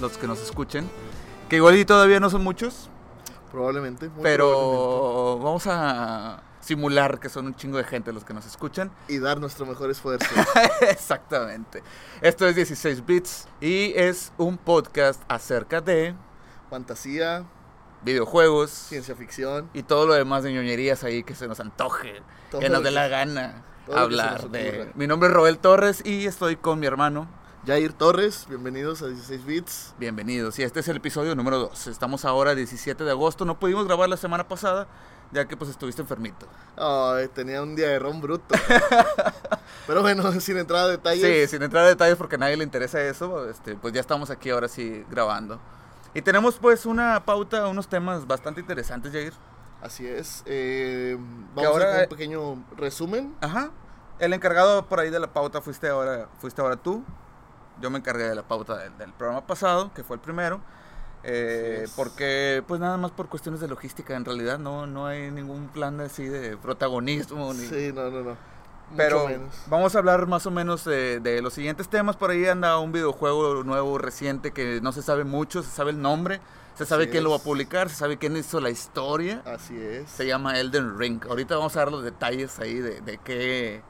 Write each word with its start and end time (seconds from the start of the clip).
los 0.00 0.16
que 0.18 0.26
nos 0.26 0.40
escuchen. 0.40 0.88
Que 1.48 1.56
igual 1.56 1.76
y 1.76 1.84
todavía 1.84 2.20
no 2.20 2.28
son 2.30 2.44
muchos, 2.44 2.90
Probablemente. 3.50 4.08
muy 4.10 4.22
pero 4.22 4.48
probablemente. 4.50 5.44
vamos 5.44 5.66
a 5.66 6.42
simular 6.60 7.18
que 7.18 7.28
son 7.30 7.46
un 7.46 7.54
chingo 7.54 7.78
de 7.78 7.84
gente 7.84 8.12
los 8.12 8.24
que 8.24 8.34
nos 8.34 8.44
escuchan. 8.44 8.90
Y 9.08 9.18
dar 9.18 9.40
nuestro 9.40 9.64
mejor 9.64 9.90
esfuerzo. 9.90 10.28
Exactamente. 10.82 11.82
Esto 12.20 12.46
es 12.46 12.56
16 12.56 13.06
Bits 13.06 13.48
y 13.60 13.92
es 13.96 14.32
un 14.36 14.58
podcast 14.58 15.22
acerca 15.28 15.80
de 15.80 16.14
Fantasía, 16.68 17.44
videojuegos 18.02 18.70
ciencia 18.70 19.14
ficción. 19.16 19.70
y 19.72 19.82
todo 19.82 20.06
lo 20.06 20.12
demás 20.12 20.42
de 20.42 20.52
ñoñerías 20.52 21.02
ahí 21.04 21.22
que 21.22 21.34
se 21.34 21.48
nos 21.48 21.60
antoje, 21.60 22.20
Todo 22.50 22.60
que 22.60 22.68
nos 22.68 22.82
dé 22.82 22.90
la 22.90 23.08
gana 23.08 23.64
hablar 23.94 24.50
de... 24.50 24.90
Mi 24.94 25.06
nombre 25.06 25.30
es 25.30 25.34
Robel 25.34 25.58
Torres 25.58 26.02
y 26.04 26.26
estoy 26.26 26.56
con 26.56 26.78
mi 26.78 26.86
hermano. 26.86 27.26
Jair 27.68 27.92
Torres, 27.92 28.46
bienvenidos 28.48 29.02
a 29.02 29.08
16 29.08 29.44
Bits. 29.44 29.94
Bienvenidos. 29.98 30.58
Y 30.58 30.62
este 30.62 30.80
es 30.80 30.88
el 30.88 30.96
episodio 30.96 31.34
número 31.34 31.58
2. 31.58 31.88
Estamos 31.88 32.24
ahora 32.24 32.54
17 32.54 33.04
de 33.04 33.10
agosto. 33.10 33.44
No 33.44 33.58
pudimos 33.58 33.86
grabar 33.86 34.08
la 34.08 34.16
semana 34.16 34.48
pasada 34.48 34.88
ya 35.32 35.46
que 35.46 35.54
pues 35.54 35.68
estuviste 35.70 36.00
enfermito. 36.00 36.46
Ay, 36.78 37.28
tenía 37.28 37.62
un 37.62 37.76
día 37.76 37.88
de 37.88 37.98
ron 37.98 38.22
bruto. 38.22 38.54
Pero 39.86 40.00
bueno, 40.00 40.32
sin 40.40 40.56
entrar 40.56 40.80
a 40.80 40.86
Sí, 40.86 40.90
detalles. 40.92 41.50
sin 41.50 41.62
entrar 41.62 41.84
a 41.84 41.88
detalles 41.88 42.16
porque 42.16 42.36
a 42.36 42.38
nadie 42.38 42.56
le 42.56 42.64
interesa 42.64 43.02
eso, 43.02 43.46
este, 43.50 43.74
pues 43.74 43.92
ya 43.92 44.00
estamos 44.00 44.30
aquí 44.30 44.48
ahora 44.48 44.68
sí 44.68 45.04
grabando. 45.10 45.60
Y 46.14 46.22
tenemos 46.22 46.54
pues 46.58 46.86
una 46.86 47.22
pauta, 47.26 47.68
unos 47.68 47.86
temas 47.86 48.26
bastante 48.26 48.62
interesantes, 48.62 49.12
Jair. 49.12 49.34
Así 49.82 50.06
es. 50.06 50.42
eh, 50.46 51.18
vamos 51.54 51.64
a 51.64 51.68
ahora- 51.68 51.90
hacer 51.90 52.02
un 52.04 52.08
pequeño 52.08 52.64
resumen. 52.78 53.34
Ajá. 53.42 53.70
El 54.18 54.32
encargado 54.32 54.86
por 54.86 55.00
ahí 55.00 55.10
de 55.10 55.20
la 55.20 55.30
pauta 55.34 55.60
fuiste 55.60 55.86
ahora, 55.90 56.30
fuiste 56.40 56.62
ahora 56.62 56.76
tú. 56.76 57.04
Yo 57.80 57.90
me 57.90 57.98
encargué 57.98 58.24
de 58.28 58.34
la 58.34 58.42
pauta 58.42 58.76
del, 58.76 58.96
del 58.98 59.12
programa 59.12 59.46
pasado, 59.46 59.92
que 59.94 60.02
fue 60.04 60.16
el 60.16 60.20
primero. 60.22 60.60
Eh, 61.24 61.82
es. 61.84 61.90
porque 61.96 62.62
pues 62.66 62.80
nada 62.80 62.96
más 62.96 63.10
por 63.10 63.28
cuestiones 63.28 63.60
de 63.60 63.66
logística 63.66 64.14
en 64.14 64.24
realidad 64.24 64.58
no, 64.60 64.86
no 64.86 65.06
hay 65.06 65.32
ningún 65.32 65.68
plan 65.68 66.00
así 66.00 66.24
de 66.28 66.56
protagonismo 66.56 67.52
ni, 67.54 67.66
Sí, 67.66 67.92
no, 67.92 68.08
no, 68.08 68.22
no. 68.22 68.36
Pero 68.96 69.26
vamos 69.66 69.94
a 69.94 69.98
hablar 69.98 70.26
más 70.26 70.46
o 70.46 70.50
menos 70.50 70.84
de, 70.84 71.20
de 71.20 71.42
los 71.42 71.52
siguientes 71.52 71.88
temas. 71.88 72.16
Por 72.16 72.30
ahí 72.30 72.46
anda 72.46 72.78
un 72.78 72.92
videojuego 72.92 73.62
nuevo, 73.64 73.98
reciente, 73.98 74.52
que 74.52 74.80
no 74.80 74.92
se 74.92 75.02
sabe 75.02 75.24
mucho, 75.24 75.62
se 75.62 75.70
sabe 75.70 75.90
el 75.90 76.00
nombre, 76.00 76.40
se 76.74 76.86
sabe 76.86 77.04
Así 77.04 77.10
quién 77.10 77.24
lo 77.24 77.30
va 77.30 77.36
a 77.36 77.38
es. 77.38 77.42
publicar, 77.42 77.90
se 77.90 77.96
sabe 77.96 78.16
quién 78.18 78.36
hizo 78.36 78.60
la 78.60 78.70
historia. 78.70 79.44
Así 79.44 79.76
es. 79.78 80.08
Se 80.10 80.26
llama 80.26 80.58
Elden 80.58 80.98
Ring. 80.98 81.22
Ahorita 81.28 81.56
vamos 81.56 81.76
a 81.76 81.80
dar 81.80 81.90
los 81.92 82.02
detalles 82.02 82.58
ahí 82.60 82.76
de, 82.80 83.00
de 83.02 83.18
qué, 83.18 83.84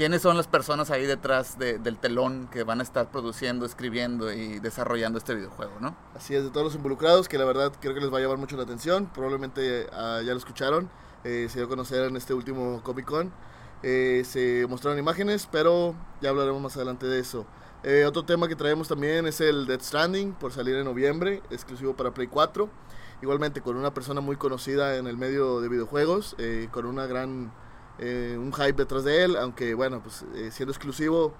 quiénes 0.00 0.22
son 0.22 0.38
las 0.38 0.46
personas 0.46 0.90
ahí 0.90 1.04
detrás 1.04 1.58
de- 1.58 1.78
del 1.78 1.98
telón 1.98 2.48
que 2.50 2.62
van 2.64 2.80
a 2.80 2.82
estar 2.82 3.10
produciendo, 3.10 3.66
escribiendo 3.66 4.32
y 4.32 4.58
desarrollando 4.58 5.18
este 5.18 5.34
videojuego, 5.34 5.72
¿no? 5.78 5.94
Así 6.16 6.34
es, 6.34 6.42
de 6.42 6.48
todos 6.48 6.64
los 6.64 6.74
involucrados, 6.74 7.28
que 7.28 7.36
la 7.36 7.44
verdad 7.44 7.70
creo 7.82 7.92
que 7.92 8.00
les 8.00 8.10
va 8.10 8.16
a 8.16 8.22
llamar 8.22 8.38
mucho 8.38 8.56
la 8.56 8.62
atención. 8.62 9.10
Probablemente 9.12 9.88
ah, 9.92 10.22
ya 10.24 10.32
lo 10.32 10.38
escucharon, 10.38 10.88
eh, 11.22 11.48
se 11.50 11.58
dio 11.58 11.66
a 11.66 11.68
conocer 11.68 12.04
en 12.06 12.16
este 12.16 12.32
último 12.32 12.80
Comic 12.82 13.04
Con. 13.04 13.30
Eh, 13.82 14.22
se 14.24 14.66
mostraron 14.70 14.98
imágenes, 14.98 15.46
pero 15.52 15.94
ya 16.22 16.30
hablaremos 16.30 16.62
más 16.62 16.74
adelante 16.76 17.04
de 17.06 17.18
eso. 17.20 17.44
Eh, 17.82 18.06
otro 18.06 18.24
tema 18.24 18.48
que 18.48 18.56
traemos 18.56 18.88
también 18.88 19.26
es 19.26 19.42
el 19.42 19.66
Dead 19.66 19.82
Stranding, 19.82 20.32
por 20.32 20.50
salir 20.50 20.76
en 20.76 20.86
noviembre, 20.86 21.42
exclusivo 21.50 21.94
para 21.94 22.14
Play 22.14 22.26
4. 22.28 22.70
Igualmente 23.20 23.60
con 23.60 23.76
una 23.76 23.92
persona 23.92 24.22
muy 24.22 24.36
conocida 24.36 24.96
en 24.96 25.06
el 25.06 25.18
medio 25.18 25.60
de 25.60 25.68
videojuegos, 25.68 26.36
eh, 26.38 26.68
con 26.70 26.86
una 26.86 27.04
gran, 27.04 27.52
eh, 28.00 28.36
un 28.38 28.52
hype 28.52 28.72
detrás 28.72 29.04
de 29.04 29.24
él, 29.24 29.36
aunque 29.36 29.74
bueno, 29.74 30.00
pues 30.02 30.24
eh, 30.34 30.50
siendo 30.50 30.72
exclusivo 30.72 31.32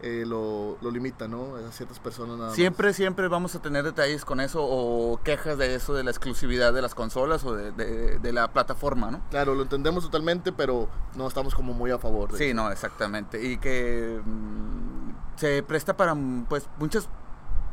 eh, 0.00 0.24
lo, 0.26 0.76
lo 0.82 0.90
limita, 0.90 1.28
¿no? 1.28 1.56
A 1.56 1.72
ciertas 1.72 1.98
personas 1.98 2.36
nada 2.36 2.48
más. 2.48 2.54
Siempre, 2.56 2.92
siempre 2.92 3.26
vamos 3.28 3.54
a 3.54 3.62
tener 3.62 3.84
detalles 3.84 4.24
con 4.24 4.40
eso 4.40 4.60
o 4.62 5.18
quejas 5.22 5.56
de 5.58 5.74
eso, 5.74 5.94
de 5.94 6.04
la 6.04 6.10
exclusividad 6.10 6.72
de 6.74 6.82
las 6.82 6.94
consolas 6.94 7.42
o 7.44 7.54
de, 7.54 7.72
de- 7.72 8.18
de 8.18 8.32
la 8.32 8.52
plataforma, 8.52 9.10
¿no? 9.10 9.22
Claro, 9.30 9.54
lo 9.54 9.62
entendemos 9.62 10.04
totalmente, 10.04 10.52
pero 10.52 10.88
no 11.16 11.26
estamos 11.26 11.54
como 11.54 11.72
muy 11.72 11.90
a 11.90 11.98
favor. 11.98 12.32
de 12.32 12.38
Sí, 12.38 12.44
eso. 12.46 12.54
no, 12.54 12.70
exactamente. 12.70 13.42
Y 13.44 13.56
que 13.58 14.20
mm, 14.24 15.10
se 15.36 15.62
presta 15.62 15.96
para 15.96 16.14
mm, 16.14 16.46
pues 16.50 16.68
muchas, 16.78 17.08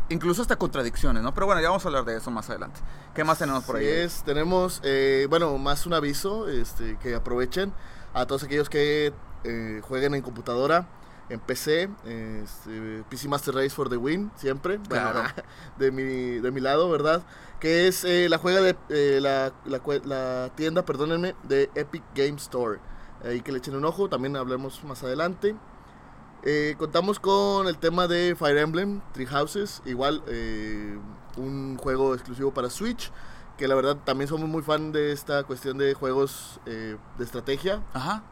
incluso 0.10 0.42
hasta 0.42 0.56
contradicciones, 0.56 1.22
¿no? 1.24 1.34
Pero 1.34 1.48
bueno, 1.48 1.62
ya 1.62 1.68
vamos 1.70 1.84
a 1.86 1.90
hablar 1.90 2.06
de 2.06 2.16
eso 2.18 2.32
más 2.32 2.50
adelante. 2.50 2.80
¿Qué 3.14 3.24
más 3.26 3.40
tenemos 3.40 3.64
por 3.66 3.76
ahí? 3.76 3.86
es, 3.88 4.24
tenemos, 4.24 4.80
eh, 4.84 5.28
bueno, 5.30 5.58
más 5.58 5.86
un 5.86 5.94
aviso, 5.94 6.48
este, 6.48 6.98
que 7.00 7.14
aprovechen 7.16 7.74
a 8.14 8.26
todos 8.26 8.44
aquellos 8.44 8.70
que 8.70 9.14
eh, 9.44 9.82
jueguen 9.84 10.14
en 10.16 10.22
computadora, 10.22 10.88
en 11.30 11.40
PC, 11.40 11.90
este, 12.06 13.04
PC 13.10 13.28
Master 13.30 13.56
Race 13.56 13.70
for 13.70 13.90
the 13.90 13.98
Win, 13.98 14.32
siempre, 14.36 14.78
bueno, 14.78 15.12
Claro. 15.12 15.30
de, 15.78 15.92
mi, 15.92 16.40
de 16.40 16.52
mi 16.52 16.60
lado, 16.60 16.90
¿verdad? 16.90 17.24
Que 17.60 17.88
es 17.88 18.04
eh, 18.04 18.28
la 18.28 18.38
juega 18.38 18.62
de 18.62 18.76
eh, 18.90 19.20
la, 19.22 19.54
la 19.66 19.82
la 20.04 20.52
tienda, 20.56 20.84
perdónenme, 20.84 21.36
de 21.44 21.70
Epic 21.76 22.04
Game 22.16 22.38
Store. 22.38 22.80
Ahí 23.24 23.42
que 23.42 23.52
le 23.52 23.60
echen 23.60 23.76
un 23.76 23.86
ojo, 23.86 24.10
también 24.10 24.36
hablemos 24.36 24.84
más 24.84 25.04
adelante. 25.04 25.56
Eh, 26.44 26.76
contamos 26.80 27.20
con 27.20 27.68
el 27.68 27.78
tema 27.78 28.08
de 28.08 28.36
Fire 28.36 28.58
Emblem, 28.58 29.00
Three 29.14 29.28
Houses, 29.28 29.82
igual 29.86 30.24
eh, 30.28 30.98
un 31.38 31.78
juego 31.78 32.16
exclusivo 32.16 32.52
para 32.52 32.70
Switch, 32.72 33.12
que 33.62 33.68
la 33.68 33.76
verdad 33.76 33.96
también 34.04 34.28
somos 34.28 34.50
muy 34.50 34.64
fan 34.64 34.92
de 34.92 35.12
esta 35.12 35.44
cuestión 35.44 35.78
de 35.78 35.94
juegos 35.94 36.60
eh, 36.66 36.98
de 37.20 37.24
estrategia. 37.24 37.84
Ajá. 37.94 38.24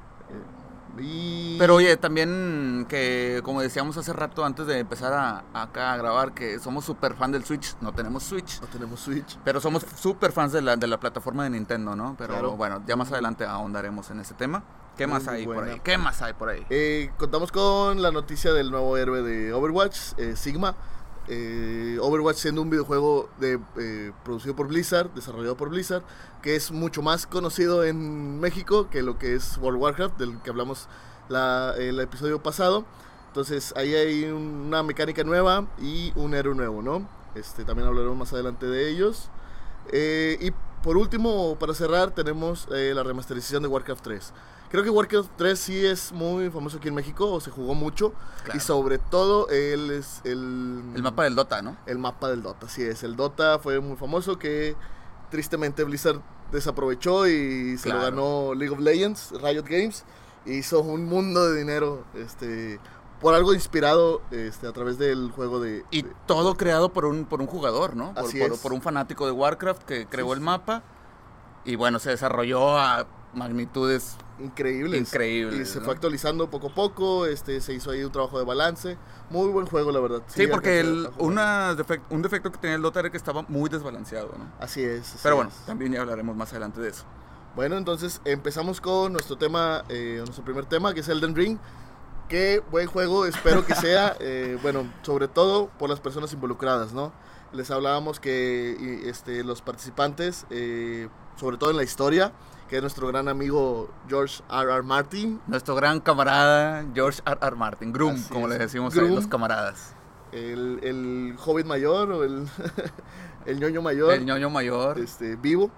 Y... 0.98 1.56
Pero 1.60 1.76
oye, 1.76 1.96
también 1.98 2.88
que 2.90 3.42
como 3.44 3.62
decíamos 3.62 3.96
hace 3.96 4.12
rato 4.12 4.44
antes 4.44 4.66
de 4.66 4.80
empezar 4.80 5.14
a, 5.14 5.44
acá 5.54 5.94
a 5.94 5.98
grabar, 5.98 6.34
que 6.34 6.58
somos 6.58 6.84
súper 6.84 7.14
fan 7.14 7.32
del 7.32 7.46
Switch, 7.46 7.76
no 7.80 7.94
tenemos 7.94 8.24
Switch. 8.24 8.60
no 8.60 8.66
tenemos 8.68 9.00
Switch. 9.02 9.38
Pero 9.46 9.62
somos 9.62 9.86
súper 9.98 10.32
fans 10.32 10.52
de 10.52 10.64
la, 10.64 10.76
de 10.78 10.88
la 10.88 11.00
plataforma 11.00 11.44
de 11.44 11.52
Nintendo, 11.52 11.96
¿no? 11.96 12.16
Pero 12.18 12.34
Claro. 12.34 12.58
bueno, 12.58 12.82
ya 12.88 12.96
más 12.96 13.12
adelante 13.12 13.46
ahondaremos 13.46 14.10
en 14.10 14.20
ese 14.22 14.34
tema. 14.34 14.64
¿Qué 14.98 15.06
más 15.06 15.26
muy 15.26 15.36
hay 15.36 15.46
por 15.46 15.64
ahí? 15.64 15.80
¿Qué 15.84 15.98
más 16.00 16.22
hay 16.24 16.34
por 16.34 16.50
ahí? 16.50 16.66
Eh, 16.72 17.12
contamos 17.18 17.52
con 17.52 18.02
la 18.02 18.12
noticia 18.12 18.52
del 18.52 18.72
nuevo 18.72 18.98
héroe 18.98 19.22
de 19.22 19.54
Overwatch, 19.54 20.14
eh, 20.18 20.36
Sigma. 20.36 20.74
Eh, 21.32 21.98
Overwatch 22.02 22.38
siendo 22.38 22.62
un 22.64 22.70
videojuego 22.72 23.30
de, 23.40 23.60
eh, 23.78 24.12
producido 24.24 24.56
por 24.56 24.68
Blizzard, 24.68 25.14
desarrollado 25.14 25.56
por 25.56 25.70
Blizzard, 25.70 26.04
que 26.42 26.56
es 26.56 26.72
mucho 26.72 27.02
más 27.04 27.28
conocido 27.28 27.84
en 27.84 28.40
México 28.40 28.90
que 28.90 29.04
lo 29.04 29.18
que 29.20 29.36
es 29.36 29.58
World 29.60 29.78
of 29.78 29.84
Warcraft, 29.84 30.18
del 30.18 30.42
que 30.42 30.50
hablamos 30.50 30.88
la- 31.30 31.76
el 31.78 32.00
episodio 32.00 32.42
pasado. 32.42 32.84
Entonces 33.28 33.74
ahí 33.78 33.94
hay 33.94 34.24
una 34.26 34.82
mecánica 34.82 35.24
nueva 35.24 35.68
y 35.80 36.12
un 36.16 36.34
héroe 36.34 36.56
nuevo, 36.56 36.82
¿no? 36.82 37.08
Este, 37.36 37.64
también 37.64 37.88
hablaremos 37.88 38.18
más 38.18 38.34
adelante 38.34 38.66
de 38.66 38.90
ellos. 38.90 39.30
Eh, 39.92 40.38
y 40.42 40.52
por 40.84 40.98
último, 40.98 41.58
para 41.60 41.74
cerrar, 41.76 42.12
tenemos 42.12 42.68
la 42.70 43.04
remasterización 43.04 43.62
de 43.62 43.70
Warcraft 43.70 44.04
3. 44.04 44.34
Creo 44.70 44.84
que 44.84 44.90
Warcraft 44.92 45.32
3 45.38 45.60
sí 45.60 45.86
es 45.86 46.12
muy 46.12 46.50
famoso 46.52 46.78
aquí 46.78 46.90
en 46.90 46.96
México, 46.96 47.32
o 47.32 47.40
se 47.40 47.50
jugó 47.50 47.74
mucho. 47.74 48.14
Claro. 48.44 48.58
Y 48.58 48.60
sobre 48.62 49.00
todo, 49.00 49.50
él 49.50 49.90
es 49.92 50.22
el, 50.26 50.84
El 50.96 51.02
mapa 51.02 51.24
del 51.24 51.36
Dota, 51.36 51.62
¿no? 51.62 51.76
el 51.88 51.98
mapa 51.98 52.30
del 52.30 52.44
Dota. 52.44 52.68
Así 52.68 52.84
es, 52.84 53.04
el 53.04 53.16
Dota 53.16 53.58
fue 53.60 53.80
muy 53.80 53.98
famoso 53.98 54.38
que 54.38 54.76
tristemente 55.32 55.84
Blizzard 55.84 56.22
desaprovechó 56.52 57.28
y 57.28 57.78
se 57.78 57.90
lo 57.90 58.00
ganó 58.02 58.54
League 58.56 58.74
of 58.74 58.80
Legends, 58.80 59.32
Riot 59.42 59.64
Games. 59.68 60.04
e 60.46 60.54
hizo 60.54 60.82
un 60.82 61.06
mundo 61.06 61.48
de 61.52 61.58
dinero 61.60 62.04
este, 62.16 62.80
por 63.22 63.34
algo 63.36 63.54
inspirado 63.54 64.22
este, 64.32 64.68
a 64.68 64.72
través 64.72 64.98
del 64.98 65.32
juego 65.32 65.60
de... 65.60 65.84
Y 65.92 66.04
de- 66.04 66.14
todo 66.28 66.56
creado 66.56 66.90
por 66.94 67.06
un, 67.06 67.26
por 67.26 67.42
un 67.42 67.48
jugador, 67.48 67.96
¿no? 67.96 68.14
Por, 68.14 68.24
Así 68.26 68.40
por- 68.40 68.52
es. 68.54 68.60
por 68.60 68.74
un 68.74 68.82
fanático 68.82 69.26
de 69.26 69.32
Warcraft 69.32 69.84
que 69.84 70.06
creó 70.08 70.28
Sí, 70.28 70.32
el 70.34 70.38
sí. 70.40 70.44
mapa. 70.46 70.84
Y 71.66 71.76
bueno, 71.76 72.00
se 72.00 72.12
desarrolló 72.12 72.78
a 72.78 73.06
magnitudes. 73.34 74.16
Increíbles. 74.40 75.00
Increíbles, 75.02 75.60
Y 75.70 75.72
se 75.72 75.80
¿no? 75.80 75.86
fue 75.86 75.94
actualizando 75.94 76.50
poco 76.50 76.68
a 76.68 76.74
poco, 76.76 77.26
este, 77.26 77.62
se 77.62 77.74
hizo 77.74 77.92
ahí 77.92 78.04
un 78.04 78.12
trabajo 78.12 78.40
de 78.40 78.46
balance. 78.46 78.98
Muy 79.30 79.50
buen 79.50 79.66
juego, 79.68 79.92
la 79.92 80.00
verdad. 80.00 80.22
Sí, 80.28 80.48
porque 80.48 80.80
alcancé 80.80 81.08
el- 81.08 81.10
una 81.18 81.76
defec- 81.76 82.02
un 82.10 82.22
defecto 82.22 82.52
que 82.52 82.58
tenía 82.58 82.76
el 82.76 82.82
Dota 82.82 83.00
era 83.02 83.10
que 83.10 83.18
estaba 83.18 83.44
muy 83.48 83.70
desbalanceado, 83.70 84.34
¿no? 84.38 84.52
Así 84.60 84.82
es. 84.84 85.02
así 85.02 85.20
Pero 85.24 85.36
bueno, 85.36 85.52
es. 85.52 85.66
también 85.66 85.92
ya 85.94 86.02
hablaremos 86.02 86.36
más 86.36 86.52
adelante 86.52 86.82
de 86.82 86.90
eso. 86.90 87.04
Bueno, 87.56 87.78
entonces 87.78 88.22
empezamos 88.26 88.80
con 88.80 89.12
nuestro 89.14 89.38
tema, 89.38 89.84
eh, 89.90 90.18
nuestro 90.20 90.44
primer 90.46 90.66
tema, 90.66 90.94
que 90.94 91.00
es 91.02 91.10
Elden 91.10 91.36
Ring. 91.36 91.58
Qué 92.28 92.62
buen 92.70 92.86
juego, 92.88 93.26
espero 93.26 93.66
que 93.66 93.74
sea, 93.76 94.16
eh, 94.20 94.58
bueno, 94.62 94.92
sobre 95.02 95.28
todo 95.28 95.68
por 95.80 95.90
las 95.90 96.00
personas 96.00 96.32
involucradas, 96.32 96.94
¿no? 96.94 97.12
Les 97.52 97.72
hablábamos 97.72 98.20
que 98.20 99.02
este, 99.10 99.44
los 99.44 99.64
participantes, 99.64 100.46
eh, 100.52 101.10
sobre 101.38 101.58
todo 101.58 101.72
en 101.72 101.78
la 101.78 101.84
historia, 101.84 102.32
que 102.70 102.76
es 102.78 102.82
nuestro 102.82 103.08
gran 103.08 103.28
amigo 103.28 103.90
George 104.08 104.44
R. 104.50 104.72
R. 104.74 104.84
Martin, 104.84 105.42
Nuestro 105.48 105.76
gran 105.76 106.00
camarada 106.00 106.86
George 106.94 107.22
R. 107.26 107.38
R. 107.42 107.56
Martin, 107.56 107.92
Groom, 107.92 108.16
Así 108.16 108.30
como 108.32 108.48
es, 108.48 108.54
le 108.54 108.60
decimos 108.60 108.96
a 108.98 109.02
los 109.02 109.28
camaradas. 109.28 109.94
el, 110.32 110.80
el 110.84 111.36
hobbit 111.44 111.66
mayor 111.66 112.12
o 112.12 112.24
el, 112.24 112.48
el 113.48 113.60
ñoño 113.60 113.82
mayor, 113.82 114.14
El 114.14 114.26
ñoño 114.26 114.50
mayor. 114.52 115.00
este, 115.00 115.36
vivo 115.36 115.72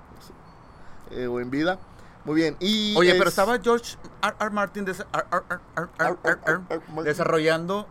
eh, 1.12 1.28
o 1.28 1.40
en 1.40 1.50
vida. 1.50 1.80
Muy 2.26 2.36
bien. 2.36 2.56
Y 2.60 2.94
Oye, 2.98 3.14
pero 3.14 3.24
es- 3.24 3.30
estaba 3.30 3.58
George 3.60 3.96
R. 4.22 4.36
R. 4.40 4.50
Martin 4.52 4.86
desa- 4.86 5.08
R- 5.14 5.90
R- 6.46 7.04
desarrollando 7.04 7.88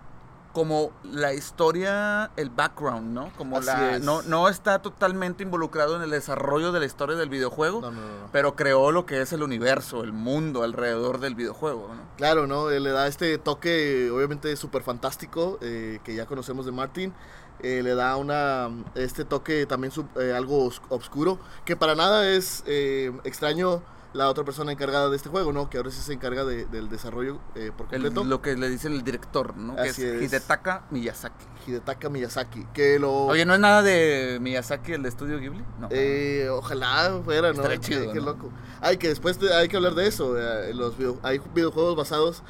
como 0.52 0.90
la 1.04 1.32
historia, 1.32 2.30
el 2.36 2.50
background, 2.50 3.12
¿no? 3.14 3.32
Como 3.36 3.58
Así 3.58 3.66
la, 3.66 3.96
es. 3.96 4.02
no, 4.02 4.22
no 4.22 4.48
está 4.48 4.80
totalmente 4.80 5.42
involucrado 5.42 5.96
en 5.96 6.02
el 6.02 6.10
desarrollo 6.10 6.72
de 6.72 6.80
la 6.80 6.86
historia 6.86 7.16
del 7.16 7.28
videojuego, 7.28 7.80
No, 7.80 7.90
no, 7.92 8.00
no, 8.00 8.06
no. 8.06 8.28
pero 8.32 8.56
creó 8.56 8.90
lo 8.90 9.06
que 9.06 9.20
es 9.22 9.32
el 9.32 9.42
universo, 9.42 10.02
el 10.02 10.12
mundo 10.12 10.62
alrededor 10.62 11.20
del 11.20 11.34
videojuego, 11.34 11.88
¿no? 11.94 12.00
Claro, 12.16 12.46
¿no? 12.46 12.70
Eh, 12.70 12.80
Le 12.80 12.90
da 12.90 13.06
este 13.06 13.38
toque, 13.38 14.10
obviamente, 14.10 14.54
súper 14.56 14.82
fantástico, 14.82 15.58
eh, 15.62 16.00
que 16.02 16.14
ya 16.14 16.26
conocemos 16.26 16.66
de 16.66 16.72
Martin. 16.72 17.14
Eh, 17.62 17.82
le 17.82 17.94
da 17.94 18.16
una 18.16 18.70
este 18.94 19.24
toque 19.26 19.66
también 19.66 19.92
sub- 19.92 20.08
eh, 20.18 20.32
algo 20.34 20.64
os- 20.64 20.80
oscuro, 20.88 21.38
que 21.66 21.76
para 21.76 21.94
nada 21.94 22.26
es 22.26 22.64
eh, 22.66 23.12
extraño 23.24 23.82
la 24.12 24.28
otra 24.28 24.44
persona 24.44 24.72
encargada 24.72 25.08
de 25.08 25.16
este 25.16 25.28
juego, 25.28 25.52
¿no? 25.52 25.70
Que 25.70 25.76
ahora 25.76 25.90
sí 25.90 26.00
se 26.00 26.12
encarga 26.12 26.44
de- 26.44 26.66
del 26.66 26.88
desarrollo 26.88 27.38
eh, 27.54 27.70
por 27.76 27.86
El- 27.94 28.02
completo. 28.02 28.24
lo 28.24 28.42
que 28.42 28.56
le 28.56 28.68
dice 28.68 28.88
el 28.88 29.02
director, 29.04 29.56
¿no? 29.56 29.76
Que 29.76 29.88
es 29.88 29.98
es. 30.00 30.22
Hidetaka 30.22 30.84
Miyazaki. 30.90 31.44
Hidetaka 31.66 32.08
Miyazaki, 32.08 32.66
que 32.74 32.98
lo... 32.98 33.12
Oye, 33.26 33.44
¿no 33.44 33.54
es 33.54 33.60
nada 33.60 33.82
de 33.82 34.38
Miyazaki, 34.40 34.92
el 34.94 35.02
de 35.04 35.08
estudio 35.10 35.38
Ghibli? 35.38 35.62
No. 35.78 35.88
Eh, 35.90 36.48
ojalá 36.50 37.20
fuera, 37.24 37.48
¿no? 37.52 37.54
Estaría 37.54 37.78
chido, 37.78 38.12
Qué, 38.12 38.18
¿no? 38.18 38.26
loco. 38.26 38.50
Ay, 38.80 38.96
que 38.96 39.08
después 39.08 39.38
de- 39.38 39.54
hay 39.54 39.68
que 39.68 39.76
hablar 39.76 39.94
de 39.94 40.06
eso. 40.08 40.36
eh, 40.38 40.74
los 40.74 40.96
video- 40.98 41.18
hay 41.22 41.40
videojuegos 41.54 41.94
basados 41.96 42.42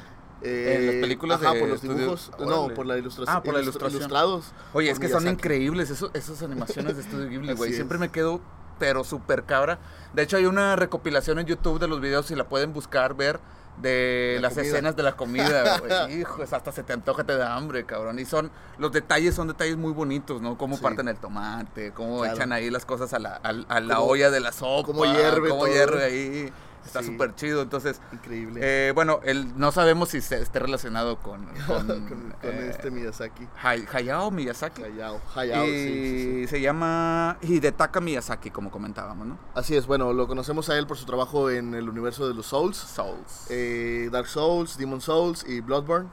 eh, 0.43 0.77
En 0.79 0.85
las 0.87 0.95
películas 0.95 1.39
ajá, 1.39 1.53
de 1.53 1.59
por 1.59 1.69
los 1.69 1.83
estudio- 1.83 1.97
dibujos. 1.99 2.31
No, 2.39 2.61
Órale. 2.61 2.73
por 2.75 2.85
la 2.87 2.97
ilustración. 2.97 3.37
Ah, 3.37 3.43
por 3.43 3.53
la 3.53 3.61
ilustración. 3.61 3.99
Ilustrados. 4.01 4.45
Oye, 4.73 4.89
es 4.89 4.97
que 4.97 5.07
son 5.07 5.27
increíbles 5.27 5.91
eso- 5.91 6.09
esas 6.15 6.41
animaciones 6.41 6.95
de 6.95 7.03
Estudio 7.03 7.29
Ghibli, 7.29 7.53
güey. 7.53 7.73
Siempre 7.73 7.99
me 7.99 8.09
quedo, 8.09 8.41
pero 8.81 9.03
súper 9.03 9.43
cabra. 9.43 9.77
De 10.13 10.23
hecho, 10.23 10.37
hay 10.37 10.47
una 10.47 10.75
recopilación 10.75 11.37
en 11.37 11.45
YouTube 11.45 11.79
de 11.79 11.87
los 11.87 12.01
videos, 12.01 12.25
si 12.25 12.33
la 12.35 12.45
pueden 12.49 12.73
buscar, 12.73 13.13
ver, 13.13 13.39
de 13.77 14.33
La 14.37 14.47
las 14.47 14.53
comida. 14.55 14.67
escenas 14.69 14.95
de 14.95 15.03
la 15.03 15.11
comida, 15.13 15.77
güey. 16.07 16.19
Hijo, 16.21 16.41
hasta 16.41 16.71
se 16.71 16.81
te 16.81 16.93
antoja, 16.93 17.23
te 17.23 17.37
da 17.37 17.55
hambre, 17.55 17.85
cabrón. 17.85 18.17
Y 18.17 18.25
son, 18.25 18.49
los 18.79 18.91
detalles 18.91 19.35
son 19.35 19.47
detalles 19.49 19.77
muy 19.77 19.93
bonitos, 19.93 20.41
¿no? 20.41 20.57
Cómo 20.57 20.77
Sí. 20.77 20.81
parten 20.81 21.07
el 21.07 21.17
tomate, 21.17 21.91
cómo 21.91 22.21
Claro. 22.21 22.33
echan 22.35 22.51
ahí 22.53 22.71
las 22.71 22.85
cosas 22.85 23.13
a 23.13 23.19
la, 23.19 23.35
a 23.35 23.79
la 23.79 23.99
olla 23.99 24.31
de 24.31 24.39
la 24.39 24.51
sopa. 24.51 24.87
cómo 24.87 25.05
hierve 25.05 25.49
Cómo 25.49 25.65
todo. 25.65 25.73
hierve 25.73 26.03
ahí. 26.03 26.53
Está 26.85 27.01
Sí. 27.01 27.07
súper 27.11 27.35
chido. 27.35 27.61
Entonces, 27.61 28.01
Increíble. 28.11 28.59
eh, 28.63 28.91
bueno, 28.93 29.19
el, 29.23 29.57
no 29.57 29.71
sabemos 29.71 30.09
si 30.09 30.21
se, 30.21 30.41
esté 30.41 30.59
relacionado 30.59 31.17
con... 31.19 31.45
Con, 31.67 31.87
con 31.87 32.07
con 32.07 32.33
eh, 32.43 32.67
este 32.71 32.89
Miyazaki. 32.91 33.47
Hay- 33.61 33.85
Hayao 33.93 34.31
Miyazaki. 34.31 34.83
Hayao. 34.83 35.21
Hayao, 35.35 35.65
y 35.65 35.69
sí, 35.69 35.87
sí, 35.93 36.41
sí. 36.41 36.47
se 36.47 36.61
llama 36.61 37.37
Hidetaka 37.41 38.01
Miyazaki, 38.01 38.49
como 38.51 38.71
comentábamos, 38.71 39.27
¿no? 39.27 39.37
Así 39.55 39.75
es, 39.75 39.85
bueno, 39.87 40.11
lo 40.13 40.27
conocemos 40.27 40.69
a 40.69 40.77
él 40.77 40.87
por 40.87 40.97
su 40.97 41.05
trabajo 41.05 41.49
en 41.49 41.73
el 41.75 41.87
universo 41.87 42.27
de 42.27 42.33
los 42.33 42.47
Souls. 42.47 42.77
Souls. 42.77 43.45
eh, 43.49 44.09
Dark 44.11 44.27
Souls, 44.27 44.77
Demon 44.77 45.01
Souls 45.01 45.45
y 45.47 45.61
Bloodborne. 45.61 46.09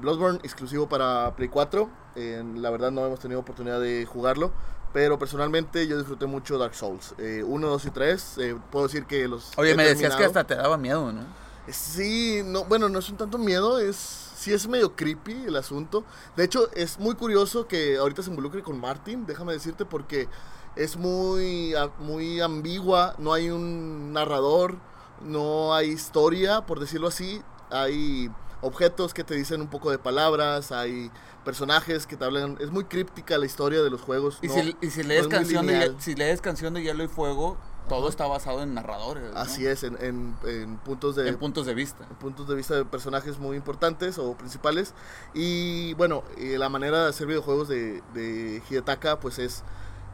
Bloodborne 0.00 0.38
exclusivo 0.44 0.88
para 0.88 1.34
Play 1.36 1.48
4. 1.50 1.90
Eh, 2.16 2.42
la 2.56 2.70
verdad 2.70 2.90
no 2.90 3.04
hemos 3.06 3.20
tenido 3.20 3.40
oportunidad 3.40 3.80
de 3.80 4.06
jugarlo. 4.06 4.50
Pero 4.92 5.18
personalmente 5.18 5.86
yo 5.86 5.98
disfruté 5.98 6.26
mucho 6.26 6.58
Dark 6.58 6.74
Souls. 6.74 7.14
1, 7.18 7.68
2 7.68 7.84
y 7.84 7.90
3. 7.90 8.36
puedo 8.70 8.86
decir 8.86 9.04
que 9.04 9.28
los... 9.28 9.52
Oye, 9.56 9.74
me 9.74 9.84
decías 9.84 10.16
que 10.16 10.24
hasta 10.24 10.44
te 10.44 10.54
daba 10.54 10.76
miedo, 10.76 11.12
¿no? 11.12 11.22
Sí, 11.70 12.40
no, 12.44 12.64
bueno, 12.64 12.88
no 12.88 12.98
es 12.98 13.08
un 13.10 13.18
tanto 13.18 13.36
miedo, 13.36 13.78
es 13.78 14.28
sí 14.38 14.52
es 14.52 14.68
medio 14.68 14.94
creepy 14.94 15.44
el 15.48 15.56
asunto. 15.56 16.04
De 16.36 16.44
hecho, 16.44 16.70
es 16.74 16.98
muy 16.98 17.14
curioso 17.14 17.66
que 17.66 17.96
ahorita 17.98 18.22
se 18.22 18.30
involucre 18.30 18.62
con 18.62 18.80
Martin, 18.80 19.26
déjame 19.26 19.52
decirte, 19.52 19.84
porque 19.84 20.28
es 20.76 20.96
muy, 20.96 21.74
muy 21.98 22.40
ambigua, 22.40 23.14
no 23.18 23.32
hay 23.32 23.50
un 23.50 24.12
narrador, 24.12 24.76
no 25.22 25.74
hay 25.74 25.88
historia, 25.88 26.62
por 26.62 26.78
decirlo 26.78 27.08
así, 27.08 27.42
hay 27.70 28.30
objetos 28.60 29.14
que 29.14 29.24
te 29.24 29.34
dicen 29.34 29.60
un 29.60 29.68
poco 29.68 29.90
de 29.90 29.98
palabras, 29.98 30.72
hay 30.72 31.10
personajes 31.44 32.06
que 32.06 32.16
te 32.16 32.24
hablan, 32.24 32.56
es 32.60 32.70
muy 32.70 32.84
críptica 32.84 33.38
la 33.38 33.46
historia 33.46 33.82
de 33.82 33.90
los 33.90 34.00
juegos. 34.02 34.38
Y, 34.42 34.48
no- 34.48 34.54
si, 34.54 34.76
y 34.80 34.90
si, 34.90 35.02
no 35.02 35.08
lees 35.08 35.28
canción 35.28 35.66
de, 35.66 35.94
si 35.98 36.14
lees 36.14 36.40
canción 36.40 36.74
de 36.74 36.82
Hielo 36.82 37.04
y 37.04 37.08
Fuego, 37.08 37.56
todo 37.88 38.08
está 38.10 38.26
basado 38.26 38.62
en 38.62 38.74
narradores. 38.74 39.32
¿no? 39.32 39.38
Así 39.38 39.64
es, 39.66 39.82
en, 39.82 39.96
en- 40.02 40.36
en 40.46 40.76
puntos 40.78 41.16
de, 41.16 41.28
En 41.28 41.38
puntos 41.38 41.64
de 41.64 41.72
vista. 41.74 42.04
puntos 42.20 42.46
de 42.48 42.54
vista 42.54 42.74
de 42.74 42.84
personajes 42.84 43.38
muy 43.38 43.56
importantes 43.56 44.18
o 44.18 44.34
principales. 44.36 44.92
Y 45.32 45.94
bueno, 45.94 46.22
eh, 46.36 46.58
la 46.58 46.68
manera 46.68 47.04
de 47.04 47.08
hacer 47.10 47.26
videojuegos 47.26 47.68
de, 47.68 48.02
de 48.12 48.62
Hidetaka 48.68 49.20
pues 49.20 49.38
es, 49.38 49.62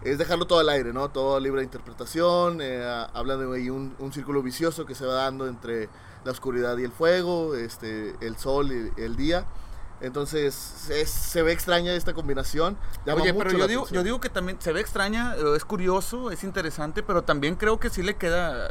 es 0.05 0.19
dejarlo 0.19 0.47
todo 0.47 0.61
al 0.61 0.69
aire, 0.69 0.93
¿no? 0.93 1.09
Todo 1.09 1.41
libre 1.41 1.63
de 1.63 1.65
interpretación. 1.65 2.61
eh, 2.61 3.07
habla 3.13 3.37
de 3.37 3.57
ahí 3.57 3.71
un, 3.71 3.97
un 3.99 4.13
círculo 4.13 4.41
vicioso 4.43 4.87
que 4.87 4.95
se 4.95 5.05
va 5.05 5.15
dando 5.15 5.49
entre 5.49 5.89
la 6.25 6.31
oscuridad 6.31 6.77
y 6.79 6.85
el 6.85 6.93
fuego, 6.93 7.55
este, 7.55 8.15
el 8.21 8.37
sol 8.37 8.73
y 8.73 9.01
el 9.01 9.17
día. 9.17 9.47
Entonces 10.01 10.89
es- 10.91 11.11
se 11.11 11.43
ve 11.43 11.53
extraña 11.53 11.93
esta 11.93 12.13
combinación. 12.15 12.77
llama 13.07 13.23
Oye, 13.23 13.33
pero 13.35 13.51
yo 13.53 13.67
digo, 13.69 13.83
atención. 13.83 13.95
yo 14.01 14.05
digo 14.05 14.21
que 14.21 14.29
también 14.29 14.61
se 14.61 14.73
ve 14.73 14.81
extraña, 14.81 15.35
eh, 15.37 15.57
es 15.57 15.65
curioso, 15.65 16.31
es 16.31 16.45
interesante, 16.45 17.03
pero 17.03 17.23
también 17.23 17.55
creo 17.57 17.79
que 17.79 17.91
sí 17.91 18.03
le 18.03 18.17
queda 18.17 18.71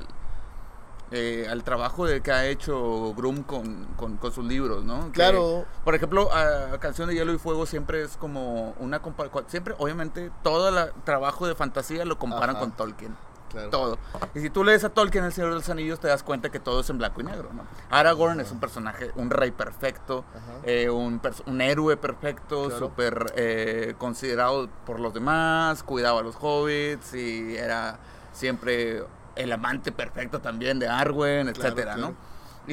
eh, 1.16 1.46
al 1.48 1.64
trabajo 1.64 2.08
de 2.08 2.22
que 2.22 2.32
ha 2.32 2.48
hecho 2.48 3.14
Groom 3.14 3.44
con, 3.44 3.86
con- 3.98 4.18
con 4.18 4.32
sus 4.32 4.44
libros, 4.46 4.84
¿no? 4.84 5.06
Que, 5.08 5.12
Claro. 5.12 5.64
por 5.86 5.94
ejemplo, 5.94 6.34
a 6.34 6.80
Canción 6.80 7.08
de 7.08 7.14
Hielo 7.14 7.34
y 7.34 7.38
Fuego 7.38 7.68
siempre 7.68 8.02
es 8.02 8.18
como 8.18 8.72
una 8.80 9.00
siempre, 9.48 9.76
obviamente, 9.78 10.32
todo 10.42 10.70
el 10.70 10.92
trabajo 11.04 11.46
de 11.46 11.54
fantasía 11.54 12.04
lo 12.06 12.18
comparan 12.18 12.52
Ajá. 12.56 12.62
con 12.62 12.72
Tolkien. 12.72 13.16
Claro. 13.54 13.70
Todo. 13.70 13.98
Y 14.36 14.40
si 14.42 14.50
tú 14.50 14.64
lees 14.64 14.84
a 14.84 14.90
Tolkien, 14.90 15.24
El 15.24 15.32
Señor 15.32 15.52
de 15.52 15.56
los 15.58 15.70
Anillos, 15.70 16.00
te 16.00 16.08
das 16.10 16.24
cuenta 16.24 16.50
que 16.50 16.60
todo 16.60 16.82
es 16.82 16.90
en 16.90 16.98
blanco 16.98 17.22
y 17.22 17.24
negro, 17.24 17.50
¿no? 17.54 17.66
Aragorn 17.90 18.40
es 18.42 18.52
un 18.52 18.60
personaje, 18.60 19.12
un 19.16 19.30
rey 19.30 19.52
perfecto, 19.52 20.26
eh, 20.64 20.90
un, 20.90 21.22
pers- 21.22 21.44
un 21.46 21.62
héroe 21.62 21.96
perfecto, 21.96 22.66
Claro. 22.70 22.80
súper 22.80 23.34
eh, 23.36 23.94
considerado 23.98 24.68
por 24.86 25.00
los 25.00 25.14
demás, 25.14 25.84
cuidaba 25.84 26.20
a 26.20 26.24
los 26.24 26.36
hobbits 26.40 27.14
y 27.14 27.56
era 27.56 28.00
siempre 28.34 29.04
el 29.36 29.52
amante 29.52 29.92
perfecto 29.92 30.42
también 30.42 30.80
de 30.80 30.88
Arwen, 30.88 31.48
etcétera, 31.48 31.94
claro. 31.94 32.10
¿no? 32.10 32.16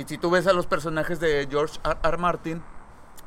Y 0.01 0.05
si 0.05 0.19
tú 0.19 0.31
ves 0.31 0.47
a 0.47 0.53
los 0.53 0.67
personajes 0.67 1.21
de 1.21 1.47
George 1.51 1.79
R. 1.85 1.99
R. 2.03 2.17
Martin, 2.17 2.63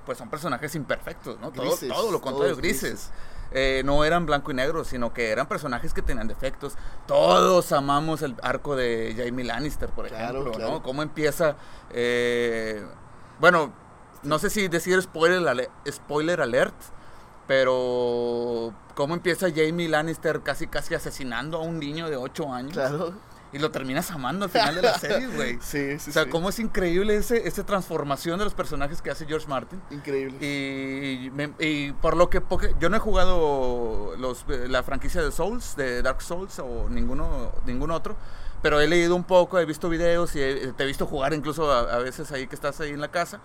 pues 0.06 0.18
son 0.18 0.30
personajes 0.30 0.74
imperfectos, 0.76 1.40
¿no? 1.40 1.52
Todo, 1.52 1.66
Grises, 1.70 1.90
todo 1.90 2.12
lo 2.12 2.20
contrario, 2.20 2.56
grises. 2.56 3.12
Eh, 3.54 3.84
no 3.86 4.04
eran 4.04 4.26
blanco 4.26 4.52
y 4.52 4.56
negro, 4.56 4.84
sino 4.84 5.14
que 5.14 5.30
eran 5.30 5.48
personajes 5.48 5.94
que 5.94 6.02
tenían 6.02 6.28
defectos. 6.28 6.74
Todos 7.06 7.72
amamos 7.72 8.22
el 8.24 8.36
arco 8.42 8.76
de 8.76 9.14
Jaime 9.16 9.44
Lannister, 9.44 9.90
por 9.90 10.08
Claro, 10.08 10.40
ejemplo, 10.40 10.52
claro. 10.54 10.72
¿no? 10.72 10.84
Cómo 10.84 11.02
empieza... 11.04 11.56
eh, 11.92 12.84
bueno, 13.40 13.72
no 14.24 14.40
sé 14.40 14.50
si 14.50 14.68
decir 14.70 15.02
spoiler, 15.02 15.48
ale- 15.48 15.70
spoiler 15.92 16.42
alert, 16.42 16.74
pero 17.48 18.74
cómo 18.96 19.14
empieza 19.14 19.48
Jamie 19.54 19.90
Lannister 19.90 20.42
casi 20.42 20.68
casi 20.68 20.96
asesinando 20.96 21.58
a 21.58 21.62
un 21.62 21.80
niño 21.80 22.10
de 22.10 22.16
8 22.18 22.52
años 22.52 22.74
Claro. 22.74 23.14
Y 23.54 23.60
lo 23.60 23.70
terminas 23.72 24.10
amando 24.12 24.46
al 24.46 24.52
final 24.52 24.76
de 24.76 24.82
la 24.82 24.98
serie, 24.98 25.28
güey. 25.28 25.60
Sí, 25.62 26.00
sí, 26.00 26.10
O 26.10 26.14
sea, 26.14 26.24
sí. 26.24 26.30
cómo 26.30 26.50
es 26.50 26.60
increíble 26.60 27.16
ese, 27.16 27.48
esa 27.48 27.66
transformación 27.66 28.40
de 28.40 28.46
los 28.46 28.54
personajes 28.54 29.02
que 29.02 29.12
hace 29.12 29.26
George 29.26 29.48
Martin. 29.48 29.82
Increíble. 29.92 30.38
Y, 30.46 31.30
me- 31.32 31.54
y 31.60 31.92
por 31.94 32.18
lo 32.18 32.30
que 32.30 32.42
poque- 32.42 32.74
yo 32.80 32.90
no 32.90 32.98
he 32.98 33.00
jugado 33.00 34.16
los, 34.18 34.46
la 34.68 34.82
franquicia 34.84 35.22
de 35.22 35.32
Souls, 35.32 35.76
de 35.76 36.02
Dark 36.02 36.22
Souls 36.22 36.58
o 36.60 36.90
ninguno, 36.90 37.52
ningún 37.66 37.92
otro, 37.92 38.16
pero 38.62 38.80
he 38.82 38.88
leído 38.88 39.16
un 39.16 39.24
poco, 39.24 39.60
he 39.60 39.66
visto 39.66 39.88
videos 39.90 40.36
y 40.36 40.42
he- 40.42 40.74
te 40.74 40.84
he 40.84 40.88
visto 40.88 41.06
jugar 41.06 41.34
incluso 41.34 41.72
a, 41.72 41.82
a 41.94 41.98
veces 42.00 42.32
ahí 42.32 42.48
que 42.48 42.56
estás 42.56 42.80
ahí 42.82 42.90
en 42.92 43.02
la 43.02 43.10
casa. 43.10 43.40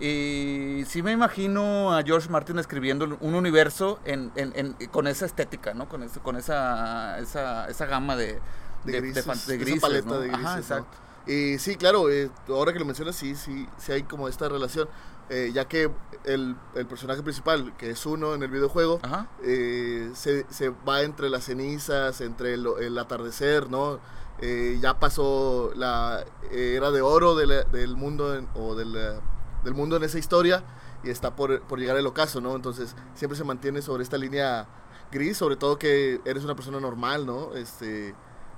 Y 0.00 0.84
sí 0.88 1.02
me 1.02 1.12
imagino 1.12 1.94
a 1.96 2.02
George 2.02 2.28
Martin 2.28 2.58
escribiendo 2.58 3.16
un 3.20 3.34
universo 3.34 4.00
en, 4.04 4.32
en- 4.34 4.52
en- 4.56 4.88
con 4.88 5.06
esa 5.06 5.24
estética, 5.24 5.72
¿no? 5.72 5.88
Con, 5.88 6.02
ese- 6.02 6.18
con 6.20 6.36
esa, 6.36 7.18
esa, 7.20 7.68
esa 7.68 7.86
gama 7.86 8.16
de, 8.16 8.40
de, 8.84 9.00
grises, 9.00 9.24
fan- 9.24 9.36
de 9.46 9.54
esa 9.54 9.64
grises, 9.64 9.80
paleta 9.80 10.08
¿no? 10.08 10.18
de 10.20 10.28
grises. 10.28 10.44
Ajá, 10.46 10.54
¿no? 10.54 10.60
exacto. 10.60 10.96
Y 11.26 11.58
sí, 11.58 11.76
claro, 11.76 12.10
eh, 12.10 12.30
ahora 12.48 12.72
que 12.72 12.78
lo 12.78 12.84
mencionas, 12.84 13.16
sí, 13.16 13.34
sí, 13.34 13.66
sí 13.78 13.92
hay 13.92 14.02
como 14.02 14.28
esta 14.28 14.48
relación, 14.48 14.88
eh, 15.30 15.50
ya 15.54 15.66
que 15.66 15.90
el, 16.24 16.54
el 16.74 16.86
personaje 16.86 17.22
principal, 17.22 17.74
que 17.78 17.90
es 17.90 18.04
uno 18.04 18.34
en 18.34 18.42
el 18.42 18.50
videojuego, 18.50 19.00
eh, 19.42 20.10
se, 20.14 20.44
se 20.50 20.68
va 20.68 21.00
entre 21.02 21.30
las 21.30 21.44
cenizas, 21.44 22.20
entre 22.20 22.54
el, 22.54 22.66
el 22.80 22.98
atardecer, 22.98 23.70
¿no? 23.70 24.00
Eh, 24.40 24.78
ya 24.82 24.98
pasó 25.00 25.70
la 25.76 26.24
era 26.50 26.90
de 26.90 27.00
oro 27.00 27.34
de 27.36 27.46
la- 27.46 27.62
del 27.64 27.96
mundo 27.96 28.34
en- 28.36 28.48
o 28.54 28.74
de 28.74 28.84
la- 28.84 29.20
del 29.62 29.72
mundo 29.74 29.96
en 29.96 30.02
esa 30.02 30.18
historia 30.18 30.62
y 31.04 31.08
está 31.08 31.34
por, 31.36 31.62
por 31.62 31.78
llegar 31.78 31.96
el 31.96 32.06
ocaso, 32.06 32.40
¿no? 32.42 32.54
Entonces 32.54 32.94
siempre 33.14 33.38
se 33.38 33.44
mantiene 33.44 33.80
sobre 33.80 34.02
esta 34.02 34.18
línea 34.18 34.66
gris, 35.10 35.38
sobre 35.38 35.56
todo 35.56 35.78
que 35.78 36.20
eres 36.26 36.44
una 36.44 36.54
persona 36.54 36.80
normal, 36.80 37.24
¿no? 37.24 37.54
Este, 37.54 38.14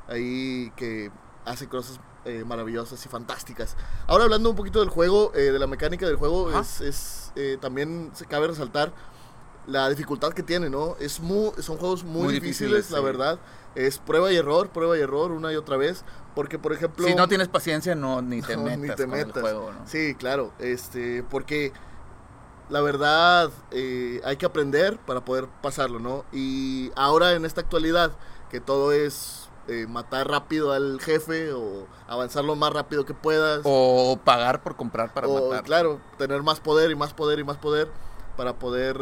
ahí 0.09 0.73
que 0.77 1.11
hace 1.45 1.69
cosas 1.69 2.01
eh, 2.25 2.45
maravillosas 2.45 3.05
y 3.05 3.09
fantásticas. 3.09 3.77
Ahora 4.07 4.25
hablando 4.25 4.51
un 4.51 4.57
poquito 4.57 4.81
del 4.81 4.89
juego, 4.89 5.33
eh, 5.35 5.53
de 5.53 5.59
la 5.59 5.67
mecánica 5.67 6.07
del 6.07 6.17
juego, 6.17 6.49
Ajá. 6.49 6.61
es, 6.61 6.81
es, 6.81 7.33
eh, 7.37 7.57
también 7.61 8.11
se 8.15 8.27
cabe 8.27 8.49
resaltar 8.49 8.93
la 9.67 9.89
dificultad 9.89 10.33
que 10.33 10.43
tiene, 10.43 10.71
¿no? 10.71 10.97
Es 11.01 11.21
muy, 11.21 11.51
son 11.61 11.77
juegos 11.77 12.05
muy, 12.05 12.25
Muy 12.25 12.35
difíciles, 12.35 12.71
difíciles, 12.73 12.91
la 12.91 12.99
sí. 12.99 13.05
verdad. 13.05 13.39
Es 13.75 13.99
prueba 13.99 14.33
y 14.33 14.37
error, 14.37 14.71
prueba 14.71 14.97
y 14.97 15.01
error, 15.01 15.33
una 15.33 15.53
y 15.53 15.57
otra 15.57 15.77
vez. 15.77 16.05
Porque, 16.35 16.59
por 16.59 16.73
ejemplo... 16.73 17.07
Si 17.07 17.15
no 17.15 17.29
tienes 17.29 17.49
paciencia, 17.49 17.95
no, 17.95 18.23
ni 18.23 18.43
te 18.43 18.57
No, 18.57 18.63
metas 18.65 18.79
ni 18.79 18.89
te 18.89 18.95
con 19.07 19.15
el 19.19 19.27
metas. 19.27 19.43
juego, 19.43 19.73
¿no? 19.73 19.87
Sí, 19.87 20.15
claro, 20.15 20.53
este, 20.59 21.23
porque 21.25 21.73
la 22.69 22.81
verdad, 22.81 23.51
eh, 23.71 24.21
hay 24.25 24.37
que 24.37 24.47
aprender 24.47 24.99
para 24.99 25.25
poder 25.25 25.47
pasarlo, 25.63 25.99
¿no? 26.01 26.25
Y 26.33 26.91
ahora 26.97 27.33
en 27.33 27.45
esta 27.45 27.61
actualidad, 27.61 28.13
que 28.51 28.61
todo 28.61 28.93
es 28.93 29.46
eh, 29.69 29.87
matar 29.89 30.29
rápido 30.29 30.73
al 30.73 31.01
jefe 31.01 31.53
o 31.53 31.87
avanzar 32.07 32.45
lo 32.45 32.55
más 32.57 32.73
rápido 32.73 33.05
que 33.05 33.15
puedas. 33.15 33.61
O 33.65 34.19
pagar 34.25 34.63
por 34.63 34.77
comprar 34.77 35.13
para 35.13 35.29
o, 35.29 35.51
matar. 35.51 35.65
claro, 35.65 36.01
tener 36.19 36.43
más 36.43 36.61
poder 36.61 36.91
y 36.91 36.95
más 36.95 37.13
poder 37.13 37.39
y 37.39 37.45
más 37.45 37.57
poder 37.57 37.89
para 38.37 38.59
poder 38.59 38.97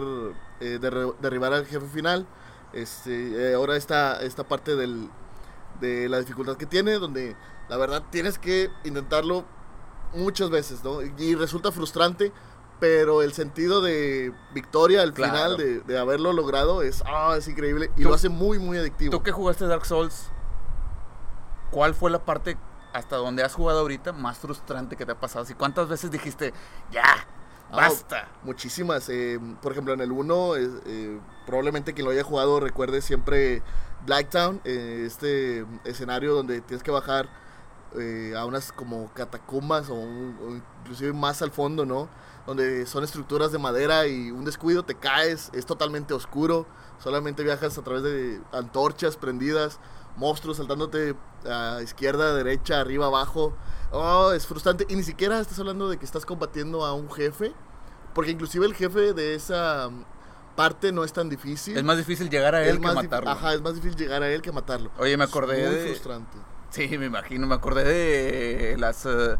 eh, 0.60 0.78
derri- 0.80 1.14
derribar 1.20 1.52
al 1.52 1.66
jefe 1.66 1.86
final. 1.86 2.26
Este, 2.72 3.50
eh, 3.50 3.54
ahora 3.54 3.76
esta, 3.76 4.20
esta 4.22 4.44
parte 4.44 4.74
del, 4.74 5.08
de 5.80 6.08
la 6.08 6.18
dificultad 6.18 6.56
que 6.56 6.66
tiene, 6.66 6.94
donde 6.98 7.36
la 7.68 7.76
verdad 7.76 8.02
tienes 8.10 8.38
que 8.38 8.70
intentarlo 8.84 9.44
muchas 10.12 10.50
veces, 10.50 10.82
¿no? 10.84 11.00
Y 11.02 11.34
resulta 11.34 11.72
frustrante, 11.72 12.32
pero 12.80 13.22
el 13.22 13.32
sentido 13.32 13.80
de 13.80 14.32
victoria 14.52 15.02
al 15.02 15.12
Claro. 15.12 15.32
final, 15.32 15.56
de, 15.56 15.80
de 15.80 15.98
haberlo 15.98 16.32
logrado, 16.32 16.82
es, 16.82 17.02
ah, 17.06 17.34
es 17.38 17.46
increíble 17.48 17.90
y 17.96 18.02
lo 18.02 18.14
hace 18.14 18.28
muy, 18.28 18.58
muy 18.58 18.78
adictivo. 18.78 19.10
Tú 19.10 19.22
que 19.22 19.32
jugaste 19.32 19.66
Dark 19.66 19.86
Souls, 19.86 20.28
¿cuál 21.74 21.94
fue 21.94 22.10
la 22.10 22.24
parte 22.24 22.56
hasta 22.92 23.16
donde 23.16 23.42
has 23.42 23.54
jugado 23.54 23.80
ahorita 23.80 24.12
más 24.12 24.38
frustrante 24.38 24.96
que 24.96 25.04
te 25.06 25.12
ha 25.12 25.20
pasado? 25.20 25.44
¿Y 25.50 25.54
cuántas 25.54 25.88
veces 25.88 26.10
dijiste, 26.10 26.52
ya, 26.92 27.26
Ah, 27.70 27.76
basta? 27.76 28.28
Muchísimas. 28.42 29.08
eh, 29.08 29.40
por 29.62 29.72
ejemplo, 29.72 29.94
en 29.94 30.00
el 30.00 30.12
1, 30.12 30.52
probablemente 31.46 31.92
quien 31.94 32.04
lo 32.06 32.12
haya 32.12 32.22
jugado 32.22 32.60
recuerde 32.60 33.00
siempre 33.02 33.62
Blacktown, 34.06 34.60
eh, 34.64 35.04
este 35.06 35.66
escenario 35.84 36.34
donde 36.34 36.60
tienes 36.60 36.82
que 36.82 36.90
bajar 36.90 37.28
eh, 37.98 38.34
a 38.36 38.44
unas 38.44 38.72
como 38.72 39.12
catacumbas 39.14 39.88
o, 39.90 39.94
un- 39.94 40.38
o 40.42 40.50
inclusive 40.82 41.12
más 41.12 41.42
al 41.42 41.50
fondo, 41.52 41.86
¿no? 41.86 42.08
Donde 42.46 42.86
son 42.86 43.04
estructuras 43.04 43.52
de 43.52 43.58
madera 43.58 44.06
y 44.06 44.30
un 44.30 44.44
descuido 44.44 44.84
te 44.84 44.96
caes, 44.96 45.50
es 45.54 45.64
totalmente 45.66 46.12
oscuro, 46.12 46.66
solamente 46.98 47.42
viajas 47.44 47.78
a 47.78 47.82
través 47.82 48.02
de 48.02 48.40
antorchas 48.52 49.16
prendidas, 49.16 49.78
monstruos 50.16 50.56
saltándote 50.58 51.14
a 51.48 51.80
izquierda, 51.82 52.34
derecha, 52.34 52.80
arriba, 52.80 53.06
abajo. 53.06 53.54
Oh, 53.92 54.32
es 54.32 54.46
frustrante. 54.46 54.86
Y 54.88 54.96
ni 54.96 55.02
siquiera 55.02 55.38
estás 55.40 55.58
hablando 55.58 55.88
de 55.88 55.98
que 55.98 56.04
estás 56.04 56.24
combatiendo 56.26 56.84
a 56.84 56.94
un 56.94 57.10
jefe. 57.10 57.52
Porque 58.14 58.30
inclusive 58.30 58.64
el 58.66 58.74
jefe 58.74 59.12
de 59.12 59.34
esa 59.34 59.88
mm, 59.90 60.04
parte 60.56 60.92
no 60.92 61.02
es 61.04 61.12
tan 61.12 61.28
difícil. 61.28 61.76
Es 61.76 61.82
más 61.84 61.96
difícil 61.96 62.30
llegar 62.30 62.54
a 62.54 62.62
Es 62.62 62.68
él 62.70 62.80
que 62.80 62.86
matarlo. 62.92 63.30
Ajá, 63.30 63.54
es 63.54 63.60
más 63.60 63.74
difícil 63.74 63.96
llegar 63.98 64.22
a 64.22 64.28
él 64.30 64.40
que 64.40 64.52
matarlo. 64.52 64.90
Oye, 64.98 65.16
me 65.16 65.24
Es 65.24 65.30
acordé 65.30 65.66
muy 65.68 65.74
de- 65.76 65.86
frustrante. 65.88 66.38
Sí, 66.70 66.96
me 66.98 67.06
imagino, 67.06 67.46
me 67.46 67.54
acordé 67.54 67.84
de 67.84 68.76
las, 68.78 69.06
eh, 69.06 69.36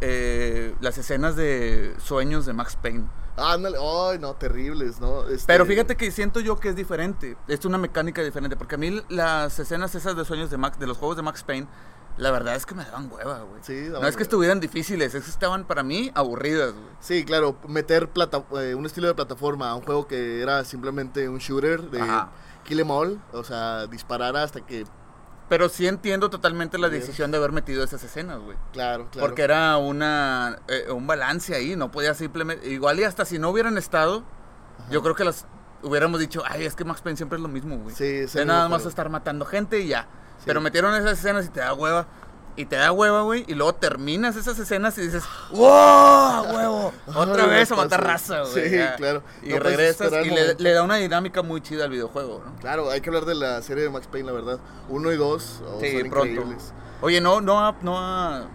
eh, 0.00 0.74
las 0.80 0.98
escenas 0.98 1.36
de 1.36 1.94
sueños 2.04 2.46
de 2.46 2.52
Max 2.52 2.76
Payne. 2.80 3.06
Ándale, 3.36 3.78
ay, 3.80 4.18
no, 4.18 4.34
terribles, 4.34 5.00
¿no? 5.00 5.26
Este, 5.28 5.46
Pero 5.46 5.64
fíjate 5.64 5.96
que 5.96 6.10
siento 6.10 6.40
yo 6.40 6.58
que 6.60 6.68
es 6.68 6.76
diferente. 6.76 7.36
Es 7.48 7.64
una 7.64 7.78
mecánica 7.78 8.22
diferente. 8.22 8.56
Porque 8.56 8.74
a 8.74 8.78
mí 8.78 9.02
las 9.08 9.58
escenas 9.58 9.94
esas 9.94 10.16
de 10.16 10.24
sueños 10.24 10.50
de 10.50 10.58
Max, 10.58 10.78
de 10.78 10.86
los 10.86 10.98
juegos 10.98 11.16
de 11.16 11.22
Max 11.22 11.42
Payne, 11.42 11.66
la 12.18 12.30
verdad 12.30 12.54
es 12.56 12.66
que 12.66 12.74
me 12.74 12.84
daban 12.84 13.10
hueva, 13.10 13.40
güey. 13.40 13.62
Sí, 13.62 13.88
no 13.90 14.06
es 14.06 14.16
que 14.16 14.22
estuvieran 14.22 14.60
difíciles, 14.60 15.14
es 15.14 15.24
que 15.24 15.30
estaban 15.30 15.64
para 15.64 15.82
mí 15.82 16.10
aburridas, 16.14 16.72
güey. 16.72 16.84
Sí, 17.00 17.24
claro, 17.24 17.56
meter 17.68 18.10
plata, 18.10 18.44
eh, 18.60 18.74
un 18.74 18.84
estilo 18.84 19.08
de 19.08 19.14
plataforma 19.14 19.70
a 19.70 19.74
un 19.74 19.82
juego 19.82 20.06
que 20.06 20.42
era 20.42 20.64
simplemente 20.64 21.28
un 21.28 21.38
shooter 21.38 21.90
de 21.90 22.02
Ajá. 22.02 22.30
kill 22.64 22.80
em 22.80 22.90
all, 22.90 23.20
o 23.32 23.42
sea, 23.44 23.86
disparar 23.86 24.36
hasta 24.36 24.60
que, 24.60 24.84
Pero 25.52 25.68
sí 25.68 25.86
entiendo 25.86 26.30
totalmente 26.30 26.78
la 26.78 26.88
decisión 26.88 27.30
de 27.30 27.36
haber 27.36 27.52
metido 27.52 27.84
esas 27.84 28.02
escenas, 28.02 28.40
güey. 28.40 28.56
claro, 28.72 29.08
claro. 29.10 29.28
Porque 29.28 29.42
era 29.42 29.76
una 29.76 30.56
eh, 30.66 30.90
un 30.90 31.06
balance 31.06 31.54
ahí, 31.54 31.76
no 31.76 31.90
podía 31.90 32.14
simplemente... 32.14 32.70
Igual 32.70 32.98
y 33.00 33.04
hasta 33.04 33.26
si 33.26 33.38
no 33.38 33.50
hubieran 33.50 33.76
estado, 33.76 34.22
yo 34.90 35.02
creo 35.02 35.14
que 35.14 35.24
las 35.24 35.44
hubiéramos 35.82 36.20
dicho, 36.20 36.42
ay, 36.48 36.64
es 36.64 36.74
que 36.74 36.86
Max 36.86 37.02
Payne 37.02 37.18
siempre 37.18 37.36
es 37.36 37.42
lo 37.42 37.48
mismo, 37.48 37.76
güey. 37.76 37.94
Sí, 37.94 38.06
es 38.06 38.32
de 38.32 38.46
nada 38.46 38.66
más 38.70 38.86
estar 38.86 39.10
matando 39.10 39.44
gente 39.44 39.78
y 39.80 39.88
ya. 39.88 40.04
Sí. 40.38 40.44
Pero 40.46 40.62
metieron 40.62 40.94
esas 40.94 41.18
escenas 41.18 41.44
y 41.44 41.50
te 41.50 41.60
da 41.60 41.74
hueva. 41.74 42.06
Y 42.54 42.66
te 42.66 42.76
da 42.76 42.92
hueva, 42.92 43.22
güey. 43.22 43.44
Y 43.48 43.54
luego 43.54 43.74
terminas 43.74 44.36
esas 44.36 44.58
escenas 44.58 44.96
y 44.98 45.02
dices, 45.02 45.24
¡Wow! 45.50 45.66
¡A 45.70 46.42
huevo! 46.42 46.92
Otra 47.14 47.44
Ay, 47.44 47.50
vez 47.50 47.72
a 47.72 47.76
matar 47.76 48.04
raza, 48.04 48.42
güey. 48.42 48.68
Sí, 48.68 48.76
ya. 48.76 48.96
claro. 48.96 49.22
Y 49.42 49.50
No 49.50 49.58
regresas 49.58 50.12
y 50.24 50.30
le, 50.62 50.72
da 50.72 50.82
una 50.82 50.96
dinámica 50.96 51.42
muy 51.42 51.60
chida 51.62 51.84
al 51.84 51.90
videojuego, 51.90 52.42
¿no? 52.44 52.54
Claro, 52.56 52.90
hay 52.90 53.00
que 53.00 53.08
hablar 53.08 53.24
de 53.24 53.34
la 53.34 53.62
serie 53.62 53.84
de 53.84 53.90
Max 53.90 54.06
Payne, 54.06 54.26
la 54.26 54.32
verdad. 54.32 54.60
Uno 54.88 55.12
y 55.12 55.16
dos 55.16 55.62
oh, 55.66 55.78
Sí, 55.80 56.00
son 56.00 56.10
pronto. 56.10 56.28
increíbles. 56.30 56.74
Oye, 57.00 57.20
no, 57.20 57.40
no 57.40 57.58
ha, 57.64 57.74
no 57.80 57.98
ha, 57.98 58.46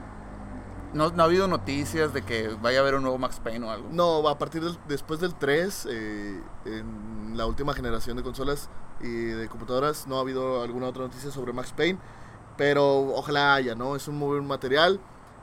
no, 0.93 1.09
no 1.09 1.23
ha 1.23 1.25
habido 1.25 1.47
noticias 1.47 2.13
de 2.13 2.21
que 2.21 2.49
vaya 2.61 2.79
a 2.79 2.81
haber 2.81 2.95
un 2.95 3.01
nuevo 3.01 3.17
Max 3.17 3.41
Payne 3.43 3.65
o 3.65 3.71
algo. 3.71 3.89
No, 3.91 4.27
a 4.29 4.37
partir 4.37 4.63
del, 4.63 4.77
después 4.87 5.19
del 5.19 5.33
3, 5.35 5.87
eh, 5.89 6.41
en 6.65 7.33
la 7.35 7.45
última 7.45 7.73
generación 7.73 8.15
de 8.15 8.23
consolas 8.23 8.69
y 9.01 9.07
de 9.25 9.47
computadoras, 9.49 10.07
no 10.07 10.17
ha 10.17 10.21
habido 10.21 10.61
alguna 10.63 10.87
otra 10.87 11.03
noticia 11.03 11.31
sobre 11.31 11.51
Max 11.51 11.73
Payne. 11.75 11.99
Pero 12.57 12.99
ojalá 13.15 13.53
haya, 13.55 13.75
¿no? 13.75 13.95
Es 13.95 14.07
un 14.07 14.17
muy 14.17 14.29
buen 14.37 14.47
material. 14.47 14.99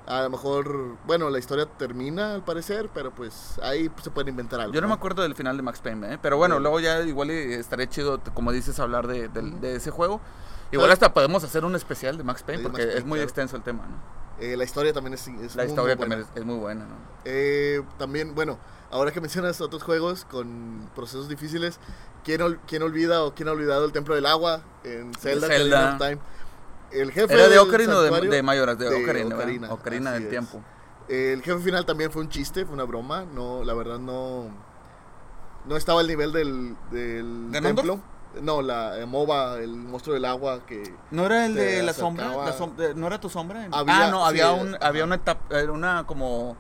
A 0.06 0.20
lo 0.22 0.28
mejor, 0.30 0.96
bueno, 1.06 1.30
la 1.30 1.38
historia 1.38 1.64
termina 1.64 2.34
al 2.34 2.44
parecer, 2.44 2.90
pero 2.92 3.10
pues 3.14 3.58
ahí 3.62 3.90
se 4.02 4.10
puede 4.10 4.28
inventar 4.30 4.60
algo. 4.60 4.74
Yo 4.74 4.82
no 4.82 4.88
me 4.88 4.92
acuerdo 4.94 5.22
del 5.22 5.34
final 5.34 5.56
de 5.56 5.62
Max 5.62 5.80
Payne, 5.80 6.14
¿eh? 6.14 6.18
pero 6.20 6.36
bueno, 6.36 6.56
Sí. 6.56 6.60
luego 6.62 6.78
ya 6.80 7.00
igual 7.00 7.30
estaré 7.30 7.88
chido, 7.88 8.20
como 8.34 8.52
dices, 8.52 8.78
hablar 8.80 9.06
de, 9.06 9.28
del- 9.28 9.60
de 9.62 9.76
ese 9.76 9.90
juego. 9.90 10.20
Igual 10.72 10.90
hasta 10.90 11.14
podemos 11.14 11.42
hacer 11.44 11.64
un 11.64 11.74
especial 11.74 12.18
de 12.18 12.24
Max 12.24 12.42
Payne, 12.42 12.62
de 12.64 12.68
porque 12.68 12.78
Max 12.82 12.86
Payne, 12.86 12.98
es 12.98 13.06
muy 13.06 13.16
claro. 13.18 13.24
extenso 13.24 13.56
el 13.56 13.62
tema, 13.62 13.86
¿no? 13.86 14.44
Eh, 14.44 14.56
la 14.56 14.64
historia 14.64 14.92
también 14.92 15.14
es, 15.14 15.26
es 15.28 15.54
La 15.56 15.62
muy, 15.62 15.70
historia 15.70 15.94
muy 15.94 16.00
también 16.02 16.20
buena. 16.20 16.22
es, 16.34 16.40
es 16.40 16.44
muy 16.44 16.56
buena, 16.58 16.84
¿no? 16.84 16.94
Eh, 17.24 17.82
también, 17.96 18.34
bueno, 18.34 18.58
ahora 18.90 19.10
que 19.12 19.20
mencionas 19.22 19.60
otros 19.62 19.82
juegos 19.84 20.26
con 20.26 20.90
procesos 20.94 21.28
difíciles, 21.30 21.78
¿quién, 22.24 22.42
ol- 22.42 22.58
quién 22.66 22.82
olvida 22.82 23.22
o 23.22 23.34
quién 23.34 23.48
ha 23.48 23.52
olvidado 23.52 23.84
el 23.86 23.92
Templo 23.92 24.14
del 24.16 24.26
Agua 24.26 24.60
en 24.82 25.14
Zelda? 25.14 25.46
Zelda. 25.46 25.96
Time? 25.98 26.18
El 26.94 27.12
jefe 27.12 27.32
¿Era 27.34 27.48
de 27.48 27.58
Ocarina 27.58 27.96
o 27.96 28.02
de, 28.02 28.28
de 28.28 28.42
Mayoras? 28.42 28.78
De, 28.78 28.88
de 28.88 29.02
Ocarina. 29.04 29.72
Ocarina, 29.72 30.12
del 30.12 30.24
es. 30.24 30.30
tiempo. 30.30 30.60
El 31.08 31.42
jefe 31.42 31.58
final 31.60 31.84
también 31.84 32.10
fue 32.10 32.22
un 32.22 32.28
chiste, 32.28 32.64
fue 32.64 32.74
una 32.74 32.84
broma. 32.84 33.24
No, 33.24 33.62
la 33.64 33.74
verdad 33.74 33.98
no. 33.98 34.46
No 35.66 35.76
estaba 35.76 36.00
al 36.00 36.06
nivel 36.06 36.32
del, 36.32 36.76
del 36.90 37.48
¿Ganondorf? 37.50 37.86
templo. 37.88 38.00
No, 38.42 38.62
la 38.62 38.98
eh, 38.98 39.06
MOBA, 39.06 39.58
el 39.60 39.76
monstruo 39.76 40.14
del 40.14 40.24
agua 40.24 40.66
que. 40.66 40.92
¿No 41.10 41.26
era 41.26 41.46
el 41.46 41.54
de 41.54 41.82
la 41.82 41.92
sombra? 41.92 42.28
La 42.28 42.56
som- 42.58 42.74
de- 42.74 42.94
¿No 42.94 43.06
era 43.06 43.20
tu 43.20 43.28
sombra? 43.28 43.68
Había- 43.70 44.06
ah, 44.06 44.10
no, 44.10 44.26
había, 44.26 44.52
sí, 44.54 44.60
un, 44.60 44.76
había 44.80 45.04
una 45.04 45.14
etapa, 45.16 45.56
una 45.70 46.04
como 46.06 46.56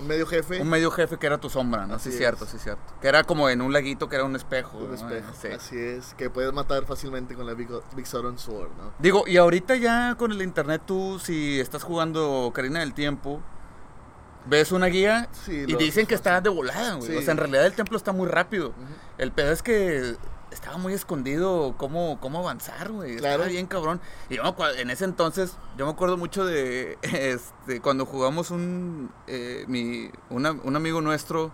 Un 0.00 0.06
medio 0.06 0.26
jefe. 0.26 0.60
un 0.60 0.68
medio 0.68 0.90
jefe 0.90 1.18
que 1.18 1.26
era 1.26 1.38
tu 1.38 1.50
sombra, 1.50 1.86
¿no? 1.86 1.98
Sí, 1.98 2.08
Así 2.08 2.18
cierto, 2.18 2.44
es. 2.44 2.50
sí, 2.50 2.58
cierto. 2.58 2.82
Que 3.00 3.08
era 3.08 3.24
como 3.24 3.48
en 3.50 3.60
un 3.60 3.72
laguito 3.72 4.08
que 4.08 4.16
era 4.16 4.24
un 4.24 4.34
espejo. 4.34 4.78
un 4.78 4.88
¿no? 4.88 4.94
espejo. 4.94 5.32
Sí. 5.40 5.48
Así 5.48 5.78
es. 5.78 6.14
Que 6.14 6.30
puedes 6.30 6.52
matar 6.52 6.84
fácilmente 6.86 7.34
con 7.34 7.46
la 7.46 7.54
Big, 7.54 7.68
Big 7.94 8.06
Sauron 8.06 8.38
Sword, 8.38 8.70
¿no? 8.78 8.92
Digo, 8.98 9.24
y 9.26 9.36
ahorita 9.36 9.76
ya 9.76 10.14
con 10.16 10.32
el 10.32 10.42
internet 10.42 10.82
tú, 10.86 11.18
si 11.22 11.60
estás 11.60 11.82
jugando 11.82 12.44
Ocarina 12.44 12.80
del 12.80 12.94
Tiempo, 12.94 13.40
ves 14.46 14.72
una 14.72 14.86
guía 14.86 15.28
Sí, 15.44 15.64
y 15.66 15.74
dicen 15.76 16.06
que 16.06 16.14
está 16.14 16.40
de 16.40 16.48
volada, 16.48 16.94
güey. 16.94 17.10
Sí. 17.10 17.16
O 17.16 17.22
sea, 17.22 17.32
en 17.32 17.38
realidad 17.38 17.66
el 17.66 17.74
templo 17.74 17.96
está 17.96 18.12
muy 18.12 18.26
rápido. 18.28 18.72
El 19.18 19.32
pedo 19.32 19.52
es 19.52 19.62
que 19.62 20.16
estaba 20.50 20.76
muy 20.78 20.92
escondido 20.92 21.74
cómo, 21.76 22.18
cómo 22.20 22.40
avanzar, 22.40 22.90
güey. 22.90 23.16
Claro. 23.16 23.34
Estaba 23.42 23.48
bien 23.50 23.66
cabrón. 23.66 24.00
Y 24.28 24.36
yo 24.36 24.42
en 24.78 24.90
ese 24.90 25.04
entonces, 25.04 25.56
yo 25.76 25.86
me 25.86 25.92
acuerdo 25.92 26.16
mucho 26.16 26.44
de 26.44 26.98
este, 27.02 27.80
cuando 27.80 28.06
jugamos 28.06 28.50
un, 28.50 29.10
eh, 29.26 29.64
mi, 29.68 30.10
una- 30.30 30.52
un 30.52 30.76
amigo 30.76 31.00
nuestro, 31.00 31.52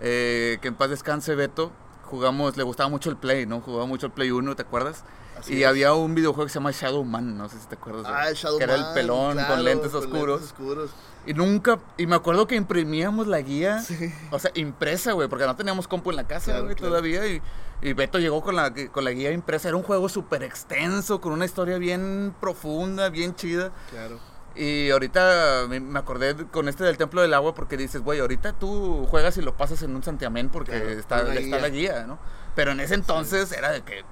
eh, 0.00 0.58
que 0.62 0.68
en 0.68 0.74
paz 0.74 0.90
descanse, 0.90 1.34
Beto, 1.34 1.70
jugamos, 2.04 2.56
le 2.56 2.62
gustaba 2.62 2.88
mucho 2.88 3.10
el 3.10 3.16
Play, 3.16 3.46
¿no? 3.46 3.60
Jugaba 3.60 3.86
mucho 3.86 4.06
el 4.06 4.12
Play 4.12 4.30
1, 4.30 4.56
¿te 4.56 4.62
acuerdas? 4.62 5.04
Así 5.42 5.54
y 5.54 5.62
es. 5.62 5.68
había 5.68 5.92
un 5.94 6.14
videojuego 6.14 6.46
que 6.46 6.52
se 6.52 6.58
llama 6.58 6.70
Shadow 6.70 7.04
Man, 7.04 7.36
no 7.36 7.48
sé 7.48 7.58
si 7.58 7.66
te 7.66 7.74
acuerdas. 7.74 8.06
Ah, 8.06 8.28
el 8.28 8.34
Shadow 8.34 8.58
Que 8.58 8.64
era 8.64 8.74
el 8.76 8.80
Man, 8.82 8.94
pelón 8.94 9.32
claro, 9.34 9.54
con 9.54 9.64
lentes 9.64 9.90
con 9.92 10.00
oscuros. 10.02 10.42
oscuros. 10.42 10.90
Y 11.26 11.34
nunca, 11.34 11.78
y 11.98 12.06
me 12.06 12.16
acuerdo 12.16 12.46
que 12.48 12.56
imprimíamos 12.56 13.26
la 13.28 13.40
guía, 13.40 13.80
Sí. 13.80 14.12
o 14.30 14.38
sea, 14.38 14.50
impresa, 14.54 15.12
güey, 15.12 15.28
porque 15.28 15.46
no 15.46 15.54
teníamos 15.54 15.86
compu 15.86 16.10
en 16.10 16.16
la 16.16 16.26
casa, 16.26 16.46
Claro, 16.52 16.64
güey, 16.64 16.74
claro. 16.74 16.90
todavía. 16.90 17.26
Y, 17.26 17.40
y 17.80 17.92
Beto 17.92 18.18
llegó 18.18 18.40
con 18.42 18.56
la, 18.56 18.72
con 18.92 19.04
la 19.04 19.10
guía 19.10 19.30
impresa. 19.32 19.68
Era 19.68 19.76
un 19.76 19.82
juego 19.84 20.08
súper 20.08 20.42
extenso, 20.42 21.20
con 21.20 21.32
una 21.32 21.44
historia 21.44 21.78
bien 21.78 22.34
profunda, 22.40 23.08
bien 23.08 23.34
chida. 23.36 23.72
Claro. 23.90 24.18
Y 24.54 24.90
ahorita 24.90 25.66
me, 25.68 25.98
acordé 25.98 26.36
con 26.48 26.68
este 26.68 26.84
del 26.84 26.98
Templo 26.98 27.22
del 27.22 27.32
Agua 27.34 27.54
porque 27.54 27.76
dices, 27.78 28.02
güey, 28.02 28.20
ahorita 28.20 28.52
tú 28.52 29.06
juegas 29.08 29.36
y 29.38 29.42
lo 29.42 29.56
pasas 29.56 29.80
en 29.82 29.96
un 29.96 30.02
santiamén 30.02 30.50
porque 30.50 30.72
Claro, 30.72 30.88
está, 30.90 31.18
está 31.20 31.40
guía. 31.40 31.58
la 31.60 31.68
guía, 31.70 32.04
¿no? 32.06 32.18
Pero 32.54 32.72
en 32.72 32.80
ese 32.80 32.94
entonces 32.94 33.50
era 33.52 33.70
de 33.72 33.80
que, 33.80 34.04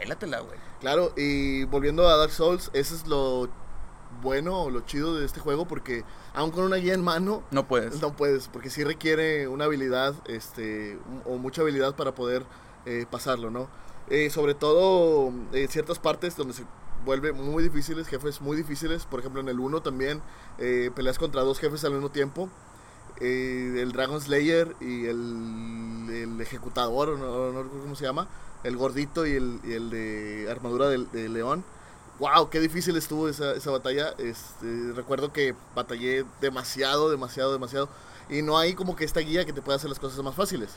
pélatela, 0.00 0.40
güey. 0.40 0.58
Claro, 0.80 1.12
y 1.16 1.64
volviendo 1.64 2.08
a 2.08 2.16
Dark 2.16 2.32
Souls, 2.32 2.70
eso 2.72 2.94
es 2.94 3.06
lo 3.06 3.48
bueno 4.22 4.62
o 4.62 4.70
lo 4.70 4.80
chido 4.80 5.14
de 5.14 5.26
este 5.26 5.40
juego 5.40 5.66
porque 5.66 6.02
aun 6.34 6.50
con 6.50 6.64
una 6.64 6.76
guía 6.76 6.94
en 6.94 7.02
mano 7.04 7.42
No 7.50 7.66
puedes. 7.68 8.00
no 8.00 8.14
puedes, 8.16 8.48
porque 8.48 8.70
sí 8.70 8.82
requiere 8.84 9.46
una 9.48 9.64
habilidad 9.66 10.14
este 10.26 10.98
o 11.26 11.36
mucha 11.36 11.62
habilidad 11.62 11.94
para 11.96 12.14
poder 12.14 12.44
eh, 12.86 13.04
pasarlo, 13.10 13.50
¿no? 13.50 13.68
Eh, 14.08 14.30
sobre 14.30 14.54
todo 14.54 15.32
en 15.52 15.68
ciertas 15.68 15.98
partes 15.98 16.36
donde 16.36 16.54
se 16.54 16.64
vuelve 17.04 17.32
muy 17.32 17.62
difíciles, 17.62 18.06
jefes 18.08 18.40
muy 18.40 18.56
difíciles, 18.56 19.04
por 19.04 19.20
ejemplo 19.20 19.40
en 19.40 19.48
el 19.48 19.60
1 19.60 19.82
también 19.82 20.22
eh, 20.58 20.90
peleas 20.94 21.18
contra 21.18 21.42
dos 21.42 21.58
jefes 21.58 21.84
al 21.84 21.92
mismo 21.92 22.10
tiempo. 22.10 22.48
eh, 23.20 23.78
el 23.80 23.92
Dragon 23.92 24.20
Slayer 24.20 24.76
y 24.80 25.06
el, 25.06 26.06
el 26.10 26.40
ejecutador, 26.40 27.18
no, 27.18 27.52
no 27.52 27.62
recuerdo 27.62 27.82
cómo 27.82 27.96
se 27.96 28.04
llama, 28.04 28.28
el 28.66 28.76
gordito 28.76 29.26
y 29.26 29.32
el, 29.32 29.60
y 29.64 29.72
el 29.72 29.90
de 29.90 30.48
armadura 30.50 30.88
del 30.88 31.10
de 31.12 31.28
león. 31.28 31.64
Wow, 32.18 32.48
qué 32.48 32.60
difícil 32.60 32.96
estuvo 32.96 33.28
esa, 33.28 33.52
esa 33.52 33.70
batalla. 33.70 34.14
Este, 34.18 34.92
recuerdo 34.94 35.32
que 35.32 35.54
batallé 35.74 36.24
demasiado, 36.40 37.10
demasiado, 37.10 37.52
demasiado. 37.52 37.88
Y 38.28 38.42
no 38.42 38.58
hay 38.58 38.74
como 38.74 38.96
que 38.96 39.04
esta 39.04 39.20
guía 39.20 39.44
que 39.44 39.52
te 39.52 39.62
pueda 39.62 39.76
hacer 39.76 39.90
las 39.90 39.98
cosas 39.98 40.22
más 40.24 40.34
fáciles. 40.34 40.70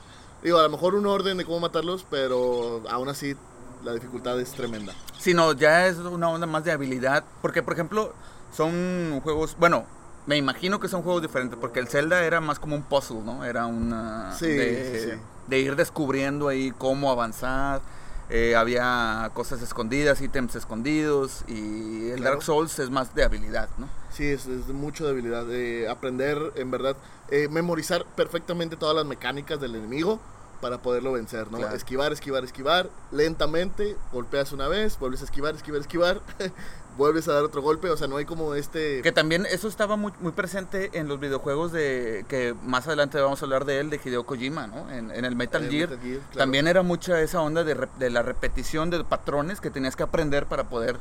Digo, 0.44 0.60
a 0.60 0.64
lo 0.64 0.70
mejor 0.70 0.96
un 0.96 1.08
orden 1.08 1.38
de 1.38 1.46
cómo 1.46 1.60
matarlos, 1.60 2.06
pero 2.10 2.84
aún 2.90 3.10
así 3.10 3.36
la 3.84 3.94
dificultad 3.94 4.40
es 4.40 4.52
tremenda. 4.52 4.94
Si 5.18 5.34
no, 5.34 5.54
ya 5.54 5.88
es 5.88 5.98
una 5.98 6.30
onda 6.30 6.46
más 6.46 6.64
de 6.66 6.72
habilidad. 6.72 7.24
Porque, 7.42 7.64
por 7.64 7.74
ejemplo, 7.74 8.14
son 8.56 9.22
juegos. 9.24 9.56
Bueno, 9.58 9.86
me 10.26 10.38
imagino 10.38 10.80
que 10.80 10.90
son 10.90 11.02
juegos 11.02 11.22
diferentes. 11.22 11.58
Porque 11.58 11.80
el 11.80 11.88
Zelda 11.88 12.24
era 12.24 12.42
más 12.42 12.60
como 12.60 12.76
un 12.76 12.84
puzzle, 12.84 13.22
¿no? 13.22 13.46
Era 13.46 13.66
una. 13.66 14.36
Sí, 14.38 14.48
de, 14.48 15.00
sí, 15.00 15.12
sí. 15.12 15.18
De 15.50 15.60
ir 15.60 15.76
descubriendo 15.76 16.48
ahí 16.48 16.72
cómo 16.78 17.12
avanzar. 17.12 17.82
Eh, 18.30 18.56
había 18.56 19.32
cosas 19.34 19.62
escondidas, 19.62 20.22
ítems 20.22 20.56
escondidos. 20.56 21.44
Y 21.48 22.10
el 22.12 22.18
Claro. 22.18 22.36
Dark 22.36 22.44
Souls 22.44 22.78
es 22.80 22.90
más 22.92 23.16
de 23.16 23.24
habilidad, 23.24 23.70
¿no? 23.78 23.90
Sí, 24.12 24.28
es, 24.28 24.46
mucho 24.68 25.06
de 25.06 25.12
habilidad. 25.12 25.46
de 25.46 25.90
aprender, 25.90 26.38
en 26.56 26.70
verdad, 26.70 26.96
eh, 27.30 27.48
memorizar 27.50 28.06
perfectamente 28.16 28.76
todas 28.76 28.96
las 28.96 29.06
mecánicas 29.06 29.60
del 29.60 29.76
enemigo 29.76 30.20
para 30.62 30.78
poderlo 30.80 31.14
vencer, 31.14 31.50
¿no? 31.52 31.58
Claro. 31.58 31.76
Esquivar, 31.76 32.12
esquivar, 32.12 32.44
esquivar, 32.44 32.90
lentamente, 33.12 33.96
golpeas 34.12 34.52
una 34.52 34.68
vez, 34.68 35.00
vuelves 35.00 35.22
a 35.22 35.26
esquivar, 35.26 35.56
esquivar, 35.56 35.80
esquivar, 35.82 36.22
vuelves 36.98 37.28
a 37.28 37.34
dar 37.34 37.44
otro 37.44 37.62
golpe, 37.62 37.90
o 37.90 37.96
sea, 37.98 38.08
no 38.08 38.18
hay 38.18 38.26
como 38.26 38.56
este... 38.56 39.02
Que 39.02 39.12
también 39.12 39.46
eso 39.46 39.68
estaba 39.68 39.96
muy, 39.96 40.12
muy 40.20 40.32
presente 40.34 40.90
en 40.94 41.08
los 41.08 41.20
videojuegos 41.20 41.72
de 41.72 42.26
que 42.28 42.54
más 42.64 42.88
adelante 42.88 43.20
vamos 43.22 43.42
a 43.42 43.46
hablar 43.46 43.64
de 43.66 43.80
él, 43.80 43.90
de 43.90 44.02
Hideo 44.04 44.26
Kojima, 44.26 44.68
¿no? 44.68 44.90
En, 44.92 45.10
en 45.12 45.24
el 45.24 45.36
Metal 45.36 45.64
Eh, 45.66 45.70
Gear. 45.70 45.90
Metal 45.90 46.04
Gear, 46.06 46.20
claro. 46.20 46.38
También 46.38 46.68
era 46.68 46.82
mucha 46.84 47.22
esa 47.22 47.42
onda 47.42 47.64
de, 47.64 47.88
de 47.98 48.10
la 48.10 48.22
repetición 48.22 48.90
de 48.90 49.04
patrones 49.04 49.62
que 49.62 49.70
tenías 49.70 49.96
que 49.96 50.04
aprender 50.04 50.46
para 50.46 50.66
poder 50.66 50.98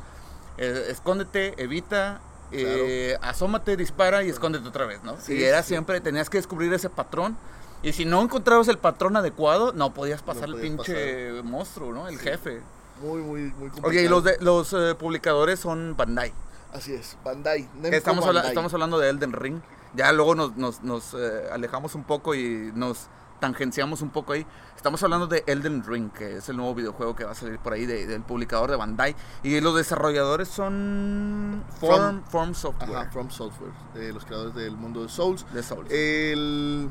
eh, 0.57 0.85
escóndete, 0.89 1.53
evita, 1.61 2.21
eh, 2.51 3.17
asómate, 3.21 3.75
dispara 3.77 4.23
y 4.23 4.29
escóndete 4.29 4.67
otra 4.67 4.85
vez, 4.85 5.03
¿no? 5.03 5.17
Sí, 5.19 5.33
y 5.35 5.43
era 5.43 5.61
sí. 5.63 5.69
siempre, 5.69 5.99
tenías 6.01 6.29
que 6.29 6.37
descubrir 6.37 6.73
ese 6.73 6.89
patrón. 6.89 7.37
Y 7.81 7.93
si 7.93 8.03
no 8.05 8.21
encontrabas 8.21 8.67
el 8.67 8.77
patrón 8.77 9.15
adecuado, 9.15 9.71
no 9.73 9.93
podías 9.93 10.21
pasar 10.21 10.45
el 10.49 10.55
podías 10.55 10.69
pinche 10.77 11.41
monstruo, 11.43 11.93
¿no? 11.93 12.07
El 12.09 12.17
Sí. 12.17 12.23
jefe. 12.25 12.61
Muy, 13.01 13.21
muy, 13.21 13.41
muy 13.41 13.51
complicado. 13.69 13.87
Oye, 13.87 14.03
y 14.03 14.07
los, 14.07 14.23
de, 14.23 14.37
los 14.41 14.73
eh, 14.73 14.95
publicadores 14.95 15.59
son 15.59 15.95
Bandai. 15.97 16.33
Así 16.73 16.93
es, 16.93 17.17
Bandai. 17.23 17.63
Namco 17.75 17.87
Estamos, 17.95 18.25
habla- 18.25 18.39
Bandai. 18.41 18.51
estamos 18.51 18.73
hablando 18.73 18.99
de 18.99 19.09
Elden 19.09 19.33
Ring. 19.33 19.59
Ya 19.95 20.11
luego 20.11 20.35
nos, 20.35 20.55
nos, 20.55 20.83
nos, 20.83 21.13
eh, 21.15 21.49
alejamos 21.51 21.95
un 21.95 22.03
poco 22.03 22.35
y 22.35 22.71
nos 22.75 23.07
tangenciamos 23.39 24.01
un 24.01 24.09
poco 24.09 24.33
ahí. 24.33 24.45
Estamos 24.75 25.01
hablando 25.01 25.25
de 25.25 25.43
Elden 25.47 25.83
Ring, 25.85 26.11
que 26.11 26.37
es 26.37 26.49
el 26.49 26.57
nuevo 26.57 26.75
videojuego 26.75 27.15
que 27.15 27.23
va 27.23 27.31
a 27.31 27.35
salir 27.35 27.57
por 27.59 27.73
ahí 27.73 27.85
de- 27.85 28.05
del 28.05 28.21
publicador 28.21 28.69
de 28.69 28.75
Bandai. 28.77 29.15
Y 29.43 29.59
los 29.61 29.75
desarrolladores 29.75 30.47
son 30.49 31.63
Form, 31.79 32.21
Form 32.29 32.53
Software. 32.53 32.95
Ajá, 32.97 33.09
From 33.11 33.29
Software, 33.31 33.71
eh, 33.95 34.11
los 34.13 34.25
creadores 34.25 34.53
del 34.55 34.75
mundo 34.77 35.01
de 35.03 35.09
Souls. 35.09 35.45
de 35.53 35.63
Souls. 35.63 35.89
El 35.89 36.89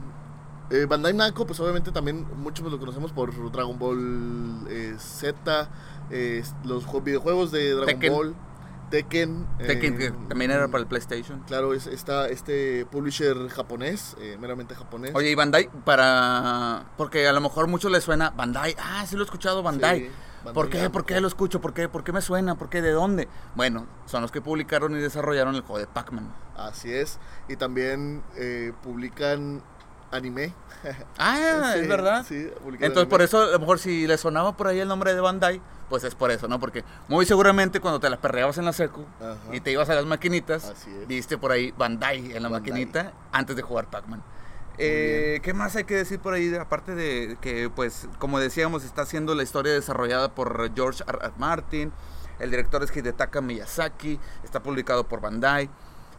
eh, 0.71 0.87
Bandai 0.89 1.15
Namco, 1.15 1.47
pues 1.47 1.59
obviamente 1.61 1.91
también 1.93 2.27
muchos 2.37 2.71
lo 2.71 2.79
conocemos 2.79 3.13
por 3.13 3.33
Dragon 3.53 3.79
Ball 3.79 4.67
eh, 4.69 4.95
Z, 4.99 5.69
eh, 6.11 6.43
los 6.65 6.87
ju- 6.87 7.03
videojuegos 7.03 7.51
de 7.51 7.71
Dragon 7.73 7.87
Tekken. 7.87 8.13
Ball, 8.13 8.35
Tekken. 8.91 9.47
Tekken, 9.59 9.99
que 9.99 10.11
también 10.29 10.51
era 10.51 10.67
para 10.69 10.81
el 10.81 10.87
PlayStation. 10.87 11.41
Claro, 11.47 11.75
es, 11.75 11.87
está 11.87 12.29
este 12.29 12.87
publisher 12.87 13.49
japonés, 13.51 14.17
meramente 14.41 14.75
japonés. 14.75 15.15
Oye, 15.15 15.31
y 15.31 15.35
Bandai, 15.35 15.69
para. 15.85 16.87
Porque 16.97 17.29
a 17.29 17.33
lo 17.35 17.41
mejor 17.43 17.67
mucho 17.67 17.91
les 17.91 18.03
suena 18.05 18.31
Bandai. 18.31 18.75
Ah, 18.79 19.05
sí 19.07 19.15
lo 19.15 19.23
he 19.23 19.25
escuchado, 19.27 19.63
Bandai. 19.63 20.01
Sí, 20.01 20.11
Bandai 20.39 20.55
¿Por 20.55 20.71
qué? 20.71 20.79
Namco. 20.79 20.93
¿Por 20.93 21.05
qué 21.05 21.21
lo 21.21 21.29
escucho? 21.29 21.61
¿Por 21.61 21.75
qué? 21.75 21.91
¿Por 21.91 22.03
qué 22.03 22.13
me 22.13 22.23
suena? 22.23 22.55
¿Por 22.55 22.71
qué? 22.71 22.81
¿De 22.81 22.93
dónde? 22.93 23.29
Bueno, 23.55 23.87
son 24.07 24.23
los 24.23 24.33
que 24.33 24.41
publicaron 24.41 24.97
y 24.97 25.01
desarrollaron 25.01 25.55
el 25.55 25.61
juego 25.61 25.79
de 25.81 25.87
Pac-Man. 25.87 26.33
Así 26.57 26.91
es. 26.91 27.19
Y 27.47 27.57
también 27.57 28.23
eh, 28.37 28.73
publican 28.83 29.63
anime. 30.11 30.53
Ah, 31.19 31.73
Sí, 31.75 31.81
es 31.81 31.89
verdad. 31.89 32.25
Sí, 32.29 32.51
Entonces, 32.81 33.07
por 33.09 33.23
eso, 33.23 33.43
a 33.43 33.47
lo 33.47 33.59
mejor 33.59 33.79
si 33.79 34.07
le 34.07 34.17
sonaba 34.19 34.57
por 34.57 34.69
ahí 34.69 34.81
el 34.81 34.89
nombre 34.89 35.15
de 35.15 35.21
Bandai, 35.21 35.61
pues 35.89 36.05
es 36.05 36.15
por 36.15 36.31
eso, 36.31 36.49
¿no? 36.49 36.61
Porque 36.61 36.85
muy 37.09 37.25
seguramente 37.27 37.81
cuando 37.81 37.99
te 38.01 38.11
la 38.11 38.19
perreabas 38.21 38.59
en 38.59 38.65
la 38.67 38.73
secu 38.73 39.05
Ajá. 39.21 39.37
y 39.53 39.61
te 39.61 39.71
ibas 39.73 39.89
a 39.89 39.95
las 39.95 40.05
maquinitas, 40.05 40.73
viste 41.07 41.39
por 41.39 41.51
ahí 41.53 41.73
Bandai 41.77 42.19
en 42.37 42.43
la 42.43 42.49
Bandai. 42.49 42.61
maquinita 42.73 43.13
antes 43.33 43.57
de 43.57 43.63
jugar 43.63 43.89
Pac-Man. 43.91 44.23
Eh, 44.81 45.41
¿Qué 45.43 45.55
más 45.55 45.75
hay 45.75 45.85
que 45.85 45.97
decir 45.97 46.21
por 46.21 46.35
ahí? 46.35 46.55
Aparte 46.55 46.95
de 46.95 47.37
que, 47.41 47.69
pues, 47.69 48.09
como 48.21 48.39
decíamos, 48.39 48.85
está 48.85 49.05
siendo 49.07 49.35
la 49.35 49.43
historia 49.43 49.73
desarrollada 49.73 50.29
por 50.35 50.73
George 50.75 51.03
R. 51.09 51.19
R. 51.21 51.33
Martin, 51.37 51.91
el 52.39 52.51
director 52.53 52.85
es 52.85 52.97
Hidetaka 52.97 53.41
Miyazaki, 53.41 54.21
está 54.45 54.63
publicado 54.63 55.09
por 55.09 55.21
Bandai. 55.21 55.69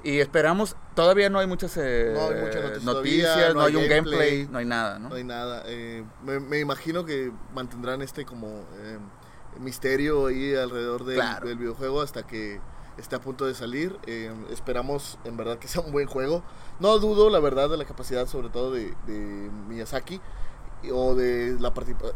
Y 0.04 0.20
esperamos, 0.20 0.76
todavía 0.96 1.30
no 1.30 1.40
hay 1.40 1.48
muchas, 1.48 1.76
eh, 1.78 2.12
No 2.16 2.30
hay 2.30 2.42
muchas 2.42 2.84
noticias 2.84 3.50
no, 3.50 3.54
no 3.56 3.62
hay 3.66 3.76
hay 3.76 3.84
un 3.84 3.90
gameplay, 3.90 4.18
gameplay, 4.20 4.48
no 4.50 4.58
hay 4.60 4.66
nada, 4.66 4.98
¿no? 5.00 5.10
No 5.10 5.16
hay 5.16 5.24
nada. 5.26 5.64
eh, 5.66 6.04
me, 6.24 6.40
me 6.40 6.60
imagino 6.60 7.04
que 7.04 7.32
mantendrán 7.54 8.02
este 8.02 8.26
como 8.26 8.48
eh, 8.78 8.98
misterio 9.60 10.28
ahí 10.28 10.56
alrededor 10.56 11.04
del, 11.04 11.16
Claro. 11.16 11.48
del 11.48 11.58
videojuego 11.58 12.02
hasta 12.02 12.26
que 12.26 12.62
esté 12.98 13.16
a 13.18 13.20
punto 13.22 13.46
de 13.46 13.54
salir. 13.56 13.98
Eh, 14.08 14.32
esperamos 14.52 15.20
en 15.26 15.36
verdad 15.36 15.58
que 15.60 15.68
sea 15.68 15.82
un 15.82 15.92
buen 15.92 16.08
juego. 16.08 16.44
No 16.80 16.98
dudo 17.00 17.30
la 17.30 17.40
verdad 17.40 17.70
de 17.70 17.76
la 17.78 17.84
capacidad 17.86 18.26
sobre 18.28 18.50
todo 18.50 18.72
de, 18.72 18.94
de 19.06 19.50
Miyazaki 19.68 20.22
o 20.94 21.14
de 21.14 21.58
la, 21.60 21.74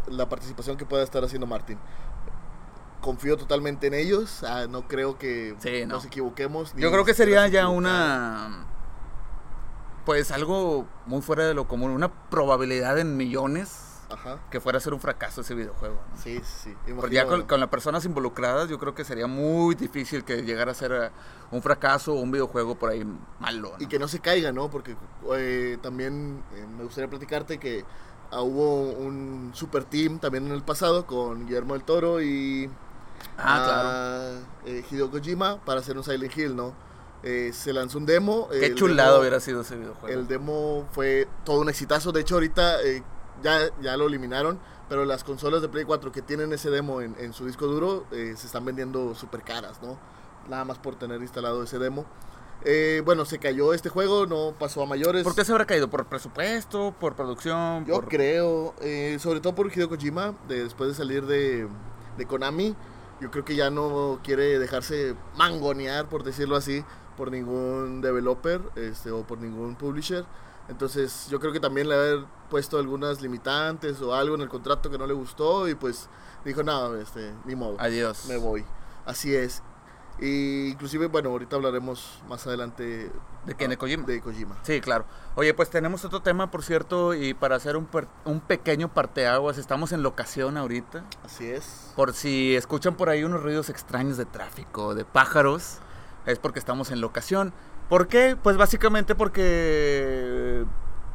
la 0.08 0.30
participación 0.30 0.78
que 0.78 0.86
pueda 0.86 1.04
estar 1.04 1.22
haciendo 1.24 1.48
Martin. 1.48 1.78
Confío 3.04 3.36
totalmente 3.36 3.88
en 3.88 3.94
ellos. 3.94 4.44
ah, 4.48 4.66
no 4.70 4.88
creo 4.88 5.18
que 5.20 5.56
Sí, 5.60 5.86
no. 5.86 5.96
nos 5.96 6.06
equivoquemos. 6.06 6.74
Yo 6.78 6.90
creo 6.90 7.04
que 7.04 7.14
sería 7.14 7.44
se 7.46 7.52
ya 7.52 7.68
una. 7.68 8.66
Pues 10.06 10.32
algo 10.32 10.88
muy 11.06 11.22
fuera 11.22 11.46
de 11.46 11.54
lo 11.54 11.68
común. 11.68 11.92
Una 11.92 12.10
probabilidad 12.30 12.98
en 13.00 13.18
millones 13.18 14.00
Ajá. 14.10 14.40
que 14.50 14.62
fuera 14.62 14.78
a 14.78 14.82
ser 14.82 14.94
un 14.94 15.02
fracaso 15.02 15.42
ese 15.42 15.54
videojuego. 15.54 15.96
¿no? 15.96 16.18
Sí, 16.22 16.42
sí. 16.44 16.74
Porque 16.96 17.16
ya 17.16 17.26
con, 17.26 17.44
con 17.44 17.60
las 17.60 17.68
personas 17.70 18.06
involucradas, 18.06 18.70
yo 18.70 18.80
creo 18.80 18.96
que 18.96 19.04
sería 19.04 19.28
muy 19.28 19.76
difícil 19.76 20.24
que 20.24 20.44
llegara 20.44 20.72
a 20.72 20.76
ser 20.76 20.92
eh, 20.94 21.10
un 21.52 21.62
fracaso 21.62 22.14
o 22.14 22.22
un 22.22 22.32
videojuego 22.32 22.76
por 22.76 22.90
ahí 22.92 23.06
malo. 23.40 23.74
¿no? 23.78 23.84
y 23.84 23.88
que 23.88 24.00
no 24.00 24.08
se 24.08 24.20
caiga, 24.20 24.54
¿no? 24.54 24.70
Porque 24.70 24.96
eh, 25.36 25.78
también 25.82 26.42
eh, 26.56 26.66
me 26.78 26.84
gustaría 26.86 27.10
platicarte 27.10 27.58
que 27.58 27.84
ah, 28.32 28.42
hubo 28.42 28.92
un 28.92 29.52
super 29.54 29.84
team 29.86 30.20
también 30.20 30.48
en 30.48 30.54
el 30.54 30.64
pasado 30.64 31.06
con 31.06 31.46
Guillermo 31.48 31.74
del 31.74 31.84
Toro 31.84 32.22
y 32.22 32.70
Ah, 33.38 33.62
claro. 33.66 34.46
eh, 34.78 34.84
Hideo 34.90 35.10
Kojima 35.12 35.60
para 35.66 35.80
hacer 35.80 35.98
un 35.98 36.04
Silent 36.04 36.38
Hill, 36.38 36.56
¿no? 36.56 36.74
Eh, 37.24 37.52
se 37.54 37.72
lanzó 37.74 37.98
un 37.98 38.06
demo. 38.06 38.50
Qué 38.50 38.76
chulado 38.76 39.12
demo- 39.14 39.22
hubiera 39.22 39.40
sido 39.40 39.62
ese 39.62 39.78
videojuego. 39.78 40.08
El 40.20 40.28
demo 40.28 40.86
fue 40.92 41.28
todo 41.46 41.60
un 41.62 41.70
exitazo. 41.70 42.12
De 42.12 42.22
hecho, 42.22 42.36
ahorita 42.36 42.82
eh, 42.84 43.02
ya, 43.42 43.60
ya 43.82 43.96
lo 43.98 44.08
eliminaron. 44.08 44.60
Pero 44.90 45.06
las 45.06 45.24
consolas 45.24 45.62
de 45.62 45.70
Play 45.70 45.86
4 45.86 46.12
que 46.12 46.22
tienen 46.22 46.52
ese 46.54 46.70
demo 46.70 47.02
en, 47.02 47.16
en 47.18 47.32
su 47.34 47.46
disco 47.46 47.66
duro 47.68 48.06
eh, 48.12 48.34
se 48.38 48.46
están 48.48 48.66
vendiendo 48.66 49.16
súper 49.16 49.42
caras, 49.42 49.82
¿no? 49.82 49.98
Nada 50.50 50.66
más 50.66 50.78
por 50.78 50.96
tener 50.96 51.22
instalado 51.22 51.64
ese 51.64 51.80
demo. 51.80 52.06
Bueno, 53.06 53.26
se 53.26 53.40
cayó 53.40 53.74
este 53.74 53.90
juego, 53.90 54.26
no 54.26 54.54
pasó 54.58 54.84
a 54.84 54.86
mayores. 54.86 55.24
¿Por 55.24 55.36
qué 55.36 55.44
se 55.46 55.52
habrá 55.52 55.66
caído? 55.66 55.90
¿Por 55.90 56.06
presupuesto? 56.06 56.94
¿Por 57.00 57.16
producción? 57.16 57.86
Yo 57.86 57.96
por... 57.96 58.08
creo, 58.08 58.74
sobre 59.20 59.40
todo 59.40 59.56
por 59.56 59.68
Hideo 59.72 59.90
Kojima, 59.90 60.34
de- 60.48 60.64
después 60.64 60.90
de 60.90 60.96
salir 60.96 61.26
de, 61.26 61.68
de 62.18 62.26
Konami, 62.26 62.76
yo 63.24 63.32
creo 63.32 63.46
que 63.46 63.56
ya 63.56 63.70
no 63.70 64.20
quiere 64.22 64.60
dejarse 64.60 65.16
mangonear, 65.38 66.10
por 66.10 66.24
decirlo 66.24 66.58
así, 66.58 66.84
por 67.16 67.32
ningún 67.32 68.02
developer 68.02 68.62
este, 68.76 69.12
o 69.12 69.24
por 69.24 69.38
ningún 69.38 69.76
publisher. 69.76 70.26
Entonces 70.68 71.28
yo 71.30 71.40
creo 71.40 71.54
que 71.54 71.62
también 71.62 71.88
le 71.88 71.96
haber 71.96 72.26
puesto 72.50 72.78
algunas 72.78 73.22
limitantes 73.22 74.02
o 74.02 74.14
algo 74.14 74.36
en 74.36 74.42
el 74.42 74.50
contrato 74.50 74.90
que 74.90 74.98
no 74.98 75.08
le 75.08 75.14
gustó 75.14 75.70
y 75.70 75.76
pues 75.76 76.10
dijo, 76.44 76.64
no, 76.64 76.96
este, 76.96 77.34
ni 77.46 77.56
modo, 77.56 77.78
Adiós. 77.80 78.26
me 78.28 78.36
voy. 78.36 78.66
Así 79.06 79.34
es. 79.34 79.64
Y 80.20 80.68
inclusive, 80.68 81.08
bueno, 81.08 81.30
ahorita 81.30 81.56
hablaremos 81.56 82.22
más 82.30 82.46
adelante 82.46 83.12
¿De 83.46 83.56
quién? 83.56 83.70
¿De 83.70 83.78
Kojima? 83.78 84.06
de 84.06 84.22
Kojima. 84.22 84.56
Sí, 84.62 84.80
claro. 84.80 85.06
Oye, 85.36 85.54
pues 85.54 85.70
tenemos 85.70 86.06
otro 86.06 86.22
tema, 86.22 86.50
por 86.52 86.64
cierto, 86.64 87.14
y 87.14 87.34
para 87.34 87.56
hacer 87.56 87.76
un, 87.76 87.88
un 88.26 88.40
pequeño 88.40 88.94
parteaguas, 88.94 89.58
estamos 89.58 89.92
en 89.92 90.04
locación 90.04 90.58
ahorita. 90.58 91.04
Así 91.26 91.48
es. 91.50 91.92
Por 91.96 92.14
si 92.14 92.56
escuchan 92.56 92.96
por 92.96 93.10
ahí 93.10 93.24
unos 93.24 93.44
ruidos 93.44 93.70
extraños 93.70 94.18
de 94.18 94.26
tráfico, 94.26 94.96
de 94.96 95.04
pájaros, 95.04 95.80
es 96.26 96.40
porque 96.40 96.60
estamos 96.60 96.92
en 96.92 97.02
locación. 97.02 97.54
¿Por 97.90 98.08
qué? 98.08 98.38
Pues 98.42 98.56
básicamente 98.56 99.16
porque 99.16 100.64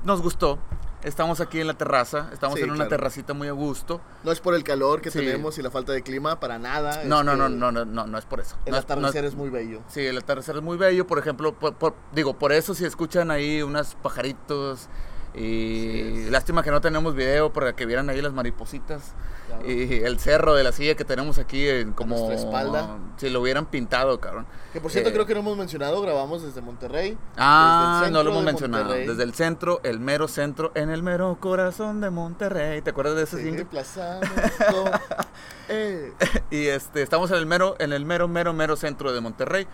nos 0.05 0.21
gustó 0.21 0.59
Estamos 1.05 1.41
aquí 1.41 1.61
en 1.61 1.69
la 1.69 1.75
terraza, 1.75 2.29
estamos 2.33 2.57
Sí, 2.59 2.65
en 2.65 2.71
una 2.71 2.79
claro. 2.79 2.91
terracita 2.91 3.33
muy 3.33 3.47
a 3.47 3.53
gusto. 3.53 4.01
No 4.25 4.33
es 4.33 4.41
por 4.41 4.55
el 4.55 4.65
calor 4.65 5.01
que 5.01 5.13
Sí. 5.13 5.21
tenemos 5.21 5.57
y 5.57 5.63
la 5.63 5.71
falta 5.71 5.93
de 5.93 6.03
clima, 6.03 6.41
para 6.41 6.59
nada. 6.59 7.05
No, 7.05 7.23
no, 7.23 7.37
no, 7.37 7.49
no, 7.49 7.71
no, 7.71 7.85
no, 7.85 8.07
no 8.07 8.19
es 8.19 8.25
por 8.25 8.41
eso. 8.41 8.57
El 8.67 8.73
No 8.73 8.79
es- 8.79 8.85
no 8.89 8.95
es- 8.95 8.99
atardecer 8.99 9.25
es 9.25 9.35
muy 9.37 9.49
bello. 9.49 9.81
Sí, 9.89 10.05
el 10.05 10.19
atardecer 10.19 10.57
es 10.57 10.63
muy 10.63 10.77
bello, 10.77 11.07
por 11.07 11.21
ejemplo, 11.21 11.53
por- 11.55 11.75
por- 11.75 11.95
digo, 12.13 12.37
por 12.37 12.51
eso 12.53 12.75
si 12.75 12.85
escuchan 12.85 13.31
ahí 13.31 13.63
unos 13.63 13.95
pajaritos 14.03 14.89
y 15.37 16.29
lástima 16.31 16.65
que 16.65 16.73
no 16.73 16.81
tenemos 16.81 17.15
video 17.15 17.53
para 17.53 17.77
que 17.77 17.87
vieran 17.87 18.11
ahí 18.11 18.21
las 18.21 18.33
maripositas 18.33 19.13
Claro. 19.49 19.69
y 19.71 19.95
el 20.05 20.21
cerro 20.21 20.55
de 20.55 20.63
la 20.63 20.73
silla 20.73 20.95
que 20.95 21.05
tenemos 21.05 21.39
aquí 21.39 21.67
en 21.69 21.93
como 21.93 22.17
nuestra 22.17 22.37
espalda. 22.37 22.99
si 23.17 23.31
lo 23.31 23.41
hubieran 23.41 23.67
pintado, 23.67 24.21
cabrón. 24.21 24.47
Que 24.73 24.81
por 24.81 24.91
cierto, 24.93 25.09
Eh, 25.11 25.13
creo 25.15 25.25
que 25.27 25.35
no 25.35 25.41
hemos 25.41 25.57
mencionado, 25.57 26.01
grabamos 26.03 26.43
desde 26.43 26.61
Monterrey. 26.61 27.17
Ah, 27.37 27.99
desde 28.03 28.13
no 28.13 28.23
lo 28.23 28.31
hemos 28.31 28.45
mencionado. 28.45 28.85
Monterrey. 28.85 29.07
Desde 29.09 29.23
el 29.25 29.35
centro, 29.35 29.81
el 29.83 29.99
mero 30.01 30.29
centro, 30.29 30.71
en 30.75 30.91
el 30.91 31.03
mero 31.03 31.37
corazón 31.41 32.01
de 32.01 32.11
Monterrey. 32.11 32.83
¿Te 32.83 32.91
acuerdas 32.91 33.17
de 33.17 33.23
ese 33.25 33.43
Sí? 33.43 33.65
Plaza. 33.65 34.21
Eh, 35.69 36.13
Y 36.51 36.67
este, 36.67 37.03
estamos 37.03 37.31
en 37.31 37.37
el 37.39 37.47
mero, 37.47 37.77
en 37.79 37.93
el 37.93 38.05
mero, 38.05 38.29
mero, 38.29 38.53
mero 38.53 38.77
centro 38.77 39.13
de 39.13 39.21
Monterrey. 39.21 39.67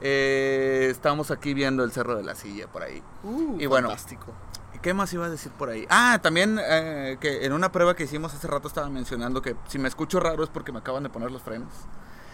Eh, 0.00 0.88
estamos 0.90 1.30
aquí 1.30 1.54
viendo 1.54 1.82
el 1.84 1.90
Cerro 1.92 2.16
de 2.16 2.22
la 2.22 2.34
Silla 2.34 2.66
por 2.66 2.82
ahí. 2.82 3.02
uh, 3.24 3.56
Y 3.58 3.66
bueno. 3.66 3.88
fantástico. 3.88 4.26
¿Qué 4.86 4.94
más 4.94 5.12
iba 5.12 5.26
a 5.26 5.28
decir 5.28 5.50
por 5.50 5.68
ahí? 5.68 5.84
Ah, 5.90 6.20
también 6.22 6.60
eh, 6.62 7.16
que 7.18 7.44
en 7.44 7.52
una 7.52 7.72
prueba 7.72 7.96
que 7.96 8.04
hicimos 8.04 8.32
hace 8.32 8.46
rato 8.46 8.68
estaba 8.68 8.88
mencionando 8.88 9.42
que 9.42 9.56
si 9.66 9.80
me 9.80 9.88
escucho 9.88 10.20
raro 10.20 10.44
es 10.44 10.48
porque 10.48 10.70
me 10.70 10.78
acaban 10.78 11.02
de 11.02 11.08
poner 11.08 11.32
los 11.32 11.42
frenos. 11.42 11.72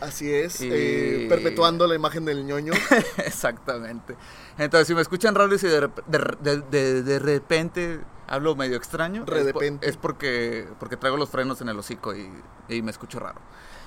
Así 0.02 0.30
es, 0.30 0.60
Y- 0.60 0.68
eh, 0.70 1.26
perpetuando 1.30 1.86
la 1.86 1.94
imagen 1.94 2.26
del 2.26 2.44
ñoño. 2.44 2.74
Exactamente. 3.24 4.16
Entonces, 4.58 4.86
si 4.86 4.94
me 4.94 5.00
escuchan 5.00 5.34
raro 5.34 5.54
y 5.54 5.58
si 5.58 5.66
de, 5.66 5.88
de, 6.08 6.62
de- 6.70 7.02
de- 7.02 7.18
repente 7.20 8.00
hablo 8.28 8.54
medio 8.54 8.76
extraño, 8.76 9.22
es, 9.22 9.28
po- 9.52 9.60
repente. 9.60 9.88
es 9.88 9.96
porque, 9.96 10.68
porque 10.78 10.98
traigo 10.98 11.16
los 11.16 11.30
frenos 11.30 11.58
en 11.62 11.70
el 11.70 11.78
hocico 11.78 12.14
y, 12.14 12.30
y 12.68 12.82
me 12.82 12.90
escucho 12.90 13.18
raro. 13.18 13.40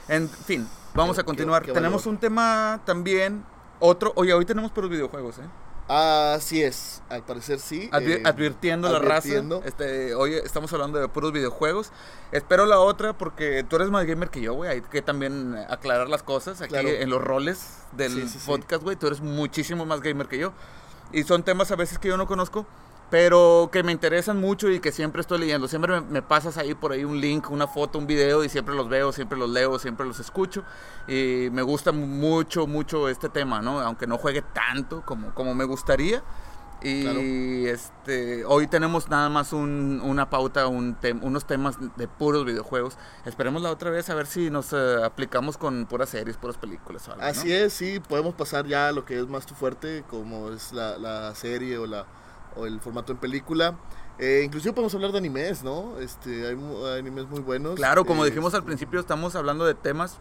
En 0.08 0.28
fin, 0.28 0.68
vamos 0.96 1.18
Qué- 1.18 1.22
a 1.22 1.24
continuar. 1.24 1.62
qué- 1.62 1.68
qué 1.68 1.74
tenemos 1.76 2.08
un 2.08 2.18
tema 2.18 2.82
también, 2.84 3.46
otro. 3.80 4.12
Oye, 4.16 4.34
hoy 4.34 4.46
tenemos 4.46 4.72
puros 4.72 4.90
videojuegos, 4.90 5.38
¿eh? 5.38 5.44
Así 5.88 6.64
es, 6.64 7.04
al 7.10 7.24
parecer 7.24 7.60
sí. 7.60 7.90
Eh, 8.02 8.22
advirtiendo 8.26 8.90
la 8.92 8.98
advirtiendo. 8.98 9.58
raza. 9.58 9.68
Este, 9.68 10.16
hoy 10.16 10.34
estamos 10.34 10.74
hablando 10.74 10.98
de 11.00 11.08
puros 11.08 11.32
videojuegos. 11.32 11.92
Espero 12.32 12.66
la 12.66 12.80
otra 12.80 13.14
porque 13.14 13.64
tú 13.70 13.76
eres 13.76 13.92
más 13.92 14.06
gamer 14.08 14.30
que 14.30 14.42
yo, 14.42 14.54
güey. 14.56 14.72
Hay 14.72 14.82
que 14.82 15.04
también 15.04 15.56
aclarar 15.70 16.10
las 16.10 16.24
cosas 16.24 16.60
aquí 16.62 16.72
Claro. 16.72 16.90
en 16.90 17.10
los 17.12 17.24
roles 17.24 17.78
del 17.92 18.12
Sí, 18.14 18.22
sí, 18.28 18.40
sí. 18.40 18.48
podcast, 18.48 18.82
güey. 18.82 18.96
Tú 18.96 19.06
eres 19.08 19.22
muchísimo 19.22 19.86
más 19.86 20.02
gamer 20.02 20.28
que 20.28 20.40
yo. 20.40 20.54
Y 21.12 21.24
son 21.24 21.44
temas 21.44 21.70
a 21.72 21.76
veces 21.76 22.00
que 22.00 22.08
yo 22.08 22.18
no 22.18 22.26
conozco, 22.26 22.66
pero 23.10 23.70
que 23.72 23.84
me 23.84 23.92
interesan 23.92 24.40
mucho 24.40 24.70
y 24.70 24.80
que 24.80 24.92
siempre 24.92 25.22
estoy 25.22 25.40
leyendo. 25.40 25.68
Siempre 25.68 26.02
me, 26.02 26.02
me 26.02 26.22
pasas 26.22 26.58
ahí 26.58 26.74
por 26.74 26.92
ahí 26.92 27.04
un 27.06 27.20
link, 27.22 27.50
una 27.52 27.68
foto, 27.68 27.98
un 28.00 28.08
video 28.08 28.44
y 28.44 28.50
siempre 28.50 28.76
los 28.76 28.90
veo, 28.90 29.12
siempre 29.12 29.38
los 29.38 29.50
leo, 29.50 29.78
siempre 29.80 30.06
los 30.06 30.20
escucho. 30.20 30.64
Y 31.08 31.50
me 31.52 31.62
gusta 31.62 31.92
mucho, 31.92 32.68
mucho 32.68 33.08
este 33.10 33.30
tema, 33.30 33.62
¿no? 33.62 33.80
Aunque 33.80 34.08
no 34.08 34.18
juegue 34.18 34.42
tanto 34.42 35.04
como, 35.06 35.34
como 35.34 35.54
me 35.56 35.66
gustaría. 35.66 36.24
Y 36.82 37.04
Claro. 37.04 37.20
este 37.74 38.44
hoy 38.46 38.68
tenemos 38.68 39.08
nada 39.10 39.30
más 39.30 39.54
un- 39.54 40.02
una 40.04 40.30
pauta, 40.30 40.68
un 40.68 41.00
tem- 41.00 41.20
unos 41.24 41.46
temas 41.48 41.78
de 41.96 42.08
puros 42.08 42.46
videojuegos. 42.46 42.98
Esperemos 43.26 43.62
la 43.62 43.72
otra 43.72 43.90
vez 43.92 44.10
a 44.10 44.16
ver 44.16 44.28
si 44.28 44.50
nos 44.50 44.74
eh, 44.74 44.98
aplicamos 45.04 45.58
con 45.58 45.86
puras 45.86 46.10
series, 46.10 46.38
puras 46.38 46.58
películas 46.58 47.08
algo, 47.08 47.22
¿no? 47.22 47.28
Así 47.28 47.52
es, 47.52 47.72
sí, 47.74 48.00
podemos 48.02 48.36
pasar 48.36 48.68
ya 48.68 48.90
a 48.90 48.92
lo 48.92 49.06
que 49.06 49.18
es 49.20 49.28
más 49.28 49.46
tu 49.46 49.56
fuerte, 49.56 50.04
como 50.10 50.52
es 50.52 50.74
la, 50.74 50.98
la 50.98 51.34
serie 51.34 51.78
o, 51.78 51.88
la, 51.88 52.06
o 52.56 52.66
el 52.66 52.80
formato 52.82 53.12
en 53.12 53.18
película. 53.18 53.76
Eh, 54.18 54.44
inclusive 54.46 54.74
podemos 54.74 54.94
hablar 54.96 55.12
de 55.12 55.18
animes, 55.18 55.64
¿no? 55.64 55.98
Este, 56.00 56.48
hay, 56.48 56.58
animes 57.00 57.28
muy 57.28 57.42
buenos. 57.42 57.76
Claro, 57.76 58.06
como 58.06 58.24
Eh, 58.26 58.30
dijimos 58.30 58.54
al 58.54 58.64
principio, 58.64 59.00
estamos 59.00 59.36
hablando 59.36 59.66
de 59.66 59.74
temas 59.74 60.20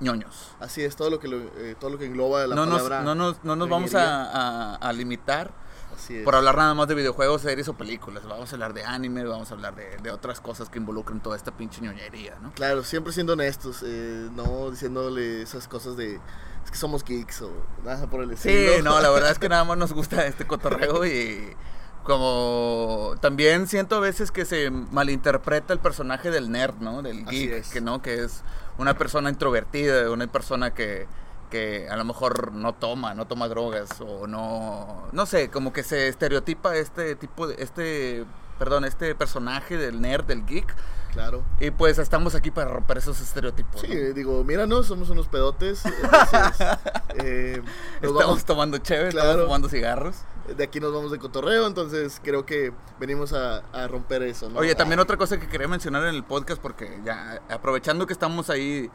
ñoños. 0.00 0.52
Así 0.60 0.82
es, 0.82 0.96
todo 0.96 1.10
lo 1.10 1.20
que, 1.20 1.28
lo- 1.28 1.38
eh, 1.58 1.76
todo 1.78 1.90
lo 1.90 1.98
que 1.98 2.06
engloba 2.06 2.46
la 2.46 2.54
No 2.56 2.66
nos, 2.66 2.82
palabra. 2.82 3.02
no 3.02 3.14
nos, 3.14 3.44
no 3.44 3.56
nos 3.56 3.68
vamos 3.68 3.94
a, 3.94 4.24
a- 4.24 4.74
a 4.76 4.92
limitar 4.92 5.52
Así 5.94 6.16
es. 6.16 6.24
por 6.24 6.34
hablar 6.34 6.56
nada 6.56 6.74
más 6.74 6.88
de 6.88 6.94
videojuegos, 6.94 7.42
series 7.42 7.68
o 7.68 7.74
películas. 7.74 8.24
Vamos 8.26 8.50
a 8.50 8.56
hablar 8.56 8.72
de 8.74 8.84
anime, 8.84 9.24
vamos 9.24 9.50
a 9.50 9.54
hablar 9.54 9.74
de, 9.74 9.96
de 9.98 10.10
otras 10.10 10.40
cosas 10.40 10.68
que 10.70 10.78
involucran 10.78 11.20
toda 11.22 11.36
esta 11.36 11.52
pinche 11.56 11.80
ñoñería, 11.82 12.38
¿no? 12.42 12.52
Claro, 12.52 12.82
siempre 12.82 13.12
siendo 13.12 13.34
honestos, 13.34 13.82
eh, 13.86 14.28
no 14.34 14.70
diciéndole 14.70 15.42
esas 15.42 15.68
cosas 15.68 15.96
de 15.96 16.18
es 16.64 16.70
que 16.70 16.76
somos 16.76 17.04
geeks 17.04 17.42
o 17.42 17.50
nada 17.84 18.06
por 18.06 18.22
el 18.22 18.36
Sí, 18.38 18.48
estilo. 18.50 18.82
no, 18.90 19.00
la 19.00 19.10
verdad 19.10 19.30
es 19.30 19.38
que 19.38 19.48
nada 19.50 19.64
más 19.64 19.76
nos 19.78 19.92
gusta 19.92 20.26
este 20.26 20.46
cotorreo 20.46 21.04
y 21.06 21.54
como 22.02 23.14
también 23.20 23.66
siento 23.66 23.96
a 23.96 24.00
veces 24.00 24.30
que 24.30 24.44
se 24.44 24.70
malinterpreta 24.70 25.72
el 25.72 25.78
personaje 25.78 26.30
del 26.30 26.50
nerd, 26.50 26.76
¿no? 26.80 27.02
Del 27.02 27.24
geek, 27.26 27.52
es. 27.52 27.68
que 27.70 27.80
no, 27.80 28.02
que 28.02 28.22
es 28.24 28.42
una 28.78 28.96
persona 28.96 29.30
introvertida, 29.30 30.10
una 30.10 30.26
persona 30.26 30.74
que, 30.74 31.06
que 31.50 31.88
a 31.88 31.96
lo 31.96 32.04
mejor 32.04 32.52
no 32.52 32.74
toma, 32.74 33.14
no 33.14 33.26
toma 33.26 33.48
drogas 33.48 34.00
o 34.00 34.26
no, 34.26 35.08
no 35.12 35.26
sé, 35.26 35.48
como 35.50 35.72
que 35.72 35.82
se 35.82 36.08
estereotipa 36.08 36.76
este 36.76 37.14
tipo 37.16 37.46
de, 37.46 37.56
este, 37.62 38.24
perdón, 38.58 38.84
este 38.84 39.14
personaje 39.14 39.76
del 39.78 40.00
nerd, 40.00 40.24
del 40.24 40.44
geek 40.44 40.74
Claro. 41.14 41.42
y 41.60 41.70
pues 41.70 41.98
estamos 41.98 42.34
aquí 42.34 42.50
para 42.50 42.68
romper 42.70 42.98
esos 42.98 43.20
estereotipos. 43.20 43.80
Sí, 43.80 43.88
¿no? 43.88 44.12
digo, 44.12 44.44
míranos, 44.44 44.86
somos 44.86 45.08
unos 45.10 45.28
pedotes. 45.28 45.82
Entonces, 46.02 46.78
eh, 47.22 47.62
Estamos 48.02 48.14
vamos- 48.24 48.44
tomando 48.44 48.78
chévere, 48.78 49.10
Claro. 49.10 49.28
estamos 49.30 49.46
fumando 49.46 49.68
cigarros. 49.68 50.16
de 50.56 50.62
aquí 50.64 50.78
nos 50.80 50.92
vamos 50.92 51.10
de 51.12 51.18
cotorreo, 51.18 51.66
entonces 51.66 52.20
creo 52.22 52.44
que 52.44 52.72
venimos 53.00 53.32
a, 53.32 53.58
a 53.72 53.86
romper 53.88 54.22
eso, 54.24 54.50
¿no? 54.50 54.58
Oye, 54.58 54.74
también 54.74 54.98
Ah, 54.98 55.02
otra 55.04 55.16
cosa 55.16 55.40
que 55.40 55.48
quería 55.48 55.68
mencionar 55.68 56.02
en 56.04 56.14
el 56.14 56.22
podcast, 56.24 56.60
porque 56.60 57.00
ya 57.04 57.40
aprovechando 57.48 58.06
que 58.06 58.12
estamos 58.12 58.50
ahí 58.50 58.90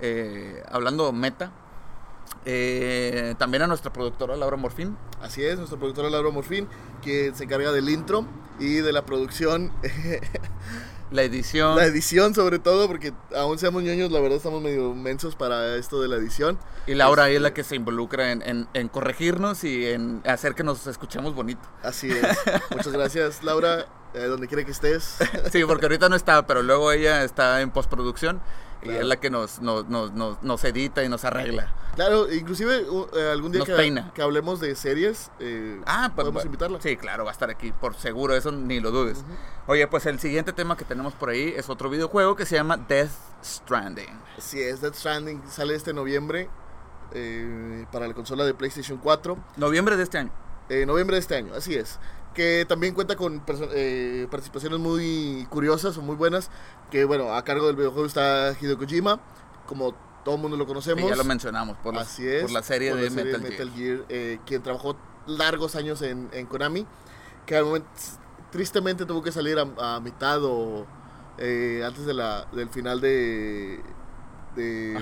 eh, 0.00 0.62
hablando 0.70 1.12
meta, 1.12 1.50
eh, 2.46 3.34
también 3.38 3.62
a 3.62 3.66
nuestra 3.66 3.92
productora 3.92 4.36
Laura 4.36 4.56
Morfín. 4.56 4.96
Así 5.20 5.44
es, 5.44 5.58
nuestra 5.58 5.78
productora 5.78 6.08
Laura 6.10 6.30
Morfín, 6.30 6.66
que 7.02 7.32
se 7.34 7.44
encarga 7.44 7.72
del 7.72 7.88
intro 7.88 8.24
y 8.58 8.76
de 8.76 8.92
la 8.92 9.04
producción, 9.04 9.72
La 11.10 11.22
edición. 11.22 11.76
la 11.76 11.84
edición 11.84 12.34
sobre 12.34 12.58
todo, 12.58 12.88
porque 12.88 13.12
aún 13.36 13.58
seamos 13.58 13.82
ñoños, 13.82 14.10
la 14.10 14.18
verdad 14.20 14.38
estamos 14.38 14.60
medio 14.62 14.92
mensos 14.94 15.36
para 15.36 15.76
esto 15.76 16.00
de 16.02 16.08
la 16.08 16.16
edición. 16.16 16.58
y 16.86 16.94
Laura 16.94 17.24
ahí 17.24 17.32
es 17.32 17.36
Este, 17.36 17.42
la 17.42 17.54
que 17.54 17.62
se 17.64 17.76
involucra 17.76 18.32
en, 18.32 18.42
en- 18.42 18.68
en 18.74 18.88
corregirnos 18.88 19.62
y 19.64 19.86
en 19.86 20.22
hacer 20.26 20.54
que 20.54 20.64
nos 20.64 20.86
escuchemos 20.86 21.34
bonito. 21.34 21.62
Así 21.82 22.10
es. 22.10 22.26
Muchas 22.70 22.92
gracias, 22.92 23.44
Laura, 23.44 23.86
eh, 24.14 24.24
donde 24.24 24.48
quiera 24.48 24.64
que 24.64 24.72
estés. 24.72 25.16
Sí, 25.52 25.64
porque 25.64 25.86
ahorita 25.86 26.08
no 26.08 26.16
está, 26.16 26.46
pero 26.46 26.62
luego 26.62 26.90
ella 26.90 27.22
está 27.24 27.60
en 27.60 27.70
postproducción 27.70 28.40
y 28.86 28.96
es 28.96 29.04
la 29.04 29.16
que 29.16 29.30
nos, 29.30 29.60
nos, 29.60 29.86
nos, 29.88 30.12
nos- 30.12 30.42
nos 30.42 30.64
edita 30.64 31.02
y 31.04 31.08
nos 31.08 31.24
arregla. 31.24 31.72
Claro, 31.94 32.30
inclusive 32.32 32.82
uh, 32.90 33.06
eh, 33.16 33.30
algún 33.32 33.52
día 33.52 33.62
que, 34.14 34.22
hablemos 34.22 34.60
de 34.60 34.74
series, 34.74 35.30
eh, 35.40 35.80
Ah, 35.86 36.10
pues, 36.14 36.24
podemos 36.24 36.44
invitarla. 36.44 36.80
Sí, 36.80 36.96
claro, 36.96 37.24
va 37.24 37.30
a 37.30 37.32
estar 37.32 37.48
aquí, 37.50 37.72
por 37.72 37.94
seguro, 37.94 38.34
eso 38.36 38.52
ni 38.52 38.80
lo 38.80 38.90
dudes. 38.90 39.24
Oye, 39.66 39.86
pues 39.88 40.04
el 40.06 40.18
siguiente 40.20 40.52
tema 40.52 40.76
que 40.76 40.84
tenemos 40.84 41.14
por 41.14 41.30
ahí 41.30 41.54
es 41.56 41.70
otro 41.70 41.88
videojuego 41.88 42.36
que 42.36 42.44
se 42.46 42.54
llama 42.56 42.76
Death 42.76 43.10
Stranding. 43.42 44.18
Así 44.36 44.60
es, 44.60 44.80
Death 44.80 44.94
Stranding 44.94 45.42
sale 45.48 45.74
este 45.74 45.92
noviembre 45.94 46.50
eh, 47.12 47.86
para 47.92 48.06
la 48.08 48.14
consola 48.14 48.44
de 48.44 48.54
PlayStation 48.54 48.98
4. 48.98 49.36
Noviembre 49.56 49.96
de 49.96 50.02
este 50.02 50.18
año. 50.18 50.30
Eh, 50.68 50.84
noviembre 50.84 51.14
de 51.16 51.20
este 51.20 51.36
año, 51.36 51.54
así 51.54 51.76
es. 51.76 51.98
Que 52.36 52.66
también 52.68 52.92
cuenta 52.94 53.16
con 53.16 53.42
eh, 53.72 54.28
participaciones 54.30 54.78
muy 54.78 55.46
curiosas 55.48 55.96
o 55.96 56.02
muy 56.02 56.16
buenas. 56.16 56.50
Que 56.90 57.06
bueno, 57.06 57.32
a 57.34 57.42
cargo 57.44 57.66
del 57.66 57.76
videojuego 57.76 58.06
está 58.06 58.54
Hideo 58.60 58.76
Kojima, 58.76 59.20
como 59.66 59.94
todo 60.22 60.34
el 60.34 60.42
mundo 60.42 60.56
lo 60.58 60.66
conocemos. 60.66 61.08
ya 61.08 61.16
lo 61.16 61.24
mencionamos 61.24 61.78
por, 61.78 61.94
los- 61.94 62.02
Así 62.02 62.28
es. 62.28 62.42
por 62.42 62.50
la 62.50 62.62
serie 62.62 62.90
por 62.90 63.00
de 63.00 63.04
la 63.08 63.10
serie 63.10 63.38
Metal, 63.38 63.70
Gear. 63.70 63.96
Gear, 63.96 64.04
eh, 64.10 64.38
quien 64.44 64.62
trabajó 64.62 64.96
largos 65.26 65.76
años 65.76 66.02
en, 66.02 66.28
en 66.32 66.44
Konami. 66.46 66.86
Que 67.46 67.56
al 67.56 67.64
momento, 67.64 67.88
tristemente 68.50 69.06
tuvo 69.06 69.22
que 69.22 69.32
salir 69.32 69.56
a, 69.58 69.96
a 69.96 70.00
mitad 70.00 70.44
o 70.44 70.84
eh, 71.38 71.82
antes 71.86 72.04
de 72.04 72.12
la, 72.12 72.44
del 72.52 72.68
final 72.68 73.00
de, 73.00 73.80
de 74.56 75.00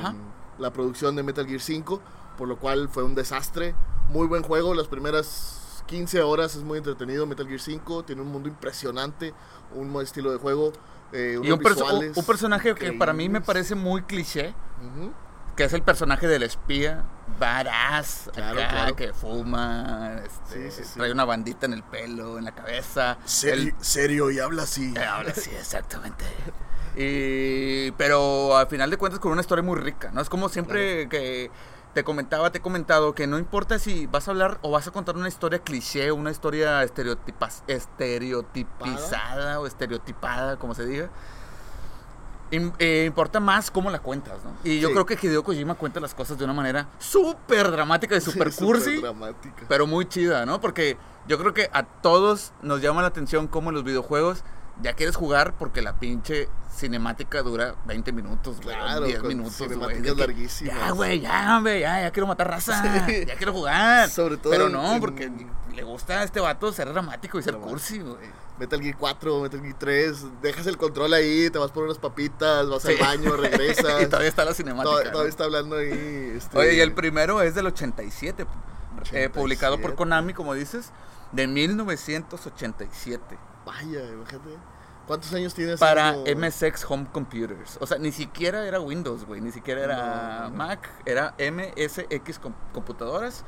la 0.59 0.73
producción 0.73 1.17
de 1.17 1.25
Metal 1.25 1.47
Gear 1.49 1.61
5. 1.61 2.01
Por 2.39 2.47
lo 2.47 2.59
cual 2.59 2.89
fue 2.89 3.03
un 3.03 3.17
desastre. 3.17 3.75
Muy 4.11 4.29
buen 4.29 4.43
juego. 4.45 4.73
Las 4.75 4.87
primeras 4.87 5.63
15 5.87 6.23
horas 6.23 6.55
es 6.57 6.63
muy 6.63 6.79
entretenido. 6.79 7.27
Metal 7.27 7.47
Gear 7.47 7.61
5 7.61 8.05
tiene 8.05 8.23
un 8.23 8.29
mundo 8.29 8.49
impresionante. 8.49 9.35
Un 9.75 9.93
buen 9.93 10.05
estilo 10.05 10.31
de 10.33 10.39
juego. 10.39 10.73
eh, 11.13 11.39
Y 11.43 11.51
un, 11.51 11.61
perso- 11.61 12.13
un 12.17 12.25
personaje 12.25 12.75
que 12.75 12.93
para 12.93 13.13
mí 13.13 13.29
me 13.29 13.41
parece 13.41 13.75
muy 13.75 14.03
cliché, 14.03 14.55
que 15.57 15.65
es 15.65 15.73
el 15.73 15.83
personaje 15.83 16.27
del 16.27 16.43
espía, 16.43 17.05
badass, 17.39 18.31
Claro, 18.35 18.57
claro. 18.57 18.97
que 18.97 19.13
fuma, 19.13 20.21
este, 20.25 20.71
Sí, 20.71 20.83
sí, 20.83 20.89
sí. 20.89 20.99
trae 20.99 21.13
una 21.13 21.25
bandita 21.25 21.67
en 21.67 21.75
el 21.75 21.83
pelo, 21.85 22.39
en 22.39 22.45
la 22.45 22.55
cabeza. 22.55 23.19
El- 23.45 23.75
serio 23.81 24.31
y 24.33 24.41
habla 24.41 24.65
así. 24.65 24.93
Eh, 24.97 25.05
Ahora 25.05 25.33
sí, 25.35 25.51
exactamente. 25.57 26.25
Y, 26.97 27.91
pero 27.93 28.57
al 28.57 28.67
final 28.69 28.91
de 28.91 28.97
cuentas 28.97 29.21
con 29.21 29.33
una 29.33 29.41
historia 29.41 29.63
muy 29.63 29.79
rica, 29.79 30.11
¿no? 30.13 30.21
Es 30.21 30.29
como 30.29 30.49
siempre 30.49 31.09
que, 31.09 31.51
te 31.95 32.05
comentaba, 32.05 32.51
te 32.51 32.59
he 32.59 32.61
comentado 32.61 33.15
que 33.15 33.27
no 33.27 33.39
importa 33.39 33.79
si 33.79 34.07
vas 34.07 34.27
a 34.29 34.33
hablar 34.33 34.59
o 34.63 34.71
vas 34.71 34.87
a 34.87 34.91
contar 34.91 35.17
una 35.17 35.29
historia 35.29 35.61
cliché, 35.61 36.11
una 36.13 36.31
historia 36.31 36.83
estereotipas, 36.83 37.63
estereotipizada 37.69 39.61
o 39.61 39.67
estereotipada, 39.67 40.57
como 40.57 40.75
se 40.75 40.85
diga. 40.87 41.09
Eh, 42.79 43.05
importa 43.07 43.41
más 43.41 43.71
cómo 43.71 43.91
la 43.91 43.99
cuentas, 44.01 44.35
¿no? 44.45 44.51
Y 44.63 44.79
yo 44.79 44.89
Sí. 44.89 44.95
creo 44.95 45.07
que 45.07 45.19
Hideo 45.21 45.43
Kojima 45.43 45.75
cuenta 45.75 45.99
las 45.99 46.15
cosas 46.15 46.39
de 46.39 46.45
una 46.45 46.53
manera 46.53 46.87
súper 46.99 47.71
dramática 47.71 48.15
y 48.17 48.21
súper 48.21 48.53
Sí, 48.53 48.65
cursi, 48.65 49.03
pero 49.67 49.87
muy 49.89 50.07
chida, 50.07 50.47
¿no? 50.47 50.61
Porque 50.61 50.97
yo 51.27 51.37
creo 51.39 51.53
que 51.53 51.69
a 51.73 51.83
todos 51.85 52.53
nos 52.63 52.81
llama 52.81 53.03
la 53.03 53.09
atención 53.09 53.49
cómo 53.49 53.73
los 53.73 53.83
videojuegos 53.83 54.45
ya 54.83 54.95
quieres 54.95 55.17
jugar 55.17 55.55
porque 55.59 55.83
la 55.83 55.99
pinche 55.99 56.49
cinemática 56.75 57.43
dura 57.43 57.77
20 57.87 58.13
minutos, 58.13 58.61
güey, 58.63 58.77
Claro, 58.77 59.07
10 59.07 59.19
con 59.21 59.29
minutos, 59.29 59.57
güey. 59.59 59.71
cinemáticas 59.71 60.13
que, 60.15 60.21
larguísimas. 60.21 60.77
Ya, 60.77 60.91
güey, 60.91 61.21
ya, 61.21 61.57
hombre, 61.57 61.81
ya, 61.81 62.01
ya 62.03 62.11
quiero 62.11 62.27
matar 62.27 62.49
raza, 62.49 63.07
Sí. 63.07 63.25
ya 63.27 63.37
quiero 63.37 63.53
jugar. 63.53 64.11
Sobre 64.11 64.37
todo 64.37 64.51
Pero 64.53 64.69
no, 64.69 64.95
en- 64.95 65.01
porque 65.01 65.31
le 65.75 65.83
gusta 65.85 66.21
a 66.21 66.25
este 66.25 66.41
vato 66.41 66.73
ser 66.73 66.93
dramático 66.93 67.39
y 67.39 67.43
ser 67.43 67.53
Dramático. 67.53 67.71
cursi, 67.79 67.99
güey. 68.01 68.45
Metal 68.59 68.81
Gear 68.81 68.97
4, 68.97 69.41
Metal 69.41 69.61
Gear 69.61 69.75
3, 69.79 70.27
dejas 70.43 70.67
el 70.69 70.77
control 70.77 71.13
ahí, 71.15 71.51
te 71.51 71.59
vas 71.59 71.71
por 71.73 71.85
unas 71.85 71.99
papitas, 71.99 72.69
vas 72.69 72.83
Sí. 72.83 72.93
al 72.93 72.99
baño, 72.99 73.37
regresas. 73.37 74.03
y 74.03 74.07
todavía 74.07 74.29
está 74.29 74.45
la 74.45 74.55
cinemática. 74.55 74.91
Tod- 74.97 75.05
¿no? 75.05 75.11
todavía 75.11 75.31
está 75.31 75.45
hablando 75.45 75.77
ahí. 75.77 76.33
este, 76.37 76.59
Oye, 76.59 76.75
y 76.75 76.81
el 76.81 76.93
primero 76.93 77.41
es 77.43 77.55
del 77.55 77.67
87, 77.67 78.43
eh, 78.43 78.47
87. 78.97 79.31
publicado 79.31 79.81
por 79.81 79.95
Konami, 79.95 80.35
como 80.35 80.55
dices, 80.55 80.91
de 81.33 81.47
1987. 81.49 83.39
Vaya, 83.65 84.05
imagínate. 84.13 84.51
¿Cuántos 85.07 85.33
años 85.35 85.53
tienes? 85.55 85.79
Para 85.81 86.15
MSX 86.15 86.85
Home 86.89 87.07
Computers. 87.13 87.77
O 87.81 87.87
sea, 87.87 87.99
ni 87.99 88.11
siquiera 88.11 88.67
era 88.67 88.81
Windows, 88.81 89.27
güey. 89.27 89.41
Ni 89.43 89.53
siquiera 89.53 89.85
era 89.85 90.41
No, 90.45 90.51
no. 90.51 90.57
Mac. 90.57 90.91
Era 91.05 91.35
MSX 91.39 92.39
com- 92.39 92.55
computadoras. 92.73 93.45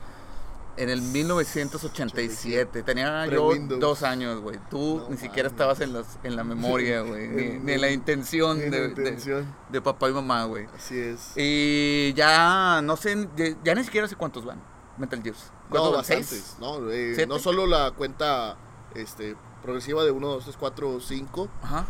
En 0.77 0.91
el 0.91 1.01
1987. 1.01 2.83
Tenía 2.83 3.27
yo 3.27 3.51
dos 3.79 4.03
años, 4.03 4.41
güey. 4.41 4.59
Tú 4.69 4.99
No 5.05 5.09
ni 5.11 5.17
siquiera 5.17 5.49
estabas 5.49 5.81
en, 5.81 5.95
las, 5.95 6.19
en 6.23 6.37
la 6.37 6.45
memoria, 6.45 7.01
güey. 7.01 7.29
Ni, 7.29 7.43
En- 7.45 7.65
ni 7.65 7.73
en 7.73 7.81
la 7.81 7.91
intención, 7.91 8.61
en 8.61 8.71
de, 8.71 8.81
de- 8.81 8.89
intención. 8.89 9.55
de 9.71 9.81
papá 9.81 10.11
y 10.11 10.13
mamá, 10.13 10.45
güey. 10.45 10.67
Así 10.77 10.99
es. 10.99 11.33
Y 11.37 12.13
ya, 12.15 12.81
no 12.83 12.97
sé, 12.97 13.29
ya, 13.65 13.75
ni 13.75 13.85
siquiera 13.85 14.07
sé 14.09 14.17
cuántos 14.17 14.45
van. 14.45 14.63
Metal 14.99 15.23
Gears. 15.23 15.51
No, 15.65 15.71
¿Cuántos 15.71 15.91
van? 15.93 15.99
bastantes. 16.01 16.29
¿Seis? 16.29 16.57
No, 16.61 16.91
eh, 16.91 17.25
no 17.27 17.39
solo 17.39 17.67
la 17.67 17.91
cuenta 17.93 18.57
este, 18.95 19.35
progresiva 19.67 20.05
de 20.05 20.11
1, 20.13 20.27
2, 20.27 20.45
3, 20.45 20.57
4, 20.59 21.01
5, 21.01 21.49
Ajá. 21.63 21.87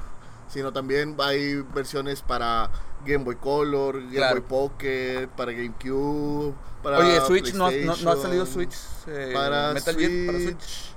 sino 0.49 0.73
también 0.73 1.15
hay 1.21 1.57
versiones 1.75 2.23
para 2.23 2.71
Game 3.05 3.23
Boy 3.25 3.37
Color, 3.37 4.01
Game 4.01 4.17
Claro. 4.17 4.41
Boy 4.41 4.49
Pocket, 4.49 5.29
para 5.37 5.53
GameCube, 5.53 6.55
para 6.83 6.99
Oye, 6.99 7.21
Switch, 7.21 7.55
¿no, 7.55 7.71
no, 7.71 7.97
no 7.97 8.11
ha 8.11 8.17
salido 8.17 8.47
Switch? 8.47 8.75
eh, 9.07 9.31
para 9.35 9.73
Metal 9.75 9.95
Gear 9.97 10.27
para 10.27 10.39
Switch. 10.39 10.61
Switch. 10.61 10.93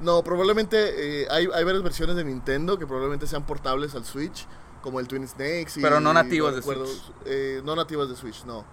No, 0.00 0.22
probablemente 0.24 1.22
eh, 1.22 1.26
hay, 1.30 1.46
hay 1.52 1.64
varias 1.64 1.82
versiones 1.82 2.16
de 2.16 2.24
Nintendo 2.24 2.78
que 2.78 2.86
probablemente 2.86 3.26
sean 3.26 3.44
portables 3.44 3.94
al 3.94 4.04
Switch, 4.06 4.46
como 4.80 4.98
el 4.98 5.06
Twin 5.08 5.28
Snakes. 5.28 5.72
Y, 5.76 5.82
Pero 5.82 6.00
no 6.00 6.14
nativas 6.14 6.54
de 6.54 6.60
recuerdo- 6.62 6.86
Switch. 6.86 7.12
eh, 7.26 7.60
no 7.64 7.76
nativas 7.76 8.08
de 8.08 8.16
Switch, 8.16 8.44
no. 8.46 8.64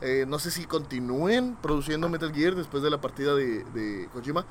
Eh, 0.00 0.24
no 0.28 0.38
sé 0.38 0.52
si 0.52 0.64
continúen 0.66 1.56
produciendo 1.60 2.08
Metal 2.08 2.32
Gear 2.32 2.54
después 2.54 2.84
de 2.84 2.90
la 2.90 3.00
partida 3.00 3.34
de, 3.34 3.64
de 3.74 4.08
Kojima. 4.12 4.44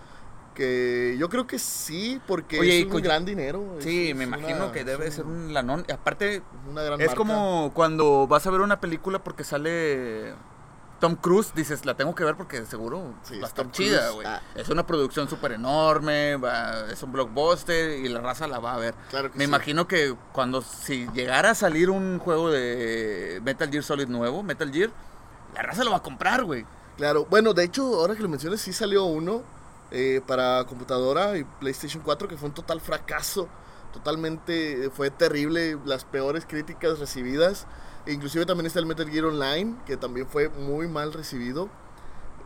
Que 0.58 1.16
yo 1.20 1.30
creo 1.30 1.46
que 1.46 1.60
sí, 1.60 2.20
porque 2.26 2.60
Oye, 2.60 2.80
es 2.80 2.86
un 2.92 3.00
gran 3.04 3.26
dinero. 3.26 3.76
Sí, 3.80 4.10
es 4.10 4.16
me 4.16 4.24
imagino 4.24 4.66
una- 4.66 4.72
que 4.72 4.84
debe 4.84 5.12
ser 5.12 5.26
un- 5.26 5.54
lanón. 5.54 5.86
Aparte, 5.94 6.42
una 6.68 6.82
gran 6.82 7.00
es 7.00 7.08
marca. 7.10 7.16
como 7.18 7.72
cuando 7.76 8.26
vas 8.26 8.48
a 8.48 8.50
ver 8.50 8.62
una 8.62 8.80
película 8.80 9.24
porque 9.24 9.44
sale 9.44 10.34
Tom 11.00 11.16
Cruise, 11.16 11.54
dices, 11.54 11.86
la 11.86 11.94
tengo 11.96 12.16
que 12.16 12.24
ver 12.24 12.36
porque 12.36 12.66
seguro 12.66 13.14
Sí, 13.22 13.36
va 13.38 13.42
a 13.42 13.44
es 13.44 13.50
estar 13.50 13.72
chida, 13.72 14.10
güey. 14.10 14.26
Ah. 14.26 14.42
Es 14.56 14.70
una 14.70 14.88
producción 14.88 15.30
súper 15.30 15.52
enorme, 15.52 16.38
va- 16.38 16.90
es 16.92 17.04
un 17.04 17.12
blockbuster 17.12 18.00
y 18.00 18.10
la 18.10 18.20
raza 18.20 18.48
la 18.48 18.58
va 18.58 18.74
a 18.74 18.78
ver. 18.80 18.96
Claro 19.12 19.32
que 19.32 19.38
Me 19.38 19.44
sí. 19.46 19.48
imagino 19.50 19.88
que 19.88 20.16
cuando 20.34 20.64
si 20.64 21.08
llegara 21.14 21.52
a 21.52 21.56
salir 21.56 21.92
un 21.92 22.18
juego 22.18 22.50
de 22.50 23.40
Metal 23.44 23.70
Gear 23.70 23.84
Solid 23.84 24.08
nuevo, 24.08 24.42
Metal 24.42 24.72
Gear, 24.74 24.90
la 25.54 25.62
raza 25.62 25.84
lo 25.84 25.92
va 25.92 25.98
a 25.98 26.02
comprar, 26.04 26.44
güey. 26.46 26.66
Claro, 26.98 27.28
bueno, 27.30 27.54
de 27.54 27.64
hecho, 27.64 27.84
ahora 28.00 28.16
que 28.16 28.24
lo 28.24 28.30
mencionas, 28.30 28.60
sí 28.60 28.74
salió 28.74 29.04
uno 29.06 29.44
eh, 29.92 30.22
para 30.28 30.64
computadora 30.66 31.38
y 31.38 31.44
PlayStation 31.44 32.02
4 32.04 32.28
que 32.28 32.38
fue 32.38 32.50
un 32.50 32.56
total 32.56 32.82
fracaso. 32.82 33.48
Totalmente, 33.94 34.86
eh, 34.86 34.90
fue 34.90 35.10
terrible, 35.10 35.78
las 35.86 36.04
peores 36.06 36.46
críticas 36.46 37.00
recibidas. 37.00 37.66
E 38.06 38.14
inclusive 38.14 38.46
también 38.46 38.66
está 38.68 38.80
el 38.80 38.86
Metal 38.86 39.10
Gear 39.10 39.26
Online, 39.26 39.76
que 39.86 39.98
también 39.98 40.28
fue 40.28 40.50
muy 40.50 40.88
mal 40.88 41.12
recibido. 41.14 41.70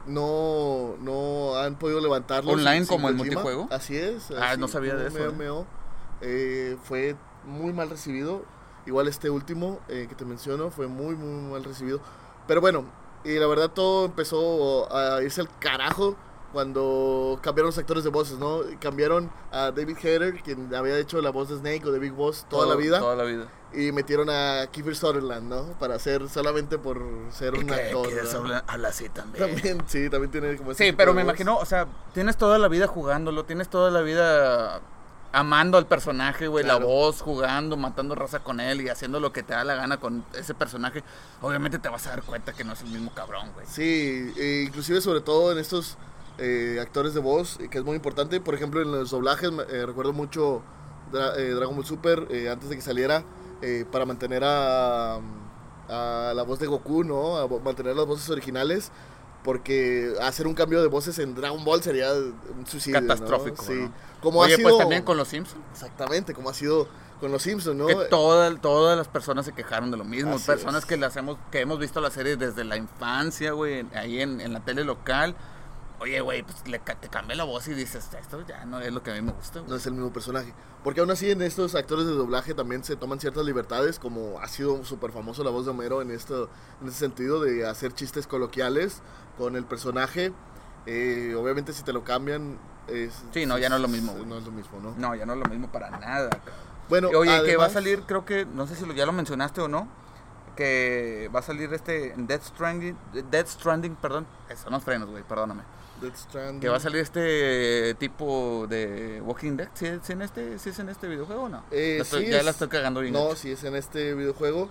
No, 0.08 0.96
no 1.00 1.56
han 1.58 1.76
podido 1.76 2.02
levantarlo. 2.02 2.52
¿Online 2.54 2.80
sin- 2.80 2.88
como 2.88 3.08
sin 3.08 3.18
el 3.18 3.18
Kojima. 3.18 3.42
multijuego? 3.44 3.68
Así 3.72 3.96
es. 3.98 4.32
Ah, 4.32 4.56
no 4.58 4.68
sabía 4.68 4.96
de 4.96 5.08
eso. 5.08 5.20
MMO. 5.32 5.66
Eh, 6.22 6.78
fue 6.84 7.16
muy 7.46 7.74
mal 7.74 7.90
recibido. 7.90 8.44
Igual 8.86 9.08
este 9.08 9.30
último 9.30 9.80
eh, 9.90 10.08
que 10.10 10.16
te 10.16 10.26
menciono 10.26 10.72
fue 10.72 10.88
muy, 10.88 11.16
muy 11.16 11.52
mal 11.52 11.64
recibido. 11.64 12.00
Pero 12.48 12.62
bueno, 12.62 12.86
y 13.24 13.36
la 13.38 13.46
verdad 13.46 13.70
todo 13.70 14.06
empezó 14.06 14.92
a 14.96 15.22
irse 15.22 15.42
al 15.42 15.50
carajo 15.60 16.16
cuando 16.52 17.40
cambiaron 17.42 17.68
los 17.70 17.78
actores 17.78 18.04
de 18.04 18.10
voces, 18.10 18.38
¿no? 18.38 18.60
Cambiaron 18.80 19.30
a 19.52 19.72
David 19.72 19.98
Hayter, 19.98 20.42
quien 20.44 20.74
había 20.76 20.98
hecho 20.98 21.22
la 21.22 21.30
voz 21.30 21.50
de 21.50 21.58
Snake 21.58 21.86
o 21.86 21.92
de 21.92 22.00
Big 22.00 22.12
Boss 22.14 22.46
toda 22.50 22.68
la 22.68 22.76
vida, 22.76 23.00
Toda 23.00 23.16
la 23.16 23.24
vida. 23.24 23.48
y 23.74 23.92
metieron 23.92 24.30
a 24.30 24.68
Kiefer 24.72 24.96
Sutherland, 24.96 25.50
¿no? 25.50 25.64
Para 25.80 25.96
hacer 25.96 26.28
solamente 26.30 26.78
por 26.78 27.02
ser 27.32 27.54
un 27.56 27.68
¿Qué- 27.68 27.74
actor. 27.74 28.08
habla, 28.68 28.88
así 28.90 29.10
también. 29.10 29.46
También, 29.56 29.84
sí, 29.88 30.10
también 30.10 30.32
tiene 30.32 30.56
como 30.58 30.72
ese 30.72 30.86
Sí, 30.88 30.92
pero 30.92 31.14
me 31.14 31.24
voz. 31.24 31.30
imagino, 31.30 31.58
o 31.58 31.66
sea, 31.66 31.88
tienes 32.14 32.36
toda 32.38 32.58
la 32.58 32.68
vida 32.68 32.88
jugándolo, 32.88 33.46
tienes 33.46 33.70
toda 33.70 33.90
la 33.92 34.02
vida 34.02 34.82
amando 35.34 35.78
al 35.78 35.86
personaje, 35.86 36.48
güey, 36.48 36.66
la 36.66 36.76
voz, 36.76 37.22
jugando, 37.22 37.78
matando 37.78 38.16
raza 38.16 38.40
con 38.40 38.60
él 38.60 38.82
y 38.82 38.90
haciendo 38.90 39.22
lo 39.22 39.32
que 39.32 39.44
te 39.44 39.54
da 39.54 39.64
la 39.64 39.76
gana 39.76 39.98
con 39.98 40.26
ese 40.34 40.54
personaje. 40.54 41.04
Obviamente 41.42 41.80
te 41.80 41.88
vas 41.88 42.06
a 42.08 42.10
dar 42.10 42.24
cuenta 42.24 42.52
que 42.52 42.66
no 42.66 42.74
es 42.74 42.82
el 42.82 42.90
mismo 42.90 43.14
cabrón, 43.14 43.50
güey. 43.54 43.66
Sí, 43.66 44.34
e 44.38 44.66
inclusive 44.68 45.00
sobre 45.00 45.22
todo 45.22 45.54
en 45.54 45.60
estos 45.60 45.96
eh, 46.42 46.80
actores 46.82 47.14
de 47.14 47.20
voz, 47.22 47.58
eh, 47.62 47.70
que 47.70 47.78
es 47.78 47.84
muy 47.86 47.96
importante. 47.96 48.42
Por 48.42 48.54
ejemplo, 48.56 48.82
en 48.82 48.92
los 48.92 49.12
doblajes, 49.12 49.50
eh, 49.70 49.86
recuerdo 49.86 50.12
mucho 50.14 50.62
Dra- 51.12 51.38
eh, 51.38 51.52
Dragon 51.52 51.76
Ball 51.76 51.86
Super, 51.86 52.28
antes 52.52 52.70
de 52.70 52.76
que 52.76 52.82
saliera, 52.82 53.24
eh, 53.62 53.86
para 53.92 54.06
mantener 54.06 54.44
a, 54.44 55.20
a 55.90 56.34
la 56.36 56.44
voz 56.44 56.60
de 56.60 56.68
Goku, 56.68 57.04
¿no? 57.04 57.38
A 57.38 57.48
mantener 57.48 57.96
las 57.96 58.06
voces 58.06 58.30
originales. 58.30 58.92
Porque 59.44 60.14
hacer 60.22 60.46
un 60.46 60.54
cambio 60.54 60.82
de 60.84 60.88
voces 60.88 61.18
en 61.18 61.34
Dragon 61.34 61.66
Ball 61.66 61.82
sería 61.82 62.14
un 62.14 62.64
suicidio. 62.68 63.02
¿no? 63.02 63.08
Catastrófico, 63.08 63.64
Sí. 63.64 63.74
¿no? 63.74 63.92
Como 64.22 64.40
Oye, 64.42 64.54
ha 64.54 64.58
sido, 64.58 64.70
pues 64.70 64.78
también 64.80 65.02
con 65.02 65.18
los 65.18 65.28
Simpsons. 65.30 65.60
Exactamente, 65.72 66.36
como 66.36 66.50
ha 66.52 66.54
sido 66.54 66.88
con 67.20 67.32
los 67.32 67.42
Simpsons, 67.42 67.76
¿no? 67.76 67.88
Que 67.88 67.96
toda- 68.12 68.56
todas 68.62 68.96
las 68.96 69.08
personas 69.08 69.46
se 69.48 69.52
quejaron 69.54 69.90
de 69.90 69.98
lo 69.98 70.04
mismo. 70.04 70.36
Así 70.36 70.46
personas 70.46 70.84
es. 70.84 70.86
que 70.86 70.96
las 70.96 71.16
hemos, 71.18 71.40
que 71.52 71.60
hemos 71.62 71.80
visto 71.80 72.00
la 72.02 72.12
serie 72.12 72.36
desde 72.38 72.64
la 72.64 72.78
infancia, 72.78 73.54
güey, 73.54 73.84
ahí 73.96 74.22
en, 74.22 74.42
en 74.42 74.54
la 74.54 74.60
tele 74.60 74.84
local. 74.84 75.36
Oye, 76.02 76.20
güey, 76.20 76.42
pues 76.42 76.68
le, 76.68 76.80
te 76.80 77.10
cambia 77.10 77.36
la 77.36 77.44
voz 77.44 77.68
y 77.68 77.76
dices, 77.76 78.10
esto 78.20 78.44
ya 78.48 78.66
no 78.66 78.80
es 78.80 78.92
lo 78.92 79.04
que 79.04 79.12
a 79.12 79.14
mí 79.14 79.22
me 79.22 79.34
gusta. 79.34 79.60
güey". 79.60 79.70
no 79.70 79.76
es 79.76 79.86
el 79.86 79.94
mismo 79.94 80.12
personaje. 80.12 80.52
Porque 80.84 81.00
aún 81.00 81.12
así 81.12 81.30
en 81.30 81.44
estos 81.44 81.76
actores 81.76 82.08
de 82.08 82.14
doblaje 82.14 82.56
también 82.56 82.84
se 82.84 82.96
toman 82.96 83.20
ciertas 83.20 83.46
libertades, 83.46 84.00
como 84.00 84.40
ha 84.40 84.48
sido 84.48 84.84
súper 84.84 85.12
famoso 85.12 85.44
la 85.44 85.52
voz 85.52 85.66
de 85.66 85.72
Homero 85.72 86.02
en, 86.02 86.10
esto, 86.10 86.50
en 86.82 86.88
ese 86.88 86.98
sentido 86.98 87.40
de 87.40 87.68
hacer 87.68 87.94
chistes 87.94 88.26
coloquiales 88.26 89.04
con 89.38 89.56
el 89.56 89.64
personaje. 89.64 90.34
Eh, 90.88 91.36
obviamente 91.38 91.72
si 91.72 91.84
te 91.84 91.94
lo 91.94 92.04
cambian... 92.04 92.58
Es, 92.88 93.22
Sí, 93.32 93.46
no, 93.46 93.60
ya 93.60 93.70
no 93.70 93.76
es 93.76 93.82
lo 93.84 93.88
mismo. 93.88 94.14
No 94.26 94.40
es 94.40 94.44
lo 94.44 94.52
mismo, 94.52 94.80
¿no? 94.80 94.96
No, 94.98 95.14
ya 95.14 95.28
no 95.28 95.34
es 95.34 95.40
lo 95.40 95.46
mismo 95.46 95.72
para 95.72 95.92
nada. 95.92 96.32
Bueno, 96.90 97.10
Oye, 97.10 97.44
que 97.46 97.58
va 97.58 97.68
a 97.68 97.70
salir, 97.70 98.02
creo 98.08 98.26
que, 98.26 98.48
no 98.48 98.66
sé 98.66 98.76
si 98.76 98.88
lo, 98.88 98.94
ya 98.94 99.06
lo 99.06 99.14
mencionaste 99.14 99.62
o 99.62 99.68
no, 99.68 99.88
que 100.56 101.30
va 101.34 101.42
a 101.42 101.44
salir 101.44 101.72
este 101.76 102.16
Death 102.18 102.46
Stranding, 102.46 102.98
Death 103.30 103.48
Stranding, 103.50 103.96
perdón, 103.98 104.26
eso 104.50 104.68
no 104.72 104.80
frenos, 104.80 105.08
güey, 105.08 105.22
perdóname. 105.22 105.62
Stranding. 106.16 106.60
Que 106.60 106.70
va 106.70 106.78
a 106.78 106.80
salir 106.80 107.02
este 107.02 107.96
tipo 108.00 108.66
de 108.70 109.22
Walking 109.24 109.58
Dead, 109.58 109.70
¿sí, 109.74 109.86
es 109.88 110.10
en 110.10 110.22
este, 110.22 110.58
sí 110.60 110.70
es 110.70 110.80
en 110.80 110.90
este 110.90 111.08
videojuego 111.08 111.44
o 111.44 111.50
no? 111.50 111.64
Eh, 111.72 111.96
La 111.98 112.04
estoy- 112.04 112.26
sí 112.26 112.32
ya 112.32 112.40
es- 112.40 112.46
la 112.46 112.52
estoy 112.52 112.68
cagando 112.70 113.02
bien. 113.02 113.14
No, 113.14 113.36
si 113.36 113.52
es 113.52 113.64
en 113.64 113.76
este 113.76 114.14
videojuego. 114.14 114.70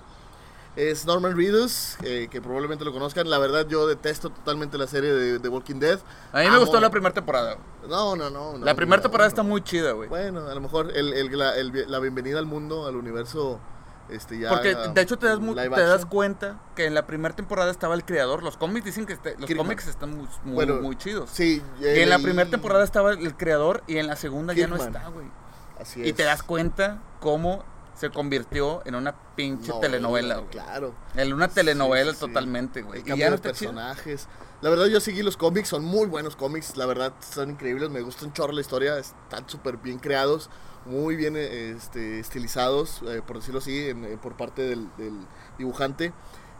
Es 0.77 1.05
Norman 1.05 1.37
Reedus, 1.37 1.97
eh, 2.05 2.29
que 2.31 2.41
probablemente 2.41 2.85
lo 2.85 2.93
conozcan. 2.93 3.29
La 3.29 3.39
verdad, 3.39 3.67
yo 3.67 3.89
detesto 3.89 4.31
totalmente 4.31 4.79
la 4.79 4.87
serie 4.87 5.13
de, 5.13 5.39
de 5.41 5.49
Walking 5.49 5.81
Dead. 5.81 5.99
A 6.33 6.39
mí 6.39 6.45
me 6.45 6.51
Amo- 6.51 6.61
gustó 6.61 6.81
la 6.81 6.91
primera 6.91 7.13
temporada. 7.13 7.57
No, 7.89 8.15
no, 8.15 8.31
no. 8.31 8.57
no, 8.57 8.65
la 8.65 8.75
primera 8.77 8.99
no, 8.99 9.03
temporada 9.03 9.27
no. 9.27 9.31
está 9.31 9.43
muy 9.43 9.63
chida, 9.65 9.93
güey. 9.93 10.09
Bueno, 10.09 10.47
a 10.47 10.55
lo 10.55 10.61
mejor 10.61 10.93
el, 10.97 11.13
el- 11.13 11.37
la, 11.37 11.57
el- 11.57 11.91
la 11.91 11.99
bienvenida 11.99 12.39
al 12.39 12.47
mundo, 12.47 12.87
al 12.87 12.95
universo, 12.95 13.59
este 14.13 14.39
ya. 14.39 14.49
Porque 14.51 14.75
de 14.75 15.01
hecho 15.01 15.19
te 15.19 15.27
das, 15.27 15.39
te 15.39 15.81
das 15.83 16.07
cuenta 16.07 16.61
que 16.75 16.87
en 16.87 16.95
la 16.95 17.07
primera 17.07 17.35
temporada 17.35 17.71
estaba 17.71 17.95
el 17.95 18.05
creador. 18.05 18.43
Los 18.43 18.57
cómics 18.57 18.85
dicen 18.85 19.07
que 19.07 19.13
este- 19.15 19.37
los 19.37 19.47
Kirkman. 19.47 19.67
cómics 19.67 19.87
están 19.87 20.17
muy, 20.17 20.29
muy, 20.45 20.55
Bueno, 20.55 20.77
muy 20.83 20.97
chidos. 20.97 21.31
Sí, 21.33 21.63
Y 21.81 21.87
en 21.87 22.09
la 22.11 22.19
primera 22.19 22.49
temporada 22.49 22.85
estaba 22.85 23.13
el 23.13 23.37
creador 23.37 23.83
y 23.87 23.99
en 23.99 24.07
la 24.07 24.17
segunda 24.17 24.53
ya 24.55 24.67
no 24.67 24.77
está, 24.77 25.09
güey. 25.09 25.27
Así 25.81 26.01
Y 26.03 26.11
es. 26.11 26.15
te 26.17 26.25
das 26.25 26.43
cuenta 26.43 27.03
cómo 27.21 27.65
se 27.95 28.11
convirtió 28.11 28.83
en 28.87 28.95
una 28.95 29.15
pinche 29.37 29.69
No, 29.69 29.81
telenovela, 29.81 30.37
güey. 30.37 30.49
Claro. 30.51 30.95
En 31.15 31.33
una 31.35 31.49
telenovela 31.49 32.13
Sí, 32.13 32.17
sí, 32.19 32.21
sí. 32.25 32.27
totalmente, 32.29 32.83
güey. 32.83 33.01
Y 33.03 33.05
ya 33.19 33.29
no 33.31 33.37
chido. 33.37 33.43
personajes. 33.43 34.27
La 34.63 34.69
verdad, 34.71 34.87
yo 34.87 35.01
seguí 35.01 35.23
los 35.23 35.37
cómics, 35.39 35.69
son 35.69 35.85
muy 35.85 36.07
buenos 36.07 36.37
cómics. 36.37 36.77
La 36.77 36.85
verdad, 36.87 37.13
son 37.21 37.51
increíbles. 37.51 37.89
Me 37.91 38.01
gusta 38.03 38.25
un 38.27 38.33
chorro 38.33 38.53
la 38.53 38.61
historia. 38.61 38.99
Están 38.99 39.49
súper 39.49 39.79
bien 39.79 39.99
creados, 39.99 40.49
muy 40.87 41.17
bien 41.17 41.35
eh, 41.37 41.71
este, 41.77 42.19
estilizados, 42.21 43.03
eh, 43.07 43.23
por 43.27 43.37
decirlo 43.39 43.59
así, 43.61 43.89
en- 43.91 44.05
eh, 44.05 44.19
por 44.21 44.37
parte 44.37 44.63
del, 44.63 44.89
del 44.97 45.15
dibujante 45.59 46.13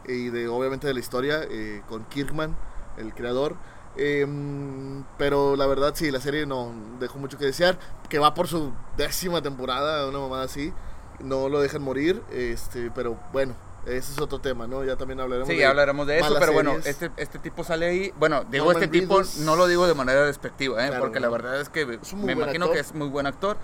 y 0.07 0.29
de 0.29 0.47
obviamente 0.47 0.87
de 0.87 0.93
la 0.93 0.99
historia, 0.99 1.41
eh, 1.49 1.81
con 1.89 2.05
Kirkman, 2.05 2.55
el 2.97 3.13
creador. 3.13 3.55
Em, 3.97 5.03
pero 5.17 5.55
la 5.55 5.65
verdad, 5.67 5.93
sí, 5.95 6.11
la 6.11 6.19
serie 6.19 6.45
no 6.45 6.71
dejó 6.99 7.19
mucho 7.19 7.37
que 7.37 7.45
desear. 7.45 7.77
Que 8.09 8.19
va 8.19 8.33
por 8.33 8.47
su 8.47 8.71
décima 8.97 9.41
temporada, 9.41 10.07
una 10.07 10.19
mamada 10.19 10.43
así. 10.43 10.73
No 11.19 11.49
lo 11.49 11.59
dejan 11.61 11.81
morir, 11.81 12.21
este, 12.31 12.89
pero 12.95 13.17
bueno, 13.31 13.55
ese 13.85 14.11
es 14.13 14.19
otro 14.19 14.39
tema, 14.39 14.65
¿no? 14.67 14.83
Ya 14.83 14.95
también 14.97 15.19
hablaremos 15.19 15.47
Sí, 15.49 15.55
de 15.55 15.65
hablaremos 15.65 16.07
de 16.07 16.19
eso, 16.19 16.35
pero 16.39 16.51
bueno, 16.53 16.71
series. 16.75 16.87
este, 16.87 17.11
este 17.17 17.39
tipo 17.39 17.63
sale 17.63 17.85
ahí. 17.85 18.13
Bueno, 18.17 18.43
digo 18.49 18.65
Norman 18.65 18.83
este 18.83 18.99
tipo, 18.99 19.15
Reedus. 19.19 19.37
no 19.39 19.55
lo 19.55 19.67
digo 19.67 19.85
de 19.87 19.93
manera 19.93 20.25
despectiva, 20.25 20.83
¿eh? 20.83 20.87
Claro, 20.89 21.03
porque 21.03 21.19
la 21.19 21.29
verdad 21.29 21.61
es 21.61 21.69
que 21.69 21.81
Es 22.01 22.13
me 22.13 22.31
imagino 22.33 22.65
actor. 22.65 22.73
que 22.73 22.79
es 22.79 22.93
muy 22.95 23.07
buen 23.07 23.27
actor. 23.27 23.57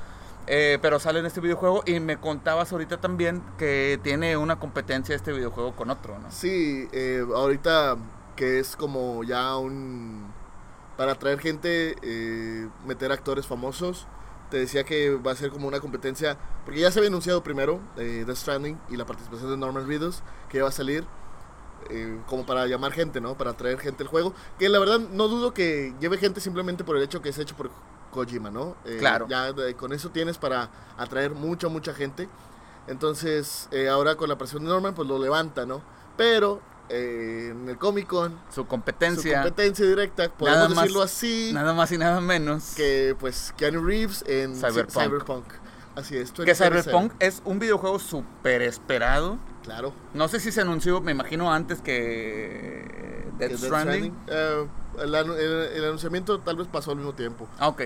Eh, 0.47 0.79
pero 0.81 0.99
sale 0.99 1.19
en 1.19 1.25
este 1.25 1.41
videojuego 1.41 1.83
y 1.85 1.99
me 1.99 2.17
contabas 2.17 2.71
ahorita 2.71 2.97
también 2.99 3.43
que 3.57 3.99
tiene 4.01 4.37
una 4.37 4.59
competencia 4.59 5.15
este 5.15 5.33
videojuego 5.33 5.75
con 5.75 5.89
otro, 5.89 6.17
¿no? 6.19 6.31
Sí, 6.31 6.87
eh, 6.91 7.25
ahorita 7.35 7.97
que 8.37 8.59
es 8.59 8.77
como 8.77 9.25
ya 9.25 9.57
un... 9.57 10.31
Para 10.95 11.11
atraer 11.11 11.39
gente, 11.39 11.95
eh, 12.01 12.69
meter 12.85 13.11
actores 13.11 13.45
famosos. 13.45 14.07
Te 14.49 14.57
decía 14.57 14.85
que 14.85 15.15
va 15.15 15.33
a 15.33 15.35
ser 15.35 15.51
como 15.51 15.67
una 15.67 15.81
competencia, 15.81 16.37
porque 16.63 16.79
ya 16.79 16.89
se 16.89 16.99
había 16.99 17.09
anunciado 17.09 17.43
primero 17.43 17.81
eh, 17.97 18.23
Death 18.25 18.37
Stranding 18.37 18.79
y 18.89 18.95
la 18.95 19.05
participación 19.05 19.51
de 19.51 19.57
Norman 19.57 19.85
Reedus, 19.85 20.23
que 20.47 20.61
va 20.61 20.69
a 20.69 20.71
salir 20.71 21.05
eh, 21.89 22.17
como 22.27 22.45
para 22.45 22.65
llamar 22.65 22.93
gente, 22.93 23.19
¿no? 23.21 23.37
Para 23.37 23.51
atraer 23.51 23.77
gente 23.79 24.03
al 24.03 24.09
juego. 24.09 24.33
Que 24.57 24.69
la 24.69 24.79
verdad 24.79 24.99
no 24.99 25.27
dudo 25.27 25.53
que 25.53 25.93
lleve 25.99 26.17
gente 26.17 26.39
simplemente 26.39 26.83
por 26.83 26.95
el 26.95 27.03
hecho 27.03 27.21
que 27.21 27.29
es 27.29 27.37
hecho 27.37 27.55
por 27.55 27.69
Kojima, 28.25 28.49
¿no? 28.51 28.75
Eh, 28.85 28.97
Claro. 28.99 29.27
Ya 29.29 29.49
eh, 29.49 29.75
con 29.75 29.93
eso 29.93 30.09
tienes 30.09 30.37
para 30.37 30.69
atraer 30.97 31.31
mucha, 31.35 31.67
mucha 31.67 31.93
gente. 31.93 32.27
Entonces, 32.87 33.67
eh, 33.71 33.89
ahora 33.89 34.15
con 34.15 34.27
la 34.29 34.35
aparición 34.35 34.63
de 34.63 34.69
Norman, 34.69 34.93
pues 34.95 35.07
lo 35.07 35.19
levanta, 35.19 35.65
¿no? 35.65 35.81
Pero 36.15 36.61
eh, 36.89 37.49
en 37.51 37.67
el 37.67 37.77
Comic 37.77 38.07
Con, 38.07 38.31
Su 38.49 38.61
su 38.61 38.67
competencia, 38.67 39.41
competencia 39.43 39.85
directa, 39.85 40.29
podemos 40.29 40.57
Nada 40.57 40.69
más- 40.69 40.83
decirlo 40.85 41.01
así, 41.03 41.51
nada 41.53 41.73
más 41.73 41.91
y 41.91 41.97
nada 41.97 42.21
menos. 42.21 42.73
que 42.75 43.15
pues 43.19 43.53
Keanu 43.57 43.83
Reeves 43.85 44.23
en 44.27 44.53
Cy- 44.55 44.71
Cyberpunk. 44.71 45.03
Cyberpunk. 45.03 45.45
Así 45.95 46.15
es. 46.15 46.31
Que 46.31 46.45
2077. 46.53 46.83
Cyberpunk 46.91 47.13
es 47.19 47.41
un 47.43 47.59
videojuego 47.59 47.99
súper 47.99 48.61
esperado. 48.61 49.37
Claro. 49.63 49.91
No 50.13 50.27
sé 50.29 50.39
si 50.39 50.51
se 50.53 50.61
anunció, 50.61 51.01
me 51.01 51.11
imagino 51.11 51.51
antes 51.51 51.81
que 51.81 53.27
Death 53.37 53.49
que 53.51 53.57
Death 53.57 53.65
Stranding. 53.65 54.17
Eh, 54.27 54.67
el, 55.03 55.13
el- 55.15 55.31
el 55.75 55.85
anunciamiento 55.85 56.39
tal 56.39 56.55
vez 56.55 56.67
pasó 56.67 56.91
al 56.91 56.97
mismo 56.97 57.13
tiempo. 57.13 57.47
Ah, 57.59 57.67
ok. 57.67 57.83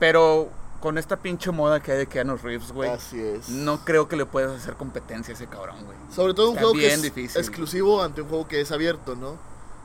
Pero 0.00 0.48
con 0.80 0.98
esta 0.98 1.16
pinche 1.18 1.50
moda 1.52 1.80
que 1.80 1.92
hay 1.92 1.98
de 1.98 2.06
Keanu 2.08 2.36
Reeves, 2.38 2.72
güey, 2.72 2.88
Así 2.90 3.20
es. 3.20 3.48
no 3.50 3.84
creo 3.84 4.08
que 4.08 4.16
le 4.16 4.24
puedas 4.26 4.50
hacer 4.60 4.74
competencia 4.74 5.32
a 5.32 5.36
ese 5.36 5.46
cabrón, 5.46 5.76
güey. 5.84 5.96
Sobre 6.12 6.34
todo 6.34 6.48
un 6.50 6.56
Está 6.56 6.66
juego 6.68 6.78
que 6.80 6.92
es 6.92 7.02
difícil. 7.02 7.38
exclusivo 7.40 8.02
ante 8.02 8.22
un 8.22 8.28
juego 8.28 8.48
que 8.48 8.60
es 8.62 8.72
abierto, 8.72 9.14
¿no? 9.14 9.36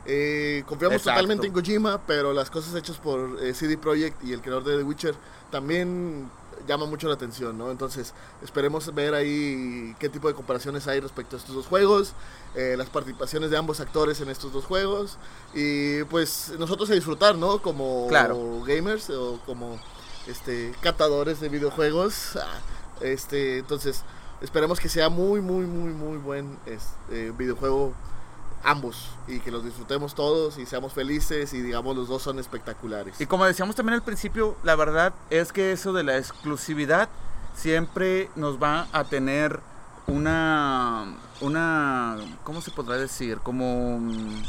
Eh, 0.07 0.63
confiamos 0.67 0.97
Exacto. 0.97 1.19
totalmente 1.19 1.47
en 1.47 1.53
Kojima, 1.53 1.99
pero 2.07 2.31
las 2.31 2.49
cosas 2.49 2.73
hechas 2.75 2.97
por 2.97 3.37
eh, 3.43 3.53
CD 3.53 3.77
Projekt 3.77 4.23
y 4.23 4.31
el 4.33 4.41
creador 4.41 4.63
de 4.63 4.77
The 4.77 4.83
Witcher 4.83 5.15
también 5.51 6.29
llama 6.67 6.85
mucho 6.85 7.07
la 7.09 7.15
atención, 7.15 7.57
¿no? 7.57 7.69
Entonces, 7.71 8.13
esperemos 8.41 8.93
ver 8.95 9.13
ahí 9.15 9.93
qué 9.99 10.07
tipo 10.07 10.27
de 10.29 10.33
comparaciones 10.33 10.87
hay 10.87 10.99
respecto 11.01 11.35
a 11.35 11.39
estos 11.39 11.53
dos 11.55 11.65
juegos, 11.67 12.13
eh, 12.55 12.75
las 12.77 12.89
participaciones 12.89 13.49
de 13.51 13.57
ambos 13.57 13.79
actores 13.81 14.21
en 14.21 14.29
estos 14.29 14.53
dos 14.53 14.63
juegos 14.65 15.17
y 15.53 16.03
pues 16.05 16.53
nosotros 16.57 16.89
a 16.89 16.93
disfrutar, 16.93 17.35
¿no? 17.35 17.61
Como 17.61 18.07
Claro. 18.07 18.61
gamers 18.65 19.09
o 19.09 19.39
como 19.45 19.77
este 20.27 20.73
catadores 20.81 21.39
de 21.39 21.49
videojuegos. 21.49 22.37
Ah, 22.37 22.59
Este, 23.01 23.59
entonces, 23.59 24.03
esperemos 24.41 24.79
que 24.79 24.89
sea 24.89 25.09
muy 25.09 25.41
muy 25.41 25.65
muy 25.65 25.91
muy 25.91 26.17
buen 26.17 26.57
este, 26.65 27.31
videojuego 27.31 27.93
ambos 28.63 29.09
y 29.27 29.39
que 29.39 29.51
los 29.51 29.63
disfrutemos 29.63 30.15
todos 30.15 30.57
y 30.57 30.65
seamos 30.65 30.93
felices 30.93 31.53
y 31.53 31.61
digamos 31.61 31.95
los 31.95 32.07
dos 32.07 32.23
son 32.23 32.39
espectaculares. 32.39 33.19
Y 33.21 33.25
como 33.25 33.45
decíamos 33.45 33.75
también 33.75 33.95
al 33.95 34.01
principio, 34.03 34.55
la 34.63 34.75
verdad 34.75 35.13
es 35.29 35.51
que 35.51 35.71
eso 35.71 35.93
de 35.93 36.03
la 36.03 36.17
exclusividad 36.17 37.09
siempre 37.55 38.29
nos 38.35 38.61
va 38.61 38.87
a 38.91 39.03
tener 39.03 39.59
una 40.07 41.15
una 41.41 42.17
¿cómo 42.43 42.61
se 42.61 42.71
podrá 42.71 42.97
decir? 42.97 43.39
Como 43.39 43.99
mm, 43.99 44.43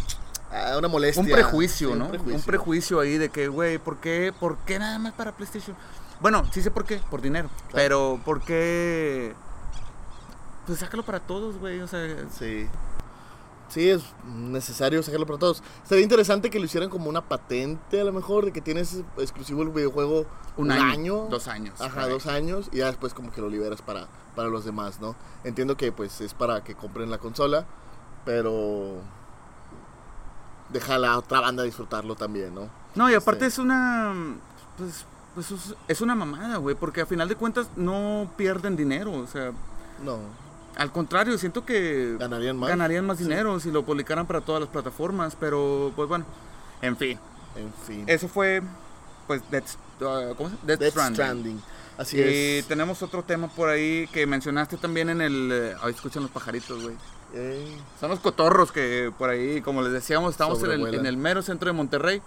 Ah, 0.51 0.77
una 0.79 0.89
molestia. 0.89 1.23
un 1.23 1.29
prejuicio, 1.29 1.93
Sí, 1.93 1.99
¿no? 1.99 2.07
Un 2.07 2.43
prejuicio. 2.43 3.01
ahí 3.01 3.19
de 3.19 3.29
que, 3.29 3.49
güey, 3.49 3.79
¿por 3.79 3.99
qué, 3.99 4.33
¿por 4.39 4.59
qué 4.59 4.79
nada 4.79 4.99
más 4.99 5.13
para 5.13 5.33
PlayStation? 5.33 5.77
Bueno, 6.21 6.45
sí 6.53 6.63
sé 6.63 6.71
por 6.71 6.85
qué, 6.85 7.01
por 7.11 7.21
dinero. 7.21 7.51
Pero, 7.73 8.21
¿por 8.25 8.41
qué? 8.43 9.35
Pues 10.67 10.79
sácalo 10.79 11.05
para 11.05 11.21
todos, 11.21 11.59
güey. 11.59 11.81
O 11.81 11.87
sea, 11.87 12.01
Sí. 12.31 12.69
Sí, 13.69 13.91
es 13.91 14.03
necesario 14.25 15.03
sacarlo 15.03 15.27
para 15.27 15.39
todos. 15.41 15.63
Sería 15.83 16.05
interesante 16.05 16.51
que 16.51 16.59
lo 16.61 16.67
hicieran 16.67 16.89
como 16.89 17.09
una 17.09 17.23
patente, 17.29 18.01
a 18.01 18.05
lo 18.05 18.13
mejor, 18.13 18.45
de 18.45 18.53
que 18.53 18.61
tienes 18.61 19.03
exclusivo 19.19 19.63
el 19.63 19.71
videojuego 19.71 20.25
un, 20.57 20.71
año, 20.71 21.27
dos 21.29 21.49
años. 21.49 21.81
Ajá, 21.81 22.09
dos 22.09 22.27
años 22.27 22.69
y 22.73 22.79
ya 22.79 22.87
después 22.87 23.13
como 23.13 23.33
que 23.33 23.41
lo 23.41 23.49
liberas 23.49 23.83
para, 23.83 24.07
para 24.37 24.49
los 24.49 24.65
demás, 24.65 25.01
¿no? 25.01 25.17
Entiendo 25.43 25.77
que 25.77 25.91
pues 25.91 26.21
es 26.21 26.33
para 26.33 26.63
que 26.63 26.77
compren 26.77 27.11
la 27.11 27.19
consola, 27.19 27.67
pero 28.25 29.01
deja 30.71 30.95
a 30.95 30.99
la 30.99 31.19
otra 31.19 31.41
banda 31.41 31.63
disfrutarlo 31.63 32.15
también, 32.17 32.55
¿no? 32.55 32.69
No, 32.95 33.11
y 33.11 33.15
aparte 33.15 33.47
es 33.47 33.59
una. 33.59 34.15
Pues, 34.79 35.05
pues 35.35 35.53
es- 35.89 36.01
una 36.01 36.15
mamada, 36.15 36.57
güey. 36.59 36.75
Porque 36.75 37.01
a 37.03 37.07
final 37.07 37.29
de 37.29 37.37
cuentas 37.37 37.69
no 37.77 38.31
pierden 38.37 38.77
dinero. 38.77 39.13
O 39.13 39.27
sea, 39.27 39.53
No, 40.05 40.19
al 40.77 40.93
contrario, 40.93 41.37
siento 41.39 41.65
que 41.65 42.17
ganarían 42.19 42.57
más. 42.57 42.69
ganarían 42.69 43.07
más 43.07 43.19
dinero 43.19 43.59
si 43.61 43.71
lo 43.71 43.85
publicaran 43.85 44.27
para 44.27 44.41
todas 44.41 44.61
las 44.61 44.71
plataformas. 44.71 45.37
Pero, 45.39 45.93
pues 45.97 46.09
bueno, 46.09 46.25
en 46.83 46.97
fin. 46.97 47.19
En 47.57 47.73
fin. 47.87 48.05
Eso 48.07 48.29
fue, 48.29 48.63
pues, 49.27 49.43
Death, 49.51 49.77
uh, 50.01 50.35
¿cómo 50.37 50.51
se? 50.51 50.57
Death 50.67 50.79
Death 50.81 50.91
Stranding. 50.93 51.15
Stranding. 51.15 51.63
Así 51.99 52.19
Y 52.19 52.21
es. 52.59 52.67
tenemos 52.67 53.03
otro 53.03 53.23
tema 53.23 53.49
por 53.49 53.71
ahí 53.71 54.07
que 54.13 54.27
mencionaste 54.27 54.77
también 54.77 55.09
en 55.09 55.23
el... 55.23 55.51
eh, 55.51 55.75
Ay, 55.83 55.93
escuchan 55.95 56.23
los 56.23 56.31
pajaritos, 56.31 56.83
güey. 56.83 56.95
Ey, 57.35 57.81
Son 58.01 58.11
los 58.11 58.21
cotorros 58.21 58.73
que 58.73 59.13
por 59.19 59.31
ahí, 59.31 59.61
como 59.61 59.83
les 59.83 59.93
decíamos, 59.93 60.31
estamos 60.33 60.59
en 60.59 60.67
el, 60.67 60.71
Sobrevuelan. 60.79 61.01
en 61.01 61.07
el 61.07 61.17
mero 61.17 61.43
centro 61.43 61.69
de 61.69 61.73
Monterrey. 61.73 62.23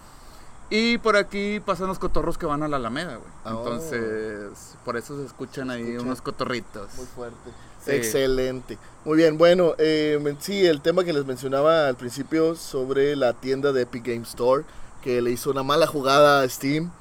Y 0.72 1.00
por 1.00 1.16
aquí 1.16 1.60
pasan 1.60 1.88
los 1.88 1.98
cotorros 1.98 2.38
que 2.38 2.46
van 2.46 2.62
a 2.62 2.68
la 2.68 2.78
Alameda, 2.78 3.16
güey. 3.16 3.30
Oh. 3.46 3.58
Entonces, 3.58 4.76
por 4.86 4.98
eso 4.98 5.18
se 5.20 5.26
escuchan 5.26 5.72
ahí 5.72 5.82
escuchan. 5.82 6.06
unos 6.06 6.22
cotorritos. 6.22 6.94
Muy 6.96 7.08
fuerte. 7.08 7.50
Sí. 7.84 7.92
Excelente. 7.92 8.78
Muy 9.04 9.18
bien, 9.18 9.38
bueno, 9.38 9.74
eh, 9.80 10.36
sí, 10.40 10.66
el 10.66 10.82
tema 10.82 11.04
que 11.04 11.14
les 11.14 11.26
mencionaba 11.26 11.88
al 11.88 11.96
principio 11.96 12.56
sobre 12.56 13.16
la 13.16 13.34
tienda 13.34 13.72
de 13.72 13.82
Epic 13.84 14.06
Game 14.06 14.24
Store, 14.24 14.64
que 15.02 15.22
le 15.22 15.32
hizo 15.32 15.50
una 15.50 15.64
mala 15.64 15.88
jugada 15.88 16.42
a 16.42 16.50
Steam. 16.50 16.92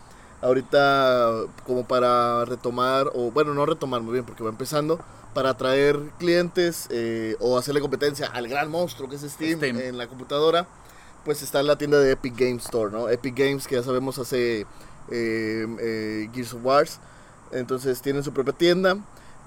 Ahorita, 0.41 1.33
como 1.67 1.85
para 1.85 2.45
retomar, 2.47 3.11
o 3.13 3.31
bueno, 3.33 3.53
no 3.53 3.67
retomar 3.67 4.01
muy 4.01 4.13
bien 4.15 4.25
porque 4.25 4.45
va 4.45 4.51
empezando, 4.51 5.01
para 5.35 5.51
atraer 5.51 5.99
clientes 6.19 6.87
eh, 6.91 7.37
o 7.41 7.59
hacerle 7.59 7.81
competencia 7.81 8.27
al 8.27 8.49
gran 8.49 8.71
monstruo 8.71 9.09
que 9.09 9.17
es 9.17 9.23
Steam, 9.23 9.59
Steam. 9.59 9.79
en 9.79 9.99
la 9.99 10.07
computadora, 10.09 10.67
pues 11.25 11.43
está 11.43 11.63
la 11.63 11.77
tienda 11.77 11.99
de 12.01 12.13
Epic 12.13 12.35
Game 12.37 12.57
Store, 12.57 12.91
¿no? 12.91 13.09
Epic 13.09 13.37
Games, 13.37 13.67
que 13.67 13.75
ya 13.77 13.83
sabemos 13.83 14.19
hace 14.19 14.61
eh, 15.11 15.67
eh, 15.81 16.29
Gears 16.33 16.55
of 16.55 16.65
Wars. 16.65 17.01
Entonces 17.53 18.01
tienen 18.03 18.23
su 18.25 18.33
propia 18.33 18.53
tienda. 18.53 18.99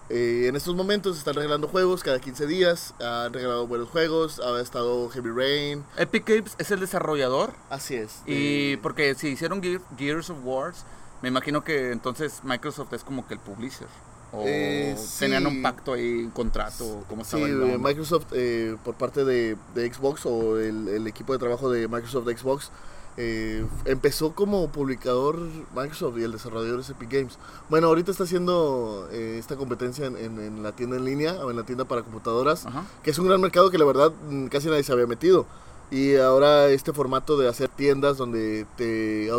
Eh, 0.10 0.48
en 0.48 0.56
estos 0.58 0.76
momentos 0.76 1.18
están 1.18 1.36
regalando 1.36 1.68
juegos 1.68 2.04
cada 2.04 2.20
15 2.20 2.46
días. 2.48 2.94
Han 3.00 3.32
regalado 3.34 3.68
buenos 3.68 3.90
juegos. 3.90 4.40
Ha 4.40 4.60
estado 4.60 5.10
Heavy 5.10 5.30
Rain. 5.30 5.86
Epic 5.98 6.28
Games 6.28 6.56
es 6.58 6.72
el 6.72 6.80
desarrollador. 6.80 7.54
Así 7.70 7.96
es. 7.96 8.22
Y 8.26 8.78
porque 8.78 9.16
si 9.16 9.30
hicieron 9.30 9.62
Gear- 9.62 9.82
Gears 9.98 10.30
of 10.30 10.38
Wars, 10.44 10.84
me 11.22 11.30
imagino 11.30 11.64
que 11.64 11.92
entonces 11.92 12.42
Microsoft 12.44 12.92
es 12.94 13.04
como 13.04 13.28
que 13.28 13.36
el 13.36 13.40
publisher. 13.40 13.88
O 14.34 14.44
Eh, 14.46 14.96
tenían 15.20 15.44
sí. 15.44 15.48
un 15.50 15.62
pacto 15.62 15.94
ahí, 15.94 16.24
un 16.24 16.32
contrato, 16.32 17.04
como 17.10 17.26
Sí, 17.26 17.38
eh? 17.42 17.78
Microsoft 17.80 18.28
eh, 18.32 18.78
por 18.84 18.96
parte 18.96 19.26
de, 19.26 19.58
de 19.76 19.94
Xbox 19.94 20.26
o 20.26 20.58
el, 20.60 20.88
el 20.88 21.06
equipo 21.08 21.34
de 21.34 21.40
trabajo 21.40 21.70
de 21.70 21.88
Microsoft 21.88 22.26
de 22.26 22.38
Xbox 22.38 22.72
eh, 23.18 23.66
empezó 23.84 24.34
como 24.34 24.70
publicador 24.70 25.38
Microsoft 25.76 26.18
y 26.18 26.24
el 26.24 26.32
desarrollador 26.32 26.80
es 26.80 26.90
Epic 26.92 27.12
Games. 27.12 27.38
Bueno, 27.70 27.88
ahorita 27.88 28.10
está 28.12 28.24
haciendo 28.24 29.10
eh, 29.12 29.36
esta 29.38 29.58
competencia 29.58 30.06
en, 30.06 30.16
en- 30.16 30.40
en 30.40 30.64
la 30.64 30.72
tienda 30.72 30.96
en 30.96 31.04
línea 31.04 31.34
o 31.46 31.52
en 31.52 31.58
la 31.58 31.64
tienda 31.64 31.84
para 31.84 32.04
computadoras. 32.04 32.66
Ajá. 32.66 32.86
que 33.04 33.12
es 33.12 33.20
un 33.20 33.28
gran 33.28 33.42
mercado 33.42 33.70
que 33.70 33.78
la 33.78 33.84
verdad 33.86 34.14
mm, 34.30 34.46
casi 34.48 34.70
nadie 34.70 34.84
se 34.84 34.94
había 34.94 35.08
metido. 35.08 35.46
Y 35.92 36.16
ahora 36.16 36.68
este 36.70 36.94
formato 36.94 37.36
de 37.36 37.50
hacer 37.50 37.68
tiendas 37.68 38.16
donde 38.16 38.66
te 38.78 39.30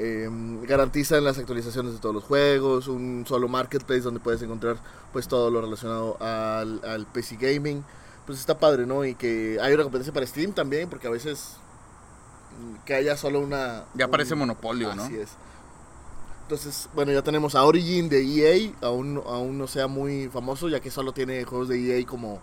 Eh, 0.00 0.28
garantizan 0.62 1.24
las 1.24 1.38
actualizaciones 1.38 1.92
de 1.92 1.98
todos 1.98 2.14
los 2.14 2.24
juegos, 2.24 2.86
un 2.86 3.24
solo 3.26 3.48
marketplace 3.48 4.02
donde 4.02 4.20
puedes 4.20 4.40
encontrar 4.42 4.76
pues 5.12 5.26
todo 5.26 5.50
lo 5.50 5.60
relacionado 5.60 6.16
al, 6.22 6.80
al 6.84 7.06
PC 7.06 7.36
gaming. 7.36 7.82
Pues 8.26 8.38
está 8.38 8.58
padre, 8.58 8.86
¿no? 8.86 9.04
Y 9.04 9.14
que 9.14 9.58
hay 9.60 9.72
una 9.74 9.82
competencia 9.82 10.12
para 10.12 10.26
Steam 10.26 10.52
también, 10.52 10.88
porque 10.88 11.06
a 11.06 11.10
veces 11.10 11.56
mm, 12.60 12.84
que 12.84 12.94
haya 12.94 13.16
solo 13.16 13.40
una... 13.40 13.86
Ya 13.94 14.04
un- 14.04 14.10
parece 14.10 14.34
monopolio, 14.34 14.94
¿no? 14.94 15.02
Así 15.04 15.16
es. 15.16 15.30
Entonces, 16.42 16.88
bueno, 16.94 17.12
ya 17.12 17.22
tenemos 17.22 17.54
a 17.54 17.64
Origin 17.64 18.08
de 18.08 18.22
EA, 18.22 18.72
aún, 18.82 19.22
aún 19.26 19.58
no 19.58 19.66
sea 19.66 19.86
muy 19.86 20.28
famoso, 20.28 20.68
ya 20.68 20.80
que 20.80 20.90
solo 20.90 21.12
tiene 21.12 21.44
juegos 21.44 21.68
de 21.68 21.98
EA 22.00 22.06
como 22.06 22.40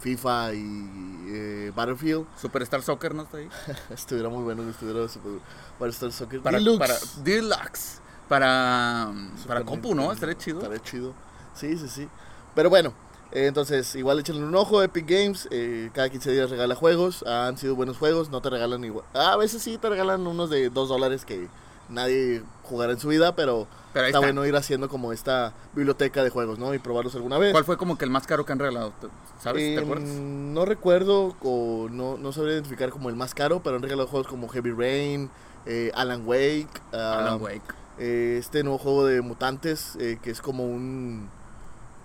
FIFA 0.00 0.54
y 0.54 0.88
eh, 1.28 1.72
Battlefield. 1.74 2.26
Superstar 2.40 2.82
Soccer 2.82 3.14
no 3.14 3.22
está 3.22 3.38
ahí. 3.38 3.48
Estuviera 3.90 4.28
muy 4.28 4.42
bueno 4.42 4.62
que 4.64 4.70
estuviera 4.70 5.08
Super 5.08 5.32
Battlestar 5.78 6.12
Soccer 6.12 6.40
Para, 6.40 6.58
Deluxe. 6.58 6.78
para 6.78 6.94
Deluxe. 7.24 8.00
Para, 8.28 9.10
para 9.46 9.60
Super 9.60 9.64
compu, 9.64 9.94
¿no? 9.94 10.12
Estaría 10.12 10.36
chido. 10.36 10.58
Estaría 10.58 10.82
chido. 10.82 11.14
Sí, 11.54 11.76
sí, 11.78 11.88
sí. 11.88 12.08
Pero 12.54 12.68
bueno, 12.70 12.92
eh, 13.32 13.46
entonces 13.46 13.94
igual 13.94 14.18
échenle 14.20 14.44
un 14.44 14.54
ojo. 14.54 14.82
Epic 14.82 15.06
Games, 15.08 15.48
eh, 15.50 15.90
cada 15.92 16.08
15 16.10 16.32
días 16.32 16.50
regala 16.50 16.74
juegos. 16.74 17.22
Han 17.24 17.56
sido 17.58 17.74
buenos 17.74 17.96
juegos, 17.98 18.30
no 18.30 18.40
te 18.40 18.50
regalan 18.50 18.84
igual. 18.84 19.04
A 19.14 19.36
veces 19.36 19.62
sí 19.62 19.78
te 19.78 19.88
regalan 19.88 20.26
unos 20.26 20.50
de 20.50 20.70
2 20.70 20.88
dólares 20.88 21.24
que 21.24 21.48
nadie 21.88 22.42
jugará 22.64 22.92
en 22.92 22.98
su 23.00 23.08
vida, 23.08 23.34
pero, 23.34 23.66
Pero 23.92 24.06
está, 24.06 24.18
está. 24.18 24.26
bueno 24.26 24.44
ir 24.46 24.54
haciendo 24.56 24.88
como 24.88 25.12
esta 25.12 25.52
biblioteca 25.74 26.22
de 26.22 26.30
juegos, 26.30 26.58
¿no? 26.58 26.74
Y 26.74 26.78
probarlos 26.78 27.14
alguna 27.14 27.38
vez. 27.38 27.52
¿Cuál 27.52 27.64
fue 27.64 27.76
como 27.78 27.96
que 27.98 28.04
el 28.04 28.10
más 28.10 28.26
caro 28.26 28.44
que 28.44 28.52
han 28.52 28.58
regalado? 28.58 28.92
¿Sabes? 29.40 29.62
¿Te 29.62 29.74
Eh, 29.74 29.78
acuerdas? 29.78 30.08
No 30.08 30.64
recuerdo 30.64 31.36
o 31.42 31.88
no, 31.90 32.16
no 32.18 32.32
sabría 32.32 32.54
identificar 32.54 32.90
como 32.90 33.08
el 33.08 33.16
más 33.16 33.34
caro, 33.34 33.60
pero 33.62 33.76
han 33.76 33.82
regalado 33.82 34.08
juegos 34.08 34.26
como 34.28 34.48
Heavy 34.48 34.72
Rain, 34.72 35.30
eh, 35.66 35.90
Alan 35.94 36.22
Wake, 36.26 36.68
ah, 36.92 37.18
Alan 37.20 37.40
Wake. 37.42 37.62
eh, 37.98 38.36
este 38.38 38.62
nuevo 38.62 38.78
juego 38.78 39.04
de 39.06 39.20
mutantes 39.22 39.96
eh, 40.00 40.18
que 40.22 40.30
es 40.30 40.40
como 40.40 40.64
un 40.64 41.28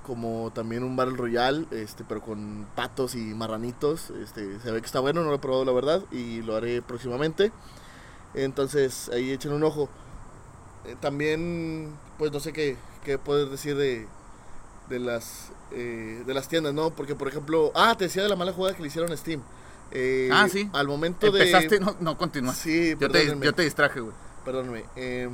como 0.06 0.52
también 0.54 0.84
un 0.84 0.98
Battle 0.98 1.16
Royale, 1.16 1.66
este, 1.72 2.04
pero 2.04 2.22
con 2.22 2.68
patos 2.76 3.16
y 3.16 3.20
marranitos. 3.34 4.10
Este, 4.10 4.60
se 4.60 4.70
ve 4.72 4.82
que 4.82 4.86
está 4.86 5.00
bueno, 5.00 5.24
no 5.24 5.30
lo 5.30 5.36
he 5.36 5.40
probado 5.40 5.64
la 5.64 5.72
verdad 5.72 6.02
y 6.12 6.42
lo 6.42 6.58
haré 6.58 6.82
próximamente. 6.82 7.54
Entonces 8.34 9.10
ahí 9.14 9.32
echen 9.32 9.54
un 9.54 9.64
ojo. 9.64 9.90
Eh, 10.86 10.96
también, 11.00 11.94
pues 12.18 12.32
no 12.32 12.40
sé 12.40 12.52
qué, 12.54 12.78
qué 13.04 13.18
puedes 13.18 13.50
decir 13.50 13.76
de, 13.78 14.08
de 14.90 15.00
las 15.00 15.52
eh, 15.72 16.24
de 16.26 16.34
las 16.34 16.48
tiendas, 16.48 16.74
¿no? 16.74 16.90
Porque 16.92 17.16
por 17.16 17.28
ejemplo, 17.28 17.72
ah, 17.76 17.96
te 17.98 18.06
decía 18.06 18.24
de 18.24 18.30
la 18.30 18.36
mala 18.36 18.54
jugada 18.54 18.76
que 18.76 18.82
le 18.82 18.88
hicieron 18.88 19.12
a 19.12 19.18
Steam. 19.18 19.42
Eh, 19.92 20.30
Ah, 20.32 20.48
sí. 20.50 20.70
Al 20.74 20.88
momento 20.88 21.28
Empezaste 21.28 21.80
de 21.80 21.86
no, 21.86 21.96
no. 22.00 22.54
Sí, 22.54 22.96
yo, 23.00 23.10
te, 23.10 23.28
yo 23.40 23.54
te 23.54 23.62
distraje, 23.64 24.00
güey. 24.00 24.14
Perdóname. 24.44 24.86
eh, 24.96 25.30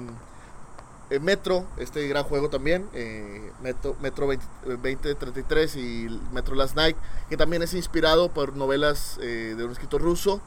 Metro, 1.20 1.66
este 1.78 2.08
gran 2.08 2.24
juego 2.24 2.50
también, 2.50 2.88
eh, 2.94 3.52
Metro, 3.64 3.96
Metro 4.00 4.28
20, 4.28 4.46
eh, 4.66 4.70
2033 5.16 5.76
y 5.78 6.22
Metro 6.32 6.54
Last 6.54 6.76
Night, 6.76 6.96
que 7.30 7.36
también 7.36 7.64
es 7.64 7.74
inspirado 7.74 8.30
por 8.30 8.56
novelas 8.56 9.18
eh, 9.22 9.56
de 9.58 9.66
un 9.66 9.72
escritor 9.72 10.02
ruso, 10.04 10.40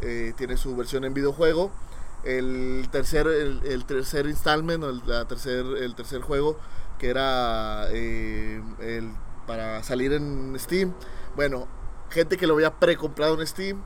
eh, 0.00 0.32
tiene 0.38 0.56
su 0.56 0.74
versión 0.74 1.04
en 1.04 1.12
videojuego. 1.12 1.70
El 2.24 2.88
tercer, 2.90 3.26
el, 3.26 3.60
el 3.64 3.84
tercer 3.84 4.26
installment, 4.26 4.82
el, 4.84 5.02
tercer, 5.26 5.64
el 5.64 5.94
tercer 5.94 6.22
juego, 6.22 6.58
que 6.98 7.08
era 7.08 7.86
eh, 7.90 8.62
el, 8.80 9.10
para 9.46 9.82
salir 9.82 10.12
en 10.12 10.56
Steam. 10.58 10.92
Bueno, 11.36 11.68
gente 12.10 12.36
que 12.36 12.46
lo 12.46 12.54
había 12.54 12.78
precomprado 12.78 13.40
en 13.40 13.46
Steam, 13.46 13.82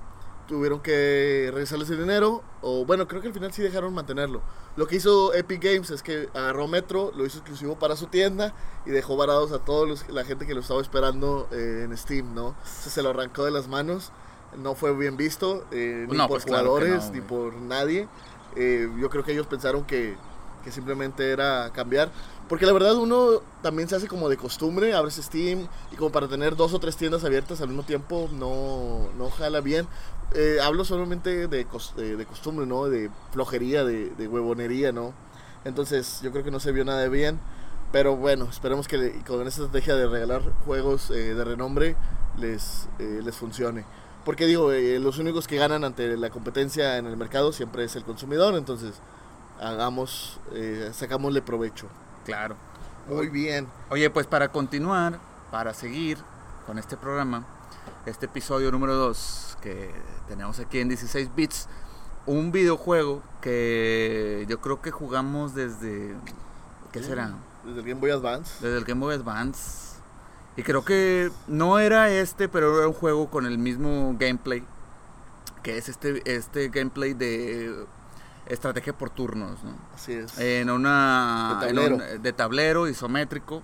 tuvieron 0.50 0.80
que 0.80 1.48
regresarles 1.52 1.90
el 1.90 1.98
dinero, 1.98 2.42
o 2.60 2.84
bueno, 2.84 3.06
creo 3.06 3.20
que 3.22 3.28
al 3.28 3.34
final 3.34 3.52
sí 3.52 3.62
dejaron 3.62 3.94
mantenerlo. 3.94 4.42
Lo 4.76 4.86
que 4.86 4.96
hizo 4.96 5.32
Epic 5.32 5.62
Games 5.62 5.90
es 5.90 6.02
que 6.02 6.28
agarró 6.34 6.66
Metro, 6.66 7.12
lo 7.14 7.24
hizo 7.24 7.38
exclusivo 7.38 7.78
para 7.78 7.94
su 7.94 8.06
tienda 8.06 8.52
y 8.84 8.90
dejó 8.90 9.16
varados 9.16 9.52
a 9.52 9.60
toda 9.60 9.94
la 10.08 10.24
gente 10.24 10.46
que 10.46 10.54
lo 10.54 10.60
estaba 10.60 10.80
esperando 10.80 11.48
eh, 11.52 11.82
en 11.84 11.96
Steam, 11.96 12.34
¿no? 12.34 12.48
O 12.48 12.56
sea, 12.64 12.90
se 12.90 13.02
lo 13.02 13.10
arrancó 13.10 13.44
de 13.44 13.52
las 13.52 13.68
manos, 13.68 14.10
no 14.56 14.74
fue 14.74 14.94
bien 14.96 15.16
visto, 15.16 15.64
eh, 15.70 16.06
ni 16.08 16.16
No, 16.16 16.26
por 16.26 16.30
pues 16.30 16.44
claro 16.44 16.68
jugadores, 16.70 17.04
no, 17.06 17.12
ni 17.12 17.20
por 17.20 17.54
nadie. 17.54 18.08
Eh, 18.56 18.88
yo 18.98 19.08
creo 19.10 19.24
que 19.24 19.32
ellos 19.32 19.46
pensaron 19.46 19.84
que, 19.84 20.16
que 20.64 20.72
simplemente 20.72 21.30
era 21.30 21.70
cambiar. 21.72 22.10
Porque 22.48 22.66
la 22.66 22.72
verdad 22.72 22.96
uno 22.96 23.42
también 23.62 23.88
se 23.88 23.94
hace 23.94 24.08
como 24.08 24.28
de 24.28 24.36
costumbre, 24.36 24.92
abres 24.92 25.14
Steam 25.16 25.68
y 25.92 25.96
como 25.96 26.10
para 26.10 26.26
tener 26.26 26.56
dos 26.56 26.74
o 26.74 26.80
tres 26.80 26.96
tiendas 26.96 27.22
abiertas 27.24 27.60
al 27.60 27.68
mismo 27.68 27.84
tiempo 27.84 28.28
no, 28.32 29.08
no 29.16 29.30
jala 29.30 29.60
bien. 29.60 29.86
Eh, 30.34 30.58
hablo 30.62 30.84
solamente 30.84 31.46
de, 31.48 31.66
de, 31.96 32.16
de 32.16 32.26
costumbre, 32.26 32.66
¿no? 32.66 32.86
De 32.88 33.10
flojería, 33.32 33.84
de, 33.84 34.10
de 34.10 34.28
huevonería, 34.28 34.90
¿no? 34.92 35.14
Entonces 35.64 36.20
yo 36.22 36.32
creo 36.32 36.42
que 36.42 36.50
no 36.50 36.58
se 36.60 36.72
vio 36.72 36.84
nada 36.84 37.00
de 37.00 37.08
bien. 37.08 37.40
Pero 37.92 38.16
bueno, 38.16 38.46
esperemos 38.50 38.86
que 38.88 38.98
le- 38.98 39.24
con 39.24 39.46
esta 39.46 39.62
estrategia 39.62 39.94
de 39.96 40.06
regalar 40.06 40.42
juegos 40.64 41.08
de 41.08 41.44
renombre 41.44 41.96
les, 42.38 42.88
les 42.98 43.36
funcione. 43.36 43.84
Porque 44.30 44.46
digo, 44.46 44.70
eh, 44.70 45.00
los 45.00 45.18
únicos 45.18 45.48
que 45.48 45.56
ganan 45.56 45.82
ante 45.82 46.16
la 46.16 46.30
competencia 46.30 46.98
en 46.98 47.06
el 47.06 47.16
mercado 47.16 47.52
siempre 47.52 47.82
es 47.82 47.96
el 47.96 48.04
consumidor. 48.04 48.54
Entonces 48.54 48.94
hagamos, 49.58 50.38
eh, 50.52 50.90
sacámosle 50.92 51.42
provecho. 51.42 51.88
Claro. 52.24 52.54
Muy 53.08 53.26
bien. 53.26 53.66
Oye, 53.88 54.08
pues 54.08 54.28
para 54.28 54.52
continuar, 54.52 55.18
para 55.50 55.74
seguir 55.74 56.16
con 56.64 56.78
este 56.78 56.96
programa, 56.96 57.44
este 58.06 58.26
episodio 58.26 58.70
número 58.70 58.94
2 58.94 59.58
que 59.62 59.90
tenemos 60.28 60.60
aquí 60.60 60.78
en 60.78 60.90
16 60.90 61.34
bits, 61.34 61.66
un 62.24 62.52
videojuego 62.52 63.22
que 63.40 64.46
yo 64.48 64.60
creo 64.60 64.80
que 64.80 64.92
jugamos 64.92 65.56
desde, 65.56 66.14
¿qué 66.92 67.02
será? 67.02 67.32
Desde 67.64 67.80
el 67.80 67.84
Game 67.84 68.00
Boy 68.00 68.12
Advance. 68.12 68.64
Desde 68.64 68.78
el 68.78 68.84
Game 68.84 69.00
Boy 69.00 69.16
Advance. 69.16 69.89
Y 70.60 70.62
creo 70.62 70.84
que 70.84 71.30
no 71.48 71.78
era 71.78 72.10
este, 72.10 72.46
pero 72.48 72.76
era 72.78 72.86
un 72.86 72.92
juego 72.92 73.30
con 73.30 73.46
el 73.46 73.56
mismo 73.56 74.14
gameplay, 74.18 74.62
que 75.62 75.78
es 75.78 75.88
este, 75.88 76.22
este 76.34 76.68
gameplay 76.68 77.14
de 77.14 77.86
estrategia 78.44 78.92
por 78.92 79.08
turnos, 79.08 79.64
¿no? 79.64 79.72
Así 79.94 80.12
es. 80.12 80.38
en 80.38 80.68
una 80.68 81.56
De 81.62 81.68
en 81.70 81.76
tablero. 81.76 81.96
un- 81.96 82.22
de 82.22 82.32
tablero 82.34 82.88
isométrico 82.88 83.62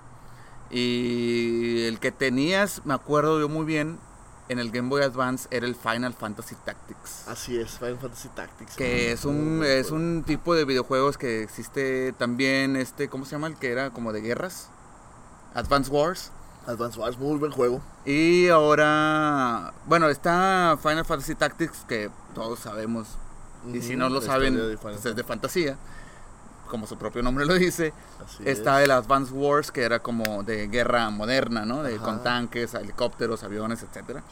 y 0.70 1.84
el 1.84 1.98
que 2.00 2.12
tenías 2.12 2.80
me 2.86 2.94
acuerdo 2.94 3.40
yo 3.40 3.48
muy 3.48 3.66
bien 3.66 3.98
en 4.48 4.58
el 4.58 4.70
Game 4.70 4.88
Boy 4.88 5.02
Advance 5.02 5.48
era 5.50 5.66
el 5.66 5.74
Final 5.74 6.14
Fantasy 6.14 6.54
Tactics 6.64 7.26
Así 7.28 7.58
es, 7.58 7.72
Final 7.78 7.98
Fantasy 7.98 8.28
Tactics. 8.30 8.76
que 8.76 9.12
es 9.12 9.24
un 9.24 9.62
es 9.64 9.90
un 9.90 10.22
tipo 10.26 10.54
de 10.54 10.64
videojuegos 10.64 11.18
que 11.18 11.42
existe 11.42 12.12
también 12.14 12.76
este 12.76 13.08
cómo 13.08 13.24
se 13.24 13.32
llama 13.32 13.48
el 13.48 13.56
que 13.56 13.70
era 13.70 13.90
como 13.90 14.12
de 14.12 14.20
guerras 14.22 14.70
Advance 15.54 15.90
Wars 15.90 16.30
Advance 16.66 16.98
Wars, 16.98 17.18
muy 17.18 17.38
buen 17.38 17.52
juego. 17.52 17.80
y 18.04 18.48
ahora 18.48 19.72
bueno 19.86 20.08
está 20.08 20.76
Final 20.82 21.04
Fantasy 21.04 21.34
Tactics 21.34 21.84
que 21.88 22.10
todos 22.34 22.58
sabemos 22.60 23.06
y 23.72 23.80
si 23.82 23.96
no 23.96 24.08
lo 24.08 24.20
saben 24.20 24.76
pues 24.82 25.04
es 25.04 25.16
de 25.16 25.24
fantasía 25.24 25.76
como 26.68 26.86
su 26.86 26.96
propio 26.98 27.22
nombre 27.22 27.46
lo 27.46 27.54
dice 27.54 27.92
Así 28.24 28.42
Está 28.44 28.80
es. 28.80 28.86
el 28.86 28.90
Advance 28.90 29.32
Wars, 29.32 29.70
que 29.70 29.82
era 29.82 30.00
como 30.00 30.42
de 30.42 30.66
guerra 30.66 31.08
moderna, 31.10 31.64
¿no? 31.64 31.84
De, 31.84 31.94
Ajá. 31.94 32.04
con 32.04 32.22
tanques, 32.24 32.74
helicópteros, 32.74 33.44
aviones, 33.44 33.84
etcétera. 33.84 34.24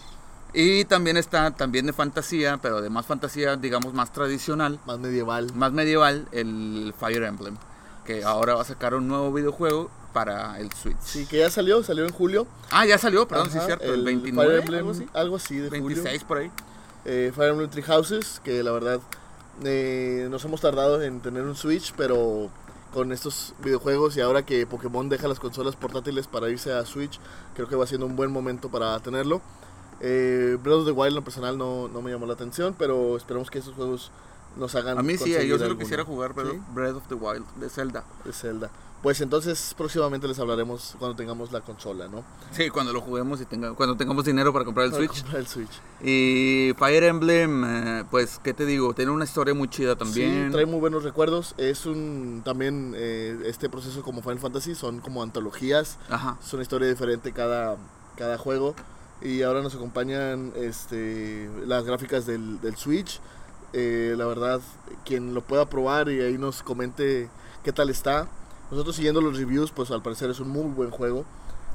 Y 0.53 0.85
también 0.87 1.17
está, 1.17 1.53
también 1.53 1.87
de 1.87 1.93
fantasía, 1.93 2.59
pero 2.61 2.81
de 2.81 2.91
más 2.91 3.07
fantasía, 3.07 3.57
digamos, 3.57 3.95
más 3.95 4.13
tradicional, 4.13 4.81
Más 4.85 4.99
medieval. 4.99 5.53
más 5.55 5.71
medieval, 5.73 6.27
el 6.33 6.93
Fire 6.99 7.23
Emblem. 7.23 7.57
Que 8.05 8.25
ahora 8.25 8.55
va 8.57 8.63
a 8.63 8.65
sacar 8.65 8.95
un 8.95 9.07
nuevo 9.07 9.33
videojuego 9.33 9.91
para 10.15 10.59
el 10.61 10.73
Switch. 10.73 10.97
Sí, 11.03 11.27
que 11.27 11.41
ya 11.41 11.51
salió, 11.51 11.83
salió 11.83 12.05
en 12.05 12.13
julio. 12.13 12.47
Ah, 12.71 12.87
ya 12.87 12.97
salió, 12.97 13.29
perdón, 13.29 13.51
sí 13.51 13.59
Ajá, 13.59 13.61
es 13.61 13.67
cierto. 13.67 13.85
El, 13.85 14.05
Fire 14.05 14.05
29, 14.05 14.59
Emblem, 14.59 14.79
algo 14.79 14.91
así. 14.93 15.07
algo 15.13 15.37
así 15.37 15.57
de 15.59 15.69
26 15.69 16.05
julio. 16.05 16.27
por 16.27 16.39
ahí. 16.39 16.51
Eh, 17.05 17.33
Fire 17.35 17.51
Emblem 17.51 17.69
Three 17.69 17.83
Houses, 17.83 18.41
que 18.43 18.63
la 18.63 18.73
verdad 18.73 19.01
eh, 19.63 20.29
nos 20.31 20.45
hemos 20.45 20.61
tardado 20.61 21.03
en 21.03 21.21
tener 21.21 21.43
un 21.43 21.57
Switch, 21.57 21.93
pero 21.97 22.49
con 22.95 23.13
estos 23.13 23.55
videojuegos 23.63 24.17
y 24.17 24.21
ahora 24.21 24.47
que 24.47 24.67
Pokémon 24.67 25.09
deja 25.09 25.27
las 25.27 25.41
consolas 25.41 25.75
portátiles 25.75 26.29
para 26.29 26.49
irse 26.49 26.73
a 26.73 26.87
Switch, 26.87 27.19
creo 27.55 27.69
que 27.69 27.75
va 27.75 27.87
siendo 27.87 28.07
un 28.07 28.17
buen 28.17 28.31
momento 28.31 28.71
para 28.71 28.99
tenerlo. 29.01 29.43
Eh, 30.01 30.57
Breath 30.63 30.79
of 30.79 30.87
the 30.87 30.93
Wild 30.93 31.09
en 31.09 31.15
lo 31.17 31.25
personal 31.25 31.59
no, 31.59 31.89
no 31.89 32.03
me 32.03 32.13
llamó 32.13 32.27
la 32.27 32.35
atención, 32.35 32.75
pero 32.79 33.17
esperemos 33.17 33.51
que 33.51 33.59
esos 33.59 33.75
juegos 33.75 34.13
nos 34.57 34.75
hagan 34.77 34.99
A 34.99 35.03
mí 35.03 35.15
sí, 35.15 35.19
conseguir 35.19 35.49
yo 35.49 35.59
sí 35.59 35.65
lo 35.65 35.77
quisiera 35.77 36.05
jugar, 36.05 36.35
pero 36.35 36.53
¿Sí? 36.53 36.61
Breath 36.73 36.97
of 36.97 37.09
the 37.09 37.15
Wild 37.15 37.45
de 37.57 37.69
Zelda. 37.69 38.05
de 38.25 38.33
Zelda. 38.33 38.71
Pues 39.05 39.21
entonces 39.21 39.75
próximamente 39.77 40.27
les 40.27 40.39
hablaremos 40.39 40.97
cuando 40.99 41.15
tengamos 41.15 41.53
la 41.53 41.61
consola, 41.61 42.09
¿no? 42.09 42.25
Sí, 42.53 42.71
cuando 42.71 42.91
lo 42.91 43.03
juguemos 43.03 43.39
y 43.39 43.45
tenga, 43.45 43.75
cuando 43.75 43.97
tengamos 43.97 44.25
dinero 44.25 44.51
para 44.51 44.65
comprar 44.65 44.87
el 44.87 44.93
Para 44.93 45.05
Switch. 45.05 45.21
comprar 45.21 45.41
el 45.43 45.47
Switch. 45.47 45.71
Y 46.03 46.73
Fire 46.79 47.05
Emblem, 47.05 47.65
eh, 47.67 48.05
pues, 48.11 48.41
¿qué 48.43 48.55
te 48.55 48.65
digo? 48.65 48.95
Tiene 48.95 49.11
una 49.11 49.25
historia 49.25 49.53
muy 49.53 49.69
chida 49.69 49.95
también. 49.95 50.47
Sí, 50.47 50.53
trae 50.53 50.65
muy 50.65 50.81
buenos 50.81 51.05
recuerdos. 51.05 51.55
Es 51.59 51.85
un 51.85 52.41
también 52.47 52.95
eh, 52.97 53.39
este 53.45 53.69
proceso 53.69 54.03
como 54.03 54.23
Final 54.23 54.39
Fantasy 54.39 54.75
son 54.75 55.01
como 55.01 55.23
antologías. 55.23 55.99
Ajá. 56.09 56.39
Es 56.43 56.51
una 56.55 56.63
historia 56.63 56.89
diferente 56.89 57.33
cada, 57.33 57.77
cada 58.17 58.39
juego. 58.39 58.75
Y 59.21 59.43
ahora 59.43 59.61
nos 59.61 59.75
acompañan 59.75 60.53
este, 60.57 61.51
las 61.67 61.85
gráficas 61.85 62.25
del, 62.25 62.59
del 62.63 62.77
Switch. 62.77 63.21
eh, 63.75 64.15
la 64.17 64.25
verdad, 64.25 64.63
quien 65.05 65.35
lo 65.35 65.43
pueda 65.43 65.69
probar 65.69 66.09
y 66.09 66.23
ahí 66.23 66.39
nos 66.39 66.63
comente 66.63 67.29
qué 67.63 67.71
tal 67.73 67.91
está. 67.91 68.29
Nosotros 68.71 68.97
siguiendo 68.97 69.21
los 69.21 69.39
reviews, 69.39 69.71
pues 69.71 69.91
al 69.91 70.03
parecer 70.03 70.31
es 70.31 70.41
un 70.41 70.49
muy 70.49 70.65
buen 70.65 70.91
juego. 70.91 71.25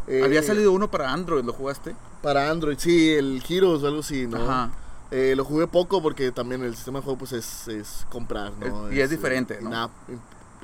Eh, 0.08 0.24
Había 0.24 0.42
salido 0.42 0.72
uno 0.72 0.90
para 0.90 1.14
Android, 1.14 1.44
¿lo 1.44 1.54
jugaste? 1.54 1.96
Para 2.22 2.50
Android, 2.50 2.78
sí, 2.80 3.12
el 3.12 3.44
Heroes 3.48 3.84
o 3.84 3.88
algo 3.88 4.00
así, 4.00 4.28
¿no? 4.28 4.38
Ajá. 4.38 4.72
Eh, 5.12 5.34
lo 5.36 5.44
jugué 5.44 5.68
poco 5.68 6.02
porque 6.02 6.32
también 6.32 6.64
el 6.64 6.76
sistema 6.76 7.00
de 7.00 7.04
juego 7.04 7.20
pues 7.20 7.32
es, 7.32 7.68
es 7.68 8.06
comprar, 8.12 8.52
¿no? 8.60 8.92
y 8.92 9.02
es, 9.02 9.10
diferente, 9.10 9.60
¿no? 9.62 9.90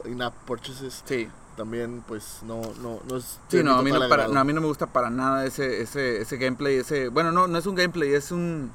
In-app 0.06 0.34
purchases. 0.46 1.04
Sí. 1.06 1.28
También 1.58 2.04
pues 2.06 2.40
no, 2.44 2.62
no, 2.82 3.00
no 3.10 3.18
es... 3.18 3.40
Sí, 3.48 3.64
no 3.64 3.76
a, 3.76 3.82
mí 3.82 3.92
no, 3.92 4.10
para, 4.10 4.28
no, 4.28 4.40
a 4.40 4.44
mí 4.44 4.52
no 4.52 4.62
me 4.62 4.68
gusta 4.68 4.88
para 4.88 5.10
nada 5.10 5.46
ese, 5.46 5.82
ese, 5.82 6.22
ese 6.22 6.38
gameplay, 6.38 6.76
ese... 6.76 7.08
Bueno, 7.08 7.32
no, 7.32 7.48
no 7.48 7.58
es 7.58 7.66
un 7.66 7.76
gameplay, 7.76 8.14
es 8.14 8.32
un... 8.32 8.72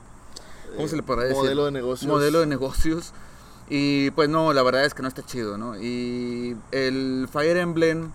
¿Cómo 0.74 0.88
se 0.88 0.96
le 0.96 1.02
podrá 1.02 1.24
decir? 1.24 1.36
Modelo 1.36 1.66
de 1.66 1.72
negocios. 1.72 2.08
Modelo 2.10 2.40
de 2.40 2.46
negocios. 2.46 3.12
Y 3.72 4.10
pues 4.10 4.28
no, 4.28 4.52
la 4.52 4.64
verdad 4.64 4.84
es 4.84 4.94
que 4.94 5.02
no 5.02 5.08
está 5.08 5.24
chido, 5.24 5.56
¿no? 5.56 5.80
Y 5.80 6.56
el 6.72 7.28
Fire 7.32 7.56
Emblem, 7.56 8.10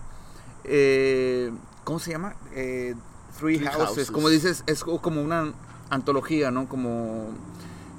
eh, 0.64 1.50
¿cómo 1.82 1.98
se 1.98 2.10
llama? 2.12 2.36
Eh, 2.54 2.94
Three, 3.40 3.58
Houses. 3.60 4.10
Como 4.10 4.28
dices, 4.28 4.64
es 4.66 4.84
como 4.84 5.22
una 5.22 5.54
antología, 5.88 6.50
¿no? 6.50 6.68
Como 6.68 7.28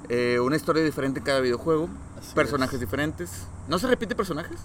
eh, 0.08 0.38
una 0.40 0.54
historia 0.54 0.84
diferente 0.84 1.18
en 1.18 1.24
cada 1.24 1.40
videojuego, 1.40 1.88
personajes 2.32 2.78
diferentes. 2.78 3.30
¿No 3.66 3.80
se 3.80 3.88
repite 3.88 4.14
personajes? 4.14 4.60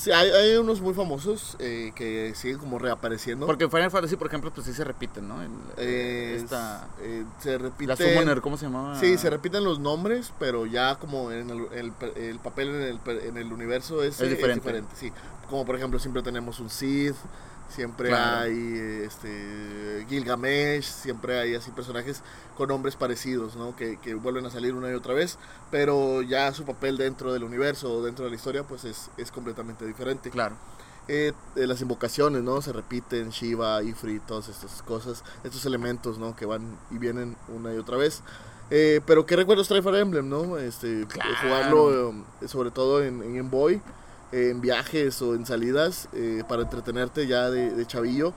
Sí, 0.00 0.10
hay, 0.12 0.56
unos 0.56 0.80
muy 0.80 0.94
famosos 0.94 1.58
eh, 1.58 1.92
que 1.94 2.32
siguen 2.34 2.56
como 2.56 2.78
reapareciendo. 2.78 3.44
Porque 3.44 3.64
en 3.64 3.70
Final 3.70 3.90
Fantasy, 3.90 4.16
por 4.16 4.28
ejemplo, 4.28 4.50
pues 4.50 4.66
sí 4.66 4.72
se 4.72 4.82
repiten, 4.82 5.28
¿no? 5.28 5.36
Eh, 5.76 6.42
se 7.38 7.58
repite, 7.58 7.86
La 7.86 7.96
Summoner, 7.96 8.40
¿cómo 8.40 8.56
se 8.56 8.64
llamaba? 8.64 8.98
Sí, 8.98 9.18
se 9.18 9.28
repiten 9.28 9.62
los 9.62 9.78
nombres, 9.78 10.32
pero 10.38 10.64
ya 10.64 10.94
como 10.94 11.30
en 11.30 11.50
el, 11.50 11.92
el, 12.16 12.38
papel 12.38 12.68
en 12.68 12.82
el, 12.82 13.00
en 13.24 13.36
el 13.36 13.52
universo 13.52 14.02
es, 14.02 14.18
es, 14.22 14.30
diferente. 14.30 14.60
es, 14.60 14.64
diferente. 14.64 14.96
Sí, 14.96 15.12
como 15.50 15.66
por 15.66 15.76
ejemplo 15.76 15.98
siempre 15.98 16.22
tenemos 16.22 16.60
un 16.60 16.70
Sith, 16.70 17.16
Siempre 17.70 18.12
hay 18.12 19.04
este, 19.06 20.04
Gilgamesh, 20.08 20.84
siempre 20.84 21.38
hay 21.38 21.54
así 21.54 21.70
personajes 21.70 22.22
con 22.56 22.68
nombres 22.68 22.96
parecidos, 22.96 23.56
¿no? 23.56 23.76
Que, 23.76 23.98
que, 23.98 24.14
vuelven 24.14 24.44
a 24.44 24.50
salir 24.50 24.74
una 24.74 24.90
y 24.90 24.94
otra 24.94 25.14
vez, 25.14 25.38
pero 25.70 26.22
ya 26.22 26.52
su 26.52 26.64
papel 26.64 26.96
dentro 26.96 27.32
del 27.32 27.44
universo 27.44 27.92
o 27.92 28.02
dentro 28.02 28.24
de 28.24 28.32
la 28.32 28.36
historia 28.36 28.64
pues 28.64 28.84
es, 28.84 29.10
es 29.16 29.30
completamente 29.30 29.86
diferente. 29.86 30.30
Claro. 30.30 30.56
Eh, 31.08 31.32
las 31.54 31.80
invocaciones, 31.80 32.42
¿no? 32.42 32.60
Se 32.62 32.72
repiten, 32.72 33.30
Shiva, 33.30 33.82
Ifrit, 33.82 34.22
todas 34.26 34.48
estas 34.48 34.82
cosas, 34.82 35.24
estos 35.42 35.64
elementos, 35.64 36.18
¿no? 36.18 36.36
Que 36.36 36.46
van 36.46 36.78
y 36.90 36.98
vienen 36.98 37.36
una 37.48 37.72
y 37.72 37.78
otra 37.78 37.96
vez. 37.96 38.22
Eh, 38.70 39.00
pero 39.06 39.26
qué 39.26 39.34
recuerdos 39.34 39.66
trae 39.66 39.82
Fire 39.82 39.96
Emblem, 39.96 40.28
¿no? 40.28 40.58
Este, 40.58 41.06
Jugarlo 41.42 42.10
eh, 42.40 42.46
sobre 42.46 42.70
todo 42.70 43.02
en, 43.02 43.22
en 43.22 43.36
Game 43.36 43.48
Boy 43.48 43.82
en 44.32 44.60
viajes 44.60 45.20
o 45.22 45.34
en 45.34 45.46
salidas 45.46 46.08
eh, 46.12 46.42
para 46.48 46.62
entretenerte 46.62 47.26
ya 47.26 47.50
de, 47.50 47.86
chavillo, 47.86 48.32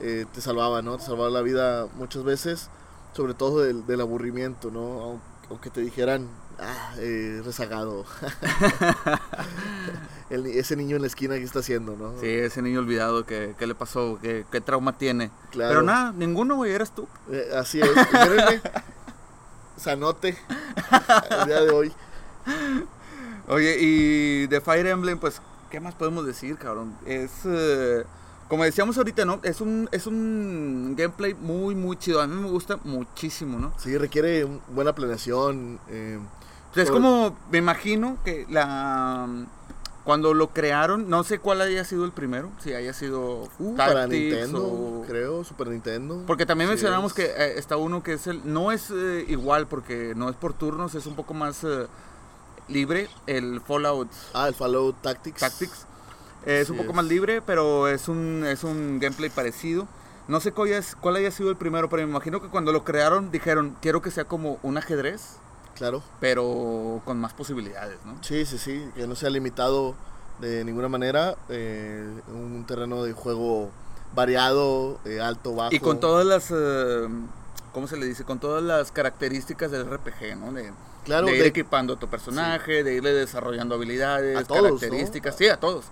eh, 0.00 0.26
te 0.32 0.40
salvaba, 0.40 0.82
¿no? 0.82 0.98
Te 0.98 1.04
salvaba 1.04 1.30
la 1.30 1.42
vida 1.42 1.86
muchas 1.96 2.24
veces, 2.24 2.68
sobre 3.14 3.34
todo 3.34 3.60
del, 3.60 4.00
aburrimiento, 4.00 4.70
¿no? 4.70 5.20
Aunque 5.50 5.70
te 5.70 5.80
dijeran, 5.80 6.28
ah, 6.58 6.94
eh, 6.98 7.40
rezagado. 7.44 8.04
ese 10.30 10.76
niño 10.76 10.96
en 10.96 11.02
la 11.02 11.08
esquina 11.08 11.36
que 11.36 11.44
está 11.44 11.60
haciendo, 11.60 11.96
¿no? 11.96 12.20
Sí, 12.20 12.28
ese 12.28 12.60
niño 12.60 12.80
olvidado, 12.80 13.24
¿qué, 13.24 13.54
qué 13.58 13.66
le 13.66 13.74
pasó? 13.74 14.18
¿Qué, 14.20 14.44
¿Qué, 14.50 14.60
trauma 14.60 14.98
tiene? 14.98 15.30
Pero 15.52 15.82
nada, 15.82 16.12
ninguno, 16.12 16.56
güey, 16.56 16.72
eras 16.72 16.94
tú. 16.94 17.08
así 17.56 17.80
es. 17.80 17.90
sanote, 19.78 20.36
el 21.40 21.46
día 21.46 21.62
de 21.62 21.70
hoy. 21.70 21.92
Oye, 23.48 23.76
y 23.80 24.46
de 24.46 24.60
Fire 24.60 24.86
Emblem, 24.86 25.18
pues, 25.18 25.40
¿qué 25.70 25.80
más 25.80 25.94
podemos 25.94 26.26
decir, 26.26 26.56
cabrón? 26.56 26.94
Es, 27.06 27.30
eh, 27.44 28.04
como 28.46 28.64
decíamos 28.64 28.98
ahorita, 28.98 29.24
¿no? 29.24 29.40
Es 29.42 29.60
un, 29.60 29.88
es 29.90 30.06
un 30.06 30.94
gameplay 30.96 31.34
muy, 31.34 31.74
muy 31.74 31.96
chido. 31.96 32.20
A 32.20 32.26
mí 32.26 32.34
me 32.34 32.48
gusta 32.48 32.78
muchísimo, 32.84 33.58
¿no? 33.58 33.72
Sí, 33.78 33.96
requiere 33.96 34.46
buena 34.68 34.94
planeación. 34.94 35.80
Eh, 35.88 36.18
es 36.76 36.90
como, 36.90 37.36
me 37.50 37.58
imagino 37.58 38.18
que 38.24 38.46
la... 38.50 39.26
Cuando 40.04 40.32
lo 40.32 40.48
crearon, 40.54 41.10
no 41.10 41.22
sé 41.22 41.38
cuál 41.38 41.60
haya 41.60 41.84
sido 41.84 42.06
el 42.06 42.12
primero, 42.12 42.50
si 42.64 42.72
haya 42.72 42.94
sido 42.94 43.46
uh, 43.58 43.76
para 43.76 44.06
Nintendo, 44.06 45.04
creo, 45.06 45.44
Super 45.44 45.68
Nintendo. 45.68 46.24
Porque 46.26 46.46
también 46.46 46.70
mencionamos 46.70 47.12
que 47.12 47.26
eh, 47.26 47.58
está 47.58 47.76
uno 47.76 48.02
que 48.02 48.14
es 48.14 48.26
el, 48.26 48.40
no 48.50 48.72
es 48.72 48.90
eh, 48.90 49.26
igual 49.28 49.66
porque 49.66 50.14
no 50.16 50.30
es 50.30 50.36
por 50.36 50.54
turnos, 50.54 50.94
es 50.94 51.04
un 51.04 51.14
poco 51.14 51.34
más 51.34 51.62
libre, 52.68 53.08
el 53.26 53.60
Fallout. 53.60 54.08
Ah, 54.34 54.48
el 54.48 54.54
Fallout 54.54 55.00
Tactics. 55.02 55.40
Tactics. 55.40 55.86
es 56.46 56.70
un 56.70 56.76
poco 56.76 56.92
más 56.92 57.04
libre, 57.04 57.42
pero 57.42 57.88
es 57.88 58.08
un, 58.08 58.44
es 58.46 58.64
un 58.64 58.98
gameplay 58.98 59.30
parecido. 59.30 59.88
No 60.28 60.40
sé 60.40 60.52
cuál, 60.52 60.70
cuál 61.00 61.16
haya 61.16 61.30
sido 61.30 61.50
el 61.50 61.56
primero, 61.56 61.88
pero 61.88 62.02
me 62.02 62.10
imagino 62.10 62.42
que 62.42 62.48
cuando 62.48 62.70
lo 62.70 62.84
crearon 62.84 63.30
dijeron, 63.30 63.76
quiero 63.80 64.02
que 64.02 64.10
sea 64.10 64.24
como 64.24 64.58
un 64.62 64.76
ajedrez. 64.76 65.36
Claro. 65.74 66.02
Pero 66.20 67.00
con 67.04 67.18
más 67.18 67.32
posibilidades, 67.32 67.98
¿no? 68.04 68.16
Sí, 68.22 68.44
sí, 68.44 68.58
sí. 68.58 68.84
Que 68.94 69.06
no 69.06 69.14
sea 69.14 69.30
limitado 69.30 69.94
de 70.40 70.64
ninguna 70.64 70.88
manera. 70.88 71.36
Eh, 71.48 72.06
un 72.28 72.64
terreno 72.66 73.04
de 73.04 73.12
juego 73.12 73.70
variado, 74.14 74.98
eh, 75.04 75.20
alto, 75.20 75.54
bajo. 75.54 75.74
Y 75.74 75.80
con 75.80 76.00
todas 76.00 76.26
las... 76.26 76.50
Eh, 76.50 77.08
¿Cómo 77.72 77.86
se 77.86 77.96
le 77.96 78.06
dice? 78.06 78.24
Con 78.24 78.38
todas 78.38 78.62
las 78.62 78.90
características 78.92 79.70
del 79.70 79.88
RPG, 79.88 80.36
¿no? 80.36 80.52
De, 80.52 80.72
de 81.08 81.36
ir 81.36 81.46
equipando 81.46 81.94
a 81.94 81.98
tu 81.98 82.08
personaje, 82.08 82.84
de 82.84 82.94
irle 82.94 83.12
desarrollando 83.12 83.74
habilidades, 83.74 84.46
características, 84.46 85.36
sí, 85.36 85.48
a 85.48 85.58
todos. 85.58 85.86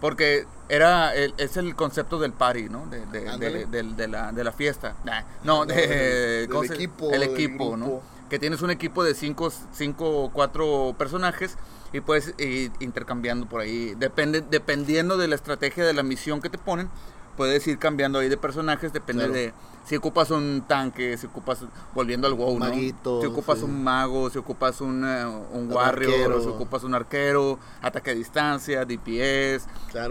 Porque 0.00 0.46
era 0.68 1.14
es 1.14 1.56
el 1.56 1.74
concepto 1.74 2.18
del 2.18 2.32
party, 2.32 2.68
¿no? 2.68 2.86
De, 2.86 3.06
de, 3.06 4.08
la, 4.08 4.32
de 4.32 4.44
la 4.44 4.52
fiesta. 4.52 4.96
no, 5.42 5.66
de, 5.66 6.44
el 6.44 6.72
equipo. 6.72 7.10
El 7.10 7.22
equipo, 7.22 7.76
¿no? 7.76 8.00
Que 8.28 8.38
tienes 8.38 8.62
un 8.62 8.70
equipo 8.70 9.04
de 9.04 9.14
cinco, 9.14 9.52
cinco 9.72 10.24
o 10.24 10.30
cuatro 10.32 10.94
personajes 10.98 11.56
y 11.92 12.00
puedes 12.00 12.34
ir 12.38 12.72
intercambiando 12.80 13.46
por 13.46 13.60
ahí. 13.60 13.94
Depende, 13.96 14.40
dependiendo 14.40 15.16
de 15.16 15.28
la 15.28 15.36
estrategia 15.36 15.84
de 15.84 15.92
la 15.92 16.02
misión 16.02 16.40
que 16.40 16.50
te 16.50 16.58
ponen, 16.58 16.90
puedes 17.36 17.66
ir 17.66 17.78
cambiando 17.78 18.18
ahí 18.18 18.28
de 18.28 18.36
personajes, 18.36 18.92
depende 18.92 19.28
de 19.28 19.52
si 19.84 19.96
ocupas 19.96 20.30
un 20.30 20.64
tanque, 20.66 21.16
si 21.18 21.26
ocupas, 21.26 21.60
volviendo 21.94 22.26
al 22.26 22.34
WoW, 22.34 22.58
¿no? 22.58 22.72
Si 22.72 23.26
ocupas 23.26 23.62
un 23.62 23.84
mago, 23.84 24.30
si 24.30 24.38
ocupas 24.38 24.80
un, 24.80 25.04
uh, 25.04 25.44
un 25.52 25.70
warrior, 25.70 26.40
si 26.42 26.48
ocupas 26.48 26.84
un 26.84 26.94
arquero, 26.94 27.58
ataque 27.82 28.12
a 28.12 28.14
distancia, 28.14 28.84
DPS, 28.84 29.66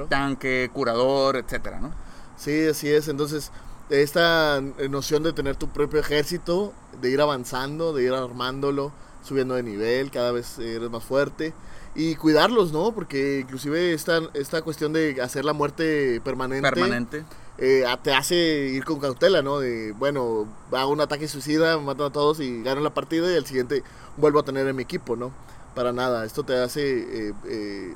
tanque, 0.09 0.69
curador, 0.71 1.38
etcétera, 1.38 1.80
¿no? 1.80 1.91
Sí, 2.38 2.67
así 2.67 2.89
es. 2.89 3.07
Entonces, 3.07 3.51
esta 3.89 4.61
noción 4.89 5.24
de 5.24 5.34
tener 5.34 5.55
tu 5.55 5.69
propio 5.69 5.99
ejército, 5.99 6.74
de 7.01 7.09
ir 7.09 7.21
avanzando, 7.21 7.93
de 7.93 8.03
ir 8.03 8.13
armándolo, 8.13 8.91
subiendo 9.24 9.55
de 9.55 9.63
nivel, 9.63 10.11
cada 10.11 10.32
vez 10.32 10.59
eres 10.59 10.89
más 10.91 11.03
fuerte 11.03 11.53
y 11.96 12.16
cuidarlos, 12.16 12.72
¿no? 12.72 12.91
Porque 12.91 13.39
inclusive 13.41 13.94
esta, 13.94 14.22
esta 14.34 14.62
cuestión 14.62 14.94
de 14.94 15.22
hacer 15.22 15.46
la 15.46 15.54
muerte 15.54 16.22
permanente, 16.24 16.70
permanente. 16.70 17.24
Eh, 17.60 17.86
te 18.02 18.14
hace 18.14 18.36
ir 18.36 18.84
con 18.84 19.00
cautela, 19.00 19.41
¿no? 19.41 19.60
De, 19.60 19.91
bueno, 19.94 20.48
hago 20.72 20.91
un 20.91 21.02
ataque 21.02 21.28
suicida, 21.28 21.78
mato 21.78 22.06
a 22.06 22.12
todos 22.12 22.39
y 22.39 22.64
gano 22.64 22.82
la 22.82 22.94
partida 22.94 23.32
y 23.32 23.36
el 23.36 23.46
siguiente 23.46 23.84
vuelvo 24.18 24.39
a 24.39 24.44
tener 24.44 24.68
en 24.68 24.76
mi 24.76 24.84
equipo, 24.84 25.16
¿no? 25.16 25.32
Para 25.76 25.91
nada, 25.91 26.26
esto 26.26 26.44
te 26.44 26.58
hace, 26.58 27.30
eh, 27.30 27.34
eh, 27.46 27.94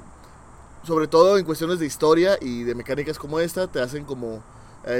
sobre 0.83 1.07
todo 1.07 1.37
en 1.37 1.45
cuestiones 1.45 1.79
de 1.79 1.87
historia 1.87 2.37
y 2.39 2.63
de 2.63 2.75
mecánicas 2.75 3.17
como 3.17 3.39
esta, 3.39 3.67
te 3.67 3.81
hacen 3.81 4.05
como 4.05 4.43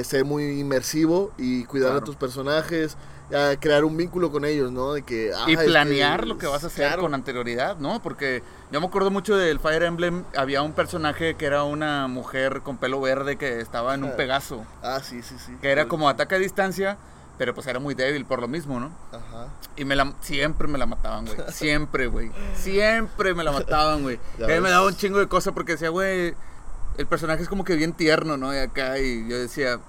ser 0.04 0.26
muy 0.26 0.60
inmersivo 0.60 1.32
y 1.38 1.64
cuidar 1.64 1.96
a 1.96 2.04
tus 2.04 2.18
personajes 2.18 2.98
a 3.34 3.56
crear 3.60 3.84
un 3.84 3.96
vínculo 3.96 4.32
con 4.32 4.46
ellos, 4.46 4.72
¿no? 4.72 4.94
De 4.94 5.02
que, 5.02 5.32
y 5.48 5.56
ah, 5.56 5.60
planear 5.64 6.28
lo 6.28 6.38
que 6.38 6.48
vas 6.48 6.64
a 6.64 6.68
hacer 6.68 6.98
con 7.00 7.14
anterioridad, 7.14 7.78
¿no? 7.78 8.02
Porque 8.02 8.44
yo 8.72 8.82
me 8.82 8.88
acuerdo 8.88 9.12
mucho 9.12 9.36
del 9.38 9.60
Fire 9.60 9.84
Emblem, 9.84 10.24
había 10.36 10.62
un 10.62 10.74
personaje 10.74 11.36
que 11.36 11.46
era 11.46 11.64
una 11.64 12.08
mujer 12.08 12.62
con 12.62 12.78
pelo 12.78 13.00
verde 13.00 13.38
que 13.38 13.62
estaba 13.62 13.94
en 13.94 14.04
un 14.04 14.16
Pegaso. 14.16 14.66
Ah, 14.84 15.00
sí, 15.02 15.22
sí, 15.22 15.36
sí. 15.38 15.54
Que 15.62 15.72
era 15.72 15.88
como 15.88 16.10
ataque 16.10 16.36
a 16.36 16.38
distancia, 16.38 16.98
pero 17.38 17.54
pues 17.54 17.68
era 17.68 17.80
muy 17.80 17.94
débil 17.94 18.26
por 18.26 18.42
lo 18.42 18.48
mismo, 18.48 18.80
¿no? 18.80 18.92
Ajá. 19.12 19.48
Y 19.78 19.86
me 19.86 19.96
la, 19.96 20.14
siempre 20.20 20.68
me 20.68 20.78
la 20.78 20.86
mataban, 20.86 21.26
güey. 21.26 21.38
Siempre, 21.52 22.08
güey. 22.08 22.32
Siempre 22.56 23.34
me 23.34 23.44
la 23.44 23.52
mataban, 23.52 24.02
güey. 24.02 24.20
Y 24.40 24.44
a 24.44 24.48
mí 24.48 24.60
me 24.60 24.70
daba 24.70 24.88
un 24.88 24.96
chingo 24.96 25.20
de 25.20 25.28
cosas 25.28 25.54
porque 25.54 25.74
decía, 25.74 25.90
güey, 25.90 26.36
el 26.98 27.06
personaje 27.08 27.44
es 27.44 27.50
como 27.50 27.64
que 27.64 27.76
bien 27.76 27.94
tierno, 27.94 28.38
¿no? 28.38 28.54
Y 28.54 28.58
acá, 28.58 28.98
y 28.98 29.30
yo 29.30 29.38
decía, 29.38 29.80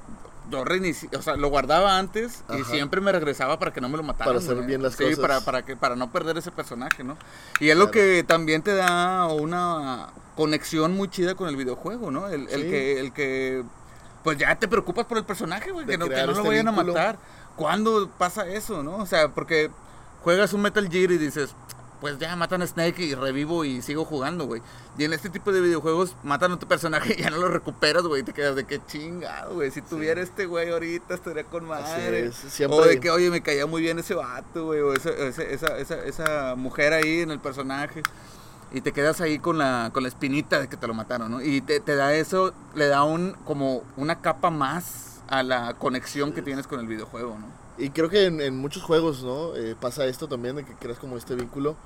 yo 0.50 0.64
reinicié, 0.64 1.08
o 1.16 1.22
sea, 1.22 1.36
lo 1.36 1.48
guardaba 1.48 1.98
antes 1.98 2.44
y 2.58 2.64
siempre 2.64 3.00
me 3.00 3.12
regresaba 3.12 3.58
para 3.58 3.72
que 3.72 3.80
no 3.80 3.88
me 3.88 3.96
lo 3.96 4.02
mataran. 4.02 4.34
Para 4.34 4.38
hacer 4.38 4.64
bien 4.66 4.82
las 4.82 4.96
cosas. 4.96 5.14
Sí, 5.14 5.20
para, 5.20 5.40
para, 5.40 5.64
que, 5.64 5.76
para 5.76 5.96
no 5.96 6.10
perder 6.10 6.38
ese 6.38 6.50
personaje, 6.50 7.04
¿no? 7.04 7.16
Y 7.60 7.70
es 7.70 7.76
lo 7.76 7.90
que 7.90 8.24
también 8.24 8.62
te 8.62 8.74
da 8.74 9.26
una 9.26 10.08
conexión 10.36 10.94
muy 10.96 11.08
chida 11.08 11.34
con 11.34 11.48
el 11.48 11.56
videojuego, 11.56 12.10
¿no? 12.10 12.28
El, 12.28 12.48
el 12.48 12.62
que, 12.62 13.00
el 13.00 13.12
que, 13.12 13.64
pues 14.24 14.38
ya 14.38 14.54
te 14.56 14.68
preocupas 14.68 15.06
por 15.06 15.18
el 15.18 15.24
personaje, 15.24 15.70
güey, 15.70 15.86
que 15.86 15.98
no, 15.98 16.08
que 16.08 16.16
no 16.16 16.26
lo 16.26 16.32
este 16.32 16.48
vayan 16.48 16.68
a 16.68 16.72
matar. 16.72 17.18
¿Cuándo 17.56 18.08
pasa 18.18 18.46
eso, 18.46 18.82
no? 18.82 18.96
O 18.98 19.06
sea, 19.06 19.28
porque 19.30 19.70
juegas 20.22 20.52
un 20.52 20.62
Metal 20.62 20.88
Gear 20.88 21.10
y 21.10 21.18
dices, 21.18 21.54
pues 22.00 22.18
ya 22.18 22.34
matan 22.36 22.62
a 22.62 22.66
Snake 22.66 23.02
y 23.02 23.14
revivo 23.14 23.64
y 23.64 23.82
sigo 23.82 24.04
jugando, 24.04 24.46
güey. 24.46 24.62
Y 24.96 25.04
en 25.04 25.12
este 25.12 25.30
tipo 25.30 25.50
de 25.52 25.60
videojuegos 25.60 26.14
matan 26.22 26.52
a 26.52 26.58
tu 26.58 26.66
personaje 26.68 27.14
y 27.18 27.22
ya 27.22 27.30
no 27.30 27.38
lo 27.38 27.48
recuperas, 27.48 28.02
güey. 28.04 28.22
Te 28.22 28.32
quedas 28.32 28.54
de 28.56 28.64
que 28.64 28.80
chingado, 28.86 29.54
güey. 29.54 29.70
Si 29.70 29.82
tuviera 29.82 30.20
este 30.20 30.46
güey 30.46 30.70
ahorita 30.70 31.14
estaría 31.14 31.44
con 31.44 31.64
madre. 31.64 32.30
siempre- 32.32 32.78
O 32.78 32.82
de 32.84 33.00
que, 33.00 33.10
oye, 33.10 33.30
me 33.30 33.42
caía 33.42 33.66
muy 33.66 33.82
bien 33.82 33.98
ese 33.98 34.14
vato, 34.14 34.66
güey. 34.66 34.80
O 34.80 34.92
esa, 34.92 35.10
esa, 35.10 35.42
esa, 35.42 35.78
esa, 35.78 36.04
esa 36.04 36.54
mujer 36.56 36.92
ahí 36.92 37.20
en 37.20 37.30
el 37.30 37.40
personaje. 37.40 38.02
Y 38.70 38.82
te 38.82 38.92
quedas 38.92 39.20
ahí 39.22 39.38
con 39.38 39.56
la, 39.58 39.90
con 39.94 40.02
la 40.02 40.08
espinita 40.10 40.60
de 40.60 40.68
que 40.68 40.76
te 40.76 40.86
lo 40.86 40.92
mataron, 40.94 41.30
¿no? 41.30 41.40
Y 41.42 41.62
te, 41.62 41.80
te 41.80 41.96
da 41.96 42.14
eso, 42.14 42.52
le 42.74 42.86
da 42.86 43.02
un 43.02 43.32
como 43.46 43.82
una 43.96 44.20
capa 44.20 44.50
más 44.50 45.20
a 45.28 45.42
la 45.42 45.74
conexión 45.74 46.32
que 46.32 46.42
tienes 46.42 46.66
con 46.66 46.78
el 46.78 46.86
videojuego, 46.86 47.38
¿no? 47.38 47.46
Y 47.78 47.90
creo 47.90 48.08
que 48.08 48.26
en, 48.26 48.40
en 48.40 48.56
muchos 48.56 48.82
juegos, 48.82 49.22
¿no? 49.22 49.54
Eh, 49.56 49.76
pasa 49.80 50.06
esto 50.06 50.26
también, 50.28 50.56
de 50.56 50.64
que 50.64 50.74
creas 50.74 50.98
como 50.98 51.16
este 51.16 51.34
vínculo, 51.36 51.76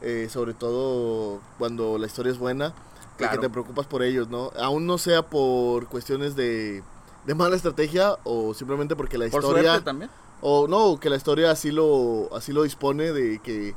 eh, 0.00 0.28
sobre 0.30 0.54
todo 0.54 1.40
cuando 1.58 1.98
la 1.98 2.06
historia 2.06 2.32
es 2.32 2.38
buena, 2.38 2.74
Claro. 3.18 3.34
que 3.40 3.46
te 3.46 3.50
preocupas 3.52 3.86
por 3.86 4.02
ellos, 4.02 4.28
¿no? 4.28 4.50
Aún 4.58 4.86
no 4.86 4.96
sea 4.96 5.22
por 5.22 5.86
cuestiones 5.88 6.34
de, 6.34 6.82
de 7.26 7.34
mala 7.34 7.54
estrategia 7.56 8.16
o 8.24 8.54
simplemente 8.54 8.96
porque 8.96 9.18
la 9.18 9.28
Por 9.28 9.42
historia... 9.42 9.62
suerte 9.72 9.84
también. 9.84 10.10
O 10.40 10.66
no, 10.66 10.98
que 10.98 11.08
la 11.10 11.16
historia 11.16 11.50
así 11.52 11.70
lo, 11.70 12.34
así 12.34 12.52
lo 12.52 12.62
dispone 12.64 13.12
de 13.12 13.38
que, 13.40 13.74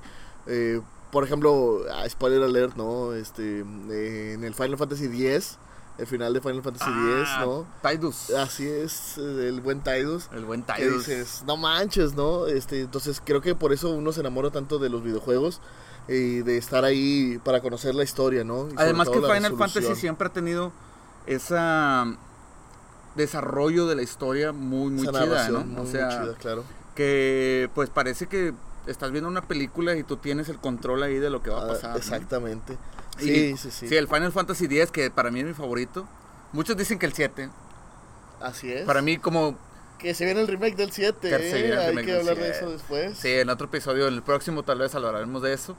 eh, 0.48 0.82
por 1.12 1.24
ejemplo, 1.26 1.82
ah, 1.94 2.08
spoiler 2.10 2.42
alert, 2.42 2.76
¿no? 2.78 3.14
Este, 3.14 3.60
eh, 3.92 4.32
en 4.34 4.44
el 4.46 4.56
Final 4.56 4.78
Fantasy 4.78 5.06
X, 5.06 5.58
el 5.98 6.08
final 6.08 6.34
de 6.34 6.42
Final 6.42 6.62
Fantasy 6.62 6.90
X, 6.90 7.28
Ah, 7.30 7.44
¿no? 7.46 7.66
Tidus. 7.90 8.30
Así 8.32 8.68
es, 8.68 9.18
el 9.18 9.62
buen 9.62 9.82
Tidus. 9.82 10.30
El 10.34 10.44
buen 10.46 10.64
Que 10.64 10.74
Tidus. 10.74 11.06
dices, 11.08 11.44
no 11.48 11.56
manches, 11.58 12.14
¿no? 12.16 12.48
Este, 12.48 12.82
entonces 12.82 13.22
creo 13.24 13.42
que 13.42 13.56
por 13.56 13.72
eso 13.74 13.92
uno 13.92 14.12
se 14.12 14.20
enamora 14.20 14.52
tanto 14.52 14.78
de 14.80 14.90
los 14.90 15.04
videojuegos 15.04 15.62
y 16.08 16.42
de 16.42 16.58
estar 16.58 16.84
ahí 16.86 17.40
para 17.44 17.62
conocer 17.62 17.96
la 17.96 18.04
historia, 18.04 18.44
¿no? 18.44 18.68
Y 18.70 18.74
Además 18.78 19.10
que 19.10 19.22
Final 19.22 19.56
Fantasy 19.58 19.96
siempre 19.96 20.28
ha 20.28 20.34
tenido 20.34 20.72
esa 21.28 22.06
desarrollo 23.16 23.88
de 23.88 23.96
la 23.96 24.02
historia 24.02 24.52
muy 24.52 24.92
muy 24.92 25.08
Esa 25.08 25.24
chida, 25.24 25.50
¿no? 25.50 25.60
muy, 25.66 25.76
o 25.80 25.84
muy 25.84 25.92
sea, 25.92 26.10
chida, 26.10 26.34
claro. 26.36 26.64
que 26.96 27.70
pues 27.74 27.90
parece 27.90 28.28
que 28.28 28.54
estás 28.88 29.12
viendo 29.12 29.30
una 29.30 29.42
película 29.42 29.96
y 29.96 30.04
tú 30.04 30.18
tienes 30.18 30.50
el 30.50 30.58
control 30.60 31.02
ahí 31.04 31.18
de 31.18 31.30
lo 31.30 31.42
que 31.42 31.50
va 31.50 31.62
a 31.62 31.64
Ah, 31.64 31.68
pasar. 31.70 31.92
¿no? 31.92 31.96
Y- 33.20 33.24
Sí, 33.24 33.58
sí, 33.58 33.72
sí. 33.72 33.88
Sí, 33.90 33.96
el 33.96 34.08
Final 34.08 34.32
Fantasy 34.32 34.66
X 34.66 34.92
que 34.92 35.10
para 35.12 35.32
mí 35.32 35.40
es 35.40 35.46
mi 35.46 35.54
favorito. 35.54 36.08
Muchos 36.52 36.76
dicen 36.78 37.00
que 37.00 37.06
el 37.06 37.14
7. 37.14 37.50
Así 38.42 38.72
es. 38.72 38.86
Para 38.86 39.02
mí 39.02 39.18
como 39.18 39.58
Que 39.98 40.14
se 40.14 40.26
viene 40.26 40.42
el 40.42 40.48
remake 40.48 40.76
del 40.76 40.92
7, 40.92 41.30
Que 41.30 41.38
se 41.50 41.62
viene 41.62 41.74
el 41.74 41.98
¿eh? 41.98 42.00
Hay 42.00 42.06
que 42.06 42.18
hablar 42.18 42.36
de 42.36 42.44
7. 42.44 42.58
eso 42.58 42.72
después. 42.72 43.18
Sí, 43.18 43.32
en 43.32 43.50
otro 43.50 43.68
episodio, 43.68 44.08
en 44.08 44.14
el 44.16 44.24
próximo 44.24 44.64
tal 44.64 44.80
vez 44.80 44.94
hablaremos 44.94 45.42
de 45.42 45.54
eso. 45.54 45.76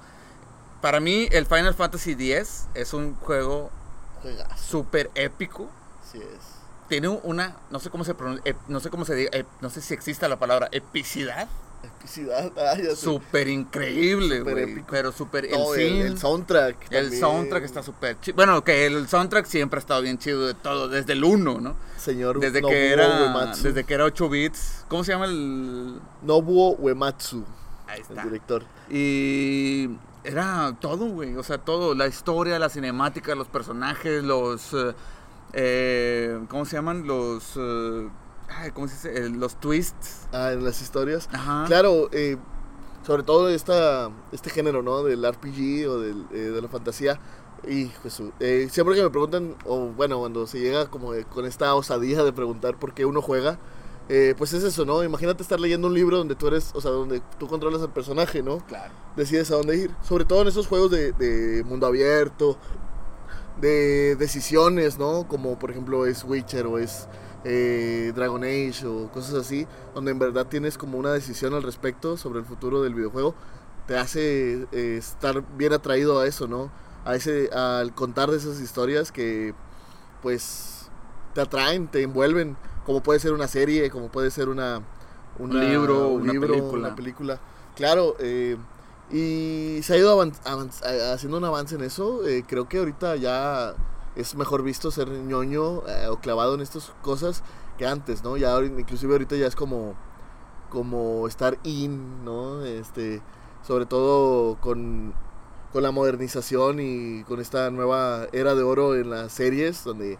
Para 0.81 1.01
mí, 1.01 1.29
el 1.33 1.47
Final 1.47 1.75
Fantasy 1.75 2.13
X 2.13 2.67
es 2.75 2.93
un 2.95 3.15
juego 3.17 3.71
súper 4.57 5.11
épico. 5.15 5.69
así 6.03 6.19
es. 6.19 6.57
Tiene 6.89 7.09
una, 7.09 7.57
no 7.71 7.81
sé 7.81 7.91
cómo 7.91 8.05
se 8.05 8.15
pronuncia, 8.15 8.55
no 8.69 8.79
sé 8.81 8.91
cómo 8.91 9.05
se 9.05 9.15
diga, 9.17 9.31
no 9.61 9.71
sé 9.71 9.81
si 9.81 9.93
exista 9.93 10.29
la 10.29 10.39
palabra 10.39 10.69
epicidad. 10.71 11.49
Epicidad. 11.87 12.53
Súper 12.97 13.49
increíble, 13.49 14.41
güey. 14.41 14.83
Pero 14.91 15.13
súper, 15.13 15.47
el, 15.47 15.53
No, 15.53 15.75
el, 15.75 15.81
el 16.03 16.19
soundtrack. 16.19 16.77
el 16.91 17.13
soundtrack 17.13 17.65
está 17.65 17.83
súper 17.83 18.19
chido. 18.21 18.37
Bueno, 18.37 18.63
que 18.65 18.87
el 18.87 19.09
soundtrack 19.09 19.47
siempre 19.47 19.79
ha 19.79 19.81
estado 19.81 20.03
bien 20.03 20.19
chido 20.19 20.47
de 20.47 20.55
todo, 20.55 20.89
desde 20.89 21.13
el 21.15 21.25
1, 21.25 21.61
¿no? 21.61 21.77
Señor 21.97 22.39
Desde 22.41 22.61
Nobuo 22.61 22.71
que 22.73 22.93
era, 22.93 23.09
Uematsu. 23.25 23.63
desde 23.65 23.85
que 23.85 23.95
era 23.95 24.05
8 24.05 24.29
bits. 24.29 24.85
¿Cómo 24.89 25.05
se 25.05 25.13
llama 25.13 25.25
el...? 25.27 25.99
Nobuo 26.23 26.77
Uematsu, 26.79 27.45
Ahí 27.87 27.97
el 27.97 28.03
está. 28.03 28.23
director. 28.25 28.65
Y 28.91 29.91
era 30.25 30.77
todo, 30.81 31.07
güey. 31.07 31.37
O 31.37 31.43
sea, 31.43 31.59
todo. 31.59 31.95
La 31.95 32.07
historia, 32.07 32.59
la 32.59 32.69
cinemática, 32.69 33.35
los 33.35 33.47
personajes, 33.49 34.23
los. 34.25 34.73
eh, 34.75 34.93
eh, 35.53 36.41
¿Cómo 36.49 36.65
se 36.65 36.77
llaman? 36.77 37.07
Los. 37.07 37.53
eh, 37.57 38.09
ay, 38.49 38.71
¿Cómo 38.73 38.89
se 38.89 38.95
dice? 38.95 39.27
Eh, 39.27 39.31
los 39.31 39.59
twists. 39.61 40.29
Ah, 40.33 40.53
en 40.53 40.65
las 40.65 40.81
historias. 40.81 41.29
Ajá. 41.33 41.65
Claro, 41.67 42.09
eh, 42.13 42.37
sobre 43.07 43.23
todo 43.23 43.49
esta, 43.49 44.11
este 44.33 44.51
género, 44.51 44.83
¿no? 44.83 45.05
Del 45.05 45.25
RPG 45.25 45.89
o 45.89 46.01
del, 46.01 46.27
eh, 46.33 46.51
de 46.51 46.61
la 46.61 46.69
fantasía. 46.69 47.21
Y 47.67 47.87
Jesús, 48.03 48.33
eh, 48.41 48.69
siempre 48.71 48.95
que 48.95 49.03
me 49.03 49.11
preguntan, 49.11 49.55
o 49.65 49.87
bueno, 49.87 50.19
cuando 50.19 50.47
se 50.47 50.61
llega 50.61 50.87
como 50.87 51.13
con 51.33 51.47
esta 51.47 51.75
osadía 51.75 52.23
de 52.23 52.33
preguntar 52.33 52.79
por 52.79 52.95
qué 52.95 53.05
uno 53.05 53.23
juega, 53.23 53.59
eh, 54.09 54.35
pues 54.37 54.53
es 54.53 54.63
eso, 54.63 54.85
¿no? 54.85 55.03
Imagínate 55.03 55.43
estar 55.43 55.59
leyendo 55.59 55.89
un 55.89 55.95
libro 55.95 56.19
donde 56.19 56.35
tú 56.35 56.47
eres, 56.49 56.71
o 56.75 56.81
sea, 56.81 56.91
donde 56.91 57.23
tú 57.39 57.49
controlas 57.49 57.83
al 57.83 57.93
personaje, 57.93 58.43
¿no? 58.43 58.59
Claro. 58.67 58.93
decides 59.17 59.51
a 59.51 59.57
dónde 59.57 59.77
ir. 59.77 59.91
Sobre 60.03 60.25
todo 60.25 60.43
en 60.43 60.49
esos 60.49 60.67
juegos 60.67 60.91
de, 60.91 61.13
de 61.13 61.65
mundo 61.65 61.87
abierto, 61.87 62.57
de 63.61 64.17
decisiones, 64.17 64.99
¿no? 64.99 65.27
Como 65.27 65.59
por 65.59 65.71
ejemplo 65.71 66.07
es 66.07 66.25
Witcher 66.25 66.67
o 66.67 66.79
es 66.79 67.09
eh, 67.49 68.13
Dragon 68.15 68.43
Age 68.43 68.85
o 68.87 69.09
cosas 69.13 69.35
así, 69.35 69.67
donde 69.95 70.11
en 70.11 70.19
verdad 70.19 70.47
tienes 70.47 70.77
como 70.77 70.99
una 70.99 71.13
decisión 71.13 71.55
al 71.55 71.63
respecto 71.63 72.17
sobre 72.17 72.41
el 72.41 72.45
futuro 72.45 72.83
del 72.83 72.95
videojuego, 72.95 73.35
te 73.87 73.97
hace 73.97 74.67
eh, 74.73 74.97
estar 74.99 75.45
bien 75.57 75.73
atraído 75.73 76.19
a 76.19 76.27
eso, 76.27 76.49
¿no? 76.49 76.73
A 77.05 77.15
ese, 77.15 77.49
al 77.53 77.95
contar 77.95 78.31
de 78.33 78.37
esas 78.39 78.61
historias 78.61 79.13
que 79.13 79.55
pues 80.23 80.89
te 81.35 81.41
atraen, 81.41 81.87
te 81.89 82.03
envuelven, 82.03 82.57
como 82.85 83.03
puede 83.03 83.21
ser 83.21 83.33
una 83.33 83.47
serie, 83.49 83.91
como 83.91 84.09
puede 84.09 84.31
ser 84.31 84.49
una, 84.49 84.81
una- 85.39 85.61
libro, 85.61 86.09
un 86.09 86.23
una 86.23 86.33
libro, 86.33 86.49
película. 86.55 86.87
una 86.89 86.97
película. 86.97 87.41
Claro, 87.77 88.17
eh, 88.19 88.57
y 89.13 89.81
se 89.83 89.95
ha 89.95 89.97
ido 89.99 90.21
haciendo 91.13 91.39
un 91.39 91.45
avance 91.45 91.77
en 91.77 91.83
eso. 91.83 92.27
eh, 92.27 92.43
creo 92.47 92.69
que 92.69 92.79
ahorita 92.79 93.15
ya 93.17 93.75
es 94.17 94.35
mejor 94.35 94.63
visto 94.63 94.91
ser 94.91 95.09
ñoño 95.09 95.87
eh, 95.89 96.09
o 96.09 96.19
clavado 96.19 96.55
en 96.55 96.61
estas 96.61 96.93
cosas 97.03 97.43
que 97.79 97.87
antes, 97.87 98.25
¿no? 98.25 98.37
Ya 98.37 98.59
inclusive 98.63 99.13
ahorita 99.13 99.37
ya 99.37 99.47
es 99.47 99.57
como 99.57 99.95
como 100.71 101.29
estar 101.29 101.59
in, 101.63 102.25
¿no? 102.25 102.65
Este, 102.65 103.23
sobre 103.63 103.87
todo 103.87 104.57
con 104.61 105.15
con 105.73 105.83
la 105.83 105.91
modernización 105.91 106.81
y 106.81 107.25
con 107.25 107.41
esta 107.41 107.71
nueva 107.71 108.29
era 108.33 108.55
de 108.55 108.63
oro 108.63 108.95
en 108.95 109.11
las 109.11 109.33
series 109.33 109.85
donde 109.85 110.19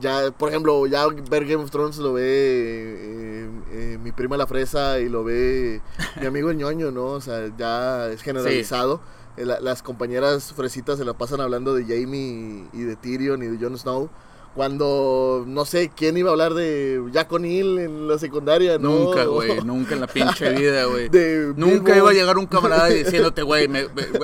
ya, 0.00 0.30
por 0.36 0.48
ejemplo, 0.48 0.86
ya 0.86 1.06
ver 1.30 1.44
Game 1.46 1.62
of 1.62 1.70
Thrones 1.70 1.98
lo 1.98 2.14
ve 2.14 2.22
eh, 2.24 3.50
eh, 3.70 3.98
mi 4.02 4.12
prima 4.12 4.36
la 4.36 4.46
fresa 4.46 4.98
y 4.98 5.08
lo 5.08 5.24
ve 5.24 5.80
mi 6.20 6.26
amigo 6.26 6.50
el 6.50 6.56
ñoño, 6.56 6.90
¿no? 6.90 7.06
O 7.06 7.20
sea, 7.20 7.50
ya 7.56 8.08
es 8.08 8.22
generalizado. 8.22 9.00
La- 9.36 9.60
las 9.60 9.82
compañeras 9.82 10.52
fresitas 10.54 10.98
se 10.98 11.04
la 11.04 11.12
pasan 11.14 11.40
hablando 11.40 11.74
de 11.74 11.82
Jamie 11.84 12.64
y 12.72 12.82
de 12.82 12.96
Tyrion 12.96 13.42
y 13.42 13.46
de 13.46 13.58
Jon 13.64 13.76
Snow. 13.78 14.08
Cuando, 14.54 15.42
no 15.48 15.64
sé, 15.64 15.90
¿quién 15.96 16.16
iba 16.16 16.28
a 16.28 16.32
hablar 16.32 16.54
de 16.54 17.02
Jack 17.10 17.32
O'Neill 17.32 17.76
en 17.80 18.06
la 18.06 18.18
secundaria? 18.20 18.78
¿no? 18.78 18.88
Nunca, 18.90 19.24
güey. 19.24 19.60
Nunca 19.64 19.94
en 19.94 20.00
la 20.00 20.06
pinche 20.06 20.48
vida, 20.56 20.84
güey. 20.84 21.10
Nunca 21.56 21.92
Bilbo. 21.92 21.96
iba 21.96 22.10
a 22.10 22.12
llegar 22.12 22.38
un 22.38 22.46
camarada 22.46 22.86
diciéndote, 22.86 23.42
güey, 23.42 23.68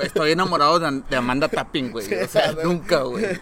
estoy 0.03 0.31
enamorado 0.31 0.79
de, 0.79 1.01
de 1.09 1.15
Amanda 1.17 1.49
Tapping, 1.49 1.91
güey. 1.91 2.05
O 2.23 2.27
sea, 2.29 2.53
nunca, 2.63 3.01
güey. 3.01 3.25
Eh, 3.25 3.39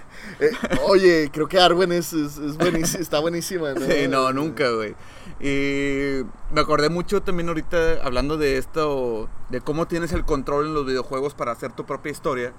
oye, 0.88 1.30
creo 1.32 1.48
que 1.48 1.60
Arwen 1.60 1.92
es, 1.92 2.12
es, 2.12 2.38
es 2.38 2.58
buenísima, 2.58 3.02
está 3.04 3.20
buenísima, 3.20 3.74
¿no? 3.74 3.86
Sí, 3.86 4.08
no, 4.10 4.34
nunca, 4.34 4.72
güey. 4.72 4.96
Y 5.40 6.22
me 6.52 6.62
acordé 6.62 6.90
mucho 6.90 7.22
también 7.22 7.48
ahorita 7.48 8.04
hablando 8.04 8.38
de 8.38 8.58
esto, 8.58 9.30
de 9.50 9.62
cómo 9.62 9.88
tienes 9.88 10.12
el 10.12 10.26
control 10.26 10.68
en 10.68 10.74
los 10.74 10.86
videojuegos 10.86 11.34
para 11.34 11.52
hacer 11.52 11.72
tu 11.72 11.86
propia 11.86 12.12
historia, 12.12 12.54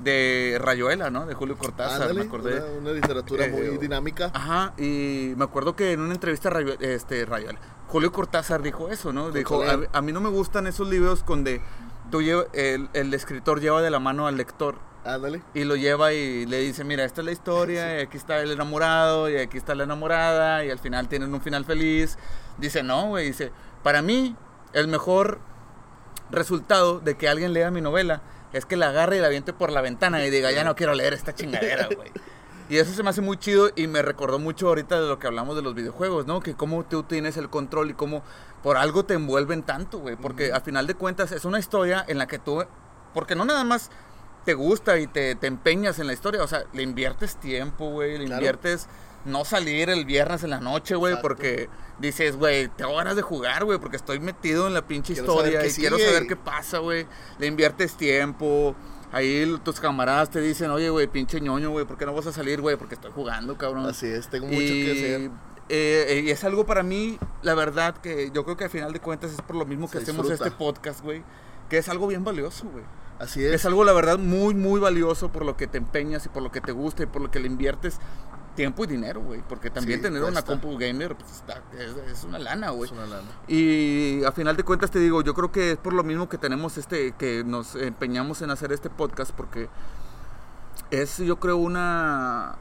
de 0.00 0.58
Rayuela, 0.60 1.10
¿no? 1.10 1.24
De 1.24 1.34
Julio 1.34 1.56
Cortázar, 1.56 2.02
Ándale, 2.02 2.20
me 2.20 2.26
acordé. 2.26 2.58
Una, 2.58 2.80
una 2.80 2.92
literatura 2.92 3.46
Eh, 3.46 3.50
muy 3.50 3.78
dinámica. 3.78 4.30
Ajá, 4.34 4.74
y 4.76 5.32
me 5.36 5.44
acuerdo 5.44 5.74
que 5.74 5.92
en 5.92 6.00
una 6.00 6.12
entrevista 6.12 6.50
este, 6.80 7.24
Rayuela, 7.24 7.58
Julio 7.88 8.12
Cortázar 8.12 8.60
dijo 8.62 8.90
eso, 8.90 9.12
¿no? 9.12 9.30
Dijo, 9.30 9.62
a, 9.62 9.78
a 9.92 10.02
mí 10.02 10.12
no 10.12 10.20
me 10.20 10.28
gustan 10.28 10.66
esos 10.66 10.88
libros 10.88 11.24
donde 11.24 11.62
tú 12.10 12.20
el, 12.20 12.88
el 12.92 13.14
escritor 13.14 13.60
lleva 13.60 13.80
de 13.82 13.90
la 13.90 13.98
mano 13.98 14.26
al 14.26 14.36
lector 14.36 14.76
Ándale. 15.06 15.42
y 15.54 15.64
lo 15.64 15.76
lleva 15.76 16.12
y 16.12 16.46
le 16.46 16.60
dice, 16.60 16.84
mira, 16.84 17.04
esta 17.04 17.20
es 17.20 17.24
la 17.24 17.32
historia, 17.32 17.98
y 17.98 18.02
aquí 18.02 18.16
está 18.16 18.40
el 18.40 18.50
enamorado, 18.50 19.30
y 19.30 19.36
aquí 19.36 19.56
está 19.56 19.74
la 19.74 19.84
enamorada, 19.84 20.64
y 20.64 20.70
al 20.70 20.78
final 20.78 21.08
tienen 21.08 21.32
un 21.32 21.40
final 21.40 21.64
feliz. 21.64 22.18
Dice, 22.58 22.82
no, 22.82 23.08
güey, 23.08 23.26
dice, 23.26 23.52
para 23.82 24.02
mí 24.02 24.36
el 24.72 24.88
mejor 24.88 25.38
resultado 26.30 27.00
de 27.00 27.16
que 27.16 27.28
alguien 27.28 27.52
lea 27.52 27.70
mi 27.70 27.80
novela 27.80 28.22
es 28.52 28.64
que 28.64 28.76
la 28.76 28.88
agarre 28.88 29.18
y 29.18 29.20
la 29.20 29.26
aviente 29.26 29.52
por 29.52 29.70
la 29.70 29.80
ventana 29.80 30.24
y 30.24 30.30
diga, 30.30 30.50
ya 30.50 30.64
no 30.64 30.74
quiero 30.74 30.94
leer 30.94 31.12
esta 31.12 31.34
chingadera, 31.34 31.88
güey. 31.96 32.10
Y 32.68 32.78
eso 32.78 32.92
se 32.92 33.02
me 33.04 33.10
hace 33.10 33.20
muy 33.20 33.36
chido 33.36 33.70
y 33.76 33.86
me 33.86 34.02
recordó 34.02 34.40
mucho 34.40 34.66
ahorita 34.66 35.00
de 35.00 35.06
lo 35.06 35.20
que 35.20 35.28
hablamos 35.28 35.54
de 35.54 35.62
los 35.62 35.74
videojuegos, 35.74 36.26
¿no? 36.26 36.40
Que 36.40 36.54
cómo 36.54 36.84
tú 36.84 37.04
tienes 37.04 37.36
el 37.36 37.48
control 37.48 37.90
y 37.90 37.94
cómo 37.94 38.24
por 38.64 38.76
algo 38.76 39.04
te 39.04 39.14
envuelven 39.14 39.62
tanto, 39.62 40.00
güey. 40.00 40.16
Porque 40.16 40.52
al 40.52 40.62
final 40.62 40.88
de 40.88 40.94
cuentas 40.94 41.30
es 41.30 41.44
una 41.44 41.60
historia 41.60 42.04
en 42.08 42.18
la 42.18 42.26
que 42.26 42.40
tú, 42.40 42.64
porque 43.14 43.36
no 43.36 43.44
nada 43.44 43.62
más 43.62 43.90
te 44.46 44.54
gusta 44.54 44.98
y 44.98 45.06
te, 45.06 45.34
te 45.34 45.46
empeñas 45.46 45.98
en 45.98 46.06
la 46.06 46.14
historia, 46.14 46.42
o 46.42 46.46
sea, 46.48 46.64
le 46.72 46.82
inviertes 46.82 47.36
tiempo, 47.36 47.90
güey, 47.90 48.12
le 48.16 48.24
Claro. 48.24 48.36
inviertes 48.40 48.88
no 49.26 49.44
salir 49.44 49.90
el 49.90 50.04
viernes 50.06 50.42
en 50.44 50.50
la 50.50 50.60
noche, 50.60 50.94
güey, 50.94 51.20
porque 51.20 51.68
dices, 51.98 52.36
güey, 52.36 52.68
tengo 52.68 52.94
ganas 52.96 53.16
de 53.16 53.22
jugar, 53.22 53.64
güey, 53.64 53.78
porque 53.78 53.96
estoy 53.96 54.20
metido 54.20 54.66
en 54.68 54.72
la 54.74 54.86
pinche 54.86 55.12
Quiero 55.14 55.32
historia 55.32 55.66
y 55.66 55.70
quiero 55.72 55.98
saber 55.98 56.26
qué 56.28 56.36
pasa, 56.36 56.78
güey. 56.78 57.06
Le 57.38 57.46
inviertes 57.48 57.96
tiempo. 57.96 58.74
Ahí 59.12 59.52
tus 59.64 59.80
camaradas 59.80 60.30
te 60.30 60.40
dicen, 60.40 60.70
oye, 60.70 60.90
güey, 60.90 61.06
pinche 61.08 61.40
ñoño, 61.40 61.70
güey, 61.70 61.84
¿por 61.86 61.96
qué 61.98 62.06
no 62.06 62.14
vas 62.14 62.26
a 62.26 62.32
salir, 62.32 62.60
güey? 62.60 62.76
Porque 62.76 62.94
estoy 62.94 63.10
jugando, 63.12 63.56
cabrón. 63.58 63.86
Así 63.86 64.06
es, 64.06 64.28
tengo 64.28 64.46
mucho 64.46 64.60
y, 64.62 64.84
que 64.84 64.92
hacer. 64.92 65.20
eh, 65.70 66.06
eh, 66.08 66.22
y 66.24 66.30
es 66.30 66.44
algo 66.44 66.64
para 66.66 66.82
mí, 66.84 67.18
la 67.42 67.54
verdad, 67.54 67.96
que 67.98 68.30
yo 68.32 68.44
creo 68.44 68.56
que 68.56 68.64
al 68.64 68.70
final 68.70 68.92
de 68.92 69.00
cuentas 69.00 69.32
es 69.32 69.40
por 69.42 69.56
lo 69.56 69.64
mismo 69.66 69.86
que 69.90 69.98
Se 69.98 70.04
hacemos 70.04 70.28
disfruta. 70.28 70.48
este 70.48 70.56
podcast, 70.58 71.00
güey. 71.02 71.22
Que 71.68 71.78
es 71.78 71.88
algo 71.88 72.06
bien 72.06 72.22
valioso, 72.22 72.68
güey. 72.68 72.84
Así 73.18 73.44
Es. 73.44 73.54
es. 73.54 73.66
algo, 73.66 73.84
la 73.84 73.92
verdad, 73.92 74.18
muy, 74.18 74.54
muy 74.54 74.78
valioso 74.80 75.30
por 75.32 75.44
lo 75.44 75.56
que 75.56 75.66
te 75.66 75.78
empeñas 75.78 76.26
y 76.26 76.28
por 76.28 76.42
lo 76.42 76.50
que 76.52 76.60
te 76.60 76.72
gusta 76.72 77.02
y 77.02 77.06
por 77.06 77.22
lo 77.22 77.30
que 77.30 77.40
le 77.40 77.46
inviertes 77.46 77.98
tiempo 78.54 78.84
y 78.84 78.86
dinero, 78.86 79.20
güey. 79.20 79.42
Porque 79.48 79.70
también 79.70 79.98
Sí, 79.98 80.02
tener 80.04 80.22
una 80.22 80.42
compu 80.42 80.78
gamer 80.78 81.14
pues, 81.16 81.30
está- 81.30 81.62
es, 81.78 81.94
es 82.10 82.24
una 82.24 82.38
lana, 82.38 82.70
güey. 82.70 82.90
Es 82.90 82.92
una 82.96 83.06
lana. 83.06 83.28
Y 83.48 84.24
a 84.24 84.32
final 84.32 84.56
de 84.56 84.64
cuentas 84.64 84.90
te 84.90 84.98
digo, 84.98 85.22
yo 85.22 85.34
creo 85.34 85.52
que 85.52 85.72
es 85.72 85.76
por 85.78 85.92
lo 85.92 86.02
mismo 86.02 86.28
que 86.28 86.38
tenemos 86.38 86.78
este, 86.78 87.12
que 87.12 87.44
nos 87.44 87.74
empeñamos 87.74 88.40
en 88.42 88.50
hacer 88.50 88.72
este 88.72 88.88
podcast, 88.90 89.32
porque 89.32 89.68
es, 90.90 91.18
yo 91.18 91.38
creo, 91.40 91.56
una, 91.56 92.56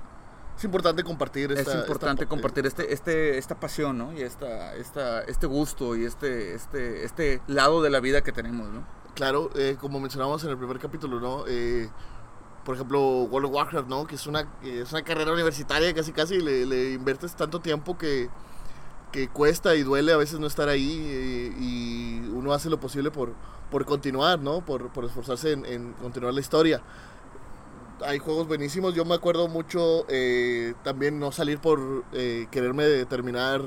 Es 0.58 0.64
importante 0.64 1.04
compartir 1.04 1.52
esta, 1.52 1.72
es 1.74 1.78
importante 1.80 2.24
esta- 2.24 2.30
compartir 2.30 2.66
este, 2.66 2.94
este, 2.94 3.38
esta 3.38 3.60
pasión, 3.60 3.98
¿no? 3.98 4.14
Y 4.14 4.22
esta, 4.22 4.74
esta, 4.76 5.22
este 5.24 5.48
gusto 5.48 5.96
y 5.96 6.06
este, 6.06 6.56
este, 6.56 7.04
este 7.06 7.42
lado 7.48 7.82
de 7.82 7.90
la 7.90 8.00
vida 8.00 8.22
que 8.22 8.32
tenemos, 8.32 8.70
¿no? 8.70 8.86
Claro, 9.16 9.50
eh, 9.56 9.78
como 9.80 10.00
mencionamos 10.02 10.44
en 10.44 10.50
el 10.50 10.58
primer 10.58 10.78
capítulo, 10.78 11.22
¿no? 11.22 11.46
Eh, 11.48 11.90
por 12.66 12.76
ejemplo, 12.76 13.00
World 13.24 13.48
of 13.48 13.54
Warcraft, 13.54 13.88
¿no? 13.88 14.06
Que 14.06 14.16
es 14.16 14.28
una, 14.28 14.46
es 14.62 14.92
una 14.92 15.04
carrera 15.04 15.32
universitaria, 15.32 15.94
casi 15.94 16.12
casi 16.12 16.42
le, 16.42 16.66
le 16.66 16.92
inviertes 16.94 17.34
tanto 17.34 17.62
tiempo 17.62 17.98
que, 17.98 18.30
que 19.14 19.30
cuesta 19.30 19.74
y 19.76 19.84
duele 19.84 20.12
a 20.12 20.18
veces 20.18 20.40
no 20.40 20.48
estar 20.48 20.68
ahí 20.68 21.02
eh, 21.06 21.56
y 21.58 22.20
uno 22.34 22.52
hace 22.52 22.70
lo 22.70 22.78
posible 22.78 23.10
por, 23.10 23.34
por 23.72 23.86
continuar, 23.86 24.40
¿no? 24.40 24.66
Por, 24.66 24.90
por 24.92 25.06
esforzarse 25.06 25.54
en, 25.54 25.66
en 25.66 25.94
continuar 25.94 26.34
la 26.34 26.42
historia. 26.42 26.82
Hay 28.06 28.20
juegos 28.20 28.48
buenísimos, 28.50 28.94
yo 28.94 29.06
me 29.06 29.16
acuerdo 29.16 29.48
mucho 29.48 30.06
también 30.84 31.18
no 31.18 31.32
salir 31.32 31.60
por 31.60 32.04
quererme 32.52 33.06
terminar 33.06 33.62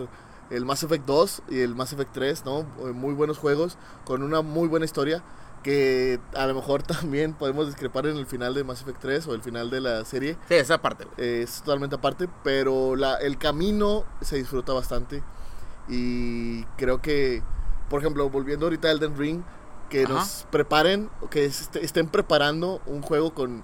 el 0.51 0.65
Mass 0.65 0.83
Effect 0.83 1.05
2 1.07 1.43
y 1.51 1.61
el 1.61 1.75
Mass 1.75 1.93
Effect 1.93 2.13
3, 2.13 2.45
¿no? 2.45 2.61
Eh, 2.61 2.93
Muy 2.95 3.15
buenos 3.15 3.39
juegos 3.39 3.77
con 4.05 4.23
una 4.23 4.41
muy 4.43 4.69
buena 4.69 4.85
historia 4.85 5.23
que 5.63 6.21
a 6.35 6.47
lo 6.47 6.55
mejor 6.55 6.83
también 6.85 7.35
podemos 7.35 7.67
discrepar 7.67 8.07
en 8.07 8.17
el 8.17 8.27
final 8.27 8.55
de 8.55 8.65
Mass 8.65 8.81
Effect 8.83 9.01
3 9.01 9.27
o 9.27 9.35
el 9.35 9.43
final 9.43 9.71
de 9.71 9.81
la 9.81 10.05
serie. 10.05 10.37
Sí, 10.49 10.55
esa 10.55 10.81
parte, 10.81 11.05
güey. 11.05 11.15
Eh, 11.19 11.43
es 11.43 11.61
totalmente 11.63 11.97
aparte, 11.97 12.29
pero 12.45 12.97
la, 12.97 13.17
el 13.17 13.37
camino 13.39 14.05
se 14.21 14.37
disfruta 14.37 14.73
bastante 14.73 15.23
y 15.89 16.65
creo 16.77 17.01
que, 17.01 17.43
por 17.89 18.01
ejemplo, 18.01 18.29
volviendo 18.31 18.67
ahorita 18.67 18.89
a 18.89 18.93
Elden 18.93 19.17
Ring, 19.17 19.43
que 19.91 20.05
Ajá. 20.05 20.13
nos 20.15 20.47
preparen, 20.51 21.11
que 21.31 21.47
est- 21.47 21.77
estén 21.77 22.09
preparando 22.09 22.81
un 22.87 23.01
juego 23.03 23.33
con, 23.33 23.63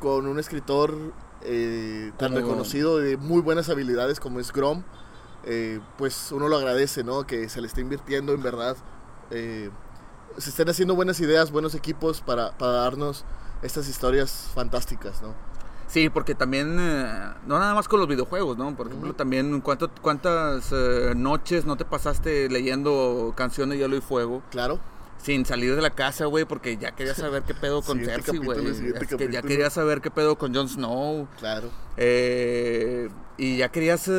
con 0.00 0.26
un 0.26 0.38
escritor 0.38 0.94
eh, 1.42 2.12
tan 2.18 2.34
reconocido 2.34 2.98
de 2.98 3.16
muy 3.16 3.42
buenas 3.42 3.68
habilidades 3.68 4.20
como 4.20 4.38
es 4.40 4.52
Grom, 4.52 4.84
eh, 5.46 5.80
pues 5.98 6.30
uno 6.32 6.48
lo 6.48 6.56
agradece, 6.56 7.04
¿no? 7.04 7.26
Que 7.26 7.48
se 7.48 7.60
le 7.60 7.66
esté 7.66 7.80
invirtiendo 7.80 8.32
en 8.32 8.42
verdad. 8.42 8.76
eh, 9.30 9.70
se 10.38 10.50
estén 10.50 10.68
haciendo 10.68 10.94
buenas 10.96 11.20
ideas, 11.20 11.52
buenos 11.52 11.74
equipos 11.76 12.20
para, 12.20 12.50
para 12.58 12.72
darnos 12.72 13.24
estas 13.62 13.88
historias 13.88 14.50
fantásticas, 14.54 15.22
¿no? 15.22 15.32
Sí, 15.86 16.08
porque 16.08 16.34
también, 16.34 16.76
eh, 16.80 17.34
no 17.46 17.58
nada 17.58 17.72
más 17.74 17.86
con 17.86 18.00
los 18.00 18.08
videojuegos, 18.08 18.56
¿no? 18.58 18.74
Por 18.74 18.88
ejemplo, 18.88 19.14
también 19.14 19.60
¿cuánto, 19.60 19.88
cuántas 20.02 20.72
eh, 20.72 21.12
noches 21.14 21.66
no 21.66 21.76
te 21.76 21.84
pasaste 21.84 22.48
leyendo 22.48 23.32
canciones 23.36 23.78
de 23.78 23.84
hielo 23.84 23.96
y 23.96 24.00
fuego 24.00 24.42
Claro. 24.50 24.80
sin 25.22 25.44
salir 25.46 25.76
de 25.76 25.82
la 25.82 25.90
casa, 25.90 26.24
güey, 26.24 26.44
porque 26.46 26.78
ya 26.78 26.92
querías 26.96 27.18
saber 27.18 27.42
qué 27.44 27.54
pedo 27.54 27.80
con 27.82 28.00
Cersei, 28.04 28.38
güey. 28.38 28.66
Es 28.66 29.06
que 29.16 29.30
ya 29.30 29.40
querías 29.42 29.72
saber 29.74 30.00
qué 30.00 30.10
pedo 30.10 30.36
con 30.36 30.52
Jon 30.54 30.68
Snow. 30.68 31.28
Claro. 31.38 31.68
eh, 31.96 33.08
y 33.36 33.58
ya 33.58 33.68
querías 33.70 34.10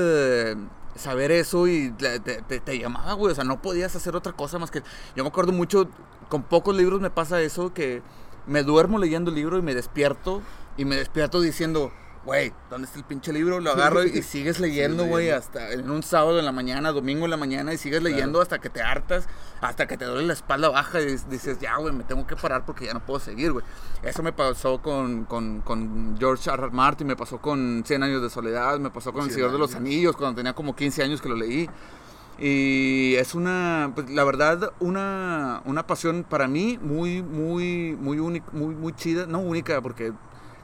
saber 0.95 1.31
eso 1.31 1.67
y 1.67 1.91
te, 1.91 2.79
llamaba, 2.79 3.13
güey. 3.13 3.31
O 3.31 3.35
sea, 3.35 3.43
no 3.43 3.61
podías 3.61 3.95
hacer 3.95 4.15
otra 4.15 4.33
cosa 4.33 4.59
más 4.59 4.71
que... 4.71 4.81
Yo 5.15 5.23
me 5.23 5.29
acuerdo 5.29 5.51
mucho, 5.51 5.89
con 6.29 6.43
pocos 6.43 6.75
libros 6.75 7.01
me 7.01 7.09
pasa 7.09 7.41
eso, 7.41 7.73
que 7.73 8.01
me 8.47 8.63
duermo 8.63 8.97
leyendo 8.97 9.29
el 9.29 9.35
libro 9.35 9.57
y 9.57 9.61
me 9.61 9.75
despierto. 9.75 10.41
Y 10.77 10.85
me 10.85 10.95
despierto 10.97 11.39
diciendo, 11.39 11.91
güey, 12.25 12.51
¿dónde 12.69 12.87
está 12.87 12.97
el 12.97 13.05
pinche 13.05 13.31
libro? 13.31 13.59
Lo 13.59 13.71
agarro 13.71 14.03
y, 14.03 14.09
y 14.17 14.21
sigues 14.23 14.59
leyendo, 14.59 15.05
güey, 15.05 15.29
hasta 15.29 15.71
en 15.71 15.89
un 15.89 16.03
sábado 16.03 16.39
en 16.39 16.45
la 16.45 16.51
mañana, 16.51 16.91
domingo 16.91 17.25
en 17.25 17.31
la 17.31 17.37
mañana, 17.37 17.73
y 17.73 17.77
sigues 17.77 18.01
leyendo 18.01 18.41
hasta 18.41 18.59
que 18.59 18.69
te 18.69 18.81
hartas, 18.81 19.27
hasta 19.61 19.87
que 19.87 19.97
te 19.97 20.05
duele 20.05 20.27
la 20.27 20.33
espalda 20.33 20.69
baja 20.69 20.99
y 21.01 21.17
dices, 21.29 21.59
ya, 21.59 21.77
güey, 21.77 21.93
me 21.93 22.03
tengo 22.03 22.25
que 22.25 22.35
parar 22.35 22.65
porque 22.65 22.85
ya 22.85 22.93
no 22.93 23.05
puedo 23.05 23.19
seguir, 23.19 23.53
güey. 23.53 23.63
Eso 24.03 24.23
me 24.23 24.33
pasó 24.33 24.81
con, 24.81 25.25
con, 25.25 25.61
con 25.61 26.17
George 26.17 26.49
R. 26.49 26.63
R. 26.63 26.71
Martin, 26.71 27.07
me 27.07 27.15
pasó 27.15 27.39
con 27.39 27.83
Cien 27.85 28.03
años 28.03 28.21
de 28.21 28.29
soledad, 28.29 28.79
me 28.79 28.89
pasó 28.89 29.13
con 29.13 29.23
El 29.23 29.27
100 29.27 29.35
Señor 29.35 29.51
de 29.51 29.59
los. 29.59 29.75
Anillos, 29.75 30.15
cuando 30.15 30.37
tenía 30.37 30.53
como 30.53 30.75
15 30.75 31.03
años 31.03 31.21
que 31.21 31.29
lo 31.29 31.35
leí. 31.35 31.69
Y 32.37 33.15
es 33.15 33.33
una, 33.33 33.91
pues, 33.95 34.09
la 34.09 34.23
verdad, 34.23 34.71
una, 34.79 35.61
una 35.65 35.87
pasión 35.87 36.25
para 36.27 36.47
mí 36.47 36.77
muy, 36.81 37.21
muy, 37.21 37.95
muy 37.99 38.19
única, 38.19 38.45
muy, 38.51 38.75
muy 38.75 38.93
chida, 38.93 39.25
no 39.25 39.39
única, 39.39 39.81
porque 39.81 40.11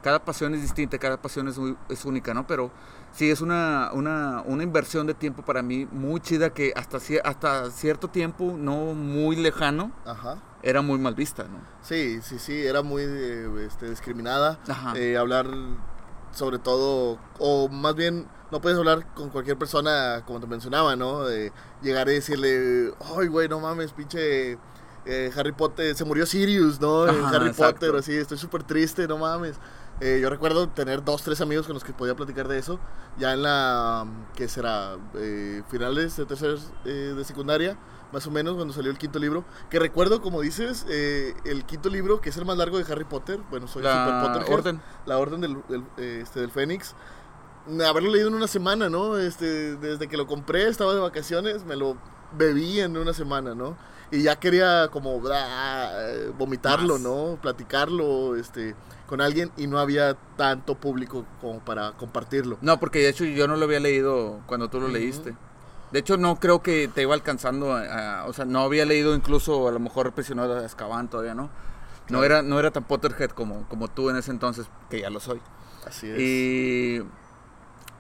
cada 0.02 0.24
pasión 0.24 0.54
es 0.56 0.62
distinta, 0.62 0.98
cada 0.98 1.22
pasión 1.22 1.48
es, 1.48 1.58
muy- 1.58 1.78
es 1.90 2.06
única, 2.06 2.34
¿no? 2.34 2.48
Pero 2.48 2.72
sí 3.12 3.30
es 3.30 3.42
una, 3.42 3.92
una, 3.94 4.42
una 4.46 4.64
inversión 4.64 5.08
de 5.08 5.14
tiempo 5.14 5.44
para 5.44 5.62
mí 5.62 5.88
muy 5.92 6.20
chida 6.22 6.52
que 6.52 6.74
hasta, 6.76 6.98
hasta 7.24 7.72
cierto 7.72 8.08
tiempo, 8.10 8.54
no 8.58 8.94
muy 8.94 9.36
lejano, 9.36 9.92
Ajá. 10.06 10.38
era 10.64 10.82
muy 10.82 10.98
mal 11.00 11.16
vista, 11.16 11.44
¿no? 11.44 11.60
Sí, 11.82 12.20
sí, 12.22 12.40
sí, 12.40 12.66
era 12.66 12.82
muy 12.82 13.04
eh, 13.06 13.66
este, 13.68 13.90
discriminada. 13.90 14.60
Ajá. 14.68 14.94
Eh, 14.98 15.18
hablar 15.18 15.48
sobre 16.32 16.60
todo, 16.60 17.20
o 17.40 17.68
más 17.68 17.94
bien, 17.96 18.26
no 18.52 18.62
puedes 18.62 18.78
hablar 18.78 19.06
con 19.14 19.30
cualquier 19.30 19.58
persona, 19.58 20.24
como 20.26 20.40
te 20.40 20.48
mencionaba, 20.48 20.96
¿no? 20.96 21.26
De 21.26 21.52
llegar 21.82 22.08
y 22.08 22.14
decirle, 22.14 22.94
ay, 23.18 23.28
güey, 23.28 23.50
no 23.50 23.60
mames, 23.60 23.92
pinche 23.92 24.58
eh, 25.06 25.32
Harry 25.36 25.52
Potter, 25.52 25.94
se 25.96 26.06
murió 26.06 26.26
Sirius, 26.26 26.80
¿no? 26.80 27.04
Ajá, 27.04 27.30
Harry 27.36 27.50
exacto. 27.50 27.74
Potter, 27.80 27.96
así, 27.98 28.14
estoy 28.16 28.38
súper 28.38 28.64
triste, 28.64 29.08
no 29.08 29.18
mames. 29.18 29.58
Eh, 30.02 30.20
yo 30.20 30.30
recuerdo 30.32 30.68
tener 30.68 31.04
dos, 31.04 31.22
tres 31.22 31.42
amigos 31.42 31.68
con 31.68 31.76
los 31.76 31.84
que 31.84 31.94
podía 31.94 32.16
platicar 32.16 32.48
de 32.48 32.58
eso, 32.58 32.80
ya 33.20 33.34
en 33.34 33.44
la, 33.44 34.06
¿qué 34.36 34.48
será? 34.48 34.98
Eh, 35.14 35.62
finales 35.70 36.18
de 36.18 36.26
tercer 36.26 36.58
eh, 36.86 37.14
de 37.16 37.24
secundaria, 37.24 37.78
más 38.12 38.26
o 38.26 38.32
menos, 38.32 38.56
cuando 38.56 38.74
salió 38.74 38.90
el 38.90 38.98
quinto 38.98 39.20
libro. 39.20 39.46
Que 39.70 39.78
recuerdo, 39.78 40.20
como 40.22 40.42
dices, 40.42 40.86
eh, 40.90 41.36
el 41.46 41.66
quinto 41.66 41.90
libro, 41.90 42.20
que 42.20 42.30
es 42.30 42.38
el 42.38 42.46
más 42.46 42.58
largo 42.58 42.78
de 42.78 42.92
Harry 42.92 43.06
Potter. 43.06 43.40
Bueno, 43.52 43.68
soy 43.68 43.84
super 43.84 43.96
La 43.96 44.22
Potterhead. 44.24 44.54
orden. 44.54 44.82
La 45.06 45.18
Orden 45.20 45.40
del, 45.40 45.58
del, 45.70 45.84
eh, 45.98 46.20
este, 46.24 46.40
del 46.42 46.50
Fénix. 46.52 46.96
Haberlo 47.88 48.12
leído 48.12 48.28
en 48.28 48.34
una 48.36 48.48
semana, 48.48 48.90
¿no? 48.90 49.18
Este, 49.18 49.76
desde 49.78 50.08
que 50.08 50.18
lo 50.18 50.26
compré, 50.28 50.68
estaba 50.68 50.94
de 50.94 51.00
vacaciones, 51.00 51.64
me 51.66 51.76
lo 51.76 51.96
bebí 52.38 52.80
en 52.80 52.98
una 52.98 53.14
semana, 53.14 53.54
¿no? 53.56 53.78
Y 54.12 54.24
ya 54.24 54.36
quería 54.38 54.90
como 54.92 55.22
vomitarlo, 56.38 56.94
Más. 56.96 57.02
¿no? 57.02 57.38
Platicarlo 57.42 58.36
este, 58.36 58.76
con 59.08 59.22
alguien 59.22 59.52
y 59.58 59.68
no 59.68 59.80
había 59.80 60.16
tanto 60.38 60.76
público 60.76 61.26
como 61.40 61.60
para 61.60 61.92
compartirlo. 61.94 62.58
No, 62.62 62.80
porque 62.80 63.00
de 63.00 63.10
hecho 63.10 63.24
yo 63.26 63.48
no 63.48 63.56
lo 63.56 63.66
había 63.66 63.80
leído 63.80 64.40
cuando 64.48 64.70
tú 64.70 64.80
lo 64.80 64.86
Ujú. 64.86 64.94
leíste. 64.96 65.36
De 65.92 66.00
hecho, 66.00 66.18
no 66.18 66.40
creo 66.40 66.62
que 66.62 66.88
te 66.94 67.02
iba 67.04 67.14
alcanzando, 67.14 67.74
a- 67.74 68.22
a- 68.22 68.26
o 68.26 68.34
sea, 68.34 68.46
no 68.46 68.62
había 68.62 68.86
leído 68.86 69.14
incluso 69.14 69.68
a 69.68 69.72
lo 69.72 69.80
mejor 69.80 70.12
Prisionero 70.14 70.56
de 70.56 70.66
Azkaban 70.66 71.10
todavía, 71.10 71.36
¿no? 71.36 71.44
No 72.10 72.20
Claro. 72.20 72.24
era, 72.26 72.42
no 72.42 72.60
era 72.60 72.72
tan 72.72 72.84
Potterhead 72.84 73.30
como, 73.32 73.68
como 73.70 73.88
tú 73.90 74.10
en 74.10 74.16
ese 74.18 74.32
entonces, 74.32 74.68
que 74.90 75.02
ya 75.02 75.10
lo 75.10 75.20
soy. 75.20 75.40
Así 75.86 76.10
es. 76.10 76.20
Y 76.20 77.02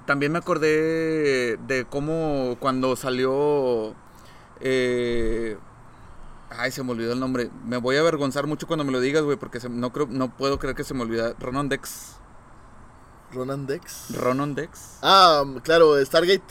también 0.05 0.31
me 0.31 0.39
acordé 0.39 1.57
de 1.57 1.85
cómo 1.89 2.57
cuando 2.59 2.95
salió... 2.95 3.93
eh, 4.59 5.57
ay, 6.49 6.71
se 6.71 6.83
me 6.83 6.91
olvidó 6.91 7.13
el 7.13 7.19
nombre. 7.19 7.49
Me 7.65 7.77
voy 7.77 7.95
a 7.97 8.01
avergonzar 8.01 8.47
mucho 8.47 8.67
cuando 8.67 8.83
me 8.83 8.91
lo 8.91 8.99
digas, 8.99 9.23
güey, 9.23 9.37
porque 9.37 9.59
se- 9.59 9.69
no, 9.69 9.91
creo, 9.91 10.07
no 10.09 10.35
puedo 10.35 10.59
creer 10.59 10.75
que 10.75 10.83
se 10.83 10.93
me 10.93 11.01
olvida. 11.03 11.33
Ronan 11.39 11.69
Dex. 11.69 12.15
Ronan 13.33 13.65
Dex. 13.65 14.15
Ronan 14.17 14.55
Dex. 14.55 14.97
Ah, 15.01 15.43
claro, 15.63 16.03
Stargate. 16.05 16.43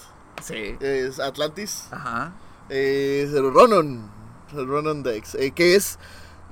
Sí. 0.42 0.76
Es 0.80 1.20
Atlantis. 1.20 1.88
Ajá. 1.90 2.32
Es 2.70 3.32
el 3.34 3.52
Ronan. 3.52 4.10
El 4.56 4.66
Ronan 4.66 5.02
Dex. 5.02 5.34
eh, 5.34 5.50
que 5.52 5.74
es 5.76 5.98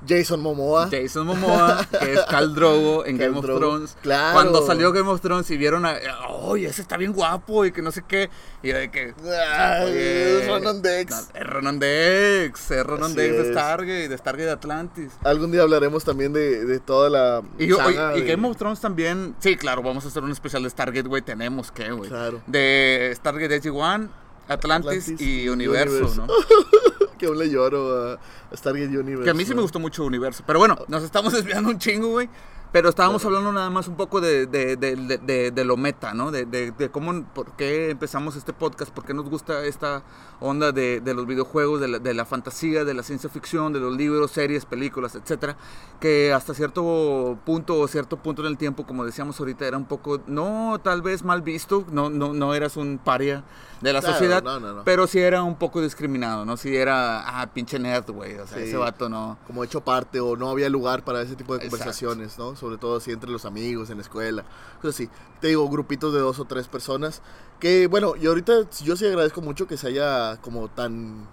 Jason 0.07 0.39
Momoa. 0.41 0.89
Jason 0.91 1.27
Momoa, 1.27 1.85
que 1.99 2.13
es 2.13 2.21
Khal 2.29 2.55
Drogo 2.55 3.05
en 3.05 3.17
Khal 3.19 3.27
Game 3.27 3.37
of 3.39 3.45
Drogo, 3.45 3.59
Thrones. 3.59 3.97
claro. 4.01 4.33
Cuando 4.33 4.65
salió 4.65 4.91
Game 4.91 5.09
of 5.09 5.21
Thrones 5.21 5.49
y 5.51 5.57
vieron 5.57 5.85
a, 5.85 5.97
oye, 6.29 6.67
ese 6.67 6.81
está 6.81 6.97
bien 6.97 7.13
guapo 7.13 7.65
y 7.65 7.71
que 7.71 7.81
no 7.81 7.91
sé 7.91 8.03
qué. 8.07 8.29
Y 8.63 8.69
de 8.69 8.89
que, 8.91 9.13
Ay, 9.57 9.93
es 9.95 10.47
Ronan 10.47 10.81
Dex. 10.81 11.11
no, 11.11 11.39
es 11.39 11.47
Ronan 11.47 11.79
Dex, 11.79 12.71
es 12.71 12.85
Ronan 12.85 13.15
Dex 13.15 13.35
de. 13.37 13.51
Stargate, 13.53 14.07
de 14.09 14.17
Stargate 14.17 14.49
Atlantis. 14.51 15.11
Algún 15.23 15.51
día 15.51 15.61
hablaremos 15.61 16.03
también 16.03 16.33
de, 16.33 16.65
de 16.65 16.79
toda 16.79 17.09
la 17.09 17.41
Y, 17.57 17.67
yo- 17.67 17.77
saga 17.77 18.17
y 18.17 18.21
de- 18.21 18.27
Game 18.27 18.47
of 18.47 18.57
Thrones 18.57 18.79
también, 18.81 19.35
sí, 19.39 19.55
claro, 19.55 19.81
vamos 19.83 20.05
a 20.05 20.07
hacer 20.09 20.23
un 20.23 20.31
especial 20.31 20.63
de 20.63 20.69
Stargate, 20.69 21.07
güey, 21.07 21.21
tenemos 21.21 21.71
que, 21.71 21.91
güey. 21.91 22.09
Claro. 22.09 22.41
De 22.47 23.11
Stargate 23.15 23.61
SG-1, 23.61 24.09
Atlantis, 24.47 25.03
Atlantis 25.03 25.21
y 25.21 25.43
y 25.43 25.49
Universo, 25.49 25.95
Universo. 25.97 26.25
¿no? 26.27 26.33
que 27.19 27.27
aún 27.27 27.37
le 27.37 27.49
lloro 27.51 28.13
a, 28.13 28.19
Stargate 28.55 28.97
Universe. 28.97 29.23
Que 29.25 29.29
a 29.29 29.33
mí 29.35 29.43
sí 29.43 29.51
me 29.51 29.57
¿no? 29.57 29.61
gustó 29.61 29.79
mucho 29.79 30.03
Universo. 30.03 30.43
Pero 30.47 30.57
bueno, 30.57 30.75
nos 30.87 31.03
estamos 31.03 31.33
desviando 31.33 31.69
un 31.69 31.77
chingo, 31.77 32.07
güey. 32.09 32.27
Pero 32.71 32.89
estábamos 32.89 33.23
Claro. 33.23 33.37
hablando 33.37 33.59
nada 33.59 33.71
más 33.71 33.87
un 33.87 33.95
poco 33.95 34.21
de, 34.21 34.45
de, 34.45 34.75
de, 34.75 35.49
de- 35.51 35.65
lo 35.65 35.75
meta, 35.75 36.13
¿no? 36.13 36.29
De, 36.29 36.71
cómo, 36.91 37.23
por 37.33 37.53
qué 37.53 37.89
empezamos 37.89 38.35
este 38.35 38.53
podcast, 38.53 38.91
por 38.93 39.05
qué 39.05 39.15
nos 39.15 39.27
gusta 39.27 39.65
esta 39.65 40.03
onda 40.39 40.71
de, 40.71 41.01
de 41.01 41.15
los 41.15 41.25
videojuegos, 41.25 41.81
de 41.81 41.87
la, 41.87 41.97
de 41.97 42.13
la 42.13 42.25
fantasía, 42.25 42.85
de 42.85 42.93
la 42.93 43.01
ciencia 43.01 43.27
ficción, 43.27 43.73
de 43.73 43.79
los 43.79 43.97
libros, 43.97 44.29
series, 44.29 44.65
películas, 44.65 45.15
etcétera. 45.15 45.57
Que 45.99 46.31
hasta 46.31 46.53
cierto 46.53 47.39
punto 47.43 47.79
o 47.79 47.87
cierto 47.87 48.17
punto 48.17 48.43
en 48.43 48.49
el 48.49 48.57
tiempo, 48.59 48.85
como 48.85 49.03
decíamos 49.03 49.39
ahorita, 49.39 49.65
era 49.65 49.75
un 49.77 49.85
poco, 49.85 50.21
no 50.27 50.79
tal 50.83 51.01
vez 51.01 51.23
mal 51.23 51.41
visto, 51.41 51.85
no, 51.91 52.11
no, 52.11 52.33
no 52.35 52.53
eras 52.53 52.77
un 52.77 52.99
paria 53.03 53.43
de 53.81 53.93
la 53.93 53.99
Claro, 54.01 54.13
sociedad, 54.15 54.43
no, 54.43 54.59
no, 54.59 54.73
no. 54.73 54.83
pero 54.83 55.07
sí 55.07 55.19
era 55.19 55.41
un 55.43 55.55
poco 55.55 55.81
discriminado, 55.81 56.43
¿no? 56.45 56.57
Sí 56.57 56.75
era, 56.75 57.41
ah, 57.41 57.47
pinche 57.53 57.79
nerd, 57.79 58.09
güey, 58.11 58.35
o 58.37 58.45
sea, 58.45 58.57
Sí. 58.57 58.65
ese 58.65 58.77
vato 58.77 59.07
no... 59.07 59.37
Como 59.47 59.63
hecho 59.63 59.81
parte 59.81 60.19
o 60.19 60.35
no 60.35 60.49
había 60.49 60.69
lugar 60.69 61.03
para 61.03 61.21
ese 61.21 61.35
tipo 61.35 61.53
de 61.53 61.63
Exacto. 61.63 61.77
conversaciones, 61.77 62.37
¿no? 62.37 62.55
Sobre 62.57 62.77
todo 62.77 62.97
así 62.97 63.11
entre 63.11 63.29
los 63.29 63.45
amigos, 63.45 63.89
en 63.89 63.97
la 63.97 64.03
escuela. 64.03 64.43
Cosas 64.81 64.95
así. 64.95 65.09
Te 65.39 65.47
digo, 65.47 65.67
grupitos 65.69 66.13
de 66.13 66.19
dos 66.19 66.39
o 66.39 66.45
tres 66.45 66.67
personas. 66.67 67.21
Que 67.59 67.87
bueno, 67.87 68.15
y 68.15 68.27
ahorita 68.27 68.69
yo 68.83 68.95
sí 68.97 69.05
agradezco 69.05 69.41
mucho 69.41 69.65
que 69.67 69.77
se 69.77 69.87
haya 69.87 70.37
como 70.41 70.67
tan 70.69 71.27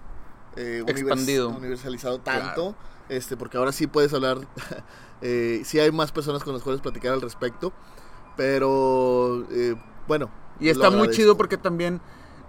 eh, 0.57 0.82
Expandido. 0.86 1.49
universalizado 1.51 2.18
tanto. 2.20 2.74
Claro. 2.74 2.76
Este, 3.09 3.36
porque 3.36 3.57
ahora 3.59 3.72
sí 3.72 3.86
puedes 3.86 4.12
hablar. 4.14 4.38
eh, 5.20 5.62
sí 5.64 5.78
hay 5.80 5.90
más 5.92 6.12
personas 6.12 6.42
con 6.44 6.55
las 6.55 6.62
cuales 6.62 6.80
platicar 6.80 7.12
al 7.12 7.20
respecto. 7.22 7.72
Pero 8.36 9.47
eh, 9.51 9.74
bueno. 10.07 10.30
Y 10.61 10.68
está 10.68 10.90
muy 10.90 11.11
chido 11.11 11.36
porque 11.36 11.57
también 11.57 12.01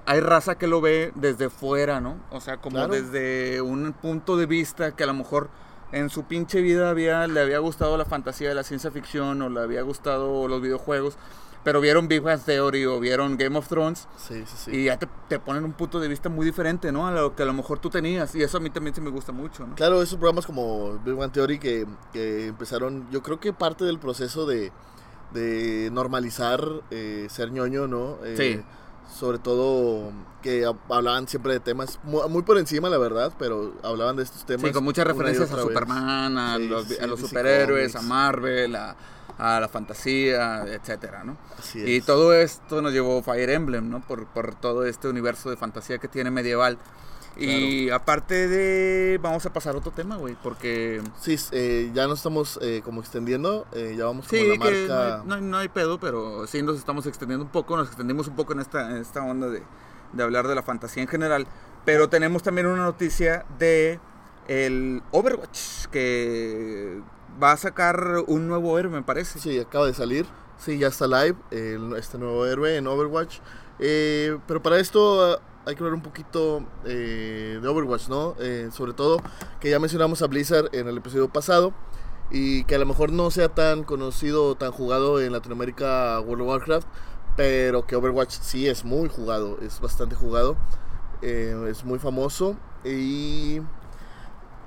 hay 0.07 0.19
raza 0.21 0.57
que 0.57 0.65
lo 0.67 0.81
ve 0.81 1.11
desde 1.15 1.49
fuera, 1.49 2.01
¿no? 2.01 2.15
O 2.31 2.39
sea, 2.41 2.57
como 2.57 2.77
Claro. 2.77 2.93
desde 2.93 3.61
un 3.61 3.93
punto 3.93 4.37
de 4.37 4.45
vista 4.47 4.95
que 4.95 5.03
a 5.03 5.07
lo 5.07 5.13
mejor 5.13 5.49
en 5.91 6.09
su 6.09 6.23
pinche 6.23 6.61
vida 6.61 6.89
había, 6.89 7.27
le 7.27 7.39
había 7.41 7.59
gustado 7.59 7.95
la 7.97 8.05
fantasía 8.05 8.49
de 8.49 8.55
la 8.55 8.63
ciencia 8.63 8.89
ficción 8.91 9.41
o 9.41 9.49
le 9.49 9.59
había 9.61 9.81
gustado 9.83 10.47
los 10.47 10.61
videojuegos, 10.61 11.17
pero 11.63 11.81
vieron 11.81 12.07
Big 12.07 12.21
Bang 12.21 12.39
Theory 12.41 12.85
o 12.85 12.99
vieron 12.99 13.37
Game 13.37 13.57
of 13.57 13.67
Thrones 13.67 14.07
Sí, 14.17 14.43
sí, 14.45 14.55
sí. 14.57 14.71
y 14.71 14.83
ya 14.85 14.97
te, 14.97 15.07
te 15.27 15.39
ponen 15.39 15.65
un 15.65 15.73
punto 15.73 15.99
de 15.99 16.07
vista 16.07 16.29
muy 16.29 16.45
diferente, 16.45 16.91
¿no? 16.91 17.07
A 17.07 17.11
lo 17.11 17.35
que 17.35 17.43
a 17.43 17.45
lo 17.45 17.53
mejor 17.53 17.79
tú 17.79 17.89
tenías 17.89 18.33
y 18.35 18.41
eso 18.43 18.57
a 18.57 18.59
mí 18.61 18.69
también 18.69 18.95
se 18.95 19.01
me 19.01 19.09
gusta 19.09 19.31
mucho, 19.33 19.67
¿no? 19.67 19.75
Claro, 19.75 20.01
esos 20.01 20.17
programas 20.17 20.45
como 20.45 20.97
Big 21.05 21.15
Bang 21.15 21.31
Theory 21.31 21.59
que, 21.59 21.85
que 22.13 22.47
empezaron, 22.47 23.07
yo 23.11 23.21
creo 23.21 23.39
que 23.39 23.51
parte 23.53 23.83
del 23.85 23.99
proceso 23.99 24.45
de, 24.45 24.71
de 25.33 25.89
normalizar 25.91 26.63
eh, 26.91 27.27
ser 27.29 27.51
ñoño, 27.51 27.87
¿no? 27.87 28.17
Eh, 28.23 28.35
Sí. 28.37 28.63
Sobre 29.13 29.39
todo 29.39 30.11
que 30.43 30.65
hab- 30.67 30.77
hablaban 30.89 31.27
siempre 31.27 31.53
de 31.53 31.59
temas 31.59 31.99
muy, 32.03 32.41
por 32.43 32.57
encima, 32.57 32.89
la 32.89 32.97
verdad, 32.97 33.33
pero 33.39 33.73
hablaban 33.83 34.15
de 34.15 34.23
estos 34.23 34.45
temas. 34.45 34.67
Sí, 34.67 34.71
con 34.73 34.83
muchas 34.83 35.05
y 35.05 35.07
referencias 35.07 35.51
a. 35.51 35.61
Superman, 35.61 36.37
a 36.37 36.57
Sí, 36.57 36.67
los, 36.67 36.85
sí, 36.87 36.97
a 37.01 37.07
los 37.07 37.19
DC 37.19 37.29
superhéroes, 37.29 37.95
a. 37.95 38.01
Marvel, 38.01 38.75
a, 38.75 38.95
a 39.37 39.59
la 39.59 39.67
fantasía, 39.67 40.63
etcétera, 40.67 41.23
¿no? 41.23 41.37
Así 41.57 41.79
Y 41.79 41.97
es. 41.97 42.05
todo 42.05 42.33
esto 42.33 42.81
nos 42.81 42.91
llevó 42.93 43.23
Fire 43.23 43.49
Emblem, 43.49 43.89
¿no? 43.89 44.01
Por, 44.01 44.27
por 44.27 44.55
todo 44.55 44.85
este 44.85 45.07
universo 45.07 45.49
de 45.49 45.57
fantasía 45.57 45.97
que 45.97 46.07
tiene 46.07 46.29
medieval. 46.29 46.77
Y 47.39 47.89
aparte 47.89 48.47
de... 48.47 49.19
Vamos 49.21 49.45
a 49.45 49.53
pasar 49.53 49.75
a 49.75 49.77
otro 49.77 49.91
tema, 49.91 50.15
güey, 50.17 50.35
porque... 50.41 51.01
Sí, 51.19 51.35
eh, 51.51 51.91
ya 51.93 52.07
nos 52.07 52.19
estamos 52.19 52.59
eh, 52.61 52.81
como 52.83 53.01
extendiendo, 53.01 53.65
eh, 53.73 53.95
ya 53.97 54.05
vamos 54.05 54.27
como 54.27 54.41
Sí, 54.41 54.47
la 54.47 54.53
que 54.57 54.87
no 54.87 54.95
marca... 54.95 55.23
no 55.25 55.35
hay- 55.35 55.41
no 55.41 55.57
hay 55.57 55.67
pedo, 55.69 55.99
pero 55.99 56.47
sí 56.47 56.61
nos 56.61 56.77
estamos 56.77 57.05
extendiendo 57.05 57.45
un 57.45 57.51
poco, 57.51 57.77
nos 57.77 57.87
extendimos 57.87 58.27
un 58.27 58.35
poco 58.35 58.53
en 58.53 58.59
esta, 58.59 58.89
en 58.91 58.97
esta 58.97 59.23
onda 59.23 59.47
de, 59.49 59.61
de 60.13 60.23
hablar 60.23 60.47
de 60.47 60.55
la 60.55 60.63
fantasía 60.63 61.03
en 61.03 61.09
general. 61.09 61.47
Pero 61.85 62.09
tenemos 62.09 62.43
también 62.43 62.67
una 62.67 62.83
noticia 62.83 63.45
de 63.59 63.99
el 64.47 65.01
Overwatch, 65.11 65.85
que 65.91 67.01
va 67.41 67.51
a 67.51 67.57
sacar 67.57 68.23
un 68.27 68.47
nuevo 68.47 68.77
héroe, 68.79 68.91
me 68.91 69.03
parece. 69.03 69.39
Sí, 69.39 69.59
acaba 69.59 69.85
de 69.85 69.93
salir. 69.93 70.25
Sí, 70.57 70.77
ya 70.79 70.87
está 70.87 71.05
live 71.07 71.35
el- 71.51 71.93
este 71.97 72.17
nuevo 72.17 72.45
héroe 72.45 72.77
en 72.77 72.87
Overwatch. 72.87 73.39
Eh, 73.79 74.37
pero 74.47 74.61
para 74.63 74.79
esto 74.79 75.39
hay 75.67 75.75
que 75.75 75.83
hablar 75.83 75.95
un 75.95 76.01
poquito 76.01 76.63
eh, 76.85 77.59
de 77.61 77.67
Overwatch, 77.67 78.07
¿no? 78.07 78.35
Eh, 78.39 78.69
sobre 78.71 78.93
todo 78.93 79.21
que 79.59 79.69
ya 79.69 79.79
mencionamos 79.79 80.21
a 80.21 80.27
Blizzard 80.27 80.69
en 80.71 80.87
el 80.87 80.97
episodio 80.97 81.27
pasado 81.27 81.73
y 82.31 82.63
que 82.63 82.75
a 82.75 82.79
lo 82.79 82.85
mejor 82.85 83.11
no 83.11 83.29
sea 83.31 83.49
tan 83.49 83.83
conocido 83.83 84.45
o 84.45 84.55
tan 84.55 84.71
jugado 84.71 85.19
en 85.19 85.33
Latinoamérica 85.33 86.21
World 86.21 86.43
of 86.43 86.47
Warcraft, 86.47 86.87
pero 87.35 87.85
que 87.85 87.97
Overwatch 87.97 88.31
sí 88.31 88.67
es 88.67 88.85
muy 88.85 89.09
jugado, 89.09 89.57
es 89.61 89.81
bastante 89.81 90.15
jugado, 90.15 90.55
eh, 91.21 91.67
es 91.69 91.83
muy 91.83 91.99
famoso 91.99 92.55
y 92.85 93.59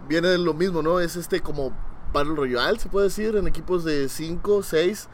viene 0.06 0.36
lo 0.36 0.52
mismo, 0.52 0.82
¿no? 0.82 1.00
Es 1.00 1.16
este 1.16 1.40
como 1.40 1.72
Battle 2.12 2.34
Royale, 2.34 2.78
se 2.78 2.90
puede 2.90 3.06
decir, 3.06 3.36
en 3.36 3.46
equipos 3.46 3.84
de 3.84 4.10
5, 4.10 4.62
6, 4.62 5.08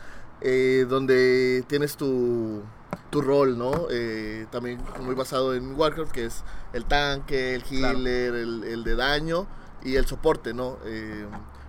donde 0.89 1.65
tienes 1.69 1.97
tu, 1.97 2.63
tu 3.11 3.21
rol, 3.23 3.57
¿no? 3.59 3.87
Eh, 3.91 4.47
también 4.51 4.81
muy 5.01 5.15
basado 5.15 5.55
en 5.55 5.75
Warcraft, 5.79 6.13
que 6.13 6.27
es 6.27 6.43
el 6.73 6.85
tanque, 6.85 7.55
el 7.55 7.63
Claro. 7.63 7.99
healer, 7.99 8.35
el, 8.35 8.65
el 8.65 8.85
de 8.85 8.97
daño 8.97 9.47
y 9.83 9.97
el 9.97 10.07
soporte, 10.07 10.53
¿no? 10.55 10.77
Eh, 10.85 11.27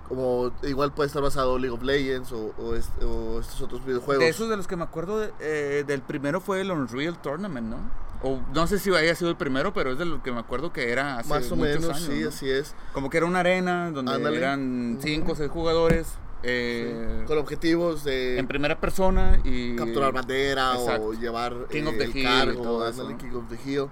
como 0.08 0.52
igual 0.64 0.94
puede 0.94 1.08
estar 1.08 1.22
basado 1.22 1.60
League 1.60 1.76
of 1.76 1.84
Legends 1.84 2.32
o, 2.32 2.54
o 2.58 2.76
est- 2.76 3.04
o 3.04 3.40
estos 3.42 3.62
otros 3.62 3.86
videojuegos. 3.86 4.24
De 4.24 4.30
esos 4.30 4.50
de 4.50 4.56
los 4.58 4.66
que 4.68 4.76
me 4.78 4.84
acuerdo, 4.84 5.20
de- 5.20 5.32
eh, 5.40 5.84
del 5.86 6.02
primero 6.02 6.40
fue 6.40 6.62
el 6.62 6.72
Unreal 6.72 7.22
Tournament, 7.22 7.68
¿no? 7.68 7.78
O 8.24 8.40
no 8.54 8.66
sé 8.66 8.80
si 8.80 8.90
haya 8.96 9.14
sido 9.16 9.30
el 9.30 9.36
primero, 9.38 9.74
pero 9.74 9.92
es 9.92 10.00
de 10.00 10.06
lo 10.06 10.24
que 10.24 10.32
me 10.32 10.40
acuerdo 10.40 10.74
que 10.74 10.92
era 10.92 11.20
hace 11.20 11.30
Más 11.30 11.52
o 11.52 11.56
muchos 11.56 11.82
menos, 11.82 11.96
años, 11.98 12.10
sí, 12.10 12.22
¿no? 12.24 12.30
así 12.30 12.50
es. 12.50 12.74
Como 12.94 13.10
que 13.12 13.18
era 13.18 13.26
una 13.28 13.42
arena 13.42 13.92
donde 13.92 14.14
Ándale. 14.14 14.38
eran 14.38 14.94
Ujú. 14.94 15.02
5 15.04 15.32
o 15.34 15.36
6 15.36 15.52
jugadores 15.52 16.08
eh, 16.44 17.24
Con 17.28 17.38
objetivos 17.38 18.04
de 18.04 18.38
en 18.38 18.48
primera 18.48 18.80
persona 18.80 19.40
y 19.44 19.76
capturar 19.76 20.14
bandera 20.14 20.76
Exacto. 20.76 21.08
o 21.08 21.14
llevar 21.14 21.68
King 21.70 21.84
eh, 21.84 21.88
of 21.88 21.98
the 21.98 22.04
el 22.04 22.18
Hill 22.18 22.24
cargo, 22.24 22.62
todo 22.62 22.88
eso, 22.88 23.10
¿no? 23.10 23.18
King 23.18 23.34
of 23.34 23.46
the 23.50 23.58
Hill. 23.70 23.88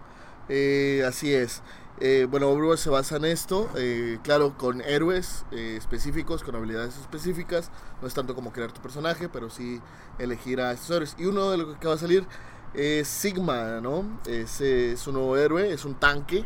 Eh, 0.49 1.03
así 1.07 1.33
es. 1.33 1.61
Eh, 2.01 2.27
bueno, 2.29 2.49
Overwatch 2.49 2.79
se 2.79 2.89
basa 2.89 3.15
en 3.15 3.25
esto, 3.25 3.69
eh, 3.77 4.19
claro, 4.21 4.57
con 4.57 4.81
héroes 4.81 5.45
eh, 5.51 5.75
específicos, 5.77 6.43
con 6.43 6.55
habilidades 6.55 6.97
específicas. 6.97 7.71
No 8.01 8.07
es 8.07 8.13
tanto 8.13 8.35
como 8.35 8.51
crear 8.51 8.71
tu 8.73 8.81
personaje, 8.81 9.29
pero 9.29 9.49
sí 9.49 9.81
elegir 10.19 10.59
a 10.59 10.73
estos 10.73 10.91
héroes. 10.91 11.15
Y 11.17 11.25
uno 11.25 11.51
de 11.51 11.57
los 11.57 11.77
que 11.77 11.87
va 11.87 11.93
a 11.93 11.97
salir 11.97 12.25
es 12.73 13.07
Sigma, 13.07 13.79
¿no? 13.81 14.19
Es, 14.27 14.59
es 14.59 15.07
un 15.07 15.13
nuevo 15.13 15.37
héroe, 15.37 15.71
es 15.71 15.85
un 15.85 15.95
tanque. 15.95 16.45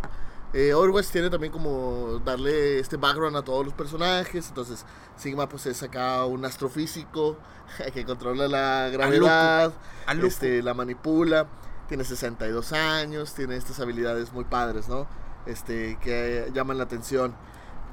Eh, 0.54 0.74
Overwatch 0.74 1.08
tiene 1.10 1.30
también 1.30 1.54
como 1.54 2.20
darle 2.26 2.80
este 2.80 2.98
background 2.98 3.38
a 3.38 3.44
todos 3.44 3.64
los 3.66 3.74
personajes. 3.74 4.48
Entonces, 4.50 4.86
Sigma 5.16 5.48
pues 5.48 5.66
es 5.68 5.84
acá 5.84 6.26
un 6.26 6.44
astrofísico 6.46 7.38
que 7.94 8.04
controla 8.06 8.48
la 8.48 8.90
gravedad, 8.90 9.74
A 10.08 10.14
este, 10.14 10.64
la 10.64 10.74
manipula. 10.74 11.48
Tiene 11.88 12.04
62 12.04 12.72
años, 12.74 13.34
tiene 13.34 13.56
estas 13.56 13.80
habilidades 13.80 14.32
muy 14.34 14.44
padres, 14.46 14.88
¿no? 14.90 15.08
Este, 15.46 15.98
que 16.02 16.50
llaman 16.54 16.78
la 16.78 16.84
atención. 16.84 17.36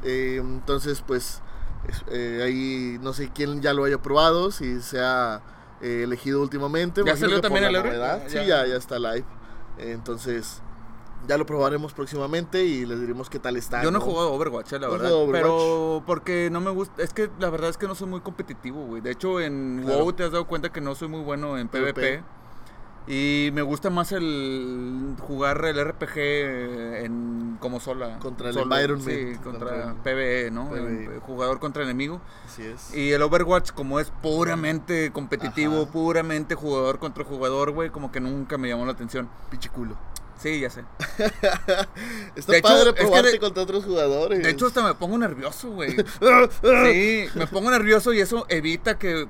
Eh, 0.03 0.37
entonces, 0.39 1.03
pues, 1.07 1.41
es- 1.89 2.05
eh, 2.11 2.43
ahí 2.45 2.99
no 3.01 3.13
sé 3.15 3.31
quién 3.35 3.63
ya 3.63 3.73
lo 3.73 3.85
haya 3.85 3.99
probado, 4.03 4.51
si 4.51 4.81
se 4.83 5.01
ha 5.01 5.41
eh, 5.81 6.03
elegido 6.05 6.41
últimamente. 6.43 7.03
¿Ya 7.05 7.17
salió 7.17 7.41
también 7.41 7.65
la 7.65 7.71
héroe? 7.79 7.85
novedad. 7.85 8.23
Ya. 8.25 8.29
Sí, 8.29 8.47
ya, 8.47 8.67
ya 8.67 8.77
está 8.77 8.99
live. 8.99 9.25
Eh, 9.79 9.93
entonces, 9.93 10.61
ya 11.29 11.37
lo 11.39 11.47
probaremos 11.47 11.93
próximamente 11.93 12.65
y 12.65 12.87
les 12.87 13.01
diremos 13.01 13.29
qué 13.31 13.39
tal 13.39 13.57
está. 13.57 13.83
Yo 13.83 13.91
no 13.91 13.99
he 13.99 14.01
jugado 14.01 14.33
Overwatch, 14.33 14.73
eh, 14.75 14.79
la 14.79 14.87
¿No 14.89 14.95
has 14.95 15.01
verdad. 15.01 15.17
Overwatch? 15.17 15.43
Pero 15.43 16.03
porque 16.07 16.49
no 16.53 16.61
me 16.61 16.71
gusta. 16.71 17.03
Es 17.03 17.13
que 17.13 17.31
la 17.39 17.51
verdad 17.51 17.71
es 17.71 17.77
que 17.79 17.87
no 17.89 17.95
soy 17.95 18.09
muy 18.09 18.21
competitivo, 18.21 18.85
güey. 18.87 19.03
De 19.03 19.11
hecho, 19.11 19.41
en 19.41 19.83
Claro. 19.85 20.05
WoW 20.05 20.13
te 20.13 20.25
has 20.25 20.33
dado 20.33 20.47
cuenta 20.47 20.71
que 20.73 20.81
no 20.81 20.95
soy 20.95 21.09
muy 21.09 21.21
bueno 21.23 21.59
en 21.59 21.69
PvP. 21.69 21.93
PvP. 21.93 22.23
Y 23.09 23.51
me 23.53 23.63
gusta 23.63 23.89
más 23.89 24.11
el 24.11 25.15
jugar 25.21 25.65
el 25.65 25.79
RPG 25.79 26.19
en 27.05 27.57
como 27.61 27.79
sola. 27.79 28.19
Contra 28.19 28.49
el 28.49 28.55
solo. 28.55 28.65
environment, 28.65 29.09
Sí, 29.09 29.39
contra, 29.45 29.69
contra 29.69 29.91
el 29.91 29.97
PvE, 29.99 30.51
¿no? 30.51 30.69
PvE. 30.71 31.21
Jugador 31.21 31.61
contra 31.61 31.85
enemigo. 31.85 32.21
Así 32.45 32.63
es. 32.65 32.93
Y 32.95 33.13
el 33.13 33.23
Overwatch, 33.23 33.71
como 33.73 34.01
es 34.01 34.11
puramente 34.11 35.13
competitivo, 35.13 35.83
Ajá. 35.83 35.93
puramente 35.93 36.57
jugador 36.57 36.99
contra 36.99 37.25
jugador, 37.25 37.71
güey, 37.71 37.91
como 37.91 38.11
que 38.11 38.21
nunca 38.21 38.59
me 38.59 38.69
llamó 38.69 38.85
la 38.87 38.93
atención. 38.93 39.29
Pinche 39.51 39.69
culo. 39.71 39.95
Sí, 40.39 40.61
ya 40.61 40.71
sé. 40.71 40.85
Está 42.37 42.53
De 42.53 42.59
hecho, 42.59 42.69
padre 42.69 42.91
es 42.91 42.95
que 42.95 43.03
probarte 43.03 43.31
de- 43.33 43.39
contra 43.41 43.63
otros 43.63 43.85
jugadores. 43.85 44.43
De 44.43 44.51
hecho, 44.51 44.67
hasta 44.67 44.83
me 44.83 44.95
pongo 44.95 45.17
nervioso, 45.19 45.71
güey. 45.71 45.97
Sí, 46.63 47.27
me 47.35 47.47
pongo 47.47 47.71
nervioso 47.71 48.13
y 48.13 48.21
eso 48.21 48.45
evita 48.49 48.99
que, 48.99 49.27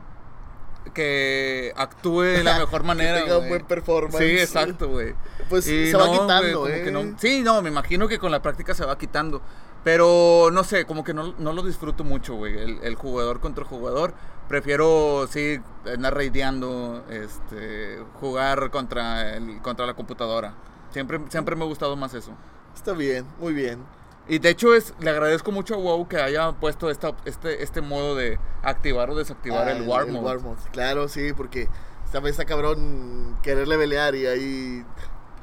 que 0.95 1.73
actúe 1.77 2.23
de 2.23 2.45
la 2.45 2.59
mejor 2.61 2.83
manera. 2.83 3.19
que 3.19 3.23
tenga 3.25 3.39
un 3.39 3.49
buen 3.49 3.65
performance. 3.65 4.19
Sí, 4.19 4.39
exacto, 4.39 4.89
güey. 4.89 5.15
Pues 5.49 5.67
Y 5.69 5.91
se 5.91 5.97
va 5.97 6.07
no, 6.07 6.13
quitando, 6.13 6.61
como 6.63 6.67
¿eh? 6.69 6.91
no- 6.91 7.19
sí, 7.19 7.43
no, 7.43 7.63
me 7.63 7.69
imagino 7.71 8.09
que 8.09 8.19
con 8.19 8.31
la 8.33 8.43
práctica 8.43 8.75
se 8.75 8.85
va 8.85 8.99
quitando. 8.99 9.41
Pero 9.85 10.51
no 10.53 10.65
sé, 10.65 10.85
como 10.85 11.05
que 11.05 11.15
no, 11.15 11.35
no 11.39 11.53
lo 11.53 11.63
disfruto 11.63 12.03
mucho, 12.03 12.35
güey. 12.35 12.59
El, 12.59 12.79
el 12.83 12.97
jugador 12.97 13.39
contra 13.39 13.65
jugador. 13.65 14.15
Prefiero, 14.49 15.29
sí, 15.31 15.61
andar 15.93 16.15
raideando, 16.15 17.05
este, 17.11 17.99
jugar 18.21 18.71
contra, 18.71 19.37
el, 19.37 19.61
contra 19.63 19.87
la 19.87 19.95
computadora. 19.95 20.55
Siempre, 20.97 21.21
siempre 21.29 21.55
me 21.57 21.63
ha 21.65 21.67
gustado 21.67 21.95
más 21.95 22.15
eso. 22.15 22.31
Está 22.75 22.93
bien, 22.95 23.27
muy 23.39 23.53
bien. 23.53 23.81
Y 24.27 24.39
de 24.39 24.49
hecho 24.49 24.75
es, 24.75 24.95
le 24.99 25.11
agradezco 25.11 25.53
mucho 25.53 25.75
a 25.75 25.77
WoW 25.77 26.09
que 26.09 26.17
haya 26.17 26.53
puesto 26.53 26.89
esta, 26.89 27.13
este, 27.27 27.63
este 27.63 27.83
modo 27.83 28.17
de 28.17 28.39
activar 28.63 29.11
o 29.11 29.15
desactivar 29.15 29.69
Ah, 29.69 29.73
el 29.73 29.87
War 29.87 30.07
Mode. 30.07 30.25
War 30.25 30.41
Mode. 30.41 30.63
Claro, 30.73 31.07
sí, 31.09 31.35
porque 31.35 31.69
esta 32.07 32.27
está 32.27 32.47
cabrón 32.47 33.37
quererle 33.43 33.77
pelear 33.77 34.15
y 34.15 34.25
hay 34.27 34.85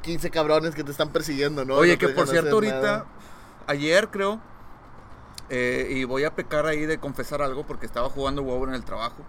15 0.02 0.28
cabrones 0.30 0.74
que 0.74 0.82
te 0.82 0.90
están 0.90 1.10
persiguiendo, 1.10 1.64
¿no? 1.64 1.76
Oye, 1.76 1.92
No 1.92 1.98
que 2.00 2.08
por 2.08 2.26
cierto, 2.26 2.56
ahorita, 2.56 2.80
nada. 2.80 3.06
ayer 3.68 4.08
creo, 4.08 4.40
eh, 5.50 5.86
y 5.92 6.02
voy 6.02 6.24
a 6.24 6.34
pecar 6.34 6.66
ahí 6.66 6.84
de 6.84 6.98
confesar 6.98 7.42
algo 7.42 7.64
porque 7.64 7.86
estaba 7.86 8.10
jugando 8.10 8.42
WoW 8.42 8.64
en 8.64 8.74
el 8.74 8.84
trabajo. 8.84 9.22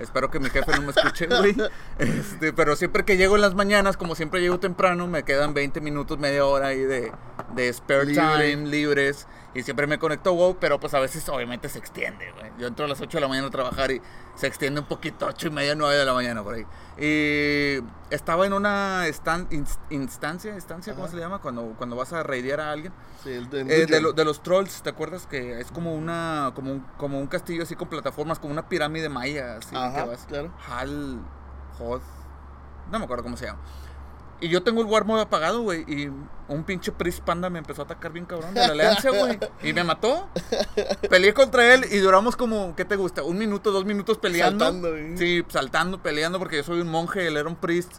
Espero 0.00 0.30
que 0.30 0.40
mi 0.40 0.50
jefe 0.50 0.72
no 0.72 0.82
me 0.82 0.90
escuche, 0.90 1.26
güey. 1.26 1.56
Este, 1.98 2.52
pero 2.52 2.74
siempre 2.76 3.04
que 3.04 3.16
llego 3.16 3.36
en 3.36 3.42
las 3.42 3.54
mañanas, 3.54 3.96
como 3.96 4.14
siempre 4.14 4.40
llego 4.40 4.58
temprano, 4.58 5.06
me 5.06 5.22
quedan 5.22 5.54
20 5.54 5.80
minutos, 5.80 6.18
media 6.18 6.44
hora 6.44 6.68
ahí 6.68 6.80
de, 6.80 7.12
de 7.54 7.72
spare 7.72 8.06
Libre. 8.06 8.50
time, 8.54 8.68
libres. 8.68 9.26
Y 9.54 9.62
siempre 9.62 9.86
me 9.86 9.98
conecto 9.98 10.32
WoW, 10.32 10.56
pero 10.58 10.80
pues 10.80 10.94
a 10.94 10.98
veces 11.00 11.28
obviamente 11.28 11.68
se 11.68 11.78
extiende, 11.78 12.32
güey. 12.32 12.50
Yo 12.58 12.66
entro 12.68 12.86
a 12.86 12.88
las 12.88 13.00
8 13.02 13.18
de 13.18 13.20
la 13.20 13.28
mañana 13.28 13.48
a 13.48 13.50
trabajar 13.50 13.90
y 13.90 14.00
se 14.34 14.46
extiende 14.46 14.80
un 14.80 14.86
poquito, 14.86 15.26
8 15.26 15.48
y 15.48 15.50
media, 15.50 15.74
9 15.74 15.94
de 15.94 16.04
la 16.06 16.14
mañana 16.14 16.42
por 16.42 16.54
ahí. 16.54 16.64
Y 16.96 17.84
estaba 18.10 18.46
en 18.46 18.54
una 18.54 19.06
estan- 19.08 19.48
ins- 19.50 19.78
instancia, 19.90 20.54
instancia, 20.54 20.94
¿cómo 20.94 21.04
Ajá. 21.04 21.10
se 21.10 21.16
le 21.16 21.22
llama? 21.22 21.40
Cuando, 21.40 21.74
cuando 21.76 21.96
vas 21.96 22.12
a 22.14 22.22
raidear 22.22 22.60
a 22.60 22.72
alguien. 22.72 22.94
Sí, 23.22 23.30
el 23.30 23.50
de, 23.50 23.60
Eh, 23.60 23.86
de, 23.86 24.00
lo- 24.00 24.12
de 24.14 24.24
los 24.24 24.42
trolls, 24.42 24.82
¿te 24.82 24.88
acuerdas? 24.88 25.26
Que 25.26 25.60
es 25.60 25.70
como 25.70 25.94
una 25.94 26.52
como 26.54 26.72
un, 26.72 26.80
como 26.96 27.20
un 27.20 27.26
castillo 27.26 27.62
así 27.64 27.76
con 27.76 27.88
plataformas, 27.88 28.38
como 28.38 28.52
una 28.52 28.68
pirámide 28.70 29.10
maya, 29.10 29.56
así 29.58 29.76
Ajá, 29.76 30.04
que 30.04 30.08
vas. 30.10 30.24
claro. 30.26 30.50
Hal, 30.66 31.20
Hoth, 31.78 32.02
no 32.90 32.98
me 32.98 33.04
acuerdo 33.04 33.22
cómo 33.24 33.36
se 33.36 33.46
llama. 33.46 33.60
Y 34.42 34.48
yo 34.48 34.62
tengo 34.62 34.80
el 34.82 34.88
War 34.88 35.04
Mode 35.04 35.22
apagado, 35.22 35.62
güey, 35.62 35.84
y 35.86 36.10
un 36.48 36.64
pinche 36.64 36.90
Priest 36.90 37.20
Panda 37.20 37.48
me 37.48 37.60
empezó 37.60 37.82
a 37.82 37.84
atacar 37.84 38.10
bien 38.12 38.26
cabrón 38.26 38.52
de 38.54 38.60
la 38.60 38.72
alianza, 38.72 39.10
güey, 39.10 39.38
y 39.62 39.72
me 39.72 39.84
mató. 39.84 40.28
Peleé 41.08 41.32
contra 41.32 41.72
él 41.74 41.86
y 41.90 41.98
duramos 41.98 42.34
como, 42.36 42.74
¿qué 42.74 42.84
te 42.84 42.96
gusta? 42.96 43.22
Un 43.22 43.38
minuto, 43.38 43.70
dos 43.70 43.84
minutos 43.84 44.18
peleando. 44.18 44.64
Saltando, 44.64 44.90
güey. 44.90 45.16
Sí, 45.16 45.44
saltando, 45.48 46.02
peleando, 46.02 46.38
porque 46.40 46.56
yo 46.56 46.64
soy 46.64 46.80
un 46.80 46.88
monje, 46.88 47.26
él 47.28 47.36
era 47.36 47.48
un 47.48 47.54
priest, 47.56 47.92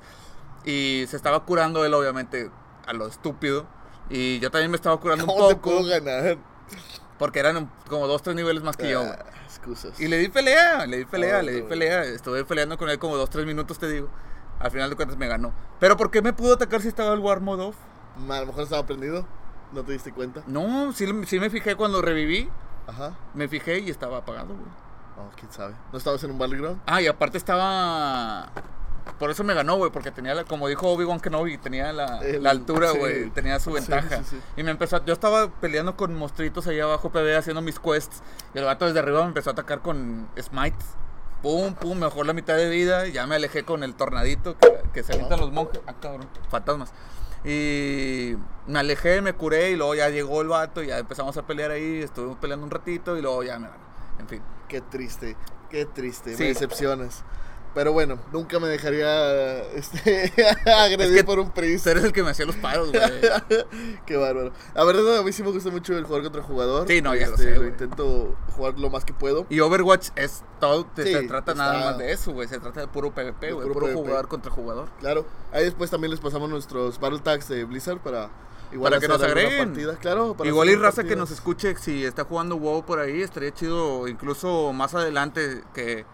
y 0.66 1.06
se 1.08 1.16
estaba 1.16 1.46
curando 1.46 1.86
él, 1.86 1.94
obviamente, 1.94 2.52
a 2.86 2.94
lo 2.94 3.08
estúpido. 3.08 3.66
Y 4.10 4.40
yo 4.40 4.52
también 4.52 4.70
me 4.70 4.76
estaba 4.76 5.00
curando 5.00 5.24
un 5.24 5.30
¿Cómo 5.30 5.48
te 5.48 5.56
poco. 5.56 5.70
puedo 5.70 5.86
ganar? 5.86 6.38
Porque 7.18 7.40
eran 7.40 7.72
como 7.88 8.06
dos, 8.08 8.22
tres 8.22 8.36
niveles 8.36 8.64
más 8.64 8.76
que 8.76 8.90
yo. 8.90 9.00
güey. 9.00 9.14
Ah, 9.14 9.26
excusas. 9.46 9.98
Y 9.98 10.10
le 10.10 10.18
di 10.18 10.28
pelea, 10.28 10.86
le 10.88 10.98
di 10.98 11.06
pelea, 11.06 11.38
Oh, 11.40 11.42
le 11.42 11.52
di 11.54 11.62
pelea. 11.62 12.04
Estuve 12.04 12.44
peleando 12.44 12.78
con 12.78 12.90
él 12.90 13.00
como 13.00 13.16
dos, 13.16 13.30
tres 13.30 13.46
minutos, 13.46 13.80
te 13.80 13.88
digo. 13.90 14.10
Al 14.60 14.72
final 14.72 14.90
de 14.90 14.96
cuentas 14.96 15.18
me 15.18 15.28
ganó. 15.28 15.52
Pero 15.80 15.98
¿por 15.98 16.10
qué 16.12 16.22
me 16.22 16.34
pudo 16.34 16.54
atacar 16.54 16.82
si 16.82 16.88
estaba 16.88 17.14
el 17.14 17.20
War 17.20 17.42
Mode 17.42 17.64
off? 17.64 17.76
A 18.30 18.40
lo 18.40 18.46
mejor 18.46 18.64
estaba 18.64 18.86
prendido. 18.86 19.26
¿No 19.74 19.84
te 19.84 19.92
diste 19.94 20.12
cuenta? 20.14 20.44
No, 20.48 20.92
sí, 20.94 21.06
sí 21.26 21.40
me 21.40 21.50
fijé 21.50 21.76
cuando 21.76 22.02
reviví. 22.02 22.50
Ajá. 22.88 23.14
Me 23.34 23.48
fijé 23.48 23.80
y 23.80 23.90
estaba 23.90 24.18
apagado, 24.20 24.50
güey. 24.50 24.68
Oh, 25.18 25.30
quién 25.36 25.52
sabe. 25.52 25.74
¿No 25.92 25.98
estabas 25.98 26.24
en 26.24 26.32
un 26.32 26.38
battleground? 26.38 26.82
Ah, 26.86 27.02
y 27.02 27.08
aparte 27.08 27.38
estaba... 27.38 28.50
Por 29.20 29.30
eso 29.30 29.44
me 29.44 29.54
ganó, 29.54 29.76
güey, 29.76 29.92
porque 29.92 30.12
tenía, 30.12 30.34
la, 30.34 30.44
como 30.46 30.68
dijo 30.70 30.88
Obi-Wan 30.90 31.20
Kenobi, 31.20 31.58
tenía 31.58 31.92
la, 31.92 32.20
El- 32.20 32.42
la 32.42 32.52
altura, 32.52 32.92
sí. 32.94 32.98
güey, 33.00 33.30
tenía 33.32 33.60
su 33.60 33.72
ventaja. 33.74 34.18
sí, 34.20 34.24
sí. 34.32 34.40
Y 34.56 34.64
me 34.64 34.72
empezó, 34.72 34.96
a- 34.96 35.06
yo 35.06 35.12
estaba 35.14 35.50
peleando 35.50 35.98
con 35.98 36.16
monstruitos 36.16 36.68
ahí 36.68 36.80
abajo, 36.80 37.10
PB, 37.12 37.36
haciendo 37.38 37.62
mis 37.62 37.80
quests, 37.80 38.24
y 38.54 38.60
el 38.60 38.64
vato 38.66 38.86
desde 38.86 39.00
arriba 39.00 39.20
me 39.22 39.28
empezó 39.28 39.50
a 39.50 39.54
atacar 39.54 39.82
con 39.82 40.30
Smite. 40.42 40.78
Pum, 41.44 41.76
pum, 41.76 41.96
me 42.00 42.06
bajó 42.06 42.24
la 42.24 42.34
mitad 42.34 42.56
de 42.56 42.70
vida, 42.70 43.06
y 43.06 43.12
ya 43.12 43.28
me 43.28 43.36
alejé 43.36 43.64
con 43.64 43.84
el 43.84 43.94
tornadito 43.94 44.58
que, 44.58 44.80
que 44.94 45.04
se 45.04 45.14
avientan 45.14 45.40
los 45.42 45.52
monjes. 45.52 45.82
Ah, 45.86 45.94
cabrón, 46.02 46.28
fantasmas. 46.50 46.92
Y 47.46 48.36
me 48.66 48.80
alejé, 48.80 49.22
me 49.22 49.34
curé, 49.34 49.72
y 49.72 49.76
luego 49.76 49.94
ya 49.94 50.10
llegó 50.10 50.42
el 50.42 50.48
vato, 50.48 50.82
y 50.82 50.88
ya 50.88 50.98
empezamos 50.98 51.36
a 51.38 51.46
pelear 51.46 51.70
ahí, 51.72 52.02
estuvimos 52.02 52.38
peleando 52.38 52.66
un 52.66 52.72
ratito, 52.72 53.18
y 53.18 53.22
luego 53.22 53.44
ya 53.44 53.60
me. 53.60 53.68
En 54.20 54.28
fin. 54.28 54.42
Qué 54.70 54.80
triste, 54.82 55.36
qué 55.70 55.86
triste, 55.86 56.36
Sí. 56.36 56.44
me 56.44 56.50
decepcionas. 56.50 57.24
Pero 57.76 57.92
bueno, 57.92 58.20
nunca 58.32 58.60
me 58.60 58.68
dejaría 58.68 59.62
este, 59.74 60.32
agredir 60.66 61.02
Es 61.16 61.22
que 61.22 61.24
por 61.24 61.40
un 61.40 61.52
priest. 61.52 61.88
Eres 61.88 62.04
el 62.04 62.12
que 62.14 62.22
me 62.24 62.30
hacía 62.30 62.46
los 62.46 62.56
paros, 62.58 62.92
güey. 62.92 63.02
Qué 64.06 64.16
bárbaro. 64.18 64.52
La 64.76 64.84
verdad, 64.84 65.18
a 65.18 65.24
mí 65.24 65.32
sí 65.34 65.42
me 65.44 65.50
gusta 65.52 65.70
mucho 65.72 65.98
el 65.98 66.04
jugar 66.06 66.22
contra 66.24 66.44
jugador. 66.44 66.88
Sí, 66.88 67.02
no, 67.02 67.16
ya 67.16 67.28
lo 67.28 67.34
Este, 67.36 67.52
sé, 67.54 67.58
güey. 67.58 67.70
intento 67.70 68.36
jugar 68.56 68.78
lo 68.78 68.90
más 68.90 69.06
que 69.06 69.14
puedo. 69.14 69.46
Y 69.50 69.60
Overwatch 69.60 70.10
es 70.16 70.44
todo, 70.60 70.86
te- 70.86 71.04
Sí, 71.04 71.14
se 71.14 71.24
trata 71.24 71.56
nada 71.56 71.80
más 71.80 71.98
de 71.98 72.12
eso, 72.12 72.32
güey. 72.32 72.48
Se 72.48 72.60
trata 72.60 72.82
de 72.82 72.88
puro 72.88 73.12
PvP, 73.14 73.52
güey. 73.54 73.68
puro 73.68 73.80
Puro, 73.80 73.94
jugador 73.94 74.28
contra 74.28 74.52
jugador. 74.52 74.88
Claro. 75.00 75.26
Ahí 75.52 75.64
después 75.66 75.90
también 75.90 76.12
les 76.12 76.20
pasamos 76.20 76.50
nuestros 76.50 77.00
Battle 77.00 77.20
Tags 77.20 77.48
de 77.50 77.64
Blizzard 77.66 78.00
para 78.00 78.30
igual 78.72 78.92
Para 78.92 79.02
que 79.02 79.08
nos 79.08 79.22
agreguen. 79.22 79.70
partida. 79.70 79.96
Claro, 79.98 80.36
para 80.36 80.48
Igual 80.48 80.70
y 80.70 80.76
raza 80.76 81.04
que 81.04 81.16
nos 81.16 81.32
escuche, 81.32 81.76
si 81.78 82.06
está 82.06 82.24
jugando 82.24 82.56
WoW 82.58 82.86
por 82.86 83.00
ahí, 83.00 83.22
estaría 83.22 83.52
chido, 83.52 84.08
incluso 84.08 84.74
más 84.74 84.94
adelante, 84.96 85.64
que 85.74 86.06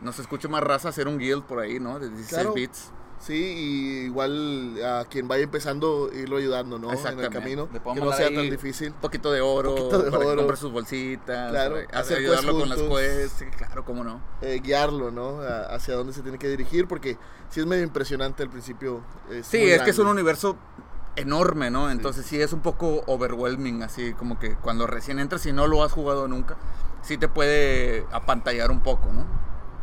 nos 0.00 0.18
escuche 0.18 0.48
más 0.48 0.62
raza 0.62 0.88
hacer 0.88 1.08
un 1.08 1.18
guild 1.18 1.44
por 1.44 1.60
ahí, 1.60 1.78
¿no? 1.80 1.98
De 1.98 2.08
16 2.08 2.28
Claro. 2.34 2.52
bits. 2.54 2.90
Sí, 3.18 3.34
y 3.34 4.04
igual 4.06 4.82
a 4.82 5.04
quien 5.04 5.28
vaya 5.28 5.44
empezando, 5.44 6.10
irlo 6.10 6.38
ayudando, 6.38 6.78
¿no? 6.78 6.90
En 6.90 7.18
el 7.20 7.28
camino. 7.28 7.68
Que 7.70 8.00
no 8.00 8.12
sea 8.12 8.32
tan 8.34 8.48
difícil. 8.48 8.88
Un 8.94 9.00
poquito 9.00 9.30
de 9.30 9.42
oro, 9.42 9.74
Poquito 9.74 9.98
de 10.04 10.10
para 10.10 10.22
que 10.24 10.30
oro. 10.30 10.36
compre 10.38 10.56
sus 10.56 10.72
bolsitas, 10.72 11.50
Claro, 11.50 11.76
para 11.86 12.00
hacer 12.00 12.16
ayudarlo 12.16 12.58
con 12.58 12.68
las 12.70 12.78
quests, 12.80 13.32
sí, 13.40 13.44
claro, 13.58 13.84
cómo 13.84 14.04
no. 14.04 14.22
eh, 14.40 14.58
guiarlo, 14.64 15.10
¿no? 15.10 15.40
A- 15.42 15.66
hacia 15.74 15.96
dónde 15.96 16.14
se 16.14 16.22
tiene 16.22 16.38
que 16.38 16.48
dirigir, 16.48 16.88
porque 16.88 17.18
sí 17.50 17.60
es 17.60 17.66
medio 17.66 17.82
impresionante 17.84 18.42
al 18.42 18.48
principio. 18.48 19.02
es 19.30 19.46
Sí, 19.46 19.58
es 19.70 19.82
que 19.82 19.90
es 19.90 19.98
un 19.98 20.06
universo 20.06 20.56
enorme, 21.16 21.70
¿no? 21.70 21.90
Entonces 21.90 22.24
sí. 22.24 22.40
es 22.40 22.54
un 22.54 22.60
poco 22.60 23.02
overwhelming, 23.06 23.82
así 23.82 24.14
como 24.14 24.38
que 24.38 24.54
cuando 24.54 24.86
recién 24.86 25.18
entras 25.18 25.44
y 25.44 25.52
no 25.52 25.66
lo 25.66 25.82
has 25.84 25.92
jugado 25.92 26.26
nunca, 26.26 26.56
sí 27.02 27.18
te 27.18 27.28
puede 27.28 28.06
apantallar 28.12 28.70
un 28.70 28.80
poco, 28.80 29.12
¿no? 29.12 29.26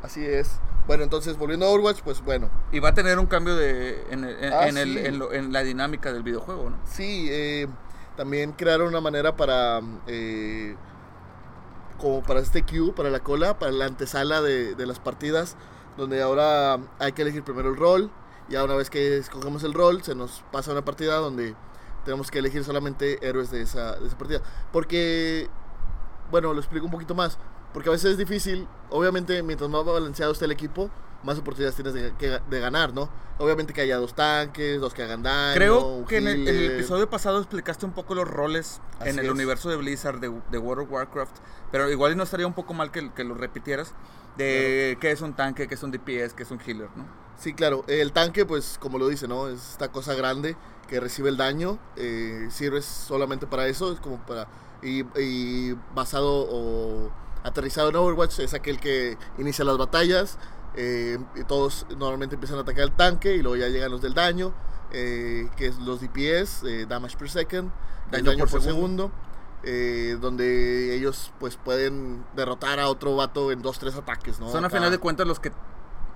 Así 0.03 0.25
es. 0.25 0.59
Bueno, 0.85 1.03
entonces 1.03 1.37
volviendo 1.37 1.65
a 1.65 1.69
Overwatch, 1.69 2.01
pues 2.01 2.23
bueno. 2.23 2.49
Y 2.71 2.79
va 2.79 2.89
a 2.89 2.93
tener 2.93 3.19
un 3.19 3.25
cambio 3.25 3.55
de, 3.55 4.05
en, 4.09 4.23
el- 4.23 4.43
en- 4.43 4.53
Ah, 4.53 4.67
en 4.67 4.77
el- 4.77 4.93
sí. 4.93 5.05
en 5.05 5.19
lo- 5.19 5.31
la 5.31 5.63
dinámica 5.63 6.13
del 6.13 6.23
videojuego, 6.23 6.69
¿no? 6.69 6.77
Sí, 6.85 7.27
eh, 7.29 7.67
también 8.15 8.53
crearon 8.53 8.87
una 8.87 9.01
manera 9.01 9.35
para. 9.35 9.81
eh, 10.07 10.75
como 11.99 12.21
para 12.21 12.39
este 12.41 12.61
queue, 12.61 12.93
para 12.93 13.09
la 13.09 13.19
cola, 13.21 13.57
para 13.57 13.71
la 13.71 13.85
antesala 13.85 14.41
de, 14.41 14.75
de 14.75 14.85
las 14.85 14.99
partidas, 14.99 15.55
donde 15.97 16.21
ahora 16.21 16.77
hay 16.99 17.11
que 17.13 17.23
elegir 17.23 17.43
primero 17.43 17.69
el 17.69 17.75
rol. 17.75 18.11
Ya 18.49 18.63
una 18.63 18.75
vez 18.75 18.89
que 18.91 19.17
escogemos 19.17 19.63
el 19.63 19.73
rol, 19.73 20.03
se 20.03 20.13
nos 20.13 20.43
pasa 20.51 20.71
una 20.71 20.85
partida 20.85 21.15
donde 21.15 21.55
tenemos 22.05 22.29
que 22.31 22.37
elegir 22.39 22.63
solamente 22.63 23.17
héroes 23.27 23.49
de 23.49 23.61
esa, 23.63 23.95
de 23.97 24.07
esa 24.07 24.17
partida. 24.17 24.41
Porque, 24.71 25.49
bueno, 26.31 26.53
lo 26.53 26.59
explico 26.59 26.85
un 26.85 26.91
poquito 26.91 27.15
más. 27.15 27.39
Porque 27.73 27.89
a 27.89 27.91
veces 27.91 28.11
es 28.11 28.17
difícil, 28.17 28.67
obviamente, 28.89 29.41
mientras 29.43 29.69
más 29.69 29.83
balanceado 29.85 30.31
esté 30.31 30.45
el 30.45 30.51
equipo, 30.51 30.89
más 31.23 31.37
oportunidades 31.37 31.75
tienes 31.75 31.93
de, 31.93 32.13
que- 32.17 32.39
de 32.49 32.59
ganar, 32.59 32.93
¿no? 32.93 33.09
Obviamente 33.39 33.71
que 33.73 33.81
haya 33.81 33.97
dos 33.97 34.15
tanques, 34.15 34.79
dos 34.81 34.93
que 34.93 35.03
hagan 35.03 35.21
daño. 35.21 35.55
Creo 35.55 36.05
que 36.07 36.17
en 36.17 36.27
el, 36.27 36.47
en 36.47 36.55
el 36.55 36.71
episodio 36.71 37.07
pasado 37.09 37.37
explicaste 37.37 37.85
un 37.85 37.91
poco 37.91 38.15
los 38.15 38.27
roles 38.27 38.81
Así 38.99 39.09
en 39.09 39.19
el 39.19 39.25
es. 39.25 39.31
universo 39.31 39.69
de 39.69 39.75
Blizzard, 39.75 40.19
de, 40.19 40.31
de 40.49 40.57
World 40.57 40.85
of 40.85 40.91
Warcraft, 40.91 41.35
pero 41.71 41.89
igual 41.91 42.17
no 42.17 42.23
estaría 42.23 42.47
un 42.47 42.53
poco 42.53 42.73
mal 42.73 42.89
que, 42.91 43.11
que 43.13 43.23
lo 43.23 43.35
repitieras, 43.35 43.93
de 44.37 44.97
qué 45.01 45.11
es 45.11 45.21
un 45.21 45.33
tanque, 45.35 45.67
qué 45.67 45.75
es 45.75 45.83
un 45.83 45.91
DPS, 45.91 46.33
qué 46.33 46.43
es 46.43 46.51
un 46.51 46.59
healer, 46.65 46.89
¿no? 46.95 47.05
Sí, 47.37 47.53
claro. 47.53 47.83
El 47.87 48.11
tanque, 48.13 48.45
pues, 48.45 48.77
como 48.79 48.97
lo 48.97 49.07
dice, 49.07 49.27
¿no? 49.27 49.47
Es 49.49 49.71
esta 49.71 49.91
cosa 49.91 50.15
grande 50.15 50.55
que 50.87 50.99
recibe 50.99 51.29
el 51.29 51.37
daño. 51.37 51.77
eh, 51.95 52.47
sirve 52.49 52.81
solamente 52.81 53.45
para 53.45 53.67
eso. 53.67 53.91
Es 53.91 53.99
como 53.99 54.17
para. 54.25 54.47
Y, 54.81 55.03
y 55.19 55.73
basado 55.93 56.47
o 56.49 57.11
aterrizado 57.47 57.89
en 57.89 57.95
Overwatch, 57.95 58.39
es 58.39 58.53
aquel 58.53 58.79
que 58.79 59.17
inicia 59.37 59.65
las 59.65 59.77
batallas. 59.77 60.37
eh, 60.75 61.17
y 61.35 61.43
todos 61.45 61.87
normalmente 61.97 62.35
empiezan 62.35 62.57
a 62.59 62.61
atacar 62.61 62.83
el 62.83 62.91
tanque 62.91 63.35
y 63.35 63.41
luego 63.41 63.55
ya 63.57 63.67
llegan 63.69 63.89
los 63.91 64.01
del 64.01 64.13
daño. 64.13 64.53
eh, 64.93 65.49
que 65.57 65.67
es 65.67 65.77
los 65.79 65.99
DPS, 65.99 66.63
eh, 66.65 66.85
Damage 66.87 67.17
per 67.17 67.29
Second. 67.29 67.71
Daño 68.11 68.23
Daño, 68.31 68.39
por 68.45 68.49
por, 68.51 68.61
segundo. 68.61 69.03
segundo. 69.05 69.11
eh, 69.63 70.17
donde 70.21 70.95
ellos 70.95 71.33
pues 71.39 71.57
pueden 71.57 72.23
derrotar 72.35 72.79
a 72.79 72.87
otro 72.87 73.15
vato 73.15 73.51
en 73.51 73.61
dos, 73.61 73.79
tres 73.79 73.95
ataques, 73.95 74.39
¿no? 74.39 74.49
Son 74.49 74.63
a 74.63 74.69
final 74.69 74.89
de 74.91 74.97
cuentas 74.99 75.27
los 75.27 75.39
que, 75.41 75.51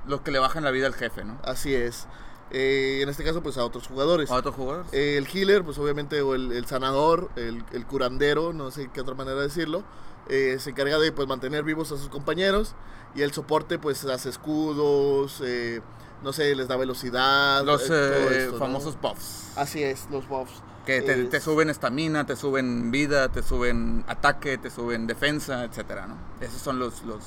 los 0.08 0.22
que 0.22 0.32
le 0.32 0.40
bajan 0.40 0.64
la 0.64 0.72
vida 0.72 0.88
al 0.88 0.94
jefe, 0.94 1.26
¿no? 1.26 1.38
Así 1.44 1.74
es. 1.76 2.08
Eh, 2.52 3.00
en 3.02 3.10
este 3.10 3.24
caso, 3.26 3.42
pues 3.42 3.58
a 3.58 3.66
otros 3.66 3.88
jugadores. 3.88 4.30
¿A 4.32 4.36
otros 4.36 4.56
jugadores? 4.56 4.94
Eh, 4.94 5.18
el 5.18 5.28
healer, 5.28 5.64
pues 5.66 5.78
obviamente, 5.78 6.22
o 6.22 6.34
el, 6.36 6.52
el 6.54 6.66
sanador, 6.66 7.30
el, 7.36 7.64
el 7.74 7.86
curandero, 7.86 8.54
no 8.54 8.72
sé 8.72 8.90
qué 8.94 9.02
otra 9.02 9.16
manera 9.16 9.38
de 9.38 9.44
decirlo, 9.44 9.84
eh, 10.32 10.58
se 10.60 10.72
encarga 10.72 10.98
de 10.98 11.12
pues 11.12 11.28
mantener 11.28 11.64
vivos 11.64 11.92
a 11.92 11.98
sus 11.98 12.10
compañeros. 12.10 12.74
Y 13.14 13.22
el 13.22 13.34
soporte, 13.34 13.78
pues 13.78 14.06
hace 14.06 14.30
escudos, 14.30 15.42
eh, 15.44 15.82
no 16.24 16.32
sé, 16.32 16.56
les 16.56 16.68
da 16.70 16.78
velocidad. 16.78 17.64
los 17.66 17.90
eh, 17.90 17.94
eh, 17.94 18.38
esto, 18.44 18.54
¿no? 18.54 18.58
famosos 18.58 19.00
buffs. 19.00 19.52
Así 19.58 19.84
es, 19.84 20.08
los 20.10 20.28
buffs. 20.28 20.64
Que 20.86 21.02
te, 21.02 21.26
te 21.26 21.40
suben 21.40 21.70
estamina, 21.70 22.26
te 22.26 22.36
suben 22.36 22.90
vida, 22.90 23.30
te 23.30 23.44
suben 23.44 24.04
ataque, 24.08 24.58
te 24.58 24.72
suben 24.72 25.06
defensa, 25.06 25.66
etcétera, 25.66 26.08
¿no? 26.08 26.18
Esos 26.40 26.62
son 26.62 26.80
los, 26.80 27.04
los, 27.04 27.20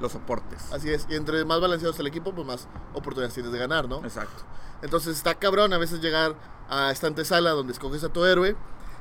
los 0.00 0.12
soportes. 0.12 0.70
Así 0.72 0.90
es, 0.90 1.06
y 1.08 1.14
entre 1.14 1.44
más 1.44 1.60
balanceado 1.60 1.92
está 1.92 2.02
el 2.02 2.08
equipo, 2.08 2.34
pues 2.34 2.46
más 2.46 2.68
oportunidades 2.92 3.32
tienes 3.32 3.52
de 3.52 3.58
ganar, 3.58 3.88
¿no? 3.88 4.04
Exacto. 4.04 4.42
Entonces 4.82 5.16
está 5.16 5.36
cabrón 5.36 5.72
a 5.72 5.78
veces 5.78 6.00
llegar 6.02 6.34
a 6.68 6.90
esta 6.90 7.06
antesala 7.06 7.50
donde 7.50 7.72
escoges 7.72 8.04
a 8.04 8.10
tu 8.10 8.24
héroe 8.24 8.56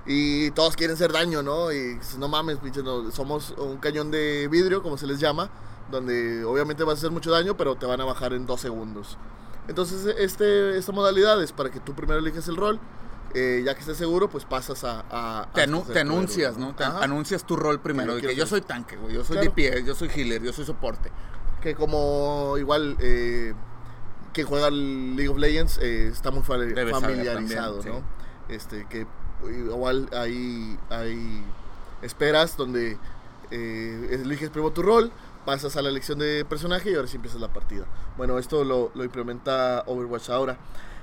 y 0.08 0.51
todos 0.51 0.76
quieren 0.76 0.95
hacer 0.95 1.12
daño, 1.12 1.43
¿no? 1.43 1.72
Y 1.72 1.99
no 2.18 2.28
mames, 2.28 2.58
pinche, 2.60 2.82
no, 2.82 3.12
somos 3.12 3.53
un 3.58 3.78
cañón 3.78 4.10
de 4.10 4.47
vidrio, 4.49 4.82
como 4.82 4.97
se 4.97 5.05
les 5.05 5.20
llama, 5.20 5.49
donde 5.91 6.43
obviamente 6.45 6.84
vas 6.84 6.95
a 6.95 6.97
hacer 6.99 7.12
mucho 7.12 7.30
daño, 7.32 7.58
pero 7.58 7.76
te 7.76 7.86
van 7.86 7.99
a 8.01 8.05
bajar 8.05 8.34
en 8.34 8.45
dos 8.45 8.62
segundos. 8.62 9.18
Entonces 9.68 10.16
este, 10.18 10.78
esta 10.78 10.91
modalidad 10.93 11.41
es 11.43 11.51
para 11.51 11.70
que 11.70 11.80
tú 11.82 11.93
primero 11.93 12.20
eliges 12.20 12.47
el 12.47 12.55
rol, 12.55 12.80
eh, 13.34 13.62
ya 13.66 13.74
que 13.74 13.82
estés 13.82 13.97
seguro, 13.97 14.30
pues 14.30 14.45
pasas 14.45 14.86
a... 14.86 15.03
a- 15.12 15.49
Te, 15.53 15.68
anu- 15.68 15.86
te 15.86 15.99
anuncias, 15.99 16.58
¿no? 16.58 16.74
Te 16.74 16.86
Ajá. 16.86 17.03
anuncias 17.03 17.43
tu 17.45 17.58
rol 17.58 17.82
primero. 17.82 18.16
de 18.16 18.22
que 18.22 18.36
yo 18.36 18.47
soy 18.47 18.62
tanque, 18.62 18.95
güey. 18.95 19.14
Yo 19.14 19.26
soy 19.26 19.38
Claro. 19.38 19.51
DPS, 19.55 19.86
yo 19.86 19.93
soy 19.93 20.10
healer, 20.16 20.41
yo 20.41 20.53
soy 20.53 20.64
soporte. 20.66 21.12
que 21.62 21.76
como 21.76 22.55
igual 22.58 22.95
eh, 23.01 23.53
que 24.32 24.43
juega 24.45 24.70
League 24.70 25.28
of 25.28 25.38
Legends 25.38 25.78
eh, 25.82 26.08
está 26.08 26.32
muy 26.32 26.43
familiarizado, 26.43 27.80
también, 27.80 27.95
¿no? 27.95 28.03
Este 28.47 28.86
que 28.89 29.05
igual 29.43 30.09
hay 30.13 30.77
hay 30.89 31.43
esperas 32.01 32.57
donde 32.57 32.97
eh, 33.51 34.09
eliges 34.11 34.49
primero 34.49 34.71
tu 34.73 34.81
rol, 34.81 35.11
pasas 35.45 35.77
a 35.77 35.81
la 35.81 35.89
elección 35.89 36.19
de 36.19 36.45
personaje 36.45 36.91
y 36.91 36.95
ahora 36.95 37.07
sí 37.07 37.15
empiezas 37.15 37.39
la 37.39 37.53
partida. 37.53 37.85
Bueno, 38.17 38.38
esto 38.38 38.63
lo, 38.63 38.91
lo 38.93 39.03
implementa 39.03 39.83
Overwatch 39.88 40.29
ahora. 40.29 40.57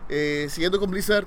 Eh, 0.09 0.47
siguiendo 0.51 0.79
con 0.79 0.91
Blizzard, 0.91 1.27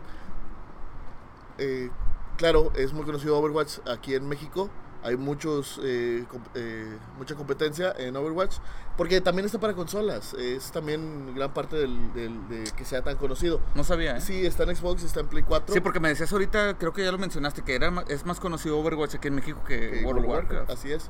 eh, 1.58 1.90
claro, 2.38 2.72
es 2.76 2.94
muy 2.94 3.06
conocido 3.06 3.38
Overwatch 3.38 3.80
aquí 3.88 4.14
en 4.14 4.28
México. 4.28 4.70
Hay 5.08 5.16
muchos, 5.16 5.80
eh, 5.84 6.26
eh, 6.56 6.98
mucha 7.18 7.36
competencia 7.36 7.94
en 7.98 8.16
Overwatch. 8.18 8.58
Porque 8.98 9.22
también 9.22 9.46
está 9.46 9.60
para 9.60 9.74
consolas. 9.74 10.34
Es 10.34 10.72
también 10.72 11.34
gran 11.36 11.54
parte 11.54 11.76
del, 11.78 12.14
del- 12.14 12.48
de 12.50 12.64
que 12.76 12.84
sea 12.84 13.04
tan 13.04 13.16
conocido. 13.16 13.62
No 13.76 13.84
sabía, 13.84 14.18
¿eh? 14.18 14.22
Sí, 14.22 14.46
está 14.46 14.64
en 14.64 14.76
Xbox, 14.76 15.04
está 15.04 15.20
en 15.22 15.28
Play 15.28 15.44
4. 15.44 15.74
Sí, 15.74 15.80
porque 15.82 16.00
me 16.00 16.10
decías 16.10 16.32
ahorita, 16.34 16.78
creo 16.78 16.94
que 16.94 17.04
ya 17.06 17.12
lo 17.12 17.18
mencionaste, 17.20 17.62
que 17.64 17.76
era 17.76 17.94
es 18.10 18.26
más 18.26 18.40
conocido 18.40 18.80
Overwatch 18.80 19.16
aquí 19.16 19.28
en 19.28 19.36
México 19.36 19.62
que, 19.68 19.92
que 19.92 20.04
World 20.06 20.26
of 20.26 20.30
Warcraft. 20.32 20.70
Así 20.72 20.92
es. 20.92 21.10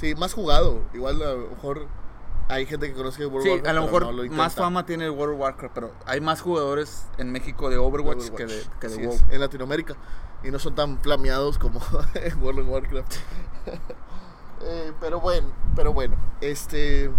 Sí, 0.00 0.14
más 0.14 0.32
jugado. 0.34 0.80
Igual 0.94 1.20
a 1.22 1.32
lo 1.34 1.48
mejor 1.48 1.86
hay 2.48 2.64
gente 2.66 2.86
que 2.88 2.94
conoce 2.94 3.26
World 3.26 3.42
Sí, 3.42 3.50
Warcraft. 3.50 3.68
a 3.68 3.72
lo 3.80 3.82
mejor 3.86 4.02
no 4.06 4.12
lo 4.12 4.32
más 4.32 4.54
fama 4.54 4.86
tiene 4.86 5.10
World 5.10 5.34
of 5.34 5.40
Warcraft, 5.40 5.74
pero 5.74 5.92
hay 6.06 6.20
más 6.20 6.40
jugadores 6.40 7.06
en 7.18 7.32
México 7.32 7.68
de 7.70 7.76
Overwatch, 7.78 8.30
que 8.30 8.46
de, 8.46 8.62
que 8.80 8.88
de 8.88 9.04
WoW. 9.06 9.18
en 9.30 9.40
Latinoamérica. 9.40 9.96
Y 10.44 10.50
no 10.50 10.58
son 10.58 10.74
tan 10.74 10.98
flameados 11.00 11.58
como 11.58 11.80
en 12.14 12.42
World 12.42 12.60
of 12.60 12.68
Warcraft. 12.68 13.14
Eh, 14.60 14.92
pero 15.00 15.20
bueno, 15.20 15.46
pero 15.76 15.92
bueno. 15.92 16.16
Este. 16.40 17.12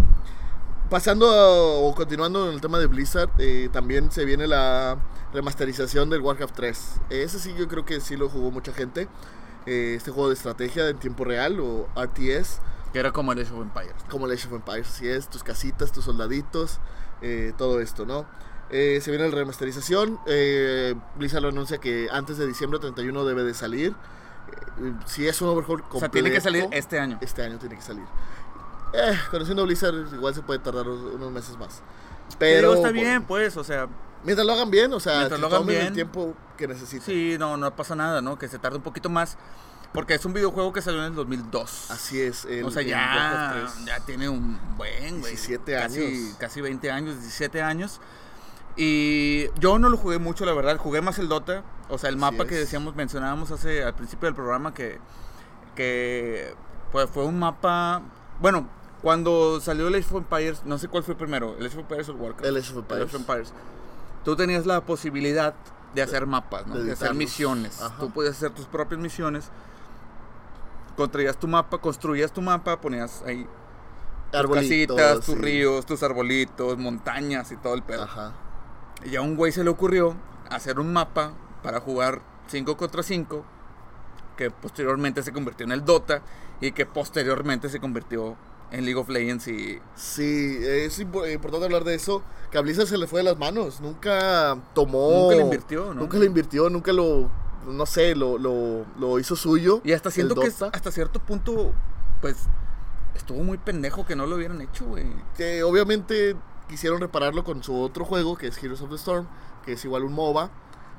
Pasando 0.90 1.26
a- 1.30 1.78
o 1.80 1.94
continuando 1.94 2.46
en 2.48 2.54
el 2.54 2.60
tema 2.60 2.78
de 2.78 2.86
Blizzard, 2.86 3.30
eh, 3.38 3.70
también 3.72 4.10
se 4.10 4.26
viene 4.26 4.46
la 4.46 4.98
remasterización 5.32 6.10
del 6.10 6.20
Warcraft 6.20 6.54
3. 6.54 7.00
Eh, 7.08 7.22
ese 7.22 7.38
sí 7.38 7.54
yo 7.56 7.66
creo 7.66 7.86
que 7.86 8.00
sí 8.00 8.16
lo 8.16 8.28
jugó 8.28 8.50
mucha 8.50 8.72
gente. 8.74 9.08
Eh, 9.64 9.94
este 9.96 10.10
juego 10.10 10.28
de 10.28 10.34
estrategia 10.34 10.88
en 10.90 10.98
tiempo 10.98 11.24
real 11.24 11.60
o 11.60 11.88
RTS. 11.96 12.60
Que 12.92 12.98
era 12.98 13.10
como 13.12 13.32
el 13.32 13.38
Age 13.40 13.54
of 13.54 13.62
Empires. 13.62 13.94
Como 14.10 14.26
el 14.26 14.32
Age 14.32 14.46
of 14.48 14.52
Empires, 14.54 14.88
así 14.88 15.08
es, 15.08 15.28
tus 15.28 15.42
casitas, 15.42 15.92
tus 15.92 16.04
soldaditos, 16.04 16.78
eh, 17.22 17.54
todo 17.56 17.80
esto, 17.80 18.04
¿no? 18.04 18.26
Eh, 18.72 19.00
se 19.02 19.10
viene 19.10 19.28
la 19.28 19.34
remasterización, 19.34 20.18
eh, 20.26 20.94
Blizzard 21.16 21.42
lo 21.42 21.48
anuncia 21.48 21.78
que 21.78 22.08
antes 22.12 22.38
de 22.38 22.46
diciembre 22.46 22.78
31 22.78 23.24
debe 23.24 23.42
de 23.42 23.52
salir. 23.54 23.94
Eh, 24.80 24.92
si 25.06 25.26
es 25.26 25.40
un 25.42 25.48
overhaul 25.48 25.80
completo, 25.82 25.96
O 25.96 26.00
sea, 26.00 26.08
tiene 26.10 26.30
que 26.30 26.40
salir 26.40 26.68
este 26.70 26.98
año. 27.00 27.18
este 27.20 27.42
año 27.42 27.58
tiene 27.58 27.76
que 27.76 27.82
salir. 27.82 28.04
Eh, 28.92 29.18
conociendo 29.30 29.62
a 29.62 29.66
Blizzard, 29.66 29.94
igual 30.14 30.34
se 30.34 30.42
puede 30.42 30.60
tardar 30.60 30.88
unos 30.88 31.30
meses 31.32 31.56
más. 31.58 31.82
Pero 32.38 32.70
Pero 32.70 32.74
está 32.74 32.90
bien, 32.92 33.24
pues, 33.24 33.56
o 33.56 33.64
sea, 33.64 33.88
Mientras 34.22 34.46
lo 34.46 34.52
hagan 34.52 34.70
bien, 34.70 34.92
o 34.92 35.00
sea, 35.00 35.16
Mientras 35.18 35.40
lo 35.40 35.46
hagan 35.46 35.60
tomen 35.62 35.76
el 35.76 35.82
bien. 35.82 35.94
tiempo 35.94 36.34
que 36.58 36.68
necesiten. 36.68 37.02
sí, 37.06 37.36
no, 37.38 37.56
no 37.56 37.74
pasa 37.74 37.94
nada, 37.96 38.20
¿no? 38.20 38.38
Que 38.38 38.48
se 38.48 38.58
tarde 38.58 38.76
un 38.76 38.82
poquito 38.82 39.08
más. 39.08 39.36
Porque 39.94 40.14
es 40.14 40.24
un 40.24 40.32
videojuego 40.32 40.72
que 40.72 40.82
salió 40.82 41.00
en 41.00 41.06
el 41.06 41.14
2002. 41.16 41.90
Así 41.90 42.20
es. 42.20 42.44
el- 42.44 42.64
o 42.64 42.70
sea, 42.70 42.82
ya, 42.82 42.98
Warcraft 42.98 43.74
3. 43.74 43.86
ya 43.86 44.00
tiene 44.04 44.28
un 44.28 44.60
buen, 44.76 45.18
güey. 45.20 45.32
17 45.32 45.72
casi, 45.72 46.04
años. 46.04 46.36
Casi 46.38 46.60
20 46.60 46.90
años, 46.92 47.16
17 47.18 47.60
años. 47.62 48.00
Y 48.82 49.50
yo 49.58 49.78
no 49.78 49.90
lo 49.90 49.98
jugué 49.98 50.18
mucho, 50.18 50.46
la 50.46 50.54
verdad. 50.54 50.78
Jugué 50.78 51.02
más 51.02 51.18
el 51.18 51.28
Dota. 51.28 51.62
O 51.90 51.98
sea, 51.98 52.08
el 52.08 52.16
mapa 52.16 52.46
que 52.46 52.54
decíamos, 52.54 52.96
mencionábamos 52.96 53.50
hace 53.50 53.84
al 53.84 53.94
principio 53.94 54.24
del 54.24 54.34
programa 54.34 54.72
que, 54.72 54.98
que 55.76 56.54
pues 56.90 57.10
fue 57.10 57.26
un 57.26 57.38
mapa. 57.38 58.00
Bueno, 58.40 58.66
cuando 59.02 59.60
salió 59.60 59.88
el 59.88 59.96
Age 59.96 60.06
of 60.14 60.22
Empires, 60.22 60.62
no 60.64 60.78
sé 60.78 60.88
cuál 60.88 61.02
fue 61.02 61.14
primero, 61.14 61.56
el 61.58 61.66
Age 61.66 61.76
of 61.76 61.80
Empires 61.80 62.08
o 62.08 62.12
el 62.12 62.18
Warcraft. 62.18 62.46
El 62.46 62.56
Age 62.56 62.70
of 62.70 62.78
Empires. 62.78 63.02
El 63.02 63.06
Age 63.06 63.16
of 63.16 63.20
Empires. 63.20 63.52
Tú 64.24 64.34
tenías 64.34 64.64
la 64.64 64.80
posibilidad 64.80 65.54
de 65.94 66.00
hacer 66.00 66.26
mapas, 66.26 66.66
¿no? 66.66 66.76
de 66.76 66.84
De, 66.84 66.92
hacer 66.92 67.12
misiones. 67.12 67.82
Ajá. 67.82 67.98
Tú 68.00 68.10
podías 68.10 68.34
hacer 68.34 68.50
tus 68.52 68.64
propias 68.64 68.98
misiones. 68.98 69.50
Construías 70.96 71.36
tu 71.36 71.48
mapa, 71.48 71.76
construías 71.76 72.32
tu 72.32 72.40
mapa, 72.40 72.80
ponías 72.80 73.22
ahí 73.26 73.46
tus 74.30 74.40
Arbolitos, 74.40 74.96
casitas, 74.96 75.26
tus 75.26 75.34
sí. 75.34 75.40
ríos, 75.42 75.84
tus 75.84 76.02
arbolitos, 76.02 76.78
montañas 76.78 77.52
y 77.52 77.58
todo 77.58 77.74
el 77.74 77.82
pedo. 77.82 78.04
Ajá. 78.04 78.32
Y 79.04 79.16
a 79.16 79.22
un 79.22 79.36
güey 79.36 79.52
se 79.52 79.64
le 79.64 79.70
ocurrió 79.70 80.14
hacer 80.50 80.78
un 80.78 80.92
mapa 80.92 81.32
para 81.62 81.80
jugar 81.80 82.22
5 82.48 82.76
contra 82.76 83.02
5, 83.02 83.44
que 84.36 84.50
posteriormente 84.50 85.22
se 85.22 85.32
convirtió 85.32 85.64
en 85.64 85.72
el 85.72 85.84
Dota 85.84 86.22
y 86.60 86.72
que 86.72 86.86
posteriormente 86.86 87.68
se 87.68 87.80
convirtió 87.80 88.36
en 88.70 88.84
League 88.84 89.00
of 89.00 89.08
Legends 89.08 89.48
y 89.48 89.80
Sí, 89.96 90.58
es 90.62 91.00
impo- 91.00 91.30
importante 91.32 91.64
hablar 91.66 91.84
de 91.84 91.94
eso. 91.94 92.22
Que 92.50 92.58
a 92.58 92.60
Blizzard 92.60 92.86
se 92.86 92.98
le 92.98 93.06
fue 93.06 93.20
de 93.20 93.24
las 93.24 93.38
manos. 93.38 93.80
Nunca 93.80 94.56
tomó. 94.74 95.22
Nunca 95.22 95.36
le 95.36 95.42
invirtió, 95.42 95.86
¿no? 95.94 96.00
Nunca 96.02 96.18
le 96.18 96.26
invirtió, 96.26 96.70
nunca 96.70 96.92
lo. 96.92 97.30
No 97.66 97.84
sé, 97.86 98.14
lo, 98.14 98.38
lo, 98.38 98.86
lo 98.98 99.18
hizo 99.18 99.36
suyo. 99.36 99.80
y 99.84 99.92
hasta 99.92 100.10
siento 100.10 100.34
que 100.34 100.48
hasta 100.48 100.90
cierto 100.90 101.20
punto 101.20 101.72
pues 102.20 102.36
estuvo 103.14 103.42
muy 103.42 103.58
pendejo 103.58 104.06
que 104.06 104.16
no 104.16 104.26
lo 104.26 104.36
hubieran 104.36 104.60
hecho, 104.62 104.84
güey. 104.86 105.06
Que 105.36 105.62
obviamente 105.62 106.36
quisieron 106.70 107.00
repararlo 107.00 107.42
con 107.44 107.62
su 107.62 107.78
otro 107.80 108.04
juego, 108.04 108.36
que 108.38 108.46
es 108.46 108.62
Heroes 108.62 108.80
of 108.80 108.90
the 108.90 108.96
Storm, 108.96 109.26
que 109.64 109.72
es 109.72 109.84
igual 109.84 110.04
un 110.04 110.12
MOBA. 110.12 110.50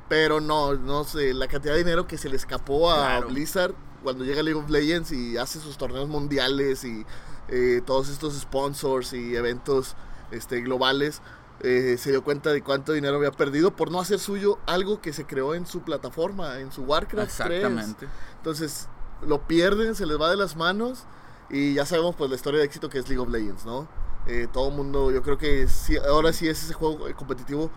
Pero 0.09 0.41
no, 0.41 0.73
no 0.73 1.05
sé, 1.05 1.33
la 1.33 1.47
cantidad 1.47 1.73
de 1.73 1.79
dinero 1.79 2.05
que 2.05 2.17
se 2.17 2.27
le 2.27 2.35
escapó 2.35 2.91
a 2.91 2.95
Claro. 2.95 3.27
Blizzard 3.29 3.73
cuando 4.03 4.25
llega 4.25 4.43
League 4.43 4.59
of 4.59 4.69
Legends 4.69 5.11
y 5.13 5.37
hace 5.37 5.59
sus 5.59 5.77
torneos 5.77 6.09
mundiales 6.09 6.83
y 6.83 7.05
eh, 7.47 7.81
todos 7.85 8.09
estos 8.09 8.33
sponsors 8.37 9.13
y 9.13 9.35
eventos 9.35 9.95
este, 10.31 10.59
globales, 10.61 11.21
eh, 11.61 11.95
se 11.97 12.09
dio 12.11 12.23
cuenta 12.23 12.51
de 12.51 12.61
cuánto 12.61 12.91
dinero 12.91 13.15
había 13.17 13.31
perdido 13.31 13.71
por 13.75 13.89
no 13.91 14.01
hacer 14.01 14.19
suyo 14.19 14.57
algo 14.65 14.99
que 14.99 15.13
se 15.13 15.25
creó 15.25 15.53
en 15.55 15.65
su 15.65 15.81
plataforma, 15.81 16.59
en 16.59 16.71
su 16.71 16.81
Warcraft 16.83 17.31
3. 17.37 17.51
Exactamente. 17.51 18.07
Entonces 18.37 18.89
lo 19.25 19.47
pierden, 19.47 19.95
se 19.95 20.05
les 20.05 20.19
va 20.19 20.29
de 20.29 20.35
las 20.37 20.55
manos 20.57 21.05
y 21.49 21.75
ya 21.75 21.85
sabemos 21.85 22.15
pues 22.15 22.29
la 22.29 22.35
historia 22.35 22.59
de 22.59 22.65
éxito 22.65 22.89
que 22.89 22.99
es 22.99 23.07
League 23.07 23.21
of 23.21 23.29
Legends, 23.29 23.65
¿no? 23.65 23.87
Eh, 24.27 24.47
todo 24.51 24.69
el 24.69 24.75
mundo, 24.75 25.11
yo 25.11 25.21
creo 25.23 25.37
que 25.37 25.67
sí, 25.67 25.97
ahora 25.97 26.31
sí 26.33 26.47
es 26.47 26.63
ese 26.63 26.73
juego 26.73 27.07
eh, 27.07 27.13
competitivo 27.13 27.71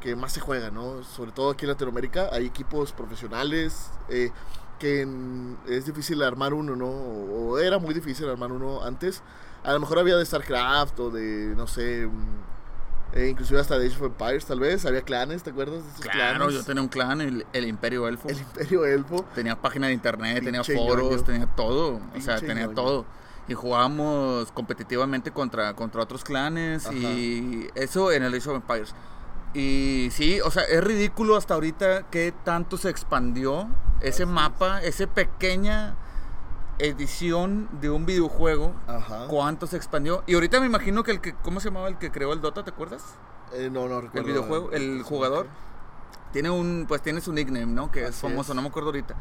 que 0.00 0.16
más 0.16 0.32
se 0.32 0.40
juega, 0.40 0.70
¿no? 0.70 1.04
Sobre 1.04 1.32
todo 1.32 1.50
aquí 1.50 1.64
en 1.64 1.70
Latinoamérica 1.70 2.28
hay 2.32 2.46
equipos 2.46 2.92
profesionales 2.92 3.90
eh, 4.08 4.30
que 4.78 5.02
en- 5.02 5.56
es 5.68 5.84
difícil 5.86 6.22
armar 6.22 6.54
uno, 6.54 6.74
¿no? 6.76 6.86
O, 6.88 7.50
o 7.52 7.58
era 7.58 7.78
muy 7.78 7.94
difícil 7.94 8.28
armar 8.28 8.50
uno 8.52 8.82
antes. 8.82 9.22
A 9.64 9.72
lo 9.72 9.80
mejor 9.80 9.98
había 10.00 10.16
de 10.16 10.24
StarCraft 10.26 10.98
o 10.98 11.10
de, 11.10 11.54
no 11.56 11.66
sé, 11.68 12.06
mm, 12.06 13.14
eh, 13.14 13.28
inclusive 13.28 13.60
hasta 13.60 13.78
de 13.78 13.86
Age 13.86 13.96
of 13.96 14.02
Empires 14.04 14.46
tal 14.46 14.58
vez, 14.58 14.84
había 14.86 15.02
clanes, 15.02 15.42
¿te 15.42 15.50
acuerdas 15.50 15.84
de 15.84 15.90
esos 15.90 16.00
Claro, 16.00 16.38
clanes? 16.38 16.54
yo 16.54 16.64
tenía 16.64 16.82
un 16.82 16.88
clan, 16.88 17.20
el, 17.20 17.46
el 17.52 17.66
Imperio 17.66 18.08
Elfo. 18.08 18.28
El 18.28 18.38
Imperio 18.40 18.86
Elfo. 18.86 19.24
Tenía 19.34 19.60
página 19.60 19.86
de 19.88 19.92
internet, 19.92 20.42
tenía 20.42 20.64
foros, 20.64 21.10
ñoño. 21.10 21.22
tenía 21.22 21.46
todo. 21.54 22.00
O 22.16 22.20
sea, 22.20 22.40
tenía 22.40 22.64
ñoño. 22.64 22.74
todo. 22.74 23.04
Y 23.48 23.54
jugábamos 23.54 24.52
competitivamente 24.52 25.32
contra, 25.32 25.74
contra 25.74 26.02
otros 26.02 26.22
clanes 26.24 26.86
Ajá. 26.86 26.94
y 26.94 27.68
eso 27.74 28.12
en 28.12 28.22
el 28.22 28.34
Age 28.34 28.48
of 28.50 28.56
Empires. 28.56 28.94
Y 29.54 30.08
sí, 30.12 30.40
o 30.40 30.50
sea, 30.50 30.62
es 30.62 30.82
ridículo 30.82 31.36
hasta 31.36 31.54
ahorita 31.54 32.04
que 32.10 32.32
tanto 32.44 32.78
se 32.78 32.88
expandió 32.88 33.68
ese 34.00 34.08
Así 34.08 34.22
es. 34.22 34.28
mapa, 34.28 34.80
esa 34.82 35.06
pequeña 35.06 35.96
edición 36.78 37.68
de 37.80 37.90
un 37.90 38.06
videojuego. 38.06 38.74
Ajá. 38.86 39.26
¿Cuánto 39.28 39.66
se 39.66 39.76
expandió? 39.76 40.22
Y 40.26 40.34
ahorita 40.34 40.58
me 40.60 40.66
imagino 40.66 41.02
que 41.02 41.10
el 41.10 41.20
que, 41.20 41.34
¿cómo 41.34 41.60
se 41.60 41.68
llamaba 41.68 41.88
el 41.88 41.98
que 41.98 42.10
creó 42.10 42.32
el 42.32 42.40
Dota? 42.40 42.64
¿Te 42.64 42.70
acuerdas? 42.70 43.02
Eh, 43.52 43.68
no, 43.70 43.88
no 43.88 44.00
recuerdo. 44.00 44.26
El 44.26 44.32
videojuego, 44.32 44.72
el 44.72 45.02
jugador. 45.02 45.46
Tiene 46.32 46.48
un, 46.48 46.86
pues 46.88 47.02
tiene 47.02 47.20
su 47.20 47.32
nickname, 47.32 47.66
¿no? 47.66 47.90
Que 47.90 48.04
es 48.04 48.08
Así 48.10 48.20
famoso, 48.22 48.52
es. 48.52 48.56
no 48.56 48.62
me 48.62 48.68
acuerdo 48.68 48.88
ahorita. 48.88 49.14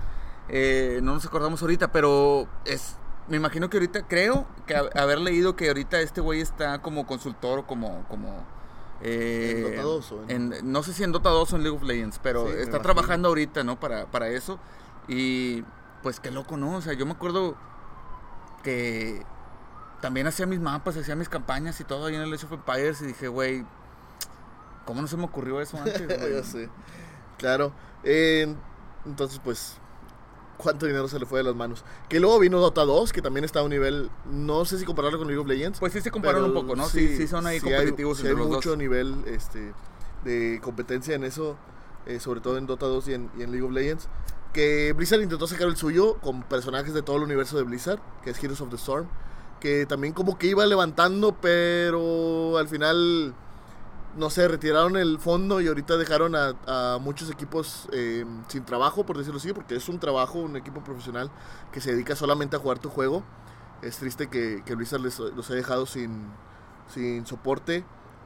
Eh, 0.47 0.99
no 1.03 1.13
nos 1.13 1.25
acordamos 1.25 1.61
ahorita, 1.61 1.91
pero 1.91 2.47
es, 2.65 2.95
me 3.31 3.37
imagino 3.37 3.69
que 3.69 3.77
ahorita, 3.77 4.07
creo 4.07 4.45
que 4.67 4.75
ha- 4.75 4.89
haber 5.01 5.19
leído 5.19 5.55
que 5.55 5.67
ahorita 5.69 5.99
este 6.01 6.21
güey 6.21 6.41
está 6.41 6.81
como 6.83 7.07
consultor 7.07 7.59
o 7.59 7.65
como, 7.67 8.03
como... 8.07 8.45
eh, 9.01 9.63
¿En 9.65 9.71
Dota 9.71 9.81
2 9.81 10.11
o 10.11 10.23
en- 10.27 10.53
en- 10.53 10.71
no 10.71 10.83
sé 10.83 10.93
si 10.93 11.03
en 11.03 11.11
Dota 11.11 11.29
2 11.29 11.53
o 11.53 11.55
en 11.55 11.63
League 11.63 11.75
of 11.77 11.83
Legends, 11.83 12.19
pero 12.21 12.45
Sí, 12.47 12.53
está 12.59 12.81
trabajando 12.81 13.29
ahorita, 13.29 13.63
¿no? 13.63 13.79
Para, 13.79 14.05
para 14.05 14.27
eso. 14.29 14.59
Y 15.07 15.63
pues 16.03 16.19
qué 16.19 16.29
loco, 16.29 16.57
¿no? 16.57 16.75
O 16.75 16.81
sea, 16.81 16.93
yo 16.93 17.05
me 17.07 17.13
acuerdo 17.13 17.55
que 18.63 19.23
también 20.01 20.27
hacía 20.27 20.45
mis 20.45 20.59
mapas, 20.59 20.97
hacía 20.97 21.15
mis 21.15 21.29
campañas 21.29 21.79
y 21.79 21.83
todo 21.83 22.05
ahí 22.07 22.15
en 22.15 22.21
el 22.21 22.33
Age 22.33 22.45
of 22.45 22.51
Empires 22.53 23.01
y 23.01 23.07
dije, 23.07 23.27
güey, 23.27 23.65
¿cómo 24.85 25.01
no 25.01 25.07
se 25.07 25.17
me 25.17 25.23
ocurrió 25.25 25.61
eso 25.61 25.77
antes, 25.77 26.05
güey? 26.19 26.33
ya 26.33 26.43
sé. 26.43 26.69
Claro. 27.37 27.71
Eh, 28.03 28.53
entonces, 29.05 29.39
pues, 29.43 29.77
¿cuánto 30.61 30.85
dinero 30.85 31.07
se 31.07 31.19
le 31.19 31.25
fue 31.25 31.39
de 31.39 31.43
las 31.45 31.55
manos? 31.55 31.83
Que 32.09 32.19
luego 32.19 32.37
vino 32.39 32.59
Dota 32.59 32.83
2, 32.85 33.11
que 33.13 33.21
también 33.21 33.43
está 33.43 33.59
a 33.59 33.63
un 33.63 33.69
nivel, 33.71 34.09
no 34.31 34.65
sé 34.65 34.77
si 34.77 34.85
compararlo 34.85 35.17
con 35.17 35.27
League 35.27 35.41
of 35.41 35.47
Legends. 35.47 35.79
Pues 35.79 35.93
sí 35.93 36.01
se 36.01 36.11
comparan 36.11 36.41
pero 36.43 36.47
un 36.47 36.53
poco, 36.53 36.75
¿no? 36.75 36.87
Sí, 36.87 37.15
sí, 37.17 37.27
son 37.27 37.45
ahí 37.47 37.59
sí 37.59 37.67
hay- 37.67 37.75
competitivos 37.75 38.17
sí 38.17 38.21
entre 38.27 38.33
hay 38.33 38.37
los 38.47 38.55
mucho 38.55 38.69
dos. 38.69 38.77
nivel 38.77 39.15
este, 39.27 39.73
de 40.23 40.59
competencia 40.63 41.15
en 41.15 41.23
eso, 41.23 41.57
eh, 42.05 42.19
sobre 42.19 42.39
todo 42.41 42.57
en 42.57 42.65
Dota 42.67 42.85
2 42.85 43.07
y 43.09 43.13
en, 43.13 43.29
y 43.37 43.43
en 43.43 43.51
League 43.51 43.65
of 43.65 43.71
Legends. 43.71 44.07
Que 44.53 44.93
Blizzard 44.93 45.21
intentó 45.21 45.47
sacar 45.47 45.67
el 45.67 45.77
suyo 45.77 46.15
con 46.15 46.43
personajes 46.43 46.93
de 46.93 47.01
todo 47.01 47.15
el 47.17 47.23
universo 47.23 47.55
de 47.57 47.63
Blizzard, 47.63 47.99
que 48.23 48.31
es 48.31 48.43
Heroes 48.43 48.59
of 48.61 48.69
the 48.69 48.75
Storm. 48.75 49.07
Que 49.61 49.85
también 49.85 50.13
como 50.13 50.37
que 50.37 50.47
iba 50.47 50.65
levantando, 50.65 51.35
pero 51.39 52.57
al 52.57 52.67
final, 52.67 53.33
no 54.17 54.29
sé, 54.29 54.47
retiraron 54.47 54.97
el 54.97 55.19
fondo 55.19 55.61
y 55.61 55.67
ahorita 55.67 55.97
dejaron 55.97 56.35
a, 56.35 56.55
a 56.67 56.97
muchos 56.99 57.29
equipos 57.31 57.87
eh, 57.91 58.25
sin 58.47 58.65
trabajo, 58.65 59.05
por 59.05 59.17
decirlo 59.17 59.37
así, 59.39 59.53
porque 59.53 59.75
es 59.75 59.87
un 59.89 59.99
trabajo, 59.99 60.39
un 60.39 60.55
equipo 60.57 60.83
profesional 60.83 61.31
que 61.71 61.81
se 61.81 61.91
dedica 61.91 62.15
solamente 62.15 62.55
a 62.55 62.59
jugar 62.59 62.79
tu 62.79 62.89
juego. 62.89 63.23
Es 63.81 63.97
triste 63.97 64.27
que, 64.29 64.63
que 64.65 64.75
Blizzard 64.75 65.01
les, 65.01 65.17
los 65.19 65.47
haya 65.49 65.57
dejado 65.57 65.85
sin, 65.85 66.25
sin 66.87 67.25
soporte 67.25 67.83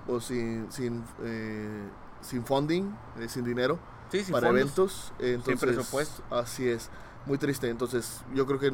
o 0.07 0.19
sin, 0.19 0.71
sin, 0.71 1.03
eh, 1.23 1.87
sin 2.21 2.43
funding, 2.45 2.91
eh, 3.19 3.29
sin 3.29 3.43
dinero 3.45 3.79
Sí, 4.11 4.23
sin 4.23 4.33
para 4.33 4.47
fondos. 4.47 4.61
eventos. 4.61 5.13
Entonces, 5.19 5.59
presupuesto. 5.59 6.23
Así 6.29 6.67
es, 6.67 6.89
muy 7.25 7.37
triste. 7.37 7.69
Entonces, 7.69 8.21
yo 8.33 8.45
creo 8.45 8.59
que 8.59 8.71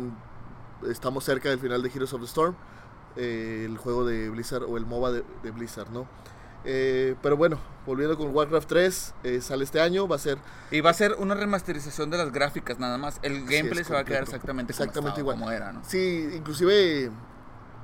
estamos 0.90 1.24
cerca 1.24 1.50
del 1.50 1.60
final 1.60 1.82
de 1.82 1.90
Heroes 1.90 2.14
of 2.14 2.22
the 2.22 2.28
Storm, 2.28 2.56
eh, 3.16 3.64
el 3.66 3.78
juego 3.78 4.06
de 4.06 4.30
Blizzard 4.30 4.64
o 4.64 4.78
el 4.78 4.86
MOBA 4.86 5.12
de, 5.12 5.24
de 5.44 5.52
Blizzard, 5.52 5.90
¿no? 5.92 6.08
Eh, 6.64 7.16
pero 7.22 7.38
bueno, 7.38 7.60
volviendo 7.86 8.18
con 8.18 8.34
Warcraft 8.36 8.68
3, 8.68 9.14
eh, 9.24 9.42
sale 9.42 9.64
este 9.64 9.82
año, 9.82 10.08
va 10.08 10.16
a 10.18 10.20
ser 10.20 10.38
Y 10.70 10.82
va 10.82 10.92
a 10.92 10.94
ser 10.94 11.16
una 11.18 11.34
remasterización 11.34 12.10
de 12.10 12.18
las 12.18 12.32
gráficas 12.32 12.80
nada 12.80 12.98
más. 12.98 13.20
El 13.24 13.46
gameplay 13.46 13.84
se 13.84 13.94
va 13.94 14.00
a 14.00 14.04
quedar 14.06 14.24
exactamente, 14.24 14.72
Exactamente 14.72 15.22
como, 15.22 15.32
estaba, 15.32 15.38
igual. 15.38 15.40
como 15.40 15.52
era, 15.52 15.72
¿no? 15.74 15.82
Sí, 15.88 16.30
inclusive 16.36 17.10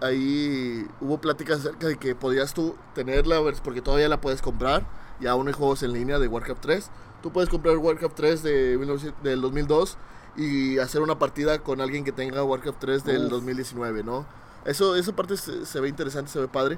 ahí 0.01 0.87
hubo 1.01 1.19
pláticas 1.19 1.59
acerca 1.59 1.87
de 1.87 1.97
que 1.97 2.15
podías 2.15 2.53
tú 2.53 2.75
tenerla, 2.93 3.39
porque 3.63 3.81
todavía 3.81 4.09
la 4.09 4.21
puedes 4.21 4.41
comprar, 4.41 4.85
y 5.19 5.27
aún 5.27 5.47
hay 5.47 5.53
juegos 5.53 5.81
en 5.83 5.93
línea 5.93 6.19
de 6.19 6.27
Warcraft 6.27 6.61
3. 6.61 6.91
Tú 7.23 7.31
puedes 7.31 7.49
comprar 7.49 7.77
Warcraft 7.77 8.15
3 8.15 8.43
de 8.43 8.77
1900 8.77 9.23
del 9.23 9.41
2002 9.41 9.97
y 10.35 10.77
hacer 10.77 11.01
una 11.01 11.17
partida 11.17 11.59
con 11.59 11.81
alguien 11.81 12.03
que 12.03 12.11
tenga 12.11 12.43
Warcraft 12.43 12.79
3 12.79 13.03
del 13.05 13.25
Uf. 13.25 13.31
2019, 13.31 14.03
¿no? 14.03 14.27
Eso, 14.65 14.95
esa 14.95 15.15
parte 15.15 15.35
se, 15.35 15.65
se 15.65 15.79
ve 15.79 15.89
interesante, 15.89 16.29
se 16.29 16.39
ve 16.39 16.47
padre. 16.47 16.77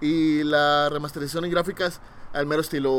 Y 0.00 0.42
la 0.44 0.88
remasterización 0.90 1.44
en 1.44 1.50
gráficas 1.50 2.00
al 2.32 2.46
mero 2.46 2.60
estilo 2.60 2.92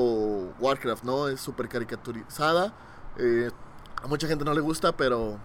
Warcraft, 0.59 1.03
¿no? 1.03 1.27
Es 1.27 1.39
súper 1.41 1.67
caricaturizada. 1.69 2.73
eh, 3.17 3.49
a 4.01 4.07
mucha 4.07 4.27
gente 4.27 4.45
no 4.45 4.53
le 4.53 4.61
gusta, 4.61 4.91
pero... 4.95 5.37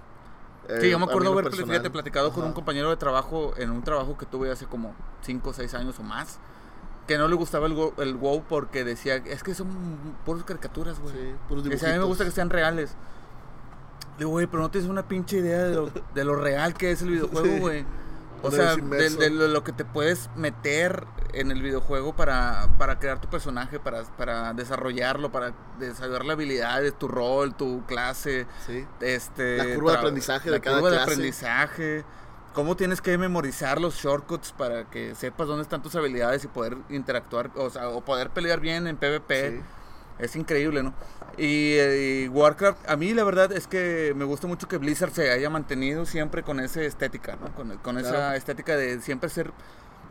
eh, 0.68 0.78
Sí, 0.80 0.90
yo 0.90 0.98
me 0.98 1.04
acuerdo 1.06 1.32
haber 1.32 1.50
fíjate, 1.52 1.90
platicado 1.90 2.30
con 2.30 2.40
Ajá. 2.42 2.48
un 2.48 2.54
compañero 2.54 2.88
de 2.90 2.96
trabajo 2.96 3.52
en 3.56 3.70
un 3.70 3.82
trabajo 3.82 4.16
que 4.16 4.26
tuve 4.26 4.50
hace 4.50 4.66
como 4.66 4.94
5 5.22 5.50
o 5.50 5.52
6 5.52 5.74
años 5.74 5.98
o 5.98 6.02
más. 6.04 6.38
Que 7.08 7.18
no 7.18 7.28
le 7.28 7.34
gustaba 7.34 7.66
el, 7.66 7.76
el 7.98 8.14
WoW 8.14 8.44
porque 8.48 8.82
decía, 8.84 9.16
es 9.16 9.42
que 9.42 9.54
son 9.54 9.68
puras 10.24 10.44
caricaturas, 10.44 10.98
güey. 11.00 11.12
Sí, 11.14 11.34
puros 11.48 11.64
Decía, 11.64 11.88
a 11.88 11.92
mí 11.92 11.98
me 11.98 12.04
dibujitos. 12.04 12.08
gusta 12.08 12.24
que 12.24 12.30
sean 12.30 12.48
reales. 12.50 12.94
Digo, 14.18 14.30
güey, 14.30 14.46
pero 14.46 14.62
no 14.62 14.70
tienes 14.70 14.88
una 14.88 15.06
pinche 15.06 15.38
idea 15.38 15.64
de 15.64 15.74
lo, 15.74 15.90
de 16.14 16.24
lo 16.24 16.36
real 16.36 16.72
que 16.74 16.92
es 16.92 17.02
el 17.02 17.10
videojuego, 17.10 17.68
Sí. 17.70 17.84
O 18.46 18.50
sea, 18.50 18.76
de, 18.76 19.10
de 19.10 19.30
lo, 19.30 19.64
que 19.64 19.72
te 19.72 19.84
puedes 19.84 20.30
meter 20.36 21.04
en 21.32 21.50
el 21.50 21.62
videojuego 21.62 22.14
para, 22.14 22.68
para 22.78 22.98
crear 22.98 23.20
tu 23.20 23.28
personaje, 23.28 23.80
para, 23.80 24.02
para 24.04 24.52
desarrollarlo, 24.54 25.32
para 25.32 25.52
desarrollar 25.78 26.24
la 26.24 26.32
habilidad 26.34 26.80
de 26.82 26.92
tu 26.92 27.08
rol, 27.08 27.54
tu 27.54 27.84
clase, 27.86 28.46
Sí. 28.66 28.86
este 29.00 29.56
La 29.56 29.74
curva 29.74 29.92
de 29.92 29.98
aprendizaje 29.98 30.50
la 30.50 30.56
de 30.56 30.60
cada 30.60 30.76
curva 30.76 30.90
de 30.90 30.96
clase. 30.96 31.12
aprendizaje 31.12 32.04
cómo 32.52 32.76
tienes 32.76 33.00
que 33.00 33.18
memorizar 33.18 33.80
los 33.80 33.96
shortcuts 33.96 34.52
para 34.52 34.84
que 34.88 35.14
sepas 35.16 35.48
dónde 35.48 35.62
están 35.62 35.82
tus 35.82 35.96
habilidades 35.96 36.44
y 36.44 36.46
poder 36.48 36.76
interactuar 36.88 37.50
o 37.56 37.68
sea 37.68 37.88
o 37.88 38.04
poder 38.04 38.30
pelear 38.30 38.60
bien 38.60 38.86
en 38.86 38.96
PvP 38.96 39.50
Sí. 39.50 39.60
Es 40.18 40.36
increíble 40.36 40.82
no 40.82 40.94
y, 41.36 41.72
eh, 41.74 42.22
y 42.24 42.28
Warcraft 42.28 42.88
a 42.88 42.96
mí 42.96 43.12
la 43.14 43.24
verdad 43.24 43.50
es 43.52 43.66
que 43.66 44.12
me 44.16 44.24
gusta 44.24 44.46
mucho 44.46 44.68
que 44.68 44.78
Blizzard 44.78 45.10
se 45.12 45.30
haya 45.30 45.50
mantenido 45.50 46.06
siempre 46.06 46.42
con 46.42 46.60
esa 46.60 46.82
estética 46.82 47.36
no 47.40 47.52
con, 47.54 47.76
con 47.78 47.98
esa 47.98 48.10
Claro. 48.10 48.34
estética 48.36 48.76
de 48.76 49.00
siempre 49.00 49.28
ser 49.28 49.50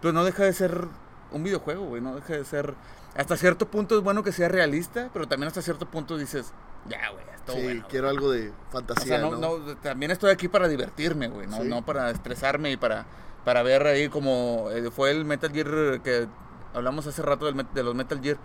pues 0.01 0.13
no 0.13 0.23
deja 0.25 0.43
de 0.43 0.53
ser 0.53 0.87
un 1.31 1.43
videojuego 1.43 1.85
güey 1.85 2.01
no 2.01 2.15
deja 2.15 2.33
de 2.33 2.43
ser 2.45 2.73
hasta 3.15 3.37
cierto 3.37 3.67
punto 3.69 3.95
es 3.97 4.03
bueno 4.03 4.23
que 4.23 4.31
sea 4.31 4.49
realista 4.49 5.09
pero 5.13 5.27
también 5.27 5.47
hasta 5.47 5.61
cierto 5.61 5.85
punto 5.89 6.17
dices 6.17 6.51
ya 6.89 7.09
güey 7.11 7.23
esto 7.35 7.53
Sí, 7.53 7.61
bueno 7.63 7.85
quiero 7.89 8.09
algo 8.09 8.29
de 8.31 8.49
o 8.49 8.53
fantasía, 8.71 9.05
sea, 9.05 9.19
no, 9.19 9.31
¿no? 9.37 9.57
no, 9.59 9.75
también 9.77 10.11
estoy 10.11 10.31
aquí 10.31 10.47
para 10.49 10.67
divertirme, 10.67 11.27
güey, 11.29 11.47
no, 11.47 11.61
Sí. 11.61 11.67
no 11.69 11.85
para 11.85 12.09
estresarme 12.09 12.71
y 12.71 12.77
para, 12.77 13.05
para 13.45 13.63
ver 13.63 13.85
ahí 13.87 14.09
como 14.09 14.67
eh, 14.71 14.89
fue 14.91 15.11
el 15.11 15.23
Metal 15.25 15.51
Gear 15.51 16.01
que 16.01 16.27
hablamos 16.73 17.05
hace 17.07 17.21
rato 17.21 17.45
del 17.45 17.65
de 17.73 17.83
los 17.83 17.95
Metal 17.95 18.19
Gear. 18.21 18.37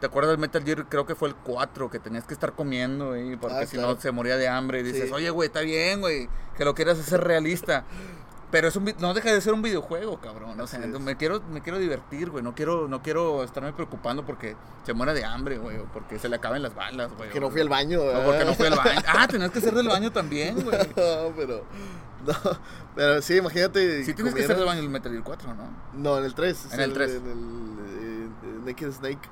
¿Te 0.00 0.06
acuerdas 0.06 0.30
del 0.30 0.38
Metal 0.38 0.62
Gear? 0.62 0.86
Creo 0.88 1.06
que 1.06 1.14
fue 1.14 1.28
el 1.28 1.34
4, 1.34 1.90
que 1.90 1.98
tenías 1.98 2.24
que 2.24 2.34
estar 2.34 2.52
comiendo, 2.52 3.08
güey, 3.08 3.36
porque 3.36 3.56
Ah, 3.56 3.66
si 3.66 3.76
claro. 3.76 3.94
no 3.94 4.00
se 4.00 4.12
moría 4.12 4.36
de 4.36 4.46
hambre. 4.48 4.80
Y 4.80 4.82
dices, 4.84 5.08
Sí. 5.08 5.12
oye, 5.12 5.30
güey, 5.30 5.48
está 5.48 5.60
bien, 5.60 6.00
güey, 6.00 6.28
que 6.56 6.64
lo 6.64 6.74
quieras 6.74 6.98
hacer 6.98 7.22
realista. 7.22 7.84
Pero 8.50 8.68
es 8.68 8.76
un, 8.76 8.90
no 9.00 9.12
deja 9.12 9.30
de 9.30 9.40
ser 9.42 9.52
un 9.52 9.60
videojuego, 9.60 10.20
cabrón. 10.20 10.58
O 10.58 10.66
sea, 10.66 10.78
me 10.78 11.16
quiero, 11.18 11.42
me 11.52 11.60
quiero 11.60 11.78
divertir, 11.78 12.30
güey. 12.30 12.42
No 12.42 12.54
quiero, 12.54 12.88
no 12.88 13.02
quiero 13.02 13.44
estarme 13.44 13.74
preocupando 13.74 14.24
porque 14.24 14.56
se 14.86 14.94
muera 14.94 15.12
de 15.12 15.22
hambre, 15.22 15.58
güey. 15.58 15.76
O 15.78 15.84
porque 15.92 16.18
se 16.18 16.30
le 16.30 16.36
acaben 16.36 16.62
las 16.62 16.74
balas, 16.74 17.12
güey. 17.14 17.28
Que 17.28 17.40
no 17.40 17.50
fui 17.50 17.60
al 17.60 17.68
baño. 17.68 18.00
o 18.00 18.24
porque 18.24 18.46
no 18.46 18.54
fui 18.54 18.66
al 18.66 18.76
baño. 18.76 19.00
Ah, 19.06 19.28
tenías 19.28 19.50
que 19.50 19.60
ser 19.60 19.74
del 19.74 19.88
baño 19.88 20.10
también, 20.12 20.62
güey. 20.64 20.78
no, 20.96 21.32
pero. 21.36 21.64
No, 22.26 22.34
pero 22.94 23.20
sí, 23.20 23.36
imagínate. 23.36 24.04
Sí 24.04 24.14
tienes 24.14 24.34
que 24.34 24.44
ser 24.46 24.56
del 24.56 24.64
baño 24.64 24.78
en 24.78 24.84
el 24.86 24.90
Metal 24.90 25.12
Gear 25.12 25.24
4, 25.24 25.54
¿no? 25.54 25.70
No, 25.92 26.18
en 26.18 26.24
el 26.24 26.34
3. 26.34 26.68
En 26.72 26.80
el 26.80 26.92
3. 26.94 27.10
En 27.10 27.26
el 27.26 27.28
eh, 27.28 28.28
eh, 28.44 28.60
Naked 28.64 28.92
Snake. 28.92 29.28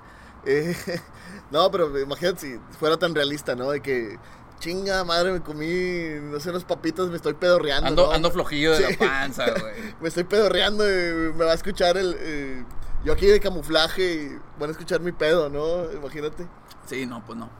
Eh, 0.46 0.74
no, 1.50 1.70
pero 1.70 1.98
imagínate 1.98 2.40
si 2.40 2.60
fuera 2.78 2.96
tan 2.96 3.14
realista, 3.14 3.54
¿no? 3.54 3.70
De 3.70 3.80
que. 3.80 4.18
Chinga 4.58 5.04
madre, 5.04 5.32
me 5.32 5.42
comí, 5.42 6.18
no 6.22 6.40
sé, 6.40 6.48
unos 6.48 6.64
papitos, 6.64 7.10
me 7.10 7.16
estoy 7.16 7.34
pedorreando. 7.34 7.88
Ando, 7.88 8.06
¿no? 8.06 8.12
ando 8.12 8.30
flojillo 8.30 8.72
de 8.72 8.78
Sí. 8.86 8.96
la 8.98 9.06
panza, 9.06 9.44
güey. 9.50 9.74
Me 10.00 10.08
estoy 10.08 10.24
pedorreando 10.24 10.82
y 10.88 11.32
me 11.34 11.44
va 11.44 11.50
a 11.52 11.54
escuchar 11.54 11.98
el. 11.98 12.16
eh, 12.18 12.64
yo 13.04 13.12
aquí 13.12 13.26
de 13.26 13.38
camuflaje 13.38 14.14
y 14.14 14.38
van 14.58 14.70
a 14.70 14.72
escuchar 14.72 15.00
mi 15.00 15.12
pedo, 15.12 15.50
¿no? 15.50 15.92
Imagínate. 15.92 16.46
Sí, 16.86 17.04
no, 17.04 17.22
pues 17.26 17.38
no. 17.38 17.50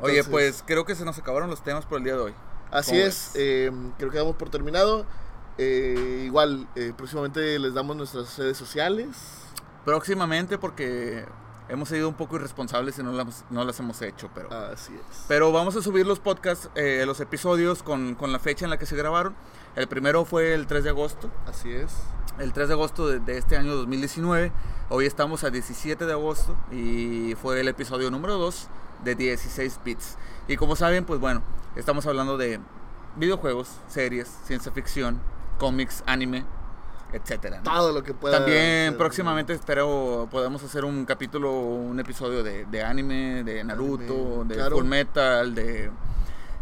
Oye, 0.00 0.24
pues 0.24 0.64
creo 0.66 0.84
que 0.84 0.96
se 0.96 1.04
nos 1.04 1.16
acabaron 1.16 1.48
los 1.48 1.62
temas 1.62 1.86
por 1.86 1.98
el 1.98 2.04
día 2.04 2.14
de 2.14 2.20
hoy. 2.20 2.34
Así 2.72 2.90
¿cómo 2.90 3.02
es, 3.04 3.30
eh, 3.36 3.70
creo 3.98 4.10
que 4.10 4.18
damos 4.18 4.34
por 4.34 4.50
terminado. 4.50 5.06
Eh, 5.58 6.24
igual, 6.26 6.66
eh, 6.74 6.92
próximamente 6.96 7.56
les 7.60 7.72
damos 7.72 7.96
nuestras 7.96 8.36
redes 8.36 8.56
sociales. 8.56 9.08
Próximamente, 9.84 10.58
porque 10.58 11.24
hemos 11.72 11.88
sido 11.88 12.06
un 12.08 12.14
poco 12.14 12.36
irresponsables 12.36 12.98
y 12.98 13.02
no 13.02 13.12
las, 13.12 13.46
no 13.48 13.64
las 13.64 13.80
hemos 13.80 14.00
hecho, 14.02 14.28
pero... 14.34 14.52
Así 14.52 14.92
es. 14.94 15.24
Pero 15.26 15.52
vamos 15.52 15.74
a 15.74 15.80
subir 15.80 16.06
los 16.06 16.20
podcasts, 16.20 16.68
eh, 16.74 17.04
los 17.06 17.18
episodios 17.20 17.82
con, 17.82 18.14
con 18.14 18.30
la 18.30 18.38
fecha 18.38 18.66
en 18.66 18.70
la 18.70 18.78
que 18.78 18.84
se 18.84 18.94
grabaron. 18.94 19.34
El 19.74 19.88
primero 19.88 20.26
fue 20.26 20.52
el 20.52 20.66
3 20.66 20.84
de 20.84 20.90
agosto, 20.90 21.30
Así 21.46 21.72
es. 21.72 21.94
el 22.38 22.52
3 22.52 22.68
de 22.68 22.74
agosto 22.74 23.08
de, 23.08 23.20
de 23.20 23.38
este 23.38 23.56
año 23.56 23.74
2019. 23.74 24.52
Hoy 24.90 25.06
estamos 25.06 25.44
a 25.44 25.50
17 25.50 26.04
de 26.04 26.12
agosto 26.12 26.54
y 26.70 27.34
fue 27.40 27.58
el 27.58 27.68
episodio 27.68 28.10
número 28.10 28.36
2 28.36 28.68
de 29.04 29.14
16 29.14 29.80
bits. 29.82 30.18
Y 30.48 30.56
como 30.56 30.76
saben, 30.76 31.06
pues 31.06 31.20
bueno, 31.20 31.42
estamos 31.74 32.06
hablando 32.06 32.36
de 32.36 32.60
videojuegos, 33.16 33.70
series, 33.88 34.28
ciencia 34.44 34.72
ficción, 34.72 35.20
cómics, 35.58 36.04
anime, 36.04 36.44
etcétera. 37.12 37.58
¿no? 37.58 37.62
Todo 37.62 37.92
lo 37.92 38.02
que 38.02 38.14
pueda. 38.14 38.38
También 38.38 38.90
ser. 38.90 38.96
próximamente 38.96 39.52
espero 39.52 40.28
podamos 40.30 40.62
hacer 40.62 40.84
un 40.84 41.04
capítulo, 41.04 41.52
un 41.52 41.98
episodio 42.00 42.42
de, 42.42 42.64
de 42.66 42.82
anime, 42.82 43.44
de 43.44 43.62
Naruto, 43.64 44.14
Anime, 44.14 44.44
de 44.48 44.54
claro. 44.54 44.76
Full 44.76 44.86
Metal, 44.86 45.54
de, 45.54 45.90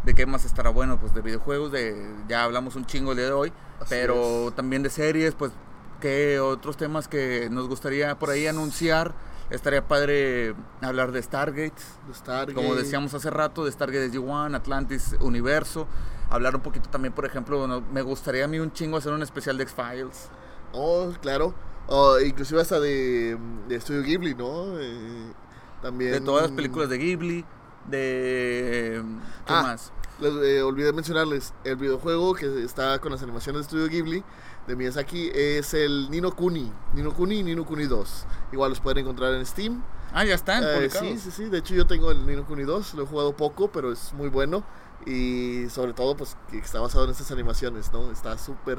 de 0.04 0.14
qué 0.14 0.26
más 0.26 0.44
estará 0.44 0.70
bueno, 0.70 0.98
pues 0.98 1.14
de 1.14 1.20
videojuegos, 1.22 1.72
de 1.72 2.10
ya 2.28 2.44
hablamos 2.44 2.76
un 2.76 2.86
chingo 2.86 3.12
el 3.12 3.18
día 3.18 3.26
de 3.26 3.32
hoy, 3.32 3.52
Así 3.80 3.86
pero 3.90 4.52
también 4.54 4.82
de 4.82 4.90
series, 4.90 5.34
pues 5.34 5.52
qué 6.00 6.40
otros 6.40 6.76
temas 6.76 7.08
que 7.08 7.48
nos 7.50 7.68
gustaría 7.68 8.18
por 8.18 8.30
ahí 8.30 8.46
anunciar 8.46 9.14
Estaría 9.50 9.86
padre 9.86 10.54
hablar 10.80 11.10
de 11.10 11.20
Stargate. 11.20 11.82
De 12.06 12.14
Stargate. 12.14 12.54
Como 12.54 12.76
decíamos 12.76 13.12
hace 13.14 13.30
rato, 13.30 13.64
de 13.64 13.72
Stargate 13.72 14.10
SG-1, 14.12 14.54
Atlantis, 14.54 15.16
Universo. 15.20 15.88
Hablar 16.30 16.54
un 16.54 16.62
poquito 16.62 16.88
también, 16.88 17.12
por 17.12 17.26
ejemplo, 17.26 17.66
no- 17.66 17.80
me 17.80 18.02
gustaría 18.02 18.44
a 18.44 18.48
mí 18.48 18.58
un 18.60 18.72
chingo 18.72 18.96
hacer 18.96 19.12
un 19.12 19.22
especial 19.22 19.56
de 19.58 19.64
X-Files. 19.64 20.28
Oh, 20.72 21.12
claro. 21.20 21.52
Oh, 21.88 22.18
inclusive 22.20 22.60
hasta 22.60 22.78
de, 22.78 23.36
de 23.68 23.80
Studio 23.80 24.02
Ghibli, 24.02 24.34
¿no? 24.36 24.78
Eh, 24.78 25.32
también... 25.82 26.12
De 26.12 26.20
todas 26.20 26.42
las 26.44 26.52
películas 26.52 26.88
de 26.88 26.98
Ghibli, 26.98 27.44
de... 27.88 29.02
¿Qué 29.46 29.52
Ah. 29.52 29.62
más? 29.62 29.92
Les 30.20 30.32
eh, 30.34 30.62
olvidé 30.62 30.92
mencionarles, 30.92 31.54
el 31.64 31.76
videojuego 31.76 32.34
que 32.34 32.62
está 32.62 32.98
con 32.98 33.10
las 33.10 33.22
animaciones 33.22 33.62
de 33.62 33.64
Studio 33.68 33.88
Ghibli 33.88 34.22
de 34.66 34.76
Miyazaki 34.76 35.30
es 35.34 35.72
el 35.72 36.10
Nino 36.10 36.30
Kuni. 36.36 36.70
Nino 36.94 37.12
Kuni 37.14 37.36
y 37.38 37.42
Nino 37.42 37.64
Kuni 37.64 37.86
2. 37.86 38.26
Igual 38.52 38.70
los 38.70 38.80
pueden 38.80 38.98
encontrar 38.98 39.32
en 39.34 39.46
Steam. 39.46 39.82
Ah, 40.12 40.24
ya 40.24 40.34
están 40.34 40.62
Eh, 40.62 40.90
sí, 40.90 41.16
sí, 41.18 41.30
sí. 41.30 41.44
De 41.46 41.58
hecho, 41.58 41.74
yo 41.74 41.86
tengo 41.86 42.10
el 42.10 42.26
Nino 42.26 42.44
Kuni 42.44 42.64
2. 42.64 42.94
Lo 42.94 43.04
he 43.04 43.06
jugado 43.06 43.34
poco, 43.34 43.68
pero 43.72 43.90
es 43.90 44.12
muy 44.12 44.28
bueno. 44.28 44.62
Y 45.06 45.66
sobre 45.70 45.92
todo, 45.94 46.16
pues, 46.16 46.36
que 46.50 46.58
está 46.58 46.80
basado 46.80 47.04
en 47.04 47.10
estas 47.10 47.30
animaciones, 47.32 47.90
¿no? 47.92 48.10
Está 48.10 48.36
súper, 48.36 48.78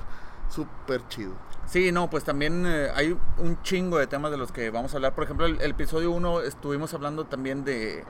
súper 0.49 1.07
chido. 1.07 1.34
Sí, 1.68 1.91
no, 1.91 2.10
pues 2.10 2.23
también 2.23 2.64
eh, 2.68 2.89
hay 2.93 3.18
un 3.39 3.61
chingo 3.64 3.98
de 3.98 4.07
temas 4.07 4.30
de 4.31 4.38
los 4.38 4.52
que 4.52 4.69
vamos 4.69 4.93
a 4.93 4.98
hablar. 4.98 5.15
Por 5.15 5.23
ejemplo, 5.23 5.45
el, 5.45 5.60
el 5.61 5.72
episodio 5.72 6.11
1 6.11 6.41
estuvimos 6.41 6.93
hablando 6.93 7.26
también 7.26 7.64
de, 7.64 8.03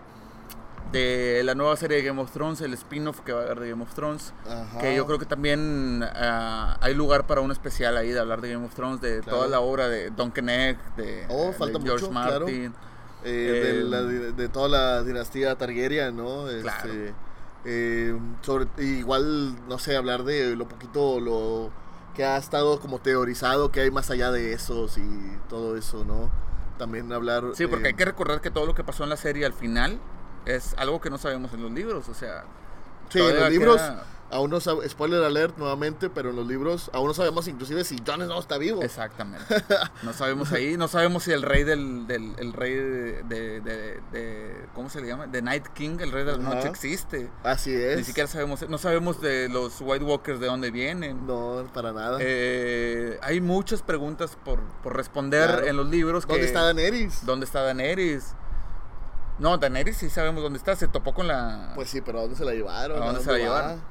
de 0.92 1.42
la 1.46 1.56
nueva 1.56 1.76
serie 1.78 1.98
de 1.98 2.04
Game 2.04 2.20
of 2.22 2.32
Thrones, 2.32 2.60
el 2.62 2.74
spin-off 2.74 3.22
que 3.22 3.32
va 3.34 3.42
a 3.42 3.44
haber 3.46 3.60
de 3.62 3.70
Game 3.70 3.84
of 3.84 3.94
Thrones. 3.94 4.34
Ajá. 4.46 4.80
Que 4.80 4.96
yo 4.96 5.06
creo 5.06 5.20
que 5.20 5.26
también 5.26 6.04
ah, 6.04 6.78
hay 6.82 6.94
lugar 6.94 7.28
para 7.28 7.40
un 7.42 7.52
especial 7.52 7.96
ahí 7.96 8.10
de 8.10 8.20
hablar 8.20 8.42
de 8.42 8.52
Game 8.52 8.66
of 8.66 8.74
Thrones, 8.76 9.00
de 9.00 9.22
Claro. 9.22 9.38
toda 9.38 9.48
la 9.50 9.60
obra 9.62 9.88
de 9.88 10.10
Duncan 10.10 10.50
Egg, 10.50 10.78
de, 10.98 11.26
Oh, 11.30 11.54
George 11.58 12.08
claro. 12.10 12.12
Martin. 12.42 12.74
Eh, 13.24 13.30
de, 13.30 13.70
El- 13.82 13.92
la- 13.92 14.02
de 14.02 14.50
toda 14.50 14.68
la 14.68 15.04
dinastía 15.04 15.56
Targaryen, 15.56 16.18
¿no? 16.18 16.50
Este, 16.50 16.62
Claro. 16.64 16.94
Eh, 17.66 18.18
sobre, 18.42 18.68
igual, 18.84 19.56
no 19.68 19.78
sé, 19.80 19.96
hablar 19.96 20.24
de 20.24 20.56
lo 20.56 20.68
poquito, 20.68 21.20
lo 21.20 21.72
que 22.16 22.26
ha 22.26 22.38
estado 22.38 22.80
como 22.80 23.00
teorizado, 23.00 23.72
que 23.72 23.82
hay 23.82 23.92
más 23.92 24.10
allá 24.12 24.32
de 24.32 24.54
esos 24.54 24.98
y 24.98 25.38
todo 25.50 25.78
eso, 25.78 26.04
¿no? 26.06 26.30
También 26.78 27.12
hablar... 27.14 27.44
Sí, 27.54 27.68
porque 27.68 27.86
eh, 27.86 27.88
hay 27.90 27.94
que 27.94 28.06
recordar 28.06 28.42
que 28.42 28.52
todo 28.52 28.66
lo 28.66 28.74
que 28.76 28.84
pasó 28.84 29.04
en 29.04 29.10
la 29.10 29.18
serie 29.18 29.46
al 29.46 29.54
final 29.54 30.00
es 30.46 30.74
algo 30.78 31.00
que 31.00 31.10
no 31.10 31.18
sabemos 31.18 31.54
en 31.54 31.62
los 31.62 31.72
libros, 31.72 32.10
o 32.10 32.14
sea... 32.14 32.44
Sí, 33.10 33.20
en 33.20 33.40
los 33.40 33.50
libros, 33.50 33.82
queda- 33.82 34.04
aún 34.32 34.50
no 34.50 34.58
sab- 34.58 34.88
spoiler 34.90 35.24
alert 35.24 35.58
nuevamente, 35.58 36.10
pero 36.10 36.30
en 36.32 36.36
los 36.38 36.48
libros 36.48 36.90
aún 36.94 37.08
no 37.08 37.14
sabemos 37.14 37.48
inclusive 37.48 37.84
si 37.84 37.98
Jon 38.06 38.22
Snow 38.24 38.40
está 38.40 38.58
vivo. 38.58 38.82
Exactamente. 38.82 39.46
No 40.04 40.14
sabemos 40.14 40.52
ahí, 40.52 40.78
no 40.78 40.88
sabemos 40.88 41.24
si 41.24 41.32
el 41.32 41.42
rey 41.44 41.64
del, 41.64 42.08
del 42.08 42.34
el 42.40 42.54
rey 42.54 42.74
de, 42.74 43.24
de, 43.24 43.62
de- 43.62 44.00
de- 44.12 44.66
¿cómo 44.74 44.90
se 44.90 45.00
le 45.02 45.08
llama? 45.08 45.28
De 45.28 45.42
Night 45.42 45.68
King, 45.74 45.98
el 46.00 46.12
rey 46.12 46.24
de 46.26 46.38
la 46.38 46.44
Ajá. 46.48 46.56
noche 46.56 46.68
existe. 46.70 47.30
Así 47.44 47.74
es. 47.74 47.98
Ni 47.98 48.04
siquiera 48.04 48.28
sabemos, 48.28 48.68
no 48.68 48.78
sabemos 48.78 49.22
de 49.22 49.48
los 49.50 49.80
White 49.82 50.04
Walkers 50.06 50.40
de 50.40 50.48
dónde 50.48 50.72
vienen. 50.72 51.28
No, 51.28 51.66
para 51.74 51.92
nada. 51.92 52.18
Eh, 52.22 53.20
hay 53.22 53.42
muchas 53.42 53.82
preguntas 53.84 54.38
por, 54.44 54.60
por 54.84 54.96
responder 54.96 55.48
Claro. 55.50 55.68
en 55.68 55.78
los 55.78 55.88
libros. 55.88 56.26
¿Dónde 56.26 56.42
que- 56.42 56.48
está 56.48 56.64
Daenerys? 56.64 57.26
¿Dónde 57.26 57.46
está 57.46 57.62
Daenerys? 57.64 58.34
No, 59.40 59.58
Daenerys 59.58 59.98
sí 59.98 60.10
sabemos 60.10 60.44
dónde 60.44 60.58
está, 60.58 60.76
se 60.76 60.88
topó 60.88 61.14
con 61.14 61.28
la... 61.28 61.72
Pues 61.76 61.90
sí, 61.90 62.02
pero 62.02 62.20
¿a 62.20 62.22
dónde 62.24 62.36
se 62.38 62.46
la 62.46 62.52
llevaron? 62.54 63.02
¿A 63.02 63.06
dónde 63.08 63.22
se 63.22 63.28
la 63.28 63.32
va? 63.34 63.38
llevaron? 63.40 63.82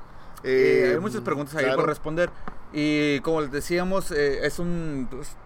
Eh, 0.44 0.84
Eh, 0.86 0.90
hay 0.94 1.00
muchas 1.00 1.20
preguntas 1.22 1.54
ahí 1.56 1.64
claro. 1.64 1.80
por 1.80 1.88
responder. 1.88 2.30
Y 2.72 3.20
como 3.20 3.40
les 3.40 3.50
decíamos, 3.50 4.10
eh, 4.12 4.46
es 4.46 4.58
un 4.58 5.08
pues, 5.10 5.36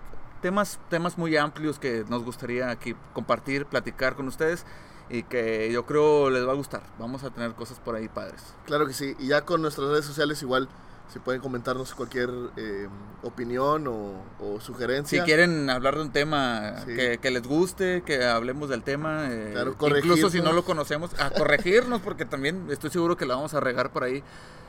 temas, 0.42 0.78
temas 0.90 1.16
muy 1.18 1.36
amplios 1.36 1.78
que 1.78 2.04
nos 2.08 2.22
gustaría 2.22 2.70
aquí 2.70 2.94
compartir, 3.12 3.66
platicar 3.66 4.14
con 4.14 4.28
ustedes 4.28 4.64
y 5.10 5.22
que 5.22 5.70
yo 5.72 5.84
creo 5.86 6.30
les 6.30 6.46
va 6.46 6.52
a 6.52 6.56
gustar. 6.56 6.82
Vamos 6.98 7.24
a 7.24 7.30
tener 7.30 7.52
cosas 7.52 7.78
por 7.80 7.94
ahí 7.94 8.08
padres. 8.08 8.54
Claro 8.66 8.86
que 8.86 8.92
sí. 8.92 9.14
Y 9.18 9.28
ya 9.28 9.44
con 9.44 9.62
nuestras 9.62 9.88
redes 9.88 10.04
sociales 10.04 10.42
igual 10.42 10.68
si 11.12 11.18
pueden 11.20 11.40
comentarnos 11.40 11.94
cualquier 11.94 12.30
eh, 12.56 12.88
opinión 13.22 13.86
o, 13.86 14.22
o 14.40 14.58
Si 14.60 14.66
sugerencia. 14.66 15.24
quieren 15.24 15.70
hablar 15.70 15.94
de 15.96 16.02
un 16.02 16.10
tema 16.12 16.76
Sí. 16.84 16.94
que, 16.96 17.18
que 17.18 17.30
les 17.30 17.42
guste, 17.46 18.02
que 18.04 18.24
hablemos 18.24 18.68
del 18.68 18.82
tema, 18.82 19.26
eh, 19.30 19.50
Claro, 19.52 19.76
incluso 19.96 20.30
si 20.30 20.40
no 20.40 20.52
lo 20.52 20.64
conocemos, 20.64 21.10
a 21.20 21.30
corregirnos 21.30 22.00
porque 22.00 22.24
también 22.24 22.66
estoy 22.70 22.90
seguro 22.90 23.16
que 23.16 23.26
la 23.26 23.36
vamos 23.36 23.54
a 23.54 23.60
regar 23.60 23.92
por 23.92 24.04
ahí 24.04 24.22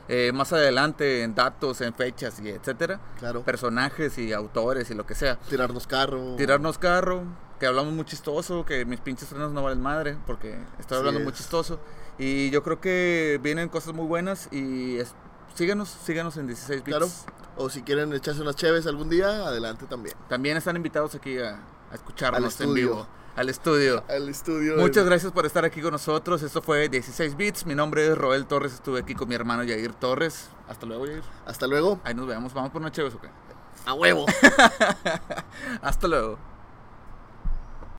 eh, 0.08 0.30
más 0.32 0.52
adelante 0.52 1.22
en 1.24 1.34
datos, 1.34 1.80
en 1.80 1.92
fechas 1.92 2.38
y 2.40 2.48
etcétera, 2.50 3.00
Claro. 3.18 3.42
personajes 3.42 4.16
y 4.18 4.32
autores 4.32 4.88
y 4.90 4.94
lo 4.94 5.04
que 5.04 5.16
sea. 5.16 5.36
Tirarnos 5.50 5.88
carro. 5.88 6.36
tirarnos 6.36 6.78
carro, 6.78 7.24
que 7.58 7.66
hablamos 7.66 7.92
muy 7.92 8.04
chistoso, 8.04 8.64
que 8.64 8.84
mis 8.84 9.00
pinches 9.00 9.28
frenos 9.28 9.50
no 9.52 9.64
valen 9.64 9.80
madre, 9.82 10.16
porque 10.26 10.56
estoy 10.78 10.98
hablando 10.98 11.18
muy 11.20 11.32
es. 11.32 11.38
chistoso. 11.38 11.80
Y 12.18 12.50
yo 12.50 12.62
creo 12.62 12.80
que 12.80 13.40
vienen 13.42 13.68
cosas 13.68 13.94
muy 13.94 14.06
buenas 14.06 14.48
y 14.52 14.96
es- 14.98 15.14
síganos, 15.56 15.88
síganos 15.88 16.36
en 16.36 16.46
16 16.46 16.84
bits. 16.84 16.96
Claro. 16.96 17.10
O 17.56 17.70
si 17.70 17.82
quieren 17.82 18.12
echarse 18.12 18.42
unas 18.42 18.54
cheves 18.54 18.86
algún 18.86 19.08
día, 19.08 19.28
adelante 19.46 19.86
también. 19.86 20.14
También 20.28 20.56
están 20.56 20.76
invitados 20.76 21.14
aquí 21.14 21.38
a, 21.38 21.58
a 21.90 21.94
escucharnos 21.94 22.60
en 22.60 22.74
vivo, 22.74 23.06
al 23.34 23.48
estudio. 23.48 24.04
Al 24.08 24.28
estudio. 24.28 24.76
Muchas 24.76 25.04
gracias 25.06 25.32
por 25.32 25.46
estar 25.46 25.64
aquí 25.64 25.80
con 25.80 25.92
nosotros. 25.92 26.42
Esto 26.42 26.62
fue 26.62 26.88
16 26.88 27.36
bits. 27.36 27.66
Mi 27.66 27.74
nombre 27.74 28.06
es 28.06 28.16
Roel 28.16 28.46
Torres. 28.46 28.74
Estuve 28.74 29.00
aquí 29.00 29.14
con 29.14 29.28
mi 29.28 29.34
hermano 29.34 29.62
Yair 29.62 29.92
Torres. 29.94 30.48
Hasta 30.68 30.86
luego, 30.86 31.06
Yair. 31.06 31.22
Hasta 31.46 31.66
luego. 31.66 32.00
Ahí 32.04 32.14
nos 32.14 32.26
vemos. 32.26 32.54
Vamos 32.54 32.70
por 32.70 32.80
una 32.80 32.92
chévere, 32.92 33.14
¿o 33.14 33.20
qué? 33.20 33.28
A 33.86 33.94
huevo. 33.94 34.26
Hasta 35.82 36.08
luego. 36.08 36.38